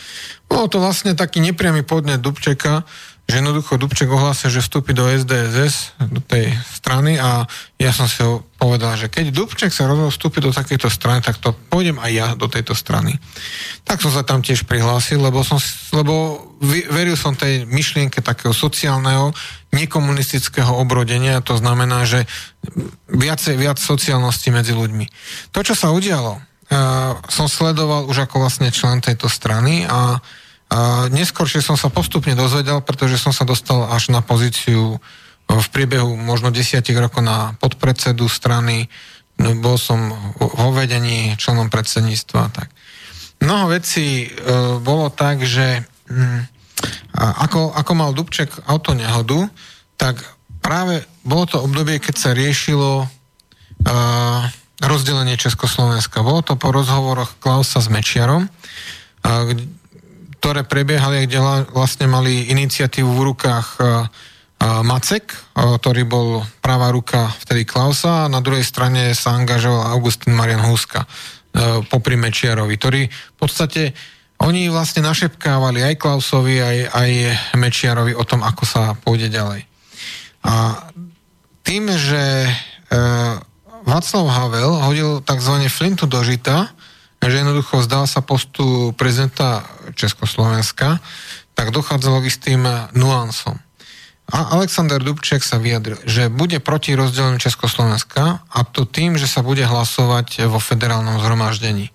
Bolo 0.48 0.72
to 0.72 0.78
vlastne 0.80 1.18
taký 1.18 1.44
nepriamy 1.44 1.84
podnet 1.84 2.24
Dubčeka, 2.24 2.86
že 3.30 3.46
jednoducho 3.46 3.78
Dubček 3.78 4.10
ohlásil, 4.10 4.50
že 4.50 4.66
vstúpi 4.66 4.98
do 4.98 5.06
SDSS, 5.06 6.02
do 6.02 6.18
tej 6.18 6.50
strany 6.74 7.22
a 7.22 7.46
ja 7.78 7.94
som 7.94 8.10
si 8.10 8.26
ho 8.26 8.42
povedal, 8.58 8.98
že 8.98 9.06
keď 9.06 9.30
Dubček 9.30 9.70
sa 9.70 9.86
rozhodol 9.86 10.10
vstúpiť 10.10 10.42
do 10.50 10.52
takejto 10.52 10.90
strany, 10.90 11.22
tak 11.22 11.38
to 11.38 11.54
pôjdem 11.70 12.02
aj 12.02 12.10
ja 12.10 12.28
do 12.34 12.50
tejto 12.50 12.74
strany. 12.74 13.22
Tak 13.86 14.02
som 14.02 14.10
sa 14.10 14.26
tam 14.26 14.42
tiež 14.42 14.66
prihlásil, 14.66 15.22
lebo, 15.22 15.46
som, 15.46 15.62
lebo 15.94 16.42
veril 16.90 17.14
som 17.14 17.38
tej 17.38 17.70
myšlienke 17.70 18.18
takého 18.26 18.50
sociálneho, 18.50 19.30
nekomunistického 19.78 20.74
obrodenia, 20.74 21.46
to 21.46 21.54
znamená, 21.54 22.10
že 22.10 22.26
viacej, 23.14 23.62
viac 23.62 23.78
sociálnosti 23.78 24.50
medzi 24.50 24.74
ľuďmi. 24.74 25.06
To, 25.54 25.62
čo 25.62 25.78
sa 25.78 25.94
udialo, 25.94 26.42
uh, 26.42 27.14
som 27.30 27.46
sledoval 27.46 28.10
už 28.10 28.26
ako 28.26 28.42
vlastne 28.42 28.74
člen 28.74 29.06
tejto 29.06 29.30
strany 29.30 29.86
a 29.86 30.18
a 30.70 31.10
neskôršie 31.10 31.66
som 31.66 31.74
sa 31.74 31.90
postupne 31.90 32.38
dozvedel, 32.38 32.86
pretože 32.86 33.18
som 33.18 33.34
sa 33.34 33.42
dostal 33.42 33.90
až 33.90 34.14
na 34.14 34.22
pozíciu 34.22 34.96
e, 34.96 34.98
v 35.50 35.68
priebehu 35.74 36.14
možno 36.14 36.54
desiatich 36.54 36.94
rokov 36.94 37.26
na 37.26 37.58
podpredsedu 37.58 38.30
strany, 38.30 38.86
no, 39.42 39.58
bol 39.58 39.82
som 39.82 40.14
vo 40.38 40.70
vedení 40.70 41.34
členom 41.42 41.74
predsedníctva. 41.74 42.42
Tak. 42.54 42.70
Mnoho 43.42 43.74
vecí 43.74 44.30
e, 44.30 44.78
bolo 44.78 45.10
tak, 45.10 45.42
že 45.42 45.90
hm, 46.06 46.42
ako, 47.18 47.74
ako 47.74 47.92
mal 47.98 48.14
Dubček 48.14 48.70
autonehodu, 48.70 49.50
tak 49.98 50.22
práve 50.62 51.02
bolo 51.26 51.50
to 51.50 51.58
obdobie, 51.66 51.98
keď 51.98 52.16
sa 52.16 52.32
riešilo 52.38 53.04
e, 53.04 53.08
rozdelenie 54.86 55.34
Československa. 55.34 56.22
Bolo 56.22 56.46
to 56.46 56.54
po 56.62 56.70
rozhovoroch 56.70 57.42
Klausa 57.42 57.82
s 57.82 57.90
Mečiarom, 57.90 58.46
ktoré 60.40 60.64
prebiehali, 60.64 61.28
kde 61.28 61.68
vlastne 61.76 62.08
mali 62.08 62.48
iniciatívu 62.48 63.12
v 63.12 63.26
rukách 63.36 63.68
e, 63.76 63.84
e, 63.84 63.88
Macek, 64.88 65.36
e, 65.36 65.38
ktorý 65.76 66.08
bol 66.08 66.48
pravá 66.64 66.96
ruka 66.96 67.28
vtedy 67.44 67.68
Klausa 67.68 68.26
a 68.26 68.32
na 68.32 68.40
druhej 68.40 68.64
strane 68.64 69.12
sa 69.12 69.36
angažoval 69.36 69.92
Augustín 69.92 70.34
Marian 70.34 70.64
Huska 70.64 71.04
popri 71.90 72.14
Mečiarovi, 72.14 72.78
ktorý 72.78 73.02
v 73.10 73.36
podstate 73.36 73.98
oni 74.38 74.70
vlastne 74.70 75.02
našepkávali 75.02 75.82
aj 75.82 75.98
Klausovi, 75.98 76.62
aj, 76.62 76.78
aj 76.94 77.12
Mečiarovi 77.58 78.14
o 78.14 78.22
tom, 78.22 78.46
ako 78.46 78.64
sa 78.70 78.94
pôjde 78.94 79.34
ďalej. 79.34 79.66
A 80.46 80.88
tým, 81.66 81.90
že 81.90 82.46
Václav 83.82 84.26
Havel 84.30 84.72
hodil 84.78 85.10
tzv. 85.26 85.56
flintu 85.74 86.06
do 86.06 86.22
žita, 86.22 86.70
že 87.20 87.44
jednoducho 87.44 87.84
zdal 87.84 88.08
sa 88.08 88.24
postu 88.24 88.96
prezidenta 88.96 89.68
Československa, 89.96 91.04
tak 91.54 91.76
dochádzalo 91.76 92.24
k 92.24 92.30
istým 92.32 92.64
nuansom. 92.96 93.60
A 94.30 94.54
Alexander 94.54 95.02
Dubček 95.02 95.42
sa 95.42 95.58
vyjadril, 95.58 95.98
že 96.06 96.30
bude 96.30 96.62
proti 96.62 96.94
rozdeleniu 96.94 97.42
Československa 97.42 98.46
a 98.46 98.60
to 98.62 98.86
tým, 98.86 99.18
že 99.18 99.26
sa 99.26 99.42
bude 99.42 99.66
hlasovať 99.66 100.46
vo 100.46 100.62
federálnom 100.62 101.18
zhromaždení. 101.18 101.90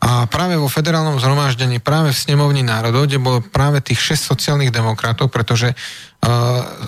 A 0.00 0.24
práve 0.24 0.56
vo 0.56 0.72
federálnom 0.72 1.20
zhromaždení, 1.20 1.80
práve 1.84 2.12
v 2.12 2.20
snemovni 2.20 2.64
národov, 2.64 3.08
kde 3.08 3.20
bolo 3.20 3.38
práve 3.44 3.84
tých 3.84 4.16
6 4.16 4.32
sociálnych 4.32 4.72
demokratov, 4.72 5.28
pretože 5.28 5.72
uh, 5.72 6.28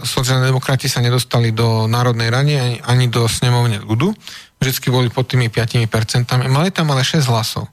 sociálni 0.04 0.48
demokrati 0.48 0.88
sa 0.88 1.04
nedostali 1.04 1.52
do 1.52 1.84
Národnej 1.84 2.32
rany 2.32 2.52
ani, 2.56 2.76
ani 2.80 3.06
do 3.12 3.28
snemovne 3.28 3.84
ľudu, 3.84 4.16
vždy 4.70 4.88
boli 4.92 5.08
pod 5.10 5.26
tými 5.26 5.50
5%, 5.50 5.90
mali 6.46 6.70
tam 6.70 6.94
ale 6.94 7.02
6 7.02 7.26
hlasov. 7.26 7.66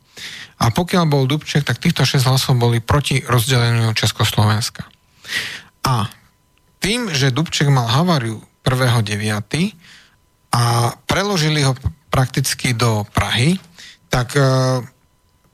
A 0.59 0.73
pokiaľ 0.73 1.05
bol 1.07 1.23
Dubček, 1.29 1.63
tak 1.63 1.79
týchto 1.79 2.03
6 2.03 2.27
hlasov 2.27 2.59
boli 2.59 2.83
proti 2.83 3.23
rozdeleniu 3.23 3.93
Československa. 3.95 4.83
A 5.87 6.09
tým, 6.83 7.11
že 7.11 7.31
Dubček 7.31 7.71
mal 7.71 7.87
haváriu 7.87 8.43
1.9. 8.63 9.31
a 10.51 10.63
preložili 11.07 11.63
ho 11.63 11.77
prakticky 12.11 12.75
do 12.75 13.07
Prahy, 13.13 13.55
tak 14.09 14.35
e, 14.35 14.41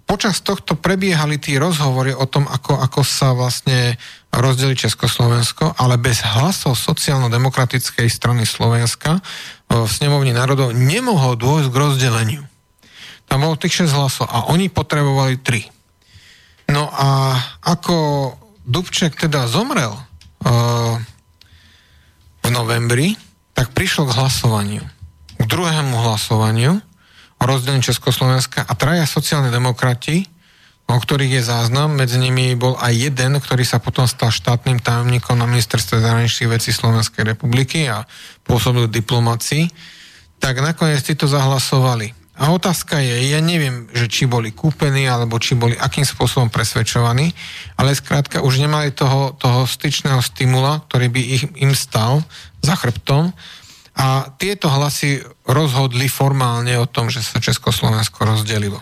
počas 0.06 0.40
tohto 0.46 0.78
prebiehali 0.78 1.42
tí 1.42 1.58
rozhovory 1.58 2.14
o 2.14 2.30
tom, 2.30 2.46
ako, 2.46 2.78
ako 2.78 3.02
sa 3.02 3.34
vlastne 3.34 3.98
rozdeli 4.30 4.78
Československo, 4.78 5.76
ale 5.82 5.98
bez 5.98 6.22
hlasov 6.22 6.78
sociálno-demokratickej 6.78 8.08
strany 8.08 8.46
Slovenska 8.46 9.18
v 9.66 9.90
snemovni 9.90 10.32
národov 10.32 10.78
nemohol 10.78 11.36
dôjsť 11.36 11.70
k 11.74 11.80
rozdeleniu. 11.82 12.44
Tam 13.26 13.42
bolo 13.42 13.58
tých 13.58 13.90
6 13.90 13.98
hlasov 13.98 14.26
a 14.30 14.54
oni 14.54 14.70
potrebovali 14.70 15.42
3. 15.42 16.72
No 16.72 16.90
a 16.94 17.38
ako 17.66 17.98
Dubček 18.66 19.18
teda 19.18 19.46
zomrel 19.46 19.94
uh, 19.94 20.98
v 22.42 22.48
novembri, 22.50 23.18
tak 23.54 23.74
prišlo 23.74 24.10
k 24.10 24.16
hlasovaniu. 24.18 24.84
K 25.38 25.44
druhému 25.46 25.98
hlasovaniu 25.98 26.82
rozdelení 27.42 27.84
Československa 27.84 28.64
a 28.64 28.74
traja 28.78 29.04
sociálni 29.04 29.52
demokrati 29.52 30.26
o 30.86 30.98
ktorých 31.02 31.42
je 31.42 31.44
záznam. 31.50 31.98
Medzi 31.98 32.22
nimi 32.22 32.54
bol 32.54 32.78
aj 32.78 32.94
jeden, 33.10 33.42
ktorý 33.42 33.66
sa 33.66 33.82
potom 33.82 34.06
stal 34.06 34.30
štátnym 34.30 34.78
tajomníkom 34.78 35.34
na 35.34 35.50
ministerstve 35.50 35.98
zahraničných 35.98 36.54
vecí 36.54 36.70
Slovenskej 36.70 37.26
republiky 37.26 37.90
a 37.90 38.06
pôsobil 38.46 38.86
diplomácii, 38.86 39.66
tak 40.38 40.62
nakoniec 40.62 41.02
títo 41.02 41.26
zahlasovali. 41.26 42.14
A 42.36 42.52
otázka 42.52 43.00
je, 43.00 43.32
ja 43.32 43.40
neviem, 43.40 43.88
že 43.96 44.12
či 44.12 44.28
boli 44.28 44.52
kúpení, 44.52 45.08
alebo 45.08 45.40
či 45.40 45.56
boli 45.56 45.72
akým 45.80 46.04
spôsobom 46.04 46.52
presvedčovaní, 46.52 47.32
ale 47.80 47.96
skrátka 47.96 48.44
už 48.44 48.60
nemali 48.60 48.92
toho, 48.92 49.40
toho 49.40 49.64
styčného 49.64 50.20
stimula, 50.20 50.84
ktorý 50.92 51.08
by 51.16 51.22
ich, 51.24 51.44
im 51.64 51.72
stal 51.72 52.28
za 52.60 52.76
chrbtom 52.76 53.32
a 53.96 54.36
tieto 54.36 54.68
hlasy 54.68 55.24
rozhodli 55.46 56.10
formálne 56.10 56.74
o 56.82 56.90
tom, 56.90 57.14
že 57.14 57.22
sa 57.22 57.38
Československo 57.38 58.26
rozdelilo. 58.26 58.82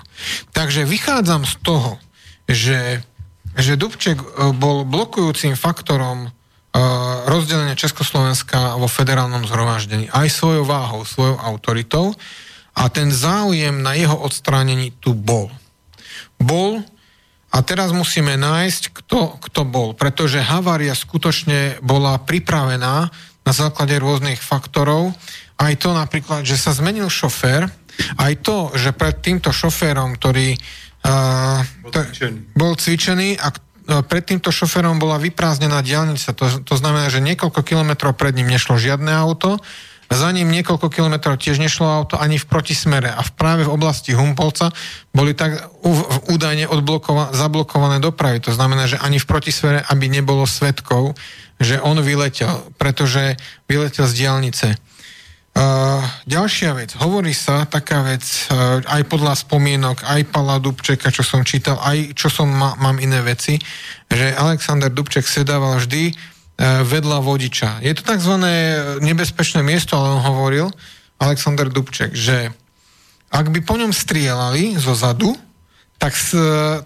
Takže 0.56 0.88
vychádzam 0.88 1.44
z 1.44 1.56
toho, 1.60 2.00
že, 2.48 3.04
že 3.60 3.80
Dubček 3.80 4.20
e, 4.20 4.28
bol 4.56 4.88
blokujúcim 4.88 5.56
faktorom 5.60 6.28
uh, 6.28 6.32
rozdelenia 7.30 7.78
Československa 7.78 8.76
vo 8.80 8.90
federálnom 8.90 9.46
zhromaždení 9.46 10.10
aj 10.10 10.28
svojou 10.34 10.66
váhou, 10.66 11.06
svojou 11.06 11.38
autoritou 11.38 12.16
a 12.74 12.90
ten 12.90 13.14
záujem 13.14 13.86
na 13.86 13.94
jeho 13.94 14.18
odstránení 14.18 14.92
tu 14.98 15.14
bol. 15.14 15.54
Bol 16.42 16.82
a 17.54 17.62
teraz 17.62 17.94
musíme 17.94 18.34
nájsť, 18.34 18.84
kto, 18.90 19.38
kto 19.38 19.62
bol, 19.62 19.94
pretože 19.94 20.42
havária 20.42 20.98
skutočne 20.98 21.78
bola 21.86 22.18
pripravená 22.18 23.14
na 23.44 23.52
základe 23.54 23.94
rôznych 24.02 24.42
faktorov. 24.42 25.14
Aj 25.58 25.74
to 25.78 25.94
napríklad, 25.94 26.44
že 26.44 26.58
sa 26.58 26.74
zmenil 26.74 27.08
šofér, 27.08 27.70
aj 28.18 28.34
to, 28.42 28.74
že 28.74 28.90
pred 28.94 29.22
týmto 29.22 29.54
šoférom, 29.54 30.18
ktorý 30.18 30.58
uh, 30.58 31.62
bol, 31.86 31.92
cvičený. 31.94 32.40
bol 32.58 32.74
cvičený 32.74 33.30
a 33.38 33.48
pred 34.08 34.24
týmto 34.24 34.50
šoférom 34.50 34.98
bola 34.98 35.20
vyprázdnená 35.20 35.84
diálnica, 35.84 36.32
to, 36.34 36.64
to 36.64 36.76
znamená, 36.80 37.12
že 37.12 37.20
niekoľko 37.20 37.62
kilometrov 37.62 38.16
pred 38.16 38.34
ním 38.34 38.50
nešlo 38.50 38.80
žiadne 38.80 39.12
auto, 39.12 39.60
za 40.14 40.30
ním 40.30 40.54
niekoľko 40.54 40.94
kilometrov 40.94 41.42
tiež 41.42 41.58
nešlo 41.58 41.90
auto 41.90 42.16
ani 42.22 42.38
v 42.38 42.46
protismere 42.46 43.10
a 43.10 43.26
v 43.26 43.32
práve 43.34 43.66
v 43.66 43.74
oblasti 43.74 44.14
Humpolca 44.14 44.70
boli 45.10 45.34
tak 45.34 45.58
údajne 46.30 46.70
zablokované 47.34 47.98
dopravy. 47.98 48.38
To 48.46 48.54
znamená, 48.54 48.86
že 48.86 49.02
ani 49.02 49.18
v 49.18 49.26
protismere, 49.26 49.80
aby 49.82 50.06
nebolo 50.12 50.46
svetkov, 50.46 51.18
že 51.58 51.82
on 51.82 51.98
vyletel, 51.98 52.62
pretože 52.78 53.40
vyletel 53.66 54.06
z 54.06 54.14
diálnice. 54.14 54.68
Ďalšia 56.24 56.74
vec, 56.74 56.98
hovorí 56.98 57.30
sa 57.30 57.68
taká 57.70 58.02
vec, 58.02 58.24
uh, 58.50 58.82
aj 58.90 59.06
podľa 59.06 59.38
spomienok, 59.38 60.02
aj 60.02 60.34
Pala 60.34 60.58
Dubčeka, 60.58 61.14
čo 61.14 61.22
som 61.22 61.46
čítal, 61.46 61.78
aj 61.78 62.18
čo 62.18 62.32
som 62.32 62.50
ma, 62.50 62.74
mám 62.80 62.98
iné 62.98 63.22
veci, 63.22 63.62
že 64.10 64.34
Alexander 64.34 64.90
Dubček 64.90 65.28
sedával 65.28 65.78
vždy 65.78 66.10
uh, 66.10 66.82
vedľa 66.88 67.22
vodiča. 67.22 67.86
Je 67.86 67.94
to 67.94 68.02
tzv. 68.02 68.34
nebezpečné 69.04 69.62
miesto, 69.62 69.94
ale 69.94 70.16
on 70.18 70.26
hovoril, 70.26 70.74
Alexander 71.22 71.70
Dubček, 71.70 72.18
že 72.18 72.50
ak 73.30 73.54
by 73.54 73.60
po 73.62 73.78
ňom 73.78 73.94
strieľali 73.94 74.80
zo 74.82 74.98
zadu, 74.98 75.38
tak, 75.98 76.14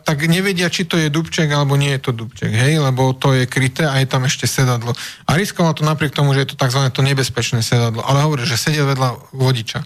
tak 0.05 0.17
nevedia, 0.29 0.69
či 0.69 0.85
to 0.85 0.93
je 0.93 1.09
Dubček 1.09 1.49
alebo 1.49 1.73
nie 1.73 1.89
je 1.97 2.01
to 2.05 2.11
Dubček, 2.13 2.53
hej, 2.53 2.77
lebo 2.77 3.17
to 3.17 3.33
je 3.33 3.49
kryté 3.49 3.89
a 3.89 3.97
je 3.97 4.05
tam 4.05 4.29
ešte 4.29 4.45
sedadlo. 4.45 4.93
A 5.25 5.33
riskoval 5.33 5.73
to 5.73 5.81
napriek 5.81 6.13
tomu, 6.13 6.37
že 6.37 6.45
je 6.45 6.53
to 6.53 6.59
tzv. 6.59 6.85
to 6.93 7.01
nebezpečné 7.01 7.65
sedadlo, 7.65 8.05
ale 8.05 8.21
hovorí, 8.21 8.45
že 8.45 8.61
sedel 8.61 8.85
vedľa 8.85 9.33
vodiča. 9.33 9.81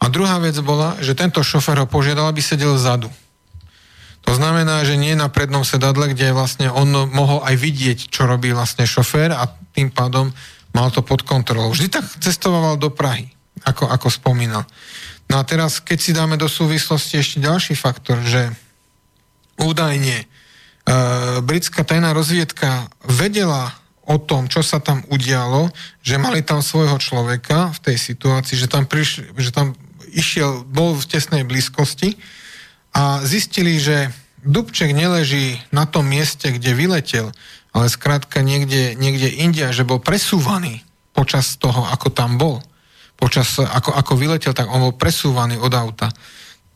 A 0.00 0.04
druhá 0.08 0.40
vec 0.40 0.56
bola, 0.64 0.96
že 1.04 1.12
tento 1.12 1.44
šofer 1.44 1.76
ho 1.76 1.86
požiadal, 1.86 2.32
aby 2.32 2.40
sedel 2.40 2.72
vzadu. 2.72 3.12
To 4.24 4.32
znamená, 4.36 4.84
že 4.84 5.00
nie 5.00 5.16
na 5.16 5.28
prednom 5.32 5.64
sedadle, 5.64 6.12
kde 6.12 6.32
vlastne 6.36 6.68
on 6.72 6.88
mohol 7.12 7.40
aj 7.44 7.56
vidieť, 7.56 7.98
čo 8.12 8.28
robí 8.28 8.52
vlastne 8.52 8.84
šofér 8.84 9.32
a 9.32 9.48
tým 9.76 9.92
pádom 9.92 10.32
mal 10.72 10.88
to 10.92 11.04
pod 11.04 11.24
kontrolou. 11.24 11.72
Vždy 11.72 11.88
tak 11.88 12.04
cestoval 12.20 12.76
do 12.76 12.92
Prahy, 12.92 13.28
ako, 13.64 13.88
ako 13.88 14.08
spomínal. 14.08 14.64
No 15.30 15.38
a 15.38 15.46
teraz, 15.46 15.78
keď 15.78 15.98
si 16.02 16.10
dáme 16.10 16.34
do 16.34 16.50
súvislosti 16.50 17.22
ešte 17.22 17.38
ďalší 17.38 17.78
faktor, 17.78 18.18
že 18.26 18.50
údajne 19.62 20.16
e, 20.18 20.26
britská 21.46 21.86
tajná 21.86 22.10
rozviedka 22.10 22.90
vedela 23.06 23.70
o 24.10 24.18
tom, 24.18 24.50
čo 24.50 24.66
sa 24.66 24.82
tam 24.82 25.06
udialo, 25.06 25.70
že 26.02 26.18
mali 26.18 26.42
tam 26.42 26.66
svojho 26.66 26.98
človeka 26.98 27.70
v 27.70 27.78
tej 27.78 27.96
situácii, 28.10 28.58
že 28.58 28.66
tam, 28.66 28.90
prišli, 28.90 29.30
že 29.38 29.54
tam 29.54 29.78
išiel, 30.10 30.66
bol 30.66 30.98
v 30.98 31.06
tesnej 31.06 31.46
blízkosti 31.46 32.18
a 32.90 33.22
zistili, 33.22 33.78
že 33.78 34.10
Dubček 34.42 34.90
neleží 34.90 35.62
na 35.70 35.86
tom 35.86 36.10
mieste, 36.10 36.50
kde 36.50 36.74
vyletel, 36.74 37.30
ale 37.70 37.86
skrátka 37.86 38.42
niekde, 38.42 38.98
niekde 38.98 39.30
India, 39.30 39.70
že 39.70 39.86
bol 39.86 40.02
presúvaný 40.02 40.82
počas 41.14 41.54
toho, 41.54 41.86
ako 41.86 42.10
tam 42.10 42.34
bol 42.34 42.58
počas, 43.20 43.60
ako, 43.60 43.92
ako 43.92 44.12
vyletel, 44.16 44.56
tak 44.56 44.72
on 44.72 44.80
bol 44.80 44.96
presúvaný 44.96 45.60
od 45.60 45.70
auta. 45.76 46.08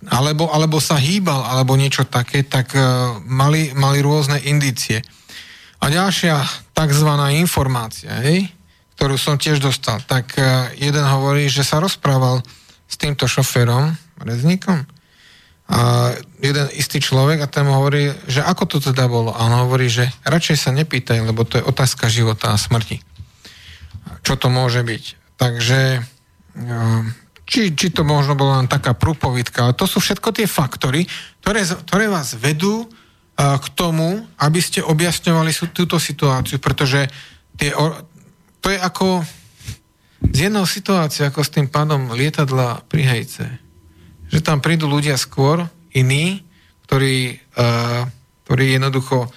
Alebo, 0.05 0.53
alebo 0.53 0.77
sa 0.85 1.01
hýbal, 1.01 1.41
alebo 1.49 1.81
niečo 1.81 2.05
také, 2.05 2.45
tak 2.45 2.77
uh, 2.77 3.17
mali, 3.25 3.73
mali 3.73 4.05
rôzne 4.05 4.37
indície. 4.45 5.01
A 5.81 5.89
ďalšia 5.89 6.45
tzv. 6.77 7.11
informácia, 7.41 8.13
hej, 8.21 8.53
ktorú 9.01 9.17
som 9.17 9.41
tiež 9.41 9.65
dostal, 9.65 10.05
tak 10.05 10.37
uh, 10.37 10.69
jeden 10.77 11.09
hovorí, 11.09 11.49
že 11.49 11.65
sa 11.65 11.81
rozprával 11.81 12.45
s 12.85 13.01
týmto 13.01 13.25
šoférom, 13.25 13.97
rezníkom, 14.21 14.85
a 15.65 16.13
jeden 16.45 16.69
istý 16.77 17.01
človek 17.01 17.41
a 17.41 17.49
ten 17.49 17.65
hovorí, 17.65 18.13
že 18.29 18.45
ako 18.45 18.69
to 18.69 18.77
teda 18.85 19.09
bolo. 19.09 19.33
A 19.33 19.49
on 19.49 19.65
hovorí, 19.65 19.89
že 19.89 20.13
radšej 20.29 20.57
sa 20.61 20.77
nepýtaj, 20.77 21.25
lebo 21.25 21.49
to 21.49 21.57
je 21.57 21.65
otázka 21.65 22.13
života 22.13 22.53
a 22.53 22.61
smrti. 22.61 23.01
Čo 24.21 24.37
to 24.37 24.53
môže 24.53 24.85
byť. 24.85 25.05
Takže 25.41 26.05
či, 27.45 27.77
či 27.77 27.93
to 27.93 28.07
možno 28.07 28.39
bola 28.39 28.63
len 28.63 28.71
taká 28.71 28.97
prúpovidka, 28.97 29.69
ale 29.69 29.75
to 29.77 29.85
sú 29.85 30.01
všetko 30.01 30.33
tie 30.33 30.49
faktory, 30.49 31.05
ktoré, 31.45 31.67
ktoré 31.67 32.07
vás 32.09 32.39
vedú 32.39 32.89
k 33.35 33.67
tomu, 33.75 34.23
aby 34.39 34.61
ste 34.63 34.81
objasňovali 34.81 35.51
túto 35.75 35.99
situáciu, 35.99 36.63
pretože 36.63 37.11
tie, 37.59 37.75
to 38.63 38.67
je 38.71 38.79
ako 38.79 39.27
z 40.25 40.39
jednou 40.49 40.65
situáciou, 40.65 41.29
ako 41.29 41.43
s 41.43 41.53
tým 41.53 41.69
pádom 41.69 42.15
lietadla 42.15 42.87
pri 42.89 43.03
hejce. 43.05 43.45
Že 44.31 44.41
tam 44.41 44.59
prídu 44.65 44.89
ľudia 44.89 45.19
skôr, 45.21 45.69
iní, 45.93 46.47
ktorí, 46.89 47.43
uh, 47.59 48.09
ktorí 48.49 48.79
jednoducho 48.79 49.29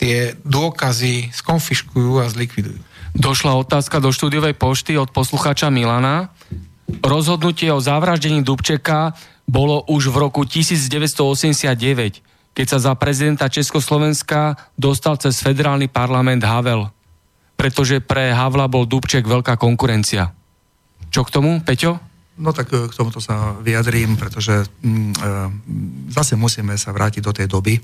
tie 0.00 0.32
dôkazy 0.48 1.28
skonfiškujú 1.34 2.24
a 2.24 2.32
zlikvidujú. 2.32 2.80
Došla 3.14 3.58
otázka 3.58 3.98
do 3.98 4.14
štúdiovej 4.14 4.54
pošty 4.54 4.94
od 4.94 5.10
poslucháča 5.10 5.70
Milana. 5.72 6.30
Rozhodnutie 7.02 7.70
o 7.74 7.82
zavraždení 7.82 8.46
Dubčeka 8.46 9.18
bolo 9.50 9.82
už 9.90 10.14
v 10.14 10.16
roku 10.30 10.42
1989, 10.46 12.22
keď 12.54 12.66
sa 12.66 12.78
za 12.78 12.92
prezidenta 12.94 13.50
Československa 13.50 14.54
dostal 14.78 15.18
cez 15.18 15.42
federálny 15.42 15.90
parlament 15.90 16.42
Havel. 16.46 16.90
Pretože 17.58 17.98
pre 17.98 18.30
Havla 18.30 18.70
bol 18.70 18.86
Dubček 18.86 19.26
veľká 19.26 19.58
konkurencia. 19.58 20.32
Čo 21.10 21.26
k 21.26 21.34
tomu, 21.34 21.58
Peťo? 21.60 21.98
No 22.40 22.56
tak 22.56 22.72
e, 22.72 22.88
k 22.88 22.94
tomuto 22.96 23.20
sa 23.20 23.58
vyjadrím, 23.60 24.16
pretože 24.16 24.64
mm, 24.80 25.12
e, 25.12 25.26
zase 26.14 26.40
musíme 26.40 26.78
sa 26.80 26.94
vrátiť 26.94 27.20
do 27.20 27.32
tej 27.36 27.46
doby, 27.50 27.76
e, 27.76 27.80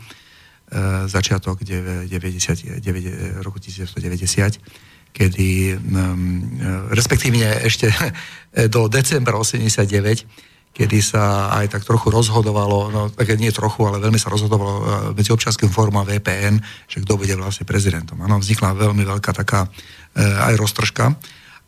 začiatok 1.10 1.60
90, 1.60 2.80
9, 2.80 3.44
roku 3.44 3.60
1990, 3.60 4.95
kedy, 5.16 5.80
um, 5.80 6.44
respektívne 6.92 7.64
ešte 7.64 7.88
do 8.74 8.84
decembra 8.92 9.40
89, 9.40 10.76
kedy 10.76 10.98
sa 11.00 11.56
aj 11.56 11.72
tak 11.72 11.82
trochu 11.88 12.12
rozhodovalo, 12.12 12.92
no 12.92 13.08
tak 13.08 13.32
nie 13.40 13.48
trochu, 13.48 13.80
ale 13.88 13.96
veľmi 13.96 14.20
sa 14.20 14.28
rozhodovalo 14.28 14.74
uh, 14.76 14.84
medzi 15.16 15.32
občanským 15.32 15.72
fórum 15.72 15.96
a 15.96 16.04
VPN, 16.04 16.60
že 16.84 17.00
kto 17.00 17.16
bude 17.16 17.32
vlastne 17.32 17.64
prezidentom. 17.64 18.20
Áno, 18.20 18.36
vznikla 18.36 18.76
veľmi 18.76 19.00
veľká 19.08 19.32
taká 19.32 19.64
uh, 19.64 20.46
aj 20.52 20.54
roztržka. 20.60 21.16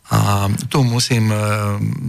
A 0.09 0.49
tu 0.73 0.81
musím 0.81 1.29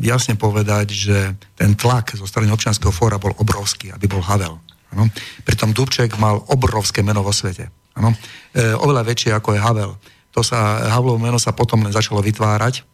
jasne 0.01 0.33
povedať, 0.33 0.89
že 0.89 1.37
ten 1.53 1.77
tlak 1.77 2.17
zo 2.17 2.25
strany 2.25 2.49
občianského 2.49 2.89
fóra 2.89 3.21
bol 3.21 3.37
obrovský, 3.37 3.93
aby 3.93 4.09
bol 4.09 4.25
Havel. 4.25 4.57
Ano. 4.97 5.05
Pritom 5.45 5.77
Dubček 5.77 6.17
mal 6.17 6.41
obrovské 6.49 7.05
meno 7.05 7.23
vo 7.23 7.29
svete. 7.29 7.69
Ano. 8.01 8.17
E, 8.57 8.73
oveľa 8.73 9.05
väčšie 9.05 9.37
ako 9.37 9.53
je 9.53 9.61
Havel 9.61 9.93
to 10.31 10.41
sa, 10.47 10.91
Havlovo 10.95 11.19
meno 11.19 11.39
sa 11.39 11.55
potom 11.55 11.83
len 11.83 11.95
začalo 11.95 12.23
vytvárať 12.23 12.87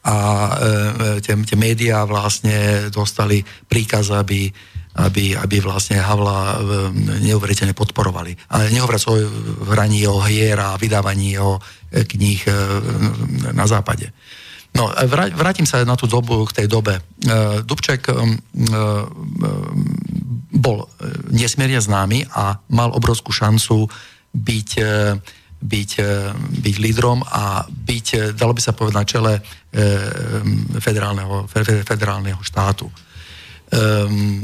a 0.00 0.16
e, 0.16 1.20
tie, 1.20 1.36
tie 1.36 1.58
médiá 1.60 2.08
vlastne 2.08 2.88
dostali 2.88 3.44
príkaz, 3.44 4.08
aby, 4.16 4.48
aby, 4.96 5.36
aby 5.36 5.56
vlastne 5.60 6.00
Havla 6.00 6.40
e, 6.40 6.56
neuveriteľne 7.28 7.76
podporovali. 7.76 8.32
Ale 8.48 8.72
nehovoriac 8.72 9.04
o 9.12 9.14
hraní 9.68 10.08
o 10.08 10.16
hier 10.24 10.56
a 10.56 10.80
vydávaní 10.80 11.36
o 11.36 11.60
e, 11.92 12.08
kníh 12.08 12.40
e, 12.48 12.52
na 13.52 13.68
západe. 13.68 14.08
No, 14.72 14.88
vrátim 15.36 15.66
sa 15.66 15.82
na 15.82 15.98
tú 15.98 16.06
dobu, 16.06 16.46
k 16.46 16.62
tej 16.62 16.70
dobe. 16.70 17.02
Dubček 17.66 18.06
bol 20.50 20.86
nesmierne 21.34 21.82
známy 21.82 22.30
a 22.30 22.54
mal 22.70 22.94
obrovskú 22.94 23.34
šancu 23.34 23.90
byť, 24.30 24.70
e, 24.78 24.84
byť 25.60 26.76
lídrom 26.80 27.20
a 27.20 27.68
byť, 27.68 28.06
e, 28.16 28.18
dalo 28.32 28.56
by 28.56 28.60
sa 28.64 28.72
povedať, 28.72 28.96
na 28.96 29.04
čele 29.04 29.32
e, 29.36 29.42
federálneho, 30.80 31.44
federálneho 31.84 32.40
štátu. 32.40 32.88
Um, 33.70 34.42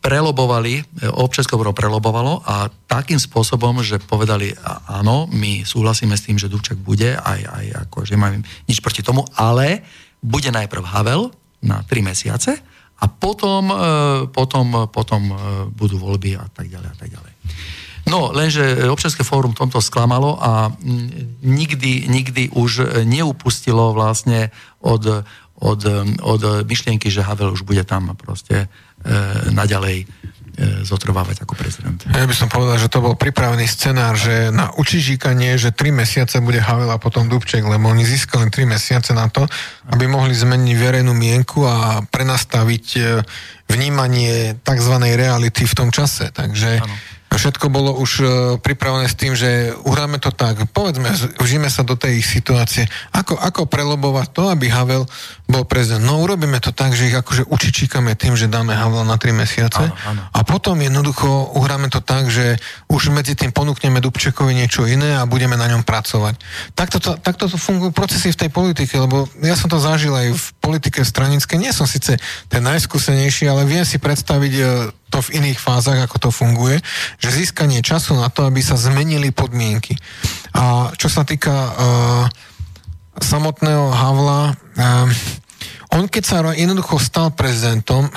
prelobovali, 0.00 0.80
občanské 1.20 1.52
dobro 1.52 1.76
prelobovalo 1.76 2.40
a 2.48 2.64
takým 2.88 3.20
spôsobom, 3.20 3.84
že 3.84 4.00
povedali 4.00 4.56
áno, 4.88 5.28
my 5.28 5.68
súhlasíme 5.68 6.16
s 6.16 6.24
tým, 6.24 6.40
že 6.40 6.48
Dubček 6.48 6.80
bude, 6.80 7.12
aj, 7.12 7.40
aj 7.44 7.66
ako, 7.84 8.08
že 8.08 8.16
máme 8.16 8.40
nič 8.64 8.80
proti 8.80 9.04
tomu, 9.04 9.20
ale 9.36 9.84
bude 10.24 10.48
najprv 10.48 10.80
Havel 10.96 11.28
na 11.60 11.84
tri 11.84 12.00
mesiace 12.00 12.56
a 12.96 13.04
potom, 13.04 13.68
potom, 14.32 14.88
potom 14.88 15.36
budú 15.76 16.00
voľby 16.00 16.40
a 16.40 16.48
tak 16.48 16.72
ďalej 16.72 16.88
a 16.88 16.96
tak 16.96 17.08
ďalej. 17.12 17.32
No, 18.06 18.30
lenže 18.30 18.86
občianske 18.86 19.26
fórum 19.26 19.50
tomto 19.50 19.82
sklamalo 19.82 20.38
a 20.38 20.70
mm, 20.70 21.42
nikdy, 21.42 22.06
nikdy 22.06 22.42
už 22.54 23.02
neupustilo 23.02 23.90
vlastne 23.90 24.54
od, 24.78 25.26
od, 25.58 25.80
od 26.22 26.42
myšlienky, 26.62 27.10
že 27.10 27.26
Havel 27.26 27.50
už 27.50 27.66
bude 27.66 27.82
tam 27.82 28.14
proste 28.14 28.54
e, 28.62 28.66
naďalej 29.50 30.06
e, 30.06 30.86
zotrvávať 30.86 31.42
ako 31.42 31.58
prezident. 31.58 31.98
Ja 32.06 32.30
by 32.30 32.36
som 32.38 32.46
povedal, 32.46 32.78
že 32.78 32.86
to 32.86 33.02
bol 33.02 33.18
pripravený 33.18 33.66
scenár, 33.66 34.14
že 34.14 34.54
na 34.54 34.70
učižíkanie, 34.78 35.58
že 35.58 35.74
tri 35.74 35.90
mesiace 35.90 36.38
bude 36.38 36.62
Havel 36.62 36.94
a 36.94 37.02
potom 37.02 37.26
Dubček, 37.26 37.66
lebo 37.66 37.90
oni 37.90 38.06
získali 38.06 38.54
tri 38.54 38.70
mesiace 38.70 39.18
na 39.18 39.26
to, 39.26 39.50
aby 39.90 40.06
mohli 40.06 40.30
zmeniť 40.30 40.78
verejnú 40.78 41.10
mienku 41.10 41.66
a 41.66 42.06
prenastaviť 42.06 42.86
e, 42.94 43.00
vnímanie 43.66 44.62
tzv. 44.62 44.94
reality 44.94 45.66
v 45.66 45.74
tom 45.74 45.90
čase. 45.90 46.30
Takže 46.30 46.78
ano 46.78 47.15
Všetko 47.36 47.68
bolo 47.68 47.92
už 48.00 48.12
uh, 48.20 48.28
pripravené 48.58 49.06
s 49.06 49.16
tým, 49.16 49.36
že 49.36 49.76
uhráme 49.84 50.16
to 50.18 50.32
tak. 50.32 50.64
Povedzme, 50.72 51.12
užíme 51.38 51.68
sa 51.68 51.84
do 51.84 51.94
tej 51.94 52.24
situácie. 52.24 52.88
Ako, 53.12 53.36
ako 53.36 53.68
prelobovať 53.68 54.28
to, 54.32 54.42
aby 54.48 54.72
Havel 54.72 55.04
bol 55.46 55.62
prezident? 55.62 56.02
No 56.02 56.18
urobíme 56.22 56.58
to 56.58 56.74
tak, 56.74 56.92
že 56.92 57.06
ich 57.06 57.16
akože 57.16 57.46
učičíkame 57.46 58.18
tým, 58.18 58.34
že 58.34 58.50
dáme 58.50 58.74
Havel 58.74 59.06
na 59.06 59.14
3 59.14 59.30
mesiace. 59.30 59.88
Áno, 59.88 59.94
áno. 59.94 60.20
A 60.34 60.40
potom 60.42 60.74
jednoducho 60.82 61.54
uhráme 61.54 61.86
to 61.86 62.02
tak, 62.02 62.26
že 62.26 62.58
už 62.90 63.14
medzi 63.14 63.38
tým 63.38 63.54
ponúkneme 63.54 64.02
Dubčekovi 64.02 64.58
niečo 64.58 64.84
iné 64.90 65.14
a 65.14 65.22
budeme 65.24 65.54
na 65.54 65.70
ňom 65.70 65.86
pracovať. 65.86 66.34
Takto 66.74 66.98
to, 66.98 67.10
takto 67.22 67.46
to 67.46 67.56
fungujú 67.56 67.94
procesy 67.94 68.34
v 68.34 68.40
tej 68.46 68.50
politike, 68.50 68.98
lebo 68.98 69.30
ja 69.38 69.54
som 69.54 69.70
to 69.70 69.78
zažil 69.78 70.12
aj 70.18 70.34
v 70.34 70.46
politike 70.58 71.06
stranickej. 71.06 71.62
Nie 71.62 71.70
som 71.70 71.86
síce 71.86 72.18
ten 72.50 72.62
najskúsenejší, 72.66 73.46
ale 73.46 73.62
viem 73.70 73.86
si 73.86 74.02
predstaviť 74.02 74.52
uh, 74.58 74.90
to 75.14 75.22
v 75.30 75.38
iných 75.38 75.62
fázach, 75.62 76.02
ako 76.02 76.28
to 76.28 76.30
funguje, 76.34 76.82
že 77.22 77.30
získanie 77.30 77.78
času 77.78 78.18
na 78.18 78.26
to, 78.26 78.50
aby 78.50 78.58
sa 78.58 78.74
zmenili 78.74 79.30
podmienky. 79.30 79.94
A 80.58 80.90
čo 80.98 81.06
sa 81.06 81.22
týka 81.22 81.54
uh, 81.54 82.26
samotného 83.20 83.92
Havla, 83.92 84.52
uh, 84.52 85.96
on 85.96 86.10
keď 86.10 86.22
sa 86.24 86.44
jednoducho 86.52 87.00
stal 87.00 87.32
prezidentom, 87.32 88.10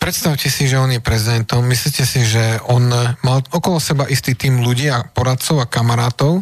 predstavte 0.00 0.48
si, 0.48 0.70
že 0.70 0.78
on 0.78 0.92
je 0.92 1.02
prezidentom, 1.02 1.64
myslíte 1.66 2.04
si, 2.06 2.24
že 2.24 2.60
on 2.70 2.88
mal 3.20 3.42
okolo 3.52 3.82
seba 3.82 4.08
istý 4.08 4.32
tým 4.32 4.62
ľudí 4.62 4.88
a 4.88 5.04
poradcov 5.04 5.60
a 5.60 5.66
kamarátov, 5.68 6.40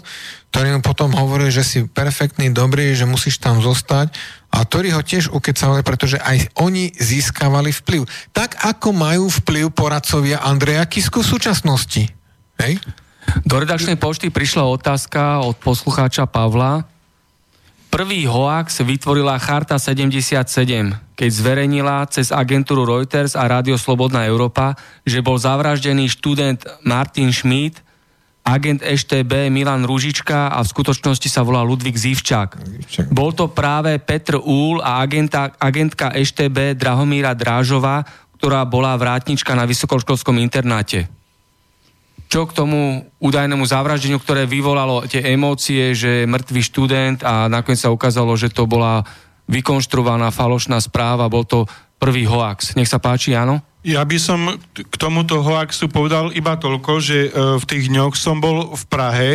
ktorí 0.54 0.70
mu 0.78 0.80
potom 0.86 1.10
hovorili, 1.18 1.50
že 1.50 1.66
si 1.66 1.78
perfektný, 1.82 2.54
dobrý, 2.54 2.94
že 2.94 3.08
musíš 3.08 3.42
tam 3.42 3.58
zostať 3.58 4.14
a 4.54 4.62
ktorí 4.62 4.94
ho 4.94 5.02
tiež 5.02 5.34
ukecali, 5.34 5.82
pretože 5.82 6.22
aj 6.22 6.54
oni 6.62 6.94
získavali 6.94 7.74
vplyv. 7.74 8.06
Tak 8.30 8.62
ako 8.62 8.94
majú 8.94 9.26
vplyv 9.42 9.74
poradcovia 9.74 10.46
Andreja 10.46 10.86
Kisku 10.86 11.26
v 11.26 11.30
súčasnosti. 11.34 12.06
Hej? 12.62 12.78
Do 13.42 13.58
redakčnej 13.58 13.98
pošty 13.98 14.30
prišla 14.30 14.62
otázka 14.62 15.42
od 15.42 15.58
poslucháča 15.58 16.30
Pavla. 16.30 16.86
Prvý 17.94 18.26
hoax 18.26 18.82
vytvorila 18.82 19.38
Charta 19.38 19.78
77, 19.78 20.34
keď 21.14 21.30
zverejnila 21.30 22.02
cez 22.10 22.34
agentúru 22.34 22.82
Reuters 22.82 23.38
a 23.38 23.46
Rádio 23.46 23.78
Slobodná 23.78 24.26
Európa, 24.26 24.74
že 25.06 25.22
bol 25.22 25.38
zavraždený 25.38 26.10
študent 26.10 26.66
Martin 26.82 27.30
Schmidt, 27.30 27.78
agent 28.42 28.82
EŠTB 28.82 29.46
Milan 29.46 29.86
Ružička 29.86 30.50
a 30.50 30.58
v 30.66 30.72
skutočnosti 30.74 31.30
sa 31.30 31.46
volá 31.46 31.62
Ludvík 31.62 31.94
Zivčák. 31.94 32.58
Bol 33.14 33.30
to 33.30 33.46
práve 33.54 33.94
Petr 34.02 34.42
Úl 34.42 34.82
a 34.82 34.98
agenta, 34.98 35.54
agentka 35.62 36.10
EŠTB 36.18 36.74
Drahomíra 36.74 37.30
Drážová, 37.38 38.02
ktorá 38.42 38.66
bola 38.66 38.98
vrátnička 38.98 39.54
na 39.54 39.70
vysokoškolskom 39.70 40.42
internáte 40.42 41.06
čo 42.34 42.50
k 42.50 42.56
tomu 42.66 43.06
údajnému 43.22 43.62
zavraždeniu, 43.62 44.18
ktoré 44.18 44.42
vyvolalo 44.42 45.06
tie 45.06 45.22
emócie, 45.22 45.94
že 45.94 46.26
mŕtvý 46.26 46.62
študent 46.66 47.18
a 47.22 47.46
nakoniec 47.46 47.78
sa 47.78 47.94
ukázalo, 47.94 48.34
že 48.34 48.50
to 48.50 48.66
bola 48.66 49.06
vykonštruovaná 49.46 50.34
falošná 50.34 50.82
správa, 50.82 51.30
bol 51.30 51.46
to 51.46 51.62
prvý 52.02 52.26
hoax. 52.26 52.74
Nech 52.74 52.90
sa 52.90 52.98
páči, 52.98 53.38
áno? 53.38 53.62
Ja 53.86 54.02
by 54.02 54.18
som 54.18 54.58
k 54.74 54.94
tomuto 54.98 55.46
hoaxu 55.46 55.86
povedal 55.86 56.34
iba 56.34 56.58
toľko, 56.58 56.92
že 56.98 57.18
e, 57.22 57.54
v 57.54 57.64
tých 57.70 57.86
dňoch 57.86 58.18
som 58.18 58.42
bol 58.42 58.74
v 58.74 58.84
Prahe 58.90 59.32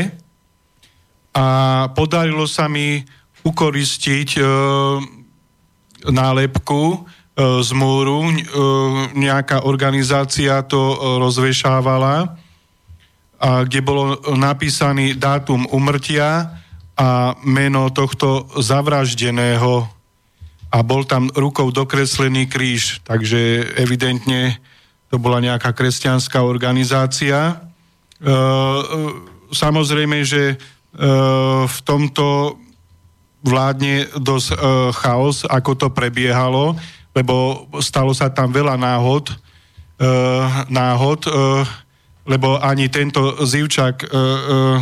a 1.31 1.45
podarilo 1.95 2.51
sa 2.51 2.67
mi 2.67 2.99
ukoristiť 3.47 4.29
e, 4.35 4.41
nálepku 6.03 6.83
e, 6.91 6.97
z 7.63 7.69
múru. 7.71 8.27
Nejaká 9.15 9.63
organizácia 9.63 10.59
to 10.67 10.99
rozvešávala 11.23 12.48
kde 13.39 13.79
bolo 13.79 14.19
napísaný 14.35 15.15
dátum 15.15 15.63
umrtia 15.71 16.59
a 16.99 17.31
meno 17.47 17.87
tohto 17.95 18.43
zavraždeného 18.59 19.87
a 20.69 20.77
bol 20.83 21.07
tam 21.07 21.31
rukou 21.31 21.71
dokreslený 21.71 22.51
kríž, 22.51 23.01
takže 23.07 23.71
evidentne 23.79 24.59
to 25.09 25.17
bola 25.17 25.41
nejaká 25.41 25.73
kresťanská 25.73 26.45
organizácia. 26.45 27.57
E, 28.21 28.29
e 28.29 28.33
samozrejme, 29.49 30.21
že 30.21 30.53
e, 30.53 30.55
v 31.65 31.77
tomto 31.81 32.59
vládne 33.41 34.11
dosť 34.19 34.49
e, 34.53 34.57
chaos, 34.93 35.47
ako 35.49 35.71
to 35.73 35.87
prebiehalo, 35.89 36.77
lebo 37.17 37.65
stalo 37.81 38.13
sa 38.13 38.29
tam 38.29 38.53
veľa 38.53 38.77
náhod, 38.77 39.33
e, 39.33 39.35
náhod, 40.69 41.25
e, 41.25 41.31
lebo 42.29 42.61
ani 42.61 42.85
tento 42.93 43.41
Zivčak 43.41 44.05
e, 44.05 44.07
e, 44.07 44.15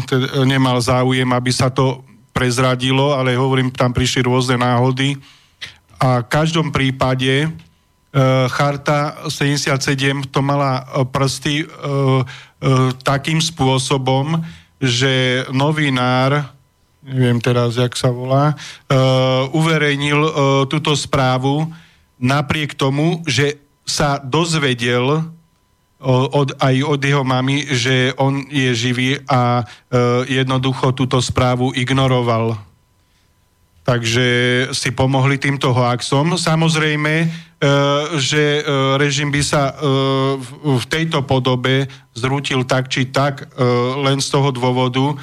teda 0.04 0.44
nemal 0.44 0.84
záujem, 0.84 1.32
aby 1.32 1.52
sa 1.56 1.72
to 1.72 2.04
prezradilo, 2.36 3.16
ale 3.16 3.40
hovorím, 3.40 3.72
tam 3.72 3.96
prišli 3.96 4.28
rôzne 4.28 4.60
náhody. 4.60 5.16
A 5.96 6.22
v 6.22 6.28
každom 6.28 6.76
prípade 6.76 7.48
e, 7.48 7.50
Charta 8.52 9.32
77 9.32 10.28
to 10.28 10.44
mala 10.44 10.84
prsty 11.08 11.64
e, 11.64 11.66
e, 11.66 11.72
takým 13.00 13.40
spôsobom, 13.40 14.44
že 14.78 15.48
novinár, 15.50 16.52
neviem 17.02 17.40
teraz, 17.40 17.80
jak 17.80 17.96
sa 17.96 18.12
volá, 18.12 18.52
e, 18.52 18.56
uverejnil 19.56 20.20
e, 20.20 20.32
túto 20.68 20.92
správu 21.00 21.72
napriek 22.20 22.76
tomu, 22.76 23.24
že 23.24 23.56
sa 23.88 24.20
dozvedel 24.20 25.37
od, 26.06 26.54
aj 26.62 26.76
od 26.86 27.02
jeho 27.02 27.26
mamy, 27.26 27.66
že 27.74 28.14
on 28.22 28.46
je 28.46 28.70
živý 28.78 29.18
a 29.26 29.62
e, 29.62 30.36
jednoducho 30.42 30.94
túto 30.94 31.18
správu 31.18 31.74
ignoroval. 31.74 32.54
Takže 33.82 34.28
si 34.76 34.94
pomohli 34.94 35.42
týmto 35.42 35.74
hoaxom. 35.74 36.38
Samozrejme, 36.38 37.14
e, 37.24 37.28
že 38.22 38.62
e, 38.62 38.64
režim 39.02 39.34
by 39.34 39.42
sa 39.42 39.74
e, 39.74 39.84
v, 40.38 40.50
v 40.78 40.86
tejto 40.86 41.26
podobe 41.26 41.90
zrútil 42.14 42.62
tak 42.62 42.94
či 42.94 43.10
tak 43.10 43.50
e, 43.50 43.66
len 44.06 44.22
z 44.22 44.28
toho 44.30 44.54
dôvodu, 44.54 45.02
e, 45.02 45.16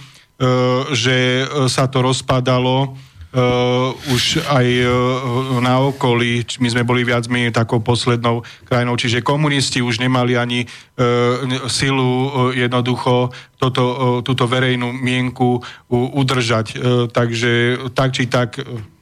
že 0.90 1.46
sa 1.70 1.86
to 1.86 2.02
rozpadalo 2.02 2.98
uh, 3.34 3.92
už 4.14 4.46
aj 4.46 4.66
uh, 4.66 5.58
na 5.58 5.82
okolí, 5.82 6.46
my 6.62 6.68
sme 6.70 6.86
boli 6.86 7.02
viac 7.02 7.26
menej 7.26 7.50
takou 7.52 7.82
poslednou 7.82 8.46
krajinou, 8.64 8.94
čiže 8.94 9.26
komunisti 9.26 9.82
už 9.82 9.98
nemali 9.98 10.38
ani 10.38 10.64
uh, 10.64 11.68
silu 11.68 12.30
uh, 12.30 12.30
jednoducho 12.54 13.34
toto, 13.58 13.84
uh, 13.84 14.18
túto 14.22 14.46
verejnú 14.46 14.94
mienku 14.94 15.58
uh, 15.58 16.18
udržať. 16.18 16.66
Uh, 16.74 17.10
takže 17.10 17.78
tak 17.92 18.14
či 18.14 18.30
tak... 18.30 18.62
Uh, 18.62 18.93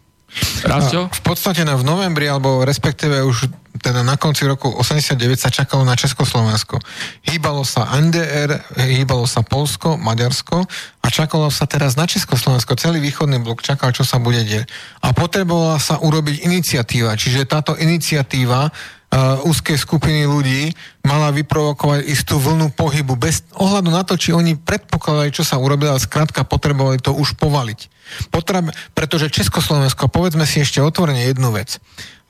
v 1.10 1.20
podstate 1.20 1.66
na 1.66 1.76
v 1.76 1.84
novembri, 1.84 2.24
alebo 2.24 2.64
respektíve 2.64 3.20
už 3.26 3.52
teda 3.82 4.06
na 4.06 4.14
konci 4.14 4.46
roku 4.46 4.70
89 4.70 5.18
sa 5.36 5.50
čakalo 5.50 5.82
na 5.82 5.98
Československo. 5.98 6.78
Hýbalo 7.26 7.66
sa 7.66 7.90
NDR, 7.98 8.62
hýbalo 8.78 9.26
sa 9.26 9.42
Polsko, 9.42 9.98
Maďarsko 9.98 10.62
a 11.02 11.06
čakalo 11.10 11.50
sa 11.50 11.66
teraz 11.66 11.98
na 11.98 12.06
Československo. 12.06 12.78
Celý 12.78 13.02
východný 13.02 13.42
blok 13.42 13.60
čakal, 13.60 13.90
čo 13.90 14.06
sa 14.06 14.22
bude 14.22 14.44
deť. 14.46 14.70
A 15.02 15.10
potrebovala 15.10 15.82
sa 15.82 15.98
urobiť 15.98 16.46
iniciatíva. 16.46 17.18
Čiže 17.18 17.48
táto 17.48 17.74
iniciatíva 17.74 18.70
uh, 19.12 19.44
úzkej 19.44 19.76
skupiny 19.76 20.24
ľudí 20.24 20.72
mala 21.04 21.28
vyprovokovať 21.30 22.08
istú 22.08 22.40
vlnu 22.40 22.72
pohybu 22.72 23.14
bez 23.20 23.44
ohľadu 23.60 23.92
na 23.92 24.02
to, 24.02 24.16
či 24.16 24.32
oni 24.32 24.56
predpokladali, 24.56 25.28
čo 25.30 25.44
sa 25.44 25.60
urobilo, 25.60 25.92
ale 25.92 26.00
skrátka 26.00 26.48
potrebovali 26.48 26.96
to 26.98 27.12
už 27.12 27.36
povaliť. 27.36 27.80
Potreb, 28.32 28.72
pretože 28.96 29.32
Československo, 29.32 30.08
povedzme 30.08 30.48
si 30.48 30.64
ešte 30.64 30.80
otvorene 30.80 31.28
jednu 31.28 31.52
vec. 31.52 31.76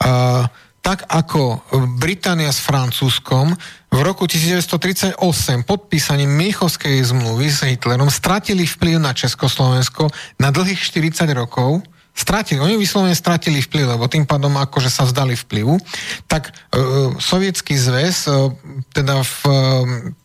Uh, 0.02 0.50
tak 0.82 1.06
ako 1.06 1.62
Británia 2.02 2.50
s 2.50 2.58
Francúzskom 2.58 3.54
v 3.94 3.98
roku 4.02 4.26
1938 4.26 5.14
podpísaním 5.62 6.26
Miechovskej 6.26 7.06
zmluvy 7.06 7.46
s 7.54 7.62
Hitlerom 7.62 8.10
stratili 8.10 8.66
vplyv 8.66 8.98
na 8.98 9.14
Československo 9.14 10.10
na 10.42 10.50
dlhých 10.50 10.82
40 10.82 11.30
rokov, 11.38 11.86
stratili, 12.12 12.60
oni 12.60 12.76
vyslovene 12.76 13.16
stratili 13.16 13.64
vplyv, 13.64 13.96
lebo 13.96 14.04
tým 14.08 14.28
pádom 14.28 14.52
akože 14.60 14.92
sa 14.92 15.08
vzdali 15.08 15.32
vplyvu, 15.32 15.80
tak 16.28 16.52
e, 16.52 16.52
sovietský 17.16 17.72
zväz, 17.74 18.28
e, 18.28 18.52
teda 18.92 19.24
v 19.24 19.36
e, 19.48 19.52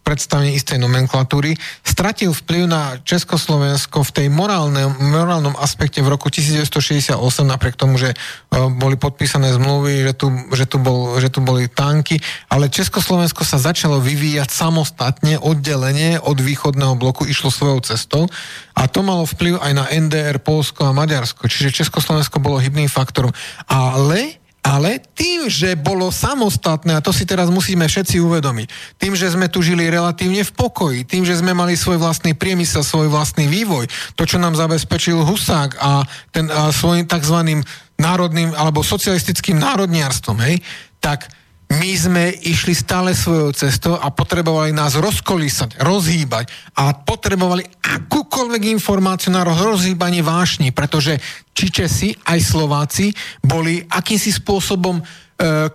predstavení 0.07 0.55
istej 0.55 0.79
nomenklatúry, 0.79 1.59
stratil 1.83 2.31
vplyv 2.31 2.63
na 2.63 2.95
Československo 3.03 4.07
v 4.07 4.11
tej 4.15 4.27
morálne, 4.31 4.87
morálnom 4.87 5.59
aspekte 5.59 5.99
v 5.99 6.15
roku 6.15 6.31
1968, 6.31 7.19
napriek 7.43 7.75
tomu, 7.75 7.99
že 7.99 8.15
uh, 8.15 8.71
boli 8.71 8.95
podpísané 8.95 9.51
zmluvy, 9.59 10.07
že 10.07 10.13
tu, 10.15 10.31
že, 10.55 10.63
tu 10.63 10.79
bol, 10.79 11.19
že 11.19 11.27
tu 11.27 11.43
boli 11.43 11.67
tanky, 11.67 12.23
ale 12.47 12.71
Československo 12.71 13.43
sa 13.43 13.59
začalo 13.59 13.99
vyvíjať 13.99 14.47
samostatne, 14.47 15.35
oddelenie 15.43 16.23
od 16.23 16.39
východného 16.39 16.95
bloku, 16.95 17.27
išlo 17.27 17.51
svojou 17.51 17.83
cestou 17.83 18.31
a 18.79 18.87
to 18.87 19.03
malo 19.03 19.27
vplyv 19.27 19.59
aj 19.59 19.73
na 19.75 19.85
NDR, 19.91 20.39
Polsko 20.39 20.87
a 20.87 20.95
Maďarsko, 20.95 21.51
čiže 21.51 21.83
Československo 21.83 22.39
bolo 22.39 22.63
hybným 22.63 22.87
faktorom. 22.87 23.35
Ale 23.67 24.46
ale 24.67 24.99
tým, 25.15 25.47
že 25.47 25.79
bolo 25.79 26.11
samostatné, 26.11 26.99
a 26.99 27.03
to 27.03 27.15
si 27.15 27.23
teraz 27.23 27.47
musíme 27.47 27.87
všetci 27.87 28.19
uvedomiť, 28.19 28.99
tým, 28.99 29.15
že 29.15 29.31
sme 29.31 29.47
tu 29.47 29.63
žili 29.63 29.87
relatívne 29.87 30.43
v 30.43 30.51
pokoji, 30.51 30.99
tým, 31.07 31.23
že 31.23 31.39
sme 31.39 31.55
mali 31.55 31.79
svoj 31.79 31.95
vlastný 31.95 32.35
priemysel, 32.35 32.83
svoj 32.83 33.07
vlastný 33.07 33.47
vývoj, 33.47 33.87
to, 34.19 34.27
čo 34.27 34.35
nám 34.35 34.59
zabezpečil 34.59 35.23
Husák 35.23 35.79
a, 35.79 36.03
ten, 36.35 36.51
a 36.51 36.75
svojim 36.75 37.07
tzv. 37.07 37.63
národným 37.95 38.51
alebo 38.59 38.83
socialistickým 38.83 39.55
národniarstvom, 39.55 40.35
hej, 40.43 40.59
tak 40.99 41.31
my 41.67 41.91
sme 41.99 42.31
išli 42.47 42.71
stále 42.71 43.11
svojou 43.11 43.51
cestou 43.51 43.99
a 43.99 44.07
potrebovali 44.07 44.71
nás 44.71 44.95
rozkolísať, 44.95 45.83
rozhýbať 45.83 46.47
a 46.79 46.95
potrebovali 46.95 47.67
akúkoľvek 47.83 48.71
informáciu 48.71 49.35
na 49.35 49.43
rozhýbanie 49.43 50.23
vášni, 50.23 50.71
pretože 50.71 51.19
či 51.51 51.67
Česi, 51.67 52.09
aj 52.23 52.39
Slováci 52.39 53.11
boli 53.43 53.83
akýmsi 53.83 54.39
spôsobom 54.39 54.99
e, 54.99 55.03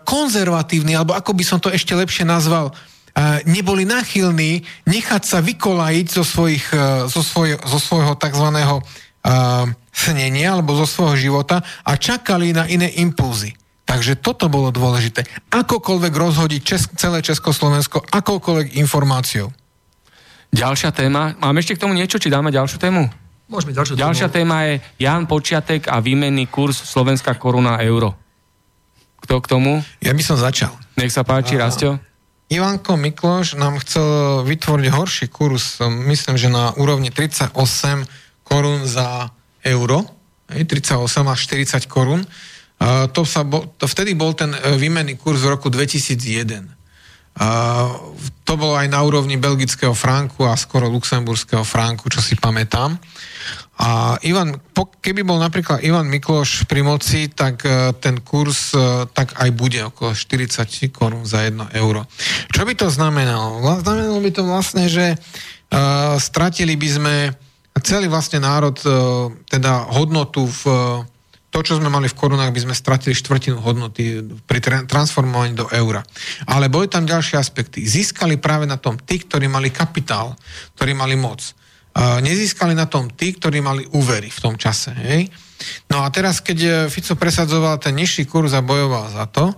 konzervatívni, 0.00 0.96
alebo 0.96 1.12
ako 1.12 1.36
by 1.36 1.44
som 1.44 1.60
to 1.60 1.68
ešte 1.68 1.92
lepšie 1.92 2.24
nazval, 2.24 2.72
e, 2.72 3.44
neboli 3.52 3.84
nachylní 3.84 4.64
nechať 4.88 5.22
sa 5.28 5.44
vykolajiť 5.44 6.06
zo, 6.08 6.24
svojich, 6.24 6.72
e, 6.72 7.04
zo, 7.12 7.20
svoj, 7.20 7.60
zo 7.68 7.76
svojho 7.76 8.16
tzv. 8.16 8.48
E, 8.48 8.80
snenia 9.92 10.56
alebo 10.56 10.72
zo 10.72 10.88
svojho 10.88 11.20
života 11.20 11.60
a 11.84 12.00
čakali 12.00 12.56
na 12.56 12.64
iné 12.64 12.88
impulzy. 12.96 13.52
Takže 13.84 14.16
toto 14.16 14.46
bolo 14.48 14.70
dôležité. 14.70 15.26
Akokoľvek 15.50 16.12
rozhodiť 16.14 16.60
Česk- 16.62 16.94
celé 16.96 17.20
Československo, 17.20 18.00
akoukoľvek 18.08 18.78
informáciou. 18.78 19.50
Ďalšia 20.52 20.92
téma. 20.92 21.32
Máme 21.40 21.60
ešte 21.60 21.76
k 21.76 21.82
tomu 21.88 21.96
niečo, 21.96 22.20
či 22.20 22.28
dáme 22.28 22.52
ďalšiu 22.52 22.78
tému? 22.78 23.08
Môžeme 23.48 23.72
ďalšiu 23.72 23.96
Ďalšia 23.96 24.28
tému. 24.28 24.36
téma 24.48 24.56
je 24.68 24.74
Jan 25.00 25.24
Počiatek 25.28 25.88
a 25.88 26.00
výmenný 26.00 26.48
kurz 26.48 26.76
Slovenská 26.76 27.36
koruna 27.36 27.80
euro. 27.84 28.16
Kto 29.20 29.40
k 29.40 29.46
tomu? 29.48 29.72
Ja 30.00 30.12
by 30.12 30.22
som 30.24 30.36
začal. 30.36 30.72
Nech 30.96 31.12
sa 31.12 31.24
páči, 31.24 31.56
Rastio. 31.56 32.00
Ivanko 32.52 33.00
Mikloš 33.00 33.56
nám 33.56 33.80
chcel 33.80 34.04
vytvoriť 34.44 34.88
horší 34.92 35.26
kurz, 35.32 35.80
myslím, 35.80 36.36
že 36.36 36.52
na 36.52 36.76
úrovni 36.76 37.08
38 37.08 37.56
korún 38.44 38.84
za 38.84 39.32
euro, 39.64 40.04
38 40.52 41.00
až 41.32 41.38
40 41.48 41.88
korún. 41.88 42.28
To, 43.14 43.22
sa 43.22 43.46
bol, 43.46 43.78
to 43.78 43.86
vtedy 43.86 44.18
bol 44.18 44.34
ten 44.34 44.50
e, 44.50 44.74
výmenný 44.74 45.14
kurz 45.14 45.46
v 45.46 45.54
roku 45.54 45.70
2001. 45.70 46.66
To 48.42 48.52
bolo 48.60 48.76
aj 48.76 48.92
na 48.92 49.00
úrovni 49.00 49.40
belgického 49.40 49.96
franku 49.96 50.44
a 50.44 50.52
skoro 50.58 50.90
luxemburského 50.92 51.64
franku, 51.64 52.12
čo 52.12 52.20
si 52.20 52.36
pamätám. 52.36 52.98
A 53.80 54.20
Ivan, 54.28 54.60
keby 55.00 55.24
bol 55.24 55.40
napríklad 55.40 55.80
Ivan 55.80 56.06
Mikloš 56.06 56.68
pri 56.68 56.84
moci, 56.84 57.32
tak 57.32 57.64
e, 57.64 57.96
ten 57.98 58.20
kurz 58.20 58.76
e, 58.76 59.08
tak 59.10 59.34
aj 59.40 59.50
bude 59.56 59.80
okolo 59.88 60.12
40 60.12 60.92
korún 60.92 61.24
za 61.24 61.42
1 61.48 61.72
euro. 61.80 62.04
Čo 62.52 62.68
by 62.68 62.74
to 62.76 62.92
znamenalo? 62.92 63.58
Znamenalo 63.80 64.20
by 64.20 64.30
to 64.30 64.42
vlastne, 64.44 64.86
že 64.86 65.16
uh, 65.16 66.20
stratili 66.20 66.76
by 66.76 66.88
sme 66.92 67.14
celý 67.80 68.06
vlastne 68.06 68.44
národ, 68.44 68.76
uh, 68.84 69.32
teda 69.48 69.88
hodnotu 69.88 70.44
v 70.46 70.62
to, 71.52 71.60
čo 71.60 71.76
sme 71.76 71.92
mali 71.92 72.08
v 72.08 72.16
korunách, 72.16 72.48
by 72.48 72.64
sme 72.64 72.74
stratili 72.74 73.12
štvrtinu 73.12 73.60
hodnoty 73.60 74.24
pri 74.48 74.58
tra- 74.64 74.84
transformovaní 74.88 75.52
do 75.52 75.68
eura. 75.68 76.00
Ale 76.48 76.72
boli 76.72 76.88
tam 76.88 77.04
ďalšie 77.04 77.36
aspekty. 77.36 77.84
Získali 77.84 78.40
práve 78.40 78.64
na 78.64 78.80
tom 78.80 78.96
tí, 78.96 79.20
ktorí 79.20 79.52
mali 79.52 79.68
kapitál, 79.68 80.32
ktorí 80.74 80.96
mali 80.96 81.12
moc 81.12 81.52
nezískali 82.00 82.72
na 82.72 82.88
tom 82.88 83.12
tí, 83.12 83.36
ktorí 83.36 83.60
mali 83.60 83.84
úvery 83.92 84.32
v 84.32 84.40
tom 84.40 84.54
čase. 84.56 84.96
Hej? 84.96 85.28
No 85.92 86.02
a 86.02 86.08
teraz, 86.08 86.40
keď 86.40 86.58
e, 86.58 86.70
Fico 86.88 87.14
presadzoval 87.14 87.78
ten 87.78 87.94
nižší 87.94 88.24
kurz 88.24 88.56
a 88.56 88.64
bojoval 88.64 89.12
za 89.12 89.28
to, 89.28 89.52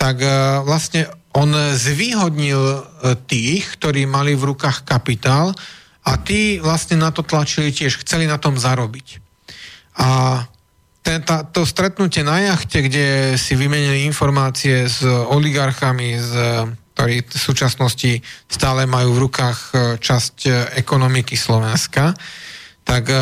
tak 0.00 0.24
e, 0.24 0.28
vlastne 0.64 1.06
on 1.36 1.52
zvýhodnil 1.76 2.58
e, 2.58 2.80
tých, 3.28 3.76
ktorí 3.76 4.08
mali 4.08 4.32
v 4.32 4.56
rukách 4.56 4.88
kapitál 4.88 5.52
a 6.00 6.12
tí 6.16 6.58
vlastne 6.64 6.96
na 6.96 7.12
to 7.12 7.20
tlačili 7.20 7.70
tiež, 7.70 8.00
chceli 8.02 8.24
na 8.24 8.40
tom 8.40 8.56
zarobiť. 8.56 9.20
A 10.00 10.40
tá, 11.22 11.46
to 11.46 11.62
stretnutie 11.62 12.26
na 12.26 12.42
jachte, 12.42 12.82
kde 12.82 13.38
si 13.38 13.54
vymenili 13.54 14.02
informácie 14.06 14.90
s 14.90 15.06
oligarchami, 15.06 16.18
s 16.18 16.32
ktorí 16.96 17.28
v 17.28 17.36
súčasnosti 17.36 18.24
stále 18.48 18.88
majú 18.88 19.12
v 19.12 19.22
rukách 19.28 19.58
e, 19.60 19.72
časť 20.00 20.36
e, 20.48 20.50
ekonomiky 20.80 21.36
Slovenska, 21.36 22.16
tak 22.88 23.12
e, 23.12 23.16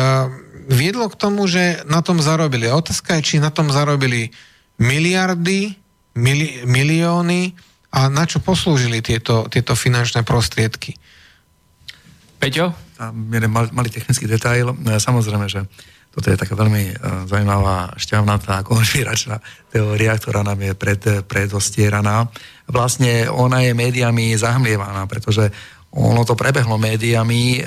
viedlo 0.71 1.11
k 1.11 1.19
tomu, 1.19 1.43
že 1.43 1.83
na 1.83 1.99
tom 1.99 2.23
zarobili. 2.23 2.71
A 2.71 2.79
otázka 2.79 3.19
je, 3.19 3.35
či 3.35 3.43
na 3.43 3.51
tom 3.51 3.67
zarobili 3.67 4.31
miliardy, 4.79 5.75
mili, 6.15 6.63
milióny 6.63 7.51
a 7.91 8.07
na 8.07 8.23
čo 8.23 8.39
poslúžili 8.39 9.03
tieto, 9.03 9.51
tieto 9.51 9.75
finančné 9.75 10.23
prostriedky. 10.23 10.95
Peťo? 12.39 12.71
Tam 12.95 13.27
jeden 13.27 13.51
malý, 13.51 13.75
malý 13.75 13.91
technický 13.91 14.23
detail. 14.23 14.71
Samozrejme, 14.87 15.51
že 15.51 15.67
toto 16.15 16.31
je 16.31 16.39
taká 16.39 16.55
veľmi 16.55 16.95
zaujímavá, 17.27 17.91
šťavnatá, 17.99 18.63
konšpiračná 18.63 19.43
teória, 19.67 20.15
ktorá 20.15 20.47
nám 20.47 20.63
je 20.63 20.71
pred, 20.71 21.01
predostieraná. 21.27 22.31
Vlastne 22.71 23.27
ona 23.27 23.59
je 23.67 23.75
médiami 23.75 24.31
zahmlievaná, 24.39 25.03
pretože 25.11 25.51
ono 25.95 26.27
to 26.27 26.35
prebehlo 26.35 26.75
médiami, 26.75 27.59
e, 27.59 27.61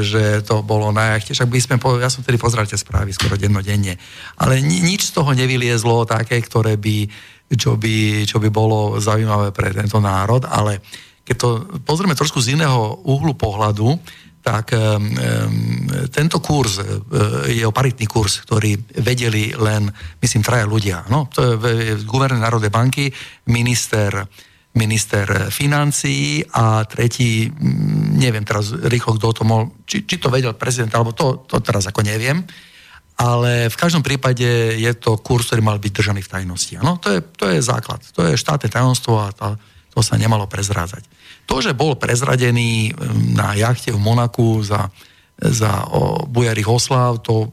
že 0.00 0.40
to 0.40 0.64
bolo 0.64 0.88
na 0.88 1.16
jachte, 1.16 1.36
by 1.44 1.60
sme, 1.60 1.76
ja 2.00 2.08
som 2.08 2.24
tedy 2.24 2.40
pozrel 2.40 2.64
tie 2.64 2.80
správy 2.80 3.12
skoro 3.12 3.36
dennodenne, 3.36 4.00
ale 4.40 4.64
ni, 4.64 4.80
nič 4.80 5.12
z 5.12 5.20
toho 5.20 5.36
nevyliezlo 5.36 6.08
také, 6.08 6.40
ktoré 6.40 6.80
by, 6.80 7.04
čo 7.52 7.76
by, 7.76 8.24
čo 8.24 8.40
by 8.40 8.48
bolo 8.48 8.96
zaujímavé 8.96 9.52
pre 9.52 9.68
tento 9.76 10.00
národ, 10.00 10.48
ale 10.48 10.80
keď 11.28 11.36
to 11.36 11.48
pozrieme 11.84 12.16
trošku 12.16 12.40
z 12.40 12.56
iného 12.56 13.00
uhlu 13.04 13.36
pohľadu, 13.36 14.00
tak 14.44 14.76
um, 14.76 15.08
tento 16.12 16.36
kurz 16.44 16.76
uh, 16.76 17.00
je 17.48 17.64
o 17.64 17.72
paritný 17.72 18.04
kurz, 18.04 18.44
ktorý 18.44 18.76
vedeli 19.00 19.56
len, 19.56 19.88
myslím, 20.20 20.44
traja 20.44 20.68
ľudia. 20.68 21.08
No, 21.08 21.32
to 21.32 21.56
je 21.56 21.96
guvernér 22.04 22.44
Národnej 22.44 22.68
banky, 22.68 23.08
minister 23.48 24.28
minister 24.74 25.54
financií 25.54 26.42
a 26.50 26.82
tretí, 26.82 27.46
neviem 28.18 28.42
teraz 28.42 28.74
rýchlo, 28.74 29.14
kto 29.14 29.26
to 29.30 29.42
mohol, 29.46 29.70
či, 29.86 30.02
či 30.02 30.18
to 30.18 30.26
vedel 30.26 30.50
prezident, 30.58 30.90
alebo 30.98 31.14
to, 31.14 31.46
to 31.46 31.62
teraz 31.62 31.86
ako 31.86 32.02
neviem, 32.02 32.42
ale 33.14 33.70
v 33.70 33.76
každom 33.78 34.02
prípade 34.02 34.74
je 34.74 34.92
to 34.98 35.14
kurz, 35.22 35.46
ktorý 35.46 35.62
mal 35.62 35.78
byť 35.78 35.92
držaný 35.94 36.20
v 36.26 36.32
tajnosti. 36.34 36.74
Ano? 36.82 36.98
To, 36.98 37.14
je, 37.14 37.22
to 37.22 37.46
je 37.54 37.62
základ, 37.62 38.02
to 38.10 38.26
je 38.26 38.34
štátne 38.34 38.66
tajomstvo 38.66 39.22
a 39.22 39.30
to, 39.30 39.54
to 39.94 40.02
sa 40.02 40.18
nemalo 40.18 40.50
prezrádzať. 40.50 41.06
To, 41.46 41.60
že 41.60 41.76
bol 41.76 41.96
prezradený 41.98 42.94
na 43.36 43.52
jachte 43.54 43.92
v 43.92 44.00
Monaku 44.00 44.64
za, 44.64 44.88
za 45.38 45.84
bujarých 46.28 46.68
oslav, 46.68 47.20
to, 47.20 47.52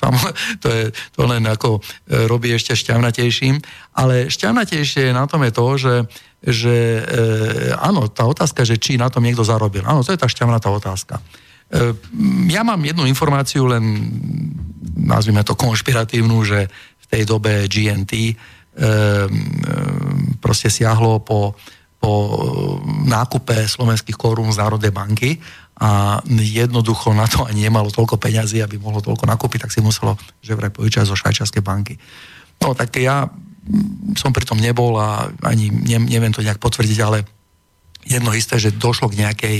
to, 0.62 0.68
je, 0.68 0.84
to 1.12 1.20
len 1.26 1.44
ako 1.48 1.78
e, 1.78 1.80
robí 2.30 2.52
ešte 2.54 2.76
šťavnatejším. 2.76 3.58
Ale 3.96 4.30
šťavnatejšie 4.30 5.10
na 5.12 5.26
tom 5.26 5.42
je 5.44 5.52
to, 5.52 5.66
že, 5.76 5.94
že 6.44 6.76
e, 7.00 7.02
áno, 7.76 8.06
tá 8.12 8.28
otázka, 8.28 8.62
že 8.62 8.78
či 8.78 9.00
na 9.00 9.10
tom 9.10 9.24
niekto 9.24 9.42
zarobil. 9.42 9.82
Áno, 9.84 10.04
to 10.06 10.14
je 10.14 10.20
tá 10.20 10.28
šťavnatá 10.28 10.68
otázka. 10.70 11.18
E, 11.18 11.96
ja 12.52 12.62
mám 12.62 12.78
jednu 12.84 13.08
informáciu, 13.10 13.66
len 13.66 13.82
nazvime 14.96 15.42
to 15.42 15.58
konšpiratívnu, 15.58 16.38
že 16.46 16.70
v 16.70 17.06
tej 17.10 17.22
dobe 17.26 17.66
GNT 17.66 18.12
e, 18.14 18.22
e, 18.22 18.34
proste 20.38 20.70
siahlo 20.70 21.22
po 21.22 21.58
po 21.96 22.12
nákupe 23.08 23.66
slovenských 23.66 24.16
korún 24.16 24.52
z 24.52 24.60
Národnej 24.60 24.92
banky 24.92 25.40
a 25.76 26.20
jednoducho 26.28 27.12
na 27.12 27.28
to 27.28 27.44
ani 27.44 27.68
nemalo 27.68 27.92
toľko 27.92 28.16
peňazí, 28.16 28.64
aby 28.64 28.80
mohlo 28.80 29.04
toľko 29.04 29.28
nakúpiť, 29.28 29.68
tak 29.68 29.72
si 29.72 29.84
muselo, 29.84 30.16
že 30.40 30.56
vraj 30.56 30.72
požičať 30.72 31.08
zo 31.08 31.16
švajčiarskej 31.16 31.60
banky. 31.60 32.00
No 32.64 32.72
tak 32.72 32.96
ja 32.96 33.28
som 34.16 34.30
pri 34.32 34.48
tom 34.48 34.56
nebol 34.56 34.96
a 34.96 35.28
ani 35.44 35.68
neviem 35.84 36.32
to 36.32 36.40
nejak 36.40 36.62
potvrdiť, 36.62 36.98
ale 37.04 37.28
jedno 38.06 38.32
isté, 38.32 38.56
že 38.56 38.72
došlo 38.72 39.10
k 39.12 39.20
nejakej 39.26 39.56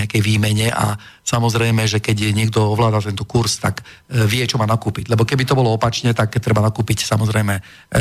nejakej 0.00 0.20
výmene 0.24 0.72
a 0.72 0.98
samozrejme, 1.22 1.84
že 1.86 2.02
keď 2.02 2.16
je 2.28 2.32
niekto 2.34 2.62
ovláda 2.62 2.98
tento 3.04 3.22
kurz, 3.28 3.62
tak 3.62 3.82
e, 3.82 4.24
vie, 4.26 4.42
čo 4.48 4.58
má 4.58 4.66
nakúpiť. 4.66 5.12
Lebo 5.12 5.22
keby 5.22 5.46
to 5.46 5.54
bolo 5.54 5.74
opačne, 5.74 6.10
tak 6.16 6.34
treba 6.42 6.64
nakúpiť 6.64 7.06
samozrejme 7.06 7.54
e, 7.54 7.62
e, 7.62 8.00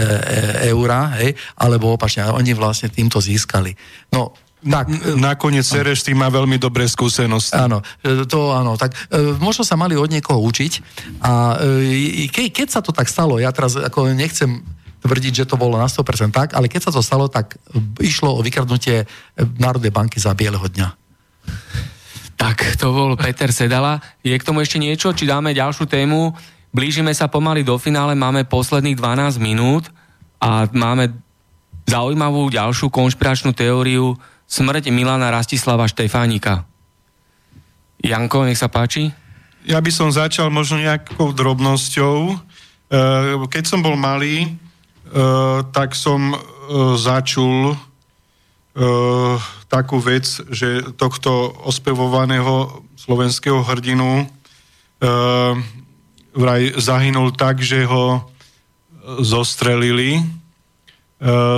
eura, 0.73 1.13
hej, 1.21 1.37
alebo 1.59 1.93
opačne. 1.93 2.25
A 2.25 2.35
oni 2.35 2.51
vlastne 2.57 2.89
týmto 2.89 3.21
získali. 3.21 3.73
No, 4.13 4.33
tak, 4.63 4.87
Nakoniec 5.19 5.67
Sereš 5.67 6.07
tým 6.07 6.23
má 6.23 6.31
veľmi 6.31 6.55
dobré 6.55 6.87
skúsenosti. 6.87 7.59
Áno, 7.59 7.83
e, 7.99 8.23
to 8.23 8.55
áno. 8.55 8.79
Tak 8.79 8.95
e, 9.11 9.35
možno 9.43 9.67
sa 9.67 9.75
mali 9.75 9.99
od 9.99 10.07
niekoho 10.07 10.39
učiť 10.39 10.73
a 11.19 11.59
e, 11.59 12.31
ke, 12.31 12.47
keď 12.47 12.67
sa 12.71 12.79
to 12.79 12.95
tak 12.95 13.11
stalo, 13.11 13.43
ja 13.43 13.51
teraz 13.51 13.75
ako 13.75 14.15
nechcem 14.15 14.63
tvrdiť, 15.03 15.43
že 15.43 15.49
to 15.51 15.59
bolo 15.59 15.75
na 15.75 15.91
100% 15.91 16.31
tak, 16.31 16.55
ale 16.55 16.71
keď 16.71 16.87
sa 16.87 16.91
to 16.95 17.03
stalo, 17.03 17.27
tak 17.27 17.59
išlo 17.99 18.39
o 18.39 18.43
vykradnutie 18.43 19.03
Národnej 19.59 19.91
banky 19.91 20.15
za 20.15 20.31
bieleho 20.31 20.63
dňa. 20.63 21.02
Tak, 22.43 22.75
to 22.75 22.91
bol 22.91 23.15
Peter 23.15 23.55
Sedala. 23.55 24.03
Je 24.19 24.35
k 24.35 24.43
tomu 24.43 24.59
ešte 24.59 24.75
niečo, 24.75 25.15
či 25.15 25.23
dáme 25.23 25.55
ďalšiu 25.55 25.87
tému? 25.87 26.35
Blížime 26.75 27.15
sa 27.15 27.31
pomaly 27.31 27.63
do 27.63 27.79
finále, 27.79 28.19
máme 28.19 28.43
posledných 28.43 28.99
12 28.99 29.39
minút 29.39 29.87
a 30.43 30.67
máme 30.67 31.15
zaujímavú 31.87 32.51
ďalšiu 32.51 32.91
konšpiračnú 32.91 33.55
teóriu 33.55 34.19
smrť 34.43 34.91
Milana 34.91 35.31
Rastislava 35.31 35.87
Štefánika. 35.87 36.67
Janko, 38.03 38.43
nech 38.43 38.59
sa 38.59 38.67
páči. 38.67 39.15
Ja 39.63 39.79
by 39.79 39.91
som 39.95 40.11
začal 40.11 40.51
možno 40.51 40.83
nejakou 40.83 41.31
drobnosťou. 41.31 42.17
E, 42.27 42.35
keď 43.47 43.63
som 43.63 43.79
bol 43.79 43.95
malý, 43.95 44.43
e, 44.43 44.49
tak 45.71 45.95
som 45.95 46.35
e, 46.35 46.37
začul 46.99 47.71
takú 49.69 50.01
vec, 50.01 50.25
že 50.49 50.81
tohto 50.97 51.53
ospevovaného 51.61 52.81
slovenského 52.97 53.61
hrdinu 53.61 54.23
e, 54.23 54.25
vraj 56.33 56.73
zahynul 56.81 57.33
tak, 57.37 57.61
že 57.61 57.85
ho 57.85 58.25
zostrelili 59.21 60.17
e, 60.17 60.23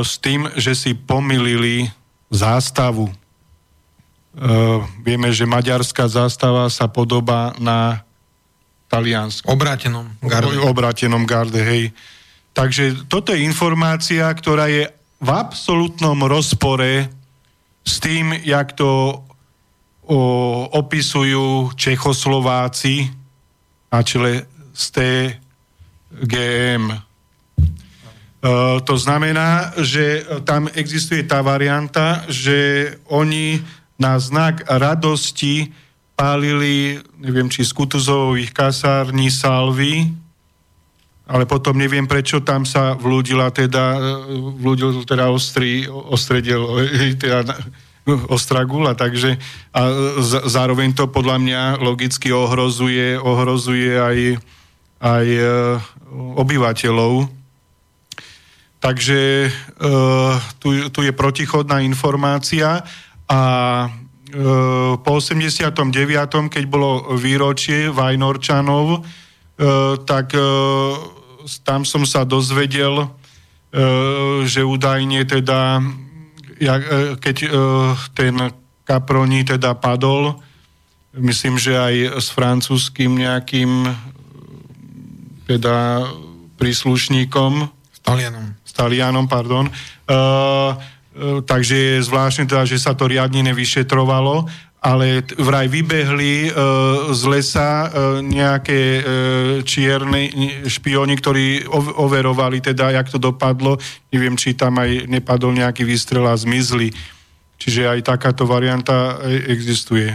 s 0.03 0.19
tým, 0.19 0.51
že 0.59 0.75
si 0.75 0.91
pomilili 0.91 1.87
zástavu. 2.33 3.07
E, 3.07 3.13
vieme, 4.99 5.31
že 5.31 5.47
maďarská 5.47 6.11
zástava 6.11 6.67
sa 6.67 6.91
podobá 6.91 7.55
na 7.61 8.03
taliansku. 8.91 9.47
Obrátenom 9.47 10.11
garde. 10.19 10.57
Obrátenom 10.67 11.23
garde, 11.23 11.61
hej. 11.63 11.83
Takže 12.55 13.07
toto 13.11 13.35
je 13.35 13.43
informácia, 13.43 14.27
ktorá 14.31 14.71
je 14.71 14.87
v 15.25 15.29
absolútnom 15.33 16.29
rozpore 16.29 17.09
s 17.81 17.97
tým, 17.97 18.37
jak 18.45 18.77
to 18.77 19.25
o, 20.05 20.19
opisujú 20.69 21.73
Čechoslováci 21.73 23.09
a 23.89 24.05
čele 24.05 24.45
z 24.69 24.83
TGM. 24.93 26.83
E, 26.93 26.97
to 28.85 28.95
znamená, 29.01 29.73
že 29.81 30.21
tam 30.45 30.69
existuje 30.69 31.25
tá 31.25 31.41
varianta, 31.41 32.21
že 32.29 32.93
oni 33.09 33.65
na 33.97 34.21
znak 34.21 34.61
radosti 34.69 35.73
pálili, 36.13 37.01
neviem, 37.17 37.49
či 37.49 37.65
z 37.65 37.73
Kutuzových 37.73 38.53
kasární 38.53 39.33
salvy, 39.33 40.13
ale 41.25 41.49
potom 41.49 41.73
neviem, 41.73 42.05
prečo 42.05 42.45
tam 42.45 42.69
sa 42.69 42.93
vlúdila 42.93 43.49
teda, 43.49 43.97
vlúdil 44.61 45.01
teda 45.09 45.33
ostrý, 45.33 45.89
ostredel, 45.89 46.85
teda 47.17 47.41
ostrá 48.29 48.61
gula, 48.61 48.93
takže 48.93 49.41
a 49.73 49.81
zároveň 50.45 50.93
to 50.93 51.09
podľa 51.09 51.37
mňa 51.41 51.61
logicky 51.81 52.29
ohrozuje, 52.29 53.17
ohrozuje 53.17 53.97
aj, 53.97 54.17
aj 55.01 55.25
e, 55.25 55.43
obyvateľov. 56.37 57.25
Takže 58.77 59.21
e, 59.41 59.49
tu, 60.61 60.69
tu 60.93 60.99
je 61.01 61.13
protichodná 61.17 61.81
informácia 61.81 62.85
a 63.25 63.41
e, 63.81 63.89
po 65.01 65.11
89., 65.17 65.73
keď 66.53 66.63
bolo 66.69 67.17
výročie 67.17 67.89
Vajnorčanov, 67.89 69.01
tak 70.03 70.35
tam 71.63 71.81
som 71.85 72.03
sa 72.03 72.27
dozvedel, 72.27 73.07
že 74.47 74.61
údajne 74.63 75.27
teda 75.27 75.83
e, 76.59 77.19
keď 77.19 77.37
e, 77.43 77.49
ten 78.15 78.35
Caproni 78.85 79.41
teda 79.43 79.75
padol, 79.75 80.37
myslím, 81.17 81.57
že 81.57 81.73
aj 81.73 82.21
s 82.21 82.27
francúzským 82.31 83.17
nejakým 83.17 83.89
teda 85.49 86.05
príslušníkom. 86.55 87.65
S 87.91 87.99
Talianom. 88.05 88.45
S 88.61 88.71
Talianom, 88.77 89.25
pardon. 89.25 89.65
Uh, 90.05 90.77
takže 91.49 91.75
je 91.97 92.05
zvláštne 92.05 92.45
teda, 92.45 92.67
že 92.67 92.77
sa 92.77 92.93
to 92.93 93.09
riadne 93.09 93.41
nevyšetrovalo 93.41 94.45
ale 94.85 95.25
vraj 95.41 95.65
vybehli 95.65 96.45
e, 96.45 96.49
z 97.09 97.21
lesa 97.25 97.89
e, 97.89 98.21
nejaké 98.21 98.79
e, 98.79 99.01
čierne 99.65 100.29
špioni, 100.69 101.17
ktorí 101.17 101.65
overovali 101.97 102.61
teda, 102.61 102.93
jak 102.93 103.09
to 103.09 103.17
dopadlo. 103.17 103.81
Neviem, 104.13 104.37
či 104.37 104.53
tam 104.53 104.77
aj 104.77 105.09
nepadol 105.09 105.57
nejaký 105.57 105.81
výstrel 105.81 106.29
a 106.29 106.37
zmizli. 106.37 106.93
Čiže 107.57 107.97
aj 107.97 107.99
takáto 108.05 108.45
varianta 108.45 109.17
existuje. 109.25 110.13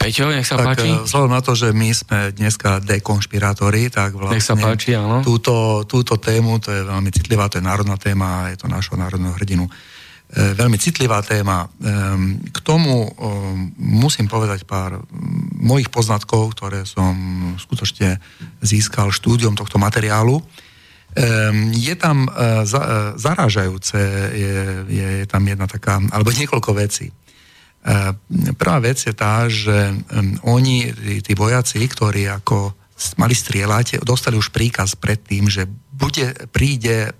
Peťo, 0.00 0.32
nech 0.32 0.46
sa 0.46 0.56
tak, 0.56 0.78
páči. 0.78 0.88
Vzhľadom 0.94 1.32
na 1.34 1.42
to, 1.42 1.52
že 1.58 1.74
my 1.74 1.90
sme 1.92 2.18
dneska 2.32 2.80
dekonšpirátori, 2.80 3.90
tak 3.92 4.16
vlastne 4.16 4.38
nech 4.38 4.46
sa 4.46 4.56
páči, 4.56 4.96
áno. 4.96 5.20
Túto, 5.20 5.84
túto 5.84 6.16
tému, 6.16 6.62
to 6.62 6.72
je 6.72 6.86
veľmi 6.86 7.10
citlivá, 7.12 7.52
to 7.52 7.60
je 7.60 7.64
národná 7.64 8.00
téma, 8.00 8.48
je 8.54 8.64
to 8.64 8.66
našho 8.70 8.96
národného 8.96 9.36
hrdinu 9.36 9.68
E, 9.68 9.72
veľmi 10.30 10.78
citlivá 10.78 11.26
téma. 11.26 11.66
K 12.54 12.58
tomu 12.62 13.10
musím 13.78 14.30
povedať 14.30 14.62
pár 14.62 15.02
mojich 15.58 15.90
poznatkov, 15.90 16.54
ktoré 16.54 16.86
som 16.86 17.14
skutočne 17.58 18.22
získal 18.62 19.10
štúdiom 19.10 19.58
tohto 19.58 19.76
materiálu. 19.82 20.38
Je 21.74 21.94
tam 21.98 22.22
e, 22.22 22.30
e, 22.30 22.82
zarážajúce, 23.18 23.98
je, 24.30 24.56
je 24.86 25.26
tam 25.26 25.42
jedna 25.42 25.66
taká, 25.66 25.98
alebo 25.98 26.30
niekoľko 26.30 26.70
vecí. 26.78 27.10
Prvá 28.54 28.78
vec 28.78 29.02
je 29.02 29.10
tá, 29.16 29.48
že 29.48 29.90
oni, 30.44 30.92
tí 31.24 31.32
vojaci, 31.32 31.80
ktorí 31.80 32.28
ako 32.28 32.76
mali 33.16 33.32
strieľať, 33.32 34.04
dostali 34.04 34.36
už 34.36 34.52
príkaz 34.52 35.00
predtým, 35.00 35.48
že 35.48 35.64
bude, 35.88 36.36
príde 36.52 37.16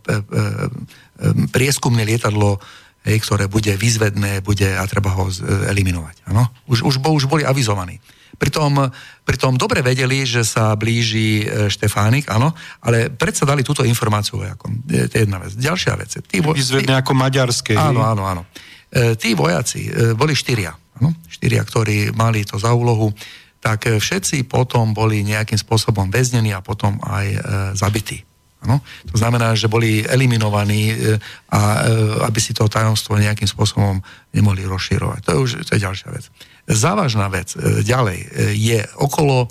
prieskumné 1.49 2.05
lietadlo 2.05 2.61
hej, 3.05 3.19
ktoré 3.25 3.49
bude 3.49 3.73
vyzvedné, 3.77 4.45
bude 4.45 4.69
a 4.77 4.85
treba 4.85 5.17
ho 5.17 5.29
eliminovať. 5.69 6.29
Ano? 6.29 6.53
Už, 6.69 6.85
už, 6.85 7.01
už 7.01 7.25
boli 7.27 7.43
avizovaní. 7.45 7.97
Pritom, 8.41 8.89
pritom 9.29 9.61
dobre 9.61 9.85
vedeli, 9.85 10.25
že 10.25 10.49
sa 10.49 10.73
blíži 10.73 11.45
e, 11.45 11.69
Štefánik, 11.69 12.33
áno, 12.33 12.57
ale 12.81 13.13
predsa 13.13 13.45
dali 13.45 13.61
túto 13.61 13.85
informáciu 13.85 14.41
vojakom. 14.41 14.81
To 14.89 15.13
je 15.13 15.21
jedna 15.29 15.37
vec. 15.37 15.53
Ďalšia 15.61 15.93
vec. 16.01 16.11
Tí 16.25 16.41
vo, 16.41 16.57
Vyzvedné 16.57 16.97
tí, 16.97 17.01
ako 17.05 17.13
maďarské. 17.13 17.77
Áno, 17.77 18.01
áno, 18.01 18.25
áno. 18.25 18.43
E, 18.89 19.13
tí 19.21 19.37
vojaci, 19.37 19.93
e, 19.93 20.17
boli 20.17 20.33
štyria, 20.33 20.73
áno? 20.73 21.13
štyria, 21.29 21.61
ktorí 21.61 22.17
mali 22.17 22.49
to 22.49 22.57
za 22.57 22.73
úlohu, 22.73 23.13
tak 23.61 23.85
všetci 24.01 24.49
potom 24.49 24.97
boli 24.97 25.21
nejakým 25.21 25.61
spôsobom 25.61 26.09
väznení 26.09 26.57
a 26.57 26.65
potom 26.65 26.97
aj 27.05 27.27
e, 27.29 27.39
zabití. 27.77 28.25
Ano? 28.61 28.85
To 29.09 29.17
znamená, 29.17 29.57
že 29.57 29.73
boli 29.73 30.05
eliminovaní 30.05 30.93
e, 30.93 31.17
a 31.49 31.61
e, 31.61 32.29
aby 32.29 32.41
si 32.45 32.53
to 32.53 32.69
tajomstvo 32.69 33.17
nejakým 33.17 33.49
spôsobom 33.49 34.05
nemohli 34.37 34.69
rozširovať. 34.69 35.21
To 35.25 35.31
je 35.33 35.39
už 35.41 35.51
to 35.65 35.73
je 35.77 35.85
ďalšia 35.85 36.09
vec. 36.13 36.29
Závažná 36.69 37.33
vec 37.33 37.57
e, 37.57 37.81
ďalej 37.81 38.19
je 38.53 38.85
okolo, 39.01 39.49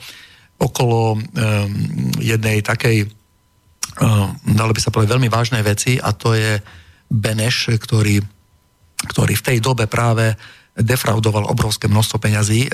okolo 0.62 1.18
um, 1.18 1.22
jednej 2.22 2.62
takej, 2.62 3.10
um, 3.98 4.30
dalo 4.46 4.78
by 4.78 4.82
sa 4.84 4.94
povedať, 4.94 5.18
veľmi 5.18 5.30
vážnej 5.32 5.64
veci 5.66 5.98
a 5.98 6.14
to 6.14 6.38
je 6.38 6.62
Beneš, 7.10 7.74
ktorý, 7.82 8.22
ktorý 9.10 9.34
v 9.34 9.46
tej 9.46 9.58
dobe 9.58 9.90
práve 9.90 10.38
defraudoval 10.78 11.50
obrovské 11.50 11.90
množstvo 11.90 12.22
peňazí, 12.22 12.70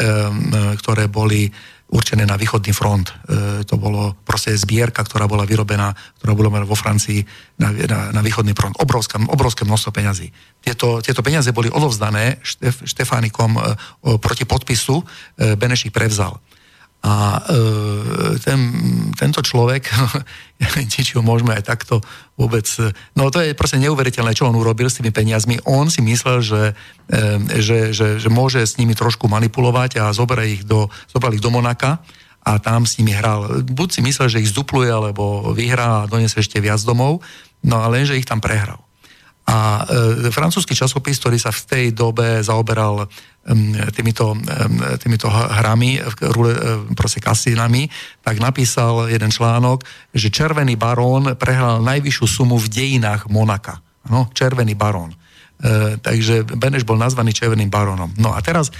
ktoré 0.78 1.10
boli 1.10 1.50
určené 1.86 2.26
na 2.26 2.34
východný 2.34 2.74
front. 2.74 3.10
E, 3.10 3.14
to 3.64 3.78
bolo 3.78 4.18
proste 4.26 4.58
zbierka, 4.58 5.06
ktorá 5.06 5.30
bola 5.30 5.46
vyrobená, 5.46 5.94
ktorá 6.18 6.34
bola 6.34 6.66
vo 6.66 6.74
Francii 6.74 7.22
na, 7.62 7.70
na, 7.70 8.00
na 8.10 8.22
východný 8.26 8.58
front. 8.58 8.74
Obrovské, 8.82 9.22
obrovské 9.22 9.64
množstvo 9.64 9.92
peňazí. 9.94 10.34
Tieto, 10.66 11.00
tieto 11.06 11.22
peniaze 11.22 11.54
boli 11.54 11.70
odovzdané 11.70 12.42
Štef, 12.42 12.90
Štefánikom 12.90 13.52
e, 13.58 13.62
proti 14.18 14.50
podpisu, 14.50 15.06
e, 15.38 15.54
Beneš 15.54 15.90
ich 15.90 15.94
prevzal. 15.94 16.42
A 17.06 17.38
e, 17.38 17.62
ten, 18.42 18.60
tento 19.14 19.46
človek, 19.46 19.94
ho 21.14 21.22
môžeme 21.22 21.54
aj 21.54 21.64
takto 21.70 22.02
vôbec... 22.34 22.66
No 23.14 23.30
to 23.30 23.46
je 23.46 23.54
proste 23.54 23.78
neuveriteľné, 23.78 24.34
čo 24.34 24.50
on 24.50 24.58
urobil 24.58 24.90
s 24.90 24.98
tými 24.98 25.14
peniazmi. 25.14 25.62
On 25.70 25.86
si 25.86 26.02
myslel, 26.02 26.42
že, 26.42 26.64
e, 27.06 27.62
že, 27.62 27.94
že, 27.94 28.18
že 28.18 28.30
môže 28.34 28.66
s 28.66 28.82
nimi 28.82 28.98
trošku 28.98 29.30
manipulovať 29.30 30.02
a 30.02 30.10
zobrať 30.10 30.48
ich 30.50 30.64
do, 30.66 30.90
zobral 31.06 31.38
ich 31.38 31.46
do 31.46 31.54
Monaka 31.54 32.02
a 32.46 32.62
tam 32.62 32.86
s 32.86 32.98
nimi 33.02 33.14
hral. 33.14 33.66
Buď 33.66 33.90
si 33.90 34.02
myslel, 34.06 34.30
že 34.30 34.42
ich 34.42 34.54
zdupluje, 34.54 34.90
alebo 34.90 35.54
vyhrá 35.54 36.06
a 36.06 36.10
donese 36.10 36.42
ešte 36.42 36.62
viac 36.62 36.82
domov, 36.86 37.26
no 37.66 37.82
ale 37.82 38.02
lenže 38.02 38.18
ich 38.18 38.30
tam 38.30 38.38
prehral. 38.38 38.85
A 39.46 39.86
e, 39.86 40.34
francúzsky 40.34 40.74
časopis, 40.74 41.22
ktorý 41.22 41.38
sa 41.38 41.54
v 41.54 41.62
tej 41.70 41.86
dobe 41.94 42.42
zaoberal 42.42 43.06
týmito, 43.94 44.34
týmito 44.98 45.30
hrami, 45.30 46.02
proste 46.98 47.22
kasínami, 47.22 47.86
tak 48.26 48.42
napísal 48.42 49.06
jeden 49.06 49.30
článok, 49.30 49.86
že 50.18 50.34
Červený 50.34 50.74
barón 50.74 51.38
prehral 51.38 51.86
najvyššiu 51.86 52.26
sumu 52.26 52.58
v 52.58 52.66
dejinách 52.74 53.30
Monaka. 53.30 53.86
No, 54.10 54.34
Červený 54.34 54.74
barón. 54.74 55.14
E, 55.56 55.96
takže 56.04 56.44
Beneš 56.44 56.84
bol 56.84 57.00
nazvaný 57.00 57.32
Červeným 57.32 57.72
barónom. 57.72 58.12
No 58.20 58.36
a 58.36 58.44
teraz 58.44 58.70
e, 58.70 58.74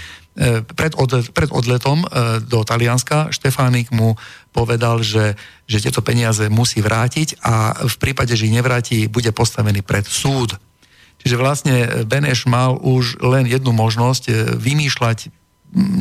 pred, 0.76 0.92
od, 1.00 1.32
pred 1.32 1.48
odletom 1.48 2.04
e, 2.04 2.08
do 2.44 2.60
Talianska 2.60 3.32
Štefánik 3.32 3.88
mu 3.88 4.20
povedal, 4.52 5.00
že, 5.00 5.32
že 5.64 5.80
tieto 5.80 6.04
peniaze 6.04 6.44
musí 6.52 6.84
vrátiť 6.84 7.40
a 7.40 7.84
v 7.88 7.96
prípade, 7.96 8.36
že 8.36 8.44
ich 8.44 8.52
nevráti, 8.52 9.08
bude 9.08 9.32
postavený 9.32 9.80
pred 9.80 10.04
súd. 10.04 10.60
Čiže 11.24 11.40
vlastne 11.40 11.74
Beneš 12.04 12.44
mal 12.44 12.76
už 12.76 13.18
len 13.24 13.48
jednu 13.48 13.72
možnosť 13.72 14.24
e, 14.28 14.32
vymýšľať 14.60 15.32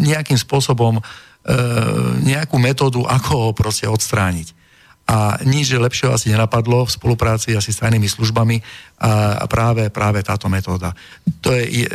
nejakým 0.03 0.35
spôsobom 0.35 0.99
e, 0.99 1.01
nejakú 2.27 2.59
metódu, 2.59 3.07
ako 3.07 3.31
ho 3.39 3.49
proste 3.55 3.87
odstrániť. 3.87 4.64
A 5.06 5.38
nič 5.45 5.69
lepšieho 5.69 6.18
asi 6.18 6.34
nenapadlo 6.34 6.82
v 6.86 6.90
spolupráci 6.90 7.53
asi 7.53 7.69
s 7.69 7.77
tajnými 7.77 8.10
službami 8.10 8.57
a 9.06 9.45
práve, 9.45 9.94
práve 9.94 10.26
táto 10.26 10.49
metóda. 10.49 10.98
To 11.45 11.53
je, 11.53 11.86
je, 11.86 11.88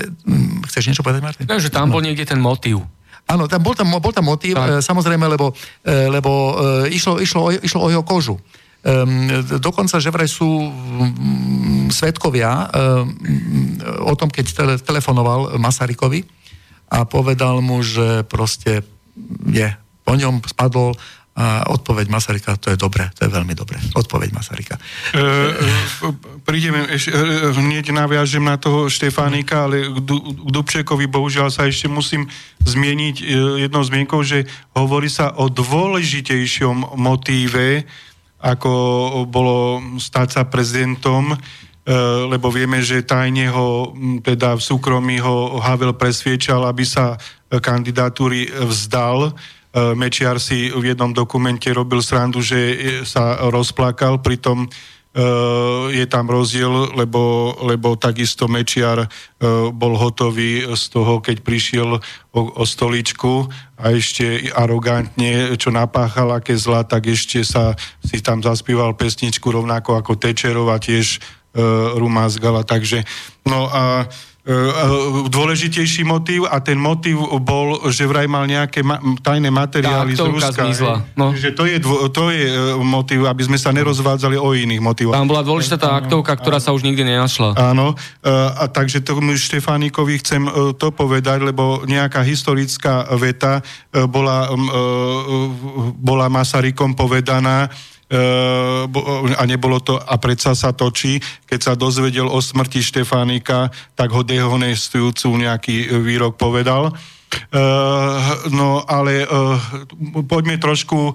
chceš 0.70 0.94
niečo 0.94 1.02
povedať, 1.02 1.18
Martin? 1.18 1.46
No, 1.50 1.58
že 1.58 1.74
tam 1.74 1.90
bol 1.90 2.06
niekde 2.06 2.22
ten 2.22 2.38
motív. 2.38 2.86
Áno, 3.26 3.50
tam 3.50 3.66
bol 3.66 3.74
tam, 3.74 3.90
bol 3.98 4.14
tam 4.14 4.30
motív, 4.30 4.58
tak. 4.58 4.78
samozrejme, 4.82 5.26
lebo, 5.26 5.50
lebo 5.86 6.30
išlo, 6.86 7.18
išlo, 7.18 7.50
išlo 7.50 7.80
o 7.82 7.90
jeho 7.90 8.06
kožu. 8.06 8.38
Um, 8.80 9.44
dokonca, 9.60 10.00
že 10.00 10.08
vraj 10.08 10.24
sú 10.24 10.48
um, 10.48 10.72
svetkovia 11.92 12.64
um, 12.64 13.12
o 14.08 14.16
tom, 14.16 14.32
keď 14.32 14.46
tele, 14.56 14.74
telefonoval 14.80 15.60
Masarykovi 15.60 16.24
a 16.88 17.04
povedal 17.04 17.60
mu, 17.60 17.84
že 17.84 18.24
proste 18.24 18.80
je, 19.52 19.68
po 20.00 20.16
ňom 20.16 20.40
spadol 20.48 20.96
a 21.40 21.64
odpoveď 21.72 22.12
Masaryka, 22.12 22.60
to 22.60 22.68
je 22.68 22.76
dobre, 22.76 23.08
to 23.16 23.24
je 23.24 23.32
veľmi 23.32 23.56
dobre. 23.56 23.80
Odpoveď 23.96 24.28
Masaryka. 24.36 24.76
E, 24.76 24.80
e, 25.16 26.12
prídeme, 26.44 26.84
ešte, 26.92 27.16
e, 27.16 27.56
hneď 27.56 27.96
naviažem 27.96 28.44
na 28.44 28.60
toho 28.60 28.92
Štefánika, 28.92 29.64
ale 29.64 29.88
k, 29.88 29.98
du, 30.04 30.20
k 30.20 30.48
Dubčekovi 30.52 31.08
bohužiaľ 31.08 31.48
sa 31.48 31.64
ešte 31.64 31.88
musím 31.88 32.28
zmieniť 32.60 33.16
e, 33.16 33.24
jednou 33.64 33.80
zmienkou, 33.80 34.20
že 34.20 34.44
hovorí 34.76 35.08
sa 35.08 35.32
o 35.40 35.48
dôležitejšom 35.48 37.00
motíve, 37.00 37.88
ako 38.44 38.72
bolo 39.24 39.80
stať 39.96 40.28
sa 40.40 40.42
prezidentom, 40.48 41.36
lebo 42.24 42.48
vieme, 42.48 42.80
že 42.80 43.04
tajne 43.04 43.52
ho, 43.52 43.92
teda 44.24 44.56
v 44.56 44.62
súkromí 44.64 45.20
ho 45.20 45.60
Havel 45.60 45.92
presviečal, 45.92 46.64
aby 46.64 46.88
sa 46.88 47.20
kandidatúry 47.52 48.48
vzdal. 48.48 49.36
Mečiar 49.70 50.42
si 50.42 50.66
v 50.66 50.82
jednom 50.82 51.14
dokumente 51.14 51.70
robil 51.70 52.02
srandu, 52.02 52.42
že 52.42 52.58
sa 53.06 53.38
rozplakal, 53.54 54.18
pritom 54.18 54.66
Uh, 55.10 55.90
je 55.90 56.06
tam 56.06 56.30
rozdiel, 56.30 56.94
lebo, 56.94 57.50
lebo 57.66 57.98
takisto 57.98 58.46
Mečiar 58.46 59.02
uh, 59.02 59.08
bol 59.74 59.98
hotový 59.98 60.62
z 60.78 60.84
toho, 60.86 61.18
keď 61.18 61.42
prišiel 61.42 61.98
o, 62.30 62.40
o 62.54 62.62
stoličku 62.62 63.50
a 63.74 63.90
ešte 63.90 64.54
arogantne, 64.54 65.58
čo 65.58 65.74
napáchal, 65.74 66.30
aké 66.30 66.54
zla, 66.54 66.86
tak 66.86 67.10
ešte 67.10 67.42
sa 67.42 67.74
si 68.06 68.22
tam 68.22 68.38
zaspíval 68.38 68.94
pesničku 68.94 69.50
rovnako 69.50 69.98
ako 69.98 70.14
Tečerova 70.14 70.78
tiež 70.78 71.18
uh, 71.18 71.98
Rumazgala. 71.98 72.62
Takže, 72.62 73.02
no 73.50 73.66
a 73.66 74.06
E, 74.06 74.06
e, 74.06 74.29
dôležitejší 75.30 76.02
motív 76.02 76.50
a 76.50 76.58
ten 76.58 76.76
motív 76.76 77.22
bol, 77.40 77.86
že 77.88 78.04
vraj 78.04 78.26
mal 78.26 78.44
nejaké 78.44 78.82
ma- 78.82 78.98
tajné 79.22 79.48
materiály 79.48 80.18
z 80.18 80.26
Ruska. 80.26 80.62
No. 81.14 81.32
Že 81.32 81.50
to 81.54 81.64
je, 81.66 81.76
dvo- 81.78 82.10
to 82.10 82.34
je 82.34 82.44
e, 82.50 82.54
motív, 82.82 83.30
aby 83.30 83.42
sme 83.46 83.58
sa 83.60 83.70
nerozvádzali 83.70 84.36
o 84.36 84.50
iných 84.52 84.82
motívoch. 84.82 85.14
Tam 85.14 85.30
bola 85.30 85.46
dôležitá 85.46 85.78
tá 85.78 85.94
aktovka, 85.94 86.34
ktorá 86.34 86.58
sa 86.58 86.74
už 86.74 86.82
nikdy 86.82 87.06
nenašla. 87.06 87.54
Áno, 87.56 87.94
a 88.26 88.64
takže 88.68 89.00
tomu 89.00 89.32
Štefánikovi 89.34 90.20
chcem 90.20 90.42
to 90.76 90.90
povedať, 90.90 91.46
lebo 91.46 91.86
nejaká 91.86 92.20
historická 92.26 93.06
veta 93.16 93.62
bola, 94.10 94.50
bola 95.96 96.26
Masarykom 96.28 96.98
povedaná, 96.98 97.70
a 99.38 99.42
nebolo 99.46 99.78
to, 99.78 99.94
a 99.94 100.18
predsa 100.18 100.58
sa 100.58 100.74
točí, 100.74 101.22
keď 101.46 101.60
sa 101.62 101.72
dozvedel 101.78 102.26
o 102.26 102.42
smrti 102.42 102.82
Štefánika, 102.82 103.70
tak 103.94 104.10
ho 104.10 104.26
dehonestujúcu 104.26 105.28
nejaký 105.38 105.94
výrok 106.02 106.34
povedal. 106.34 106.90
Uh, 107.30 108.50
no 108.50 108.82
ale 108.90 109.22
uh, 109.22 109.54
poďme 110.26 110.58
trošku 110.58 111.14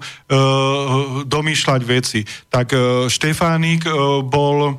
domýšľať 1.28 1.80
veci. 1.84 2.24
Tak 2.48 2.72
uh, 2.72 2.80
Štefánik 3.12 3.84
uh, 3.84 4.24
bol 4.24 4.72
uh, 4.72 4.76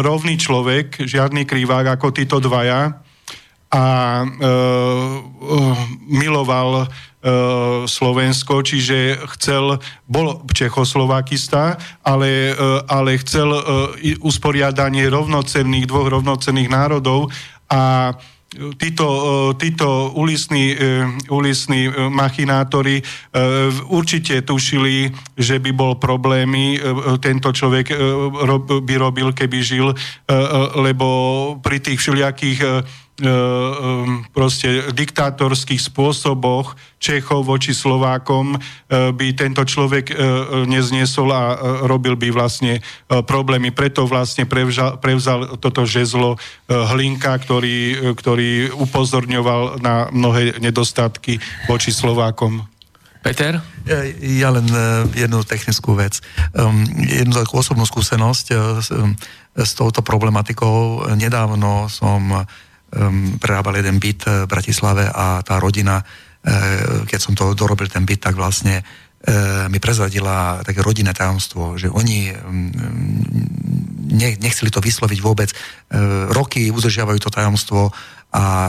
rovný 0.00 0.40
človek, 0.40 1.04
žiadny 1.04 1.44
krivák 1.44 2.00
ako 2.00 2.08
títo 2.08 2.40
dvaja 2.40 3.04
a 3.68 3.84
uh, 4.24 4.32
uh, 4.40 5.76
miloval 6.08 6.88
E, 7.15 7.15
Slovensko, 7.86 8.62
čiže 8.62 9.18
chcel, 9.34 9.82
bol 10.06 10.46
Čechoslovakista, 10.46 11.74
ale, 12.06 12.54
e, 12.54 12.82
ale 12.86 13.18
chcel 13.18 13.50
e, 13.50 13.60
usporiadanie 14.22 15.10
rovnocenných, 15.10 15.90
dvoch 15.90 16.06
rovnocenných 16.06 16.70
národov 16.70 17.34
a 17.66 18.14
títo, 18.78 19.08
títo 19.58 20.14
ulisní, 20.14 20.78
ulisní 21.28 21.90
machinátori 22.08 23.02
určite 23.90 24.38
tušili, 24.46 25.12
že 25.34 25.58
by 25.58 25.74
bol 25.74 25.98
problémy, 25.98 26.78
tento 27.20 27.50
človek 27.52 27.90
by 28.86 28.94
robil, 28.96 29.34
keby 29.34 29.58
žil, 29.60 29.92
lebo 30.78 31.08
pri 31.58 31.84
tých 31.84 32.00
všelijakých 32.00 32.58
E, 32.62 32.66
e, 32.66 33.05
proste 34.36 34.92
diktátorských 34.92 35.80
spôsoboch 35.80 36.76
Čechov 37.00 37.48
voči 37.48 37.72
Slovákom 37.72 38.56
e, 38.56 38.58
by 39.12 39.26
tento 39.32 39.64
človek 39.64 40.12
nezniesol 40.68 41.28
a 41.32 41.42
robil 41.88 42.16
by 42.16 42.28
vlastne 42.28 42.84
problémy. 43.08 43.72
Preto 43.72 44.04
vlastne 44.04 44.44
prevzal, 44.44 45.00
prevzal 45.00 45.56
toto 45.56 45.88
žezlo 45.88 46.36
Hlinka, 46.68 47.36
ktorý, 47.40 48.12
ktorý 48.16 48.72
upozorňoval 48.76 49.80
na 49.80 50.12
mnohé 50.12 50.60
nedostatky 50.60 51.40
voči 51.68 51.92
Slovákom. 51.92 52.64
Peter? 53.26 53.58
Ja 54.22 54.54
len 54.54 54.70
jednu 55.10 55.42
technickú 55.42 55.98
vec. 55.98 56.22
Jednu 57.10 57.34
takú 57.34 57.58
osobnú 57.58 57.82
skúsenosť 57.82 58.46
s 59.56 59.70
touto 59.74 59.98
problematikou. 60.06 61.10
Nedávno 61.18 61.90
som 61.90 62.46
um, 62.94 63.38
prerábal 63.38 63.80
jeden 63.80 63.98
byt 63.98 64.20
eh, 64.26 64.32
v 64.44 64.50
Bratislave 64.50 65.04
a 65.10 65.42
tá 65.42 65.58
rodina, 65.58 66.00
uh, 66.00 67.02
keď 67.08 67.20
som 67.20 67.32
to 67.34 67.56
dorobil 67.56 67.90
ten 67.90 68.06
byt, 68.06 68.30
tak 68.30 68.34
vlastne 68.38 68.82
uh, 68.82 69.66
mi 69.66 69.82
prezradila 69.82 70.62
také 70.62 70.80
rodinné 70.82 71.10
tajomstvo, 71.10 71.74
že 71.80 71.90
oni 71.90 72.30
um, 72.30 72.70
ne, 74.12 74.28
nechceli 74.38 74.70
to 74.70 74.78
vysloviť 74.78 75.18
vôbec. 75.18 75.50
Uh, 75.90 76.30
roky 76.30 76.70
udržiavajú 76.70 77.18
to 77.18 77.30
tajomstvo 77.32 77.90
a 78.36 78.68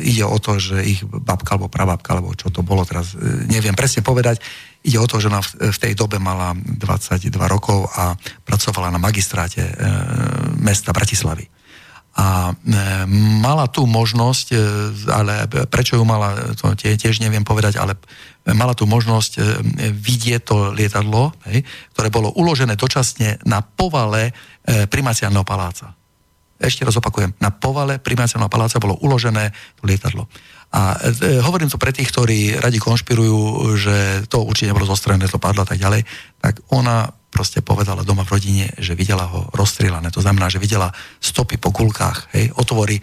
ide 0.00 0.24
o 0.24 0.38
to, 0.40 0.56
že 0.56 0.80
ich 0.80 1.04
babka 1.04 1.58
alebo 1.58 1.68
prababka, 1.68 2.16
alebo 2.16 2.32
čo 2.32 2.48
to 2.48 2.64
bolo 2.64 2.88
teraz, 2.88 3.12
neviem 3.50 3.76
presne 3.76 4.00
povedať, 4.00 4.40
ide 4.80 4.96
o 4.96 5.04
to, 5.04 5.20
že 5.20 5.28
ona 5.28 5.44
v 5.44 5.76
tej 5.76 5.92
dobe 5.92 6.16
mala 6.16 6.56
22 6.56 7.28
rokov 7.44 7.84
a 7.92 8.16
pracovala 8.46 8.88
na 8.88 9.02
magistráte 9.02 9.60
mesta 10.56 10.94
Bratislavy 10.94 11.53
a 12.14 12.50
e, 12.50 12.54
mala 13.42 13.66
tú 13.66 13.90
možnosť, 13.90 14.46
e, 14.54 14.56
ale 15.10 15.50
prečo 15.66 15.98
ju 15.98 16.06
mala, 16.06 16.54
to 16.54 16.70
tiež 16.78 17.18
neviem 17.18 17.42
povedať, 17.42 17.74
ale 17.74 17.98
mala 18.54 18.78
tú 18.78 18.86
možnosť 18.86 19.32
e, 19.34 19.40
vidieť 19.90 20.42
to 20.46 20.70
lietadlo, 20.70 21.34
hej, 21.50 21.66
ktoré 21.90 22.08
bolo 22.14 22.30
uložené 22.38 22.78
dočasne 22.78 23.42
na 23.42 23.66
povale 23.66 24.30
primaciálneho 24.64 25.44
paláca. 25.44 25.92
Ešte 26.54 26.86
raz 26.86 26.96
opakujem, 26.96 27.34
na 27.42 27.50
povale 27.50 27.98
primaciálneho 27.98 28.48
paláca 28.48 28.78
bolo 28.78 28.96
uložené 29.02 29.50
to 29.76 29.82
lietadlo. 29.84 30.30
A 30.74 30.98
e, 30.98 31.38
hovorím 31.38 31.70
to 31.70 31.78
pre 31.78 31.94
tých, 31.94 32.10
ktorí 32.10 32.58
radi 32.58 32.82
konšpirujú, 32.82 33.38
že 33.78 34.26
to 34.26 34.42
určite 34.42 34.70
nebolo 34.70 34.90
zostrené, 34.90 35.26
to 35.26 35.42
padlo 35.42 35.62
a 35.62 35.68
tak 35.70 35.78
ďalej, 35.78 36.02
tak 36.38 36.62
ona 36.74 37.10
proste 37.34 37.58
povedala 37.58 38.06
doma 38.06 38.22
v 38.22 38.38
rodine, 38.38 38.64
že 38.78 38.94
videla 38.94 39.26
ho 39.26 39.50
rozstrielané. 39.50 40.14
To 40.14 40.22
znamená, 40.22 40.46
že 40.46 40.62
videla 40.62 40.94
stopy 41.18 41.58
po 41.58 41.74
kulkách, 41.74 42.30
hej, 42.38 42.54
otvory, 42.54 43.02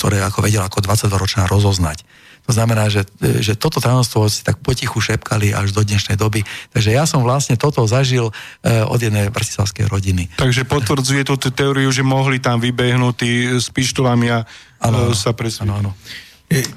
ktoré 0.00 0.24
ako 0.24 0.40
vedela 0.40 0.72
ako 0.72 0.80
22-ročná 0.80 1.44
rozoznať. 1.44 2.08
To 2.48 2.56
znamená, 2.56 2.88
že, 2.88 3.04
e, 3.20 3.44
že 3.44 3.60
toto 3.60 3.76
tajomstvo 3.76 4.24
si 4.32 4.40
tak 4.40 4.64
potichu 4.64 4.96
šepkali 5.04 5.52
až 5.52 5.76
do 5.76 5.84
dnešnej 5.84 6.16
doby. 6.16 6.40
Takže 6.72 6.96
ja 6.96 7.04
som 7.04 7.20
vlastne 7.20 7.60
toto 7.60 7.84
zažil 7.84 8.32
e, 8.32 8.32
od 8.88 8.96
jednej 8.96 9.28
bratislavskej 9.28 9.84
rodiny. 9.84 10.32
Takže 10.40 10.64
potvrdzuje 10.64 11.28
tú 11.28 11.36
teóriu, 11.52 11.92
že 11.92 12.00
mohli 12.00 12.40
tam 12.40 12.56
vybehnúť 12.56 13.16
s 13.60 13.68
pištolami 13.68 14.32
a 14.32 14.48
ano, 14.80 15.12
e, 15.12 15.14
sa 15.14 15.36
presvietiť. 15.36 15.68
Áno, 15.68 15.92
áno. 15.92 15.92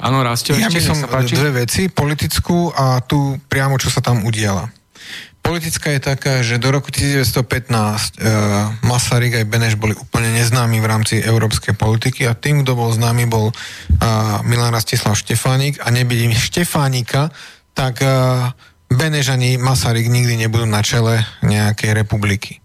Áno, 0.03 0.19
Rastio, 0.19 0.59
ja 0.59 0.67
by 0.67 0.81
som 0.83 0.99
dve 1.07 1.63
veci, 1.63 1.87
politickú 1.87 2.75
a 2.75 2.99
tu 2.99 3.39
priamo, 3.47 3.79
čo 3.79 3.87
sa 3.87 4.03
tam 4.03 4.27
udiala. 4.27 4.67
Politická 5.41 5.97
je 5.97 6.01
taká, 6.01 6.45
že 6.45 6.61
do 6.61 6.69
roku 6.69 6.93
1915 6.93 7.34
e, 7.34 8.30
Masaryk 8.85 9.41
aj 9.41 9.49
Beneš 9.49 9.73
boli 9.73 9.97
úplne 9.97 10.30
neznámi 10.38 10.77
v 10.77 10.85
rámci 10.85 11.18
európskej 11.18 11.73
politiky 11.73 12.30
a 12.30 12.38
tým, 12.38 12.61
kto 12.61 12.77
bol 12.77 12.93
známy, 12.93 13.26
bol 13.26 13.49
e, 13.49 13.53
Milan 14.45 14.69
Rastislav 14.69 15.18
Štefánik 15.18 15.81
a 15.81 15.89
nebyť 15.89 16.38
Štefánika, 16.38 17.34
tak 17.73 18.05
e, 18.05 18.07
Beneš 18.93 19.34
ani 19.34 19.57
Masaryk 19.57 20.13
nikdy 20.13 20.45
nebudú 20.45 20.69
na 20.69 20.85
čele 20.85 21.26
nejakej 21.41 21.97
republiky. 21.97 22.61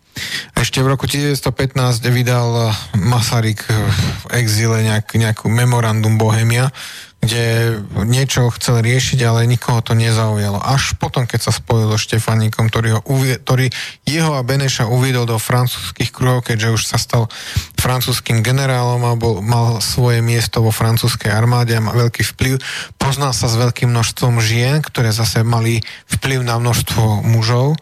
Ešte 0.56 0.80
v 0.80 0.96
roku 0.96 1.04
1915 1.08 2.00
vydal 2.08 2.72
Masaryk 2.96 3.68
v 3.68 4.24
exile 4.36 4.84
nejak, 4.84 5.12
nejakú 5.16 5.46
memorandum 5.52 6.16
Bohemia, 6.16 6.72
kde 7.16 7.74
niečo 8.06 8.46
chcel 8.54 8.86
riešiť, 8.86 9.18
ale 9.26 9.50
nikoho 9.50 9.82
to 9.82 9.98
nezaujalo. 9.98 10.62
Až 10.62 10.94
potom, 10.94 11.26
keď 11.26 11.50
sa 11.50 11.52
spojil 11.52 11.90
so 11.90 11.98
Štefaníkom, 11.98 12.70
ktorý, 12.70 12.88
ho 12.96 13.00
uvie, 13.10 13.40
ktorý 13.42 13.66
jeho 14.06 14.38
a 14.38 14.46
Beneša 14.46 14.86
uviedol 14.86 15.26
do 15.26 15.40
francúzských 15.40 16.14
kruhov, 16.14 16.46
keďže 16.46 16.68
už 16.70 16.82
sa 16.86 17.00
stal 17.02 17.26
francúzským 17.74 18.46
generálom 18.46 19.02
a 19.02 19.18
bol, 19.18 19.42
mal 19.42 19.82
svoje 19.82 20.22
miesto 20.22 20.62
vo 20.62 20.70
francúzskej 20.70 21.34
armáde 21.34 21.74
a 21.74 21.82
má 21.82 21.96
veľký 21.98 22.22
vplyv. 22.36 22.62
Poznal 22.94 23.34
sa 23.34 23.50
s 23.50 23.58
veľkým 23.58 23.90
množstvom 23.90 24.38
žien, 24.38 24.78
ktoré 24.84 25.10
zase 25.10 25.42
mali 25.42 25.82
vplyv 26.06 26.46
na 26.46 26.62
množstvo 26.62 27.26
mužov. 27.26 27.74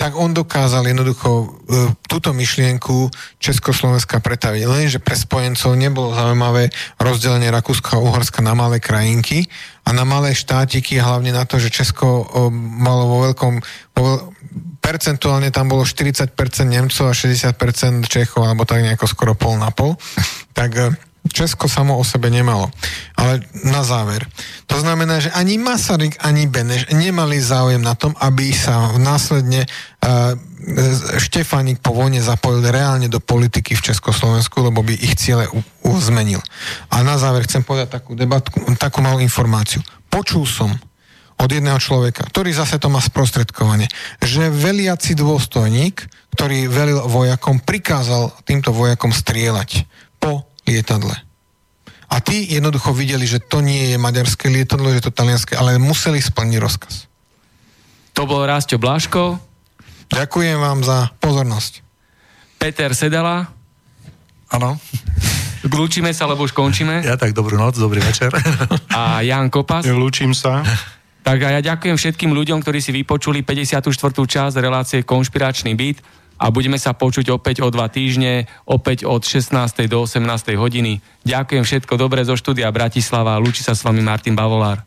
Tak 0.00 0.16
on 0.16 0.32
dokázal 0.32 0.88
jednoducho 0.88 1.28
e, 1.32 1.46
túto 2.08 2.32
myšlienku 2.36 3.08
Československa 3.40 4.20
pretaviť. 4.20 4.62
Lenže 4.64 4.98
pre 5.00 5.16
spojencov 5.16 5.72
nebolo 5.76 6.12
zaujímavé 6.12 6.68
rozdelenie 7.00 7.48
Rakúska 7.48 7.96
a 7.96 8.02
Uhorska 8.04 8.44
na 8.44 8.52
malé 8.52 8.75
krajinky 8.78 9.46
a 9.86 9.92
na 9.94 10.02
malé 10.02 10.34
štátiky, 10.34 10.98
hlavne 10.98 11.30
na 11.30 11.44
to, 11.44 11.62
že 11.62 11.72
Česko 11.72 12.26
malo 12.80 13.04
vo 13.06 13.18
veľkom, 13.30 13.54
vo, 13.96 14.34
percentuálne 14.86 15.50
tam 15.50 15.66
bolo 15.66 15.82
40% 15.82 16.30
Nemcov 16.62 17.10
a 17.10 17.14
60% 17.14 18.06
Čechov, 18.06 18.46
alebo 18.46 18.62
tak 18.62 18.86
nejako 18.86 19.10
skoro 19.10 19.32
pol 19.34 19.58
na 19.58 19.74
pol, 19.74 19.98
tak 20.54 20.70
e, 20.78 20.94
Česko 21.26 21.66
samo 21.66 21.98
o 21.98 22.06
sebe 22.06 22.30
nemalo. 22.30 22.70
Ale 23.18 23.42
na 23.66 23.82
záver. 23.82 24.22
To 24.70 24.78
znamená, 24.78 25.18
že 25.18 25.34
ani 25.34 25.58
Masaryk, 25.58 26.22
ani 26.22 26.46
Beneš 26.46 26.86
nemali 26.94 27.42
záujem 27.42 27.82
na 27.82 27.98
tom, 27.98 28.14
aby 28.22 28.54
sa 28.54 28.94
následne 28.94 29.66
uh, 29.66 30.38
Štefánik 31.22 31.78
po 31.78 31.94
vojne 31.94 32.18
zapojil 32.18 32.58
reálne 32.66 33.06
do 33.06 33.22
politiky 33.22 33.78
v 33.78 33.84
Československu, 33.86 34.66
lebo 34.66 34.82
by 34.82 34.98
ich 34.98 35.14
ciele 35.14 35.46
u, 35.54 35.62
zmenil. 36.02 36.42
A 36.90 37.06
na 37.06 37.14
záver 37.22 37.46
chcem 37.46 37.62
povedať 37.62 38.02
takú 38.02 38.18
debatku, 38.18 38.58
takú 38.74 38.98
malú 38.98 39.22
informáciu. 39.22 39.78
Počul 40.10 40.42
som 40.42 40.74
od 41.38 41.50
jedného 41.52 41.78
človeka, 41.78 42.26
ktorý 42.26 42.50
zase 42.50 42.82
to 42.82 42.90
má 42.90 42.98
sprostredkovanie, 42.98 43.86
že 44.18 44.50
veliaci 44.50 45.14
dôstojník, 45.14 46.02
ktorý 46.34 46.66
velil 46.66 46.98
vojakom, 47.06 47.62
prikázal 47.62 48.34
týmto 48.42 48.74
vojakom 48.74 49.14
strieľať 49.14 49.86
po 50.18 50.50
lietadle. 50.66 51.14
A 52.10 52.18
tí 52.18 52.42
jednoducho 52.50 52.90
videli, 52.90 53.22
že 53.26 53.38
to 53.38 53.62
nie 53.62 53.94
je 53.94 54.02
maďarské 54.02 54.50
lietadlo, 54.50 54.90
že 54.90 55.06
to 55.06 55.14
talianské, 55.14 55.54
ale 55.54 55.78
museli 55.78 56.18
splniť 56.18 56.58
rozkaz. 56.58 56.94
To 58.18 58.26
bol 58.26 58.42
Rásťo 58.42 58.80
Blaško. 58.82 59.45
Ďakujem 60.10 60.58
vám 60.58 60.80
za 60.86 61.10
pozornosť. 61.18 61.82
Peter 62.56 62.90
Sedala. 62.96 63.50
Áno. 64.50 64.78
Glúčime 65.66 66.14
sa, 66.14 66.30
lebo 66.30 66.46
už 66.46 66.54
končíme. 66.54 67.02
Ja 67.02 67.18
tak 67.18 67.34
dobrú 67.34 67.58
noc, 67.58 67.74
dobrý 67.74 67.98
večer. 67.98 68.30
A 68.94 69.20
Jan 69.26 69.50
Kopas. 69.50 69.82
Lúčim 69.90 70.30
sa. 70.30 70.62
Tak 71.26 71.42
a 71.42 71.58
ja 71.58 71.60
ďakujem 71.74 71.98
všetkým 71.98 72.30
ľuďom, 72.30 72.62
ktorí 72.62 72.78
si 72.78 72.94
vypočuli 72.94 73.42
54. 73.42 73.82
časť 74.14 74.54
relácie 74.62 75.02
Konšpiračný 75.02 75.74
byt 75.74 75.98
a 76.38 76.54
budeme 76.54 76.78
sa 76.78 76.94
počuť 76.94 77.34
opäť 77.34 77.66
o 77.66 77.68
dva 77.72 77.90
týždne, 77.90 78.46
opäť 78.62 79.02
od 79.08 79.26
16. 79.26 79.50
do 79.90 80.06
18. 80.06 80.22
hodiny. 80.54 81.02
Ďakujem 81.26 81.66
všetko 81.66 81.98
dobré 81.98 82.22
zo 82.22 82.38
štúdia 82.38 82.70
Bratislava. 82.70 83.42
Lúči 83.42 83.66
sa 83.66 83.74
s 83.74 83.82
vami 83.82 84.06
Martin 84.06 84.38
Bavolár. 84.38 84.86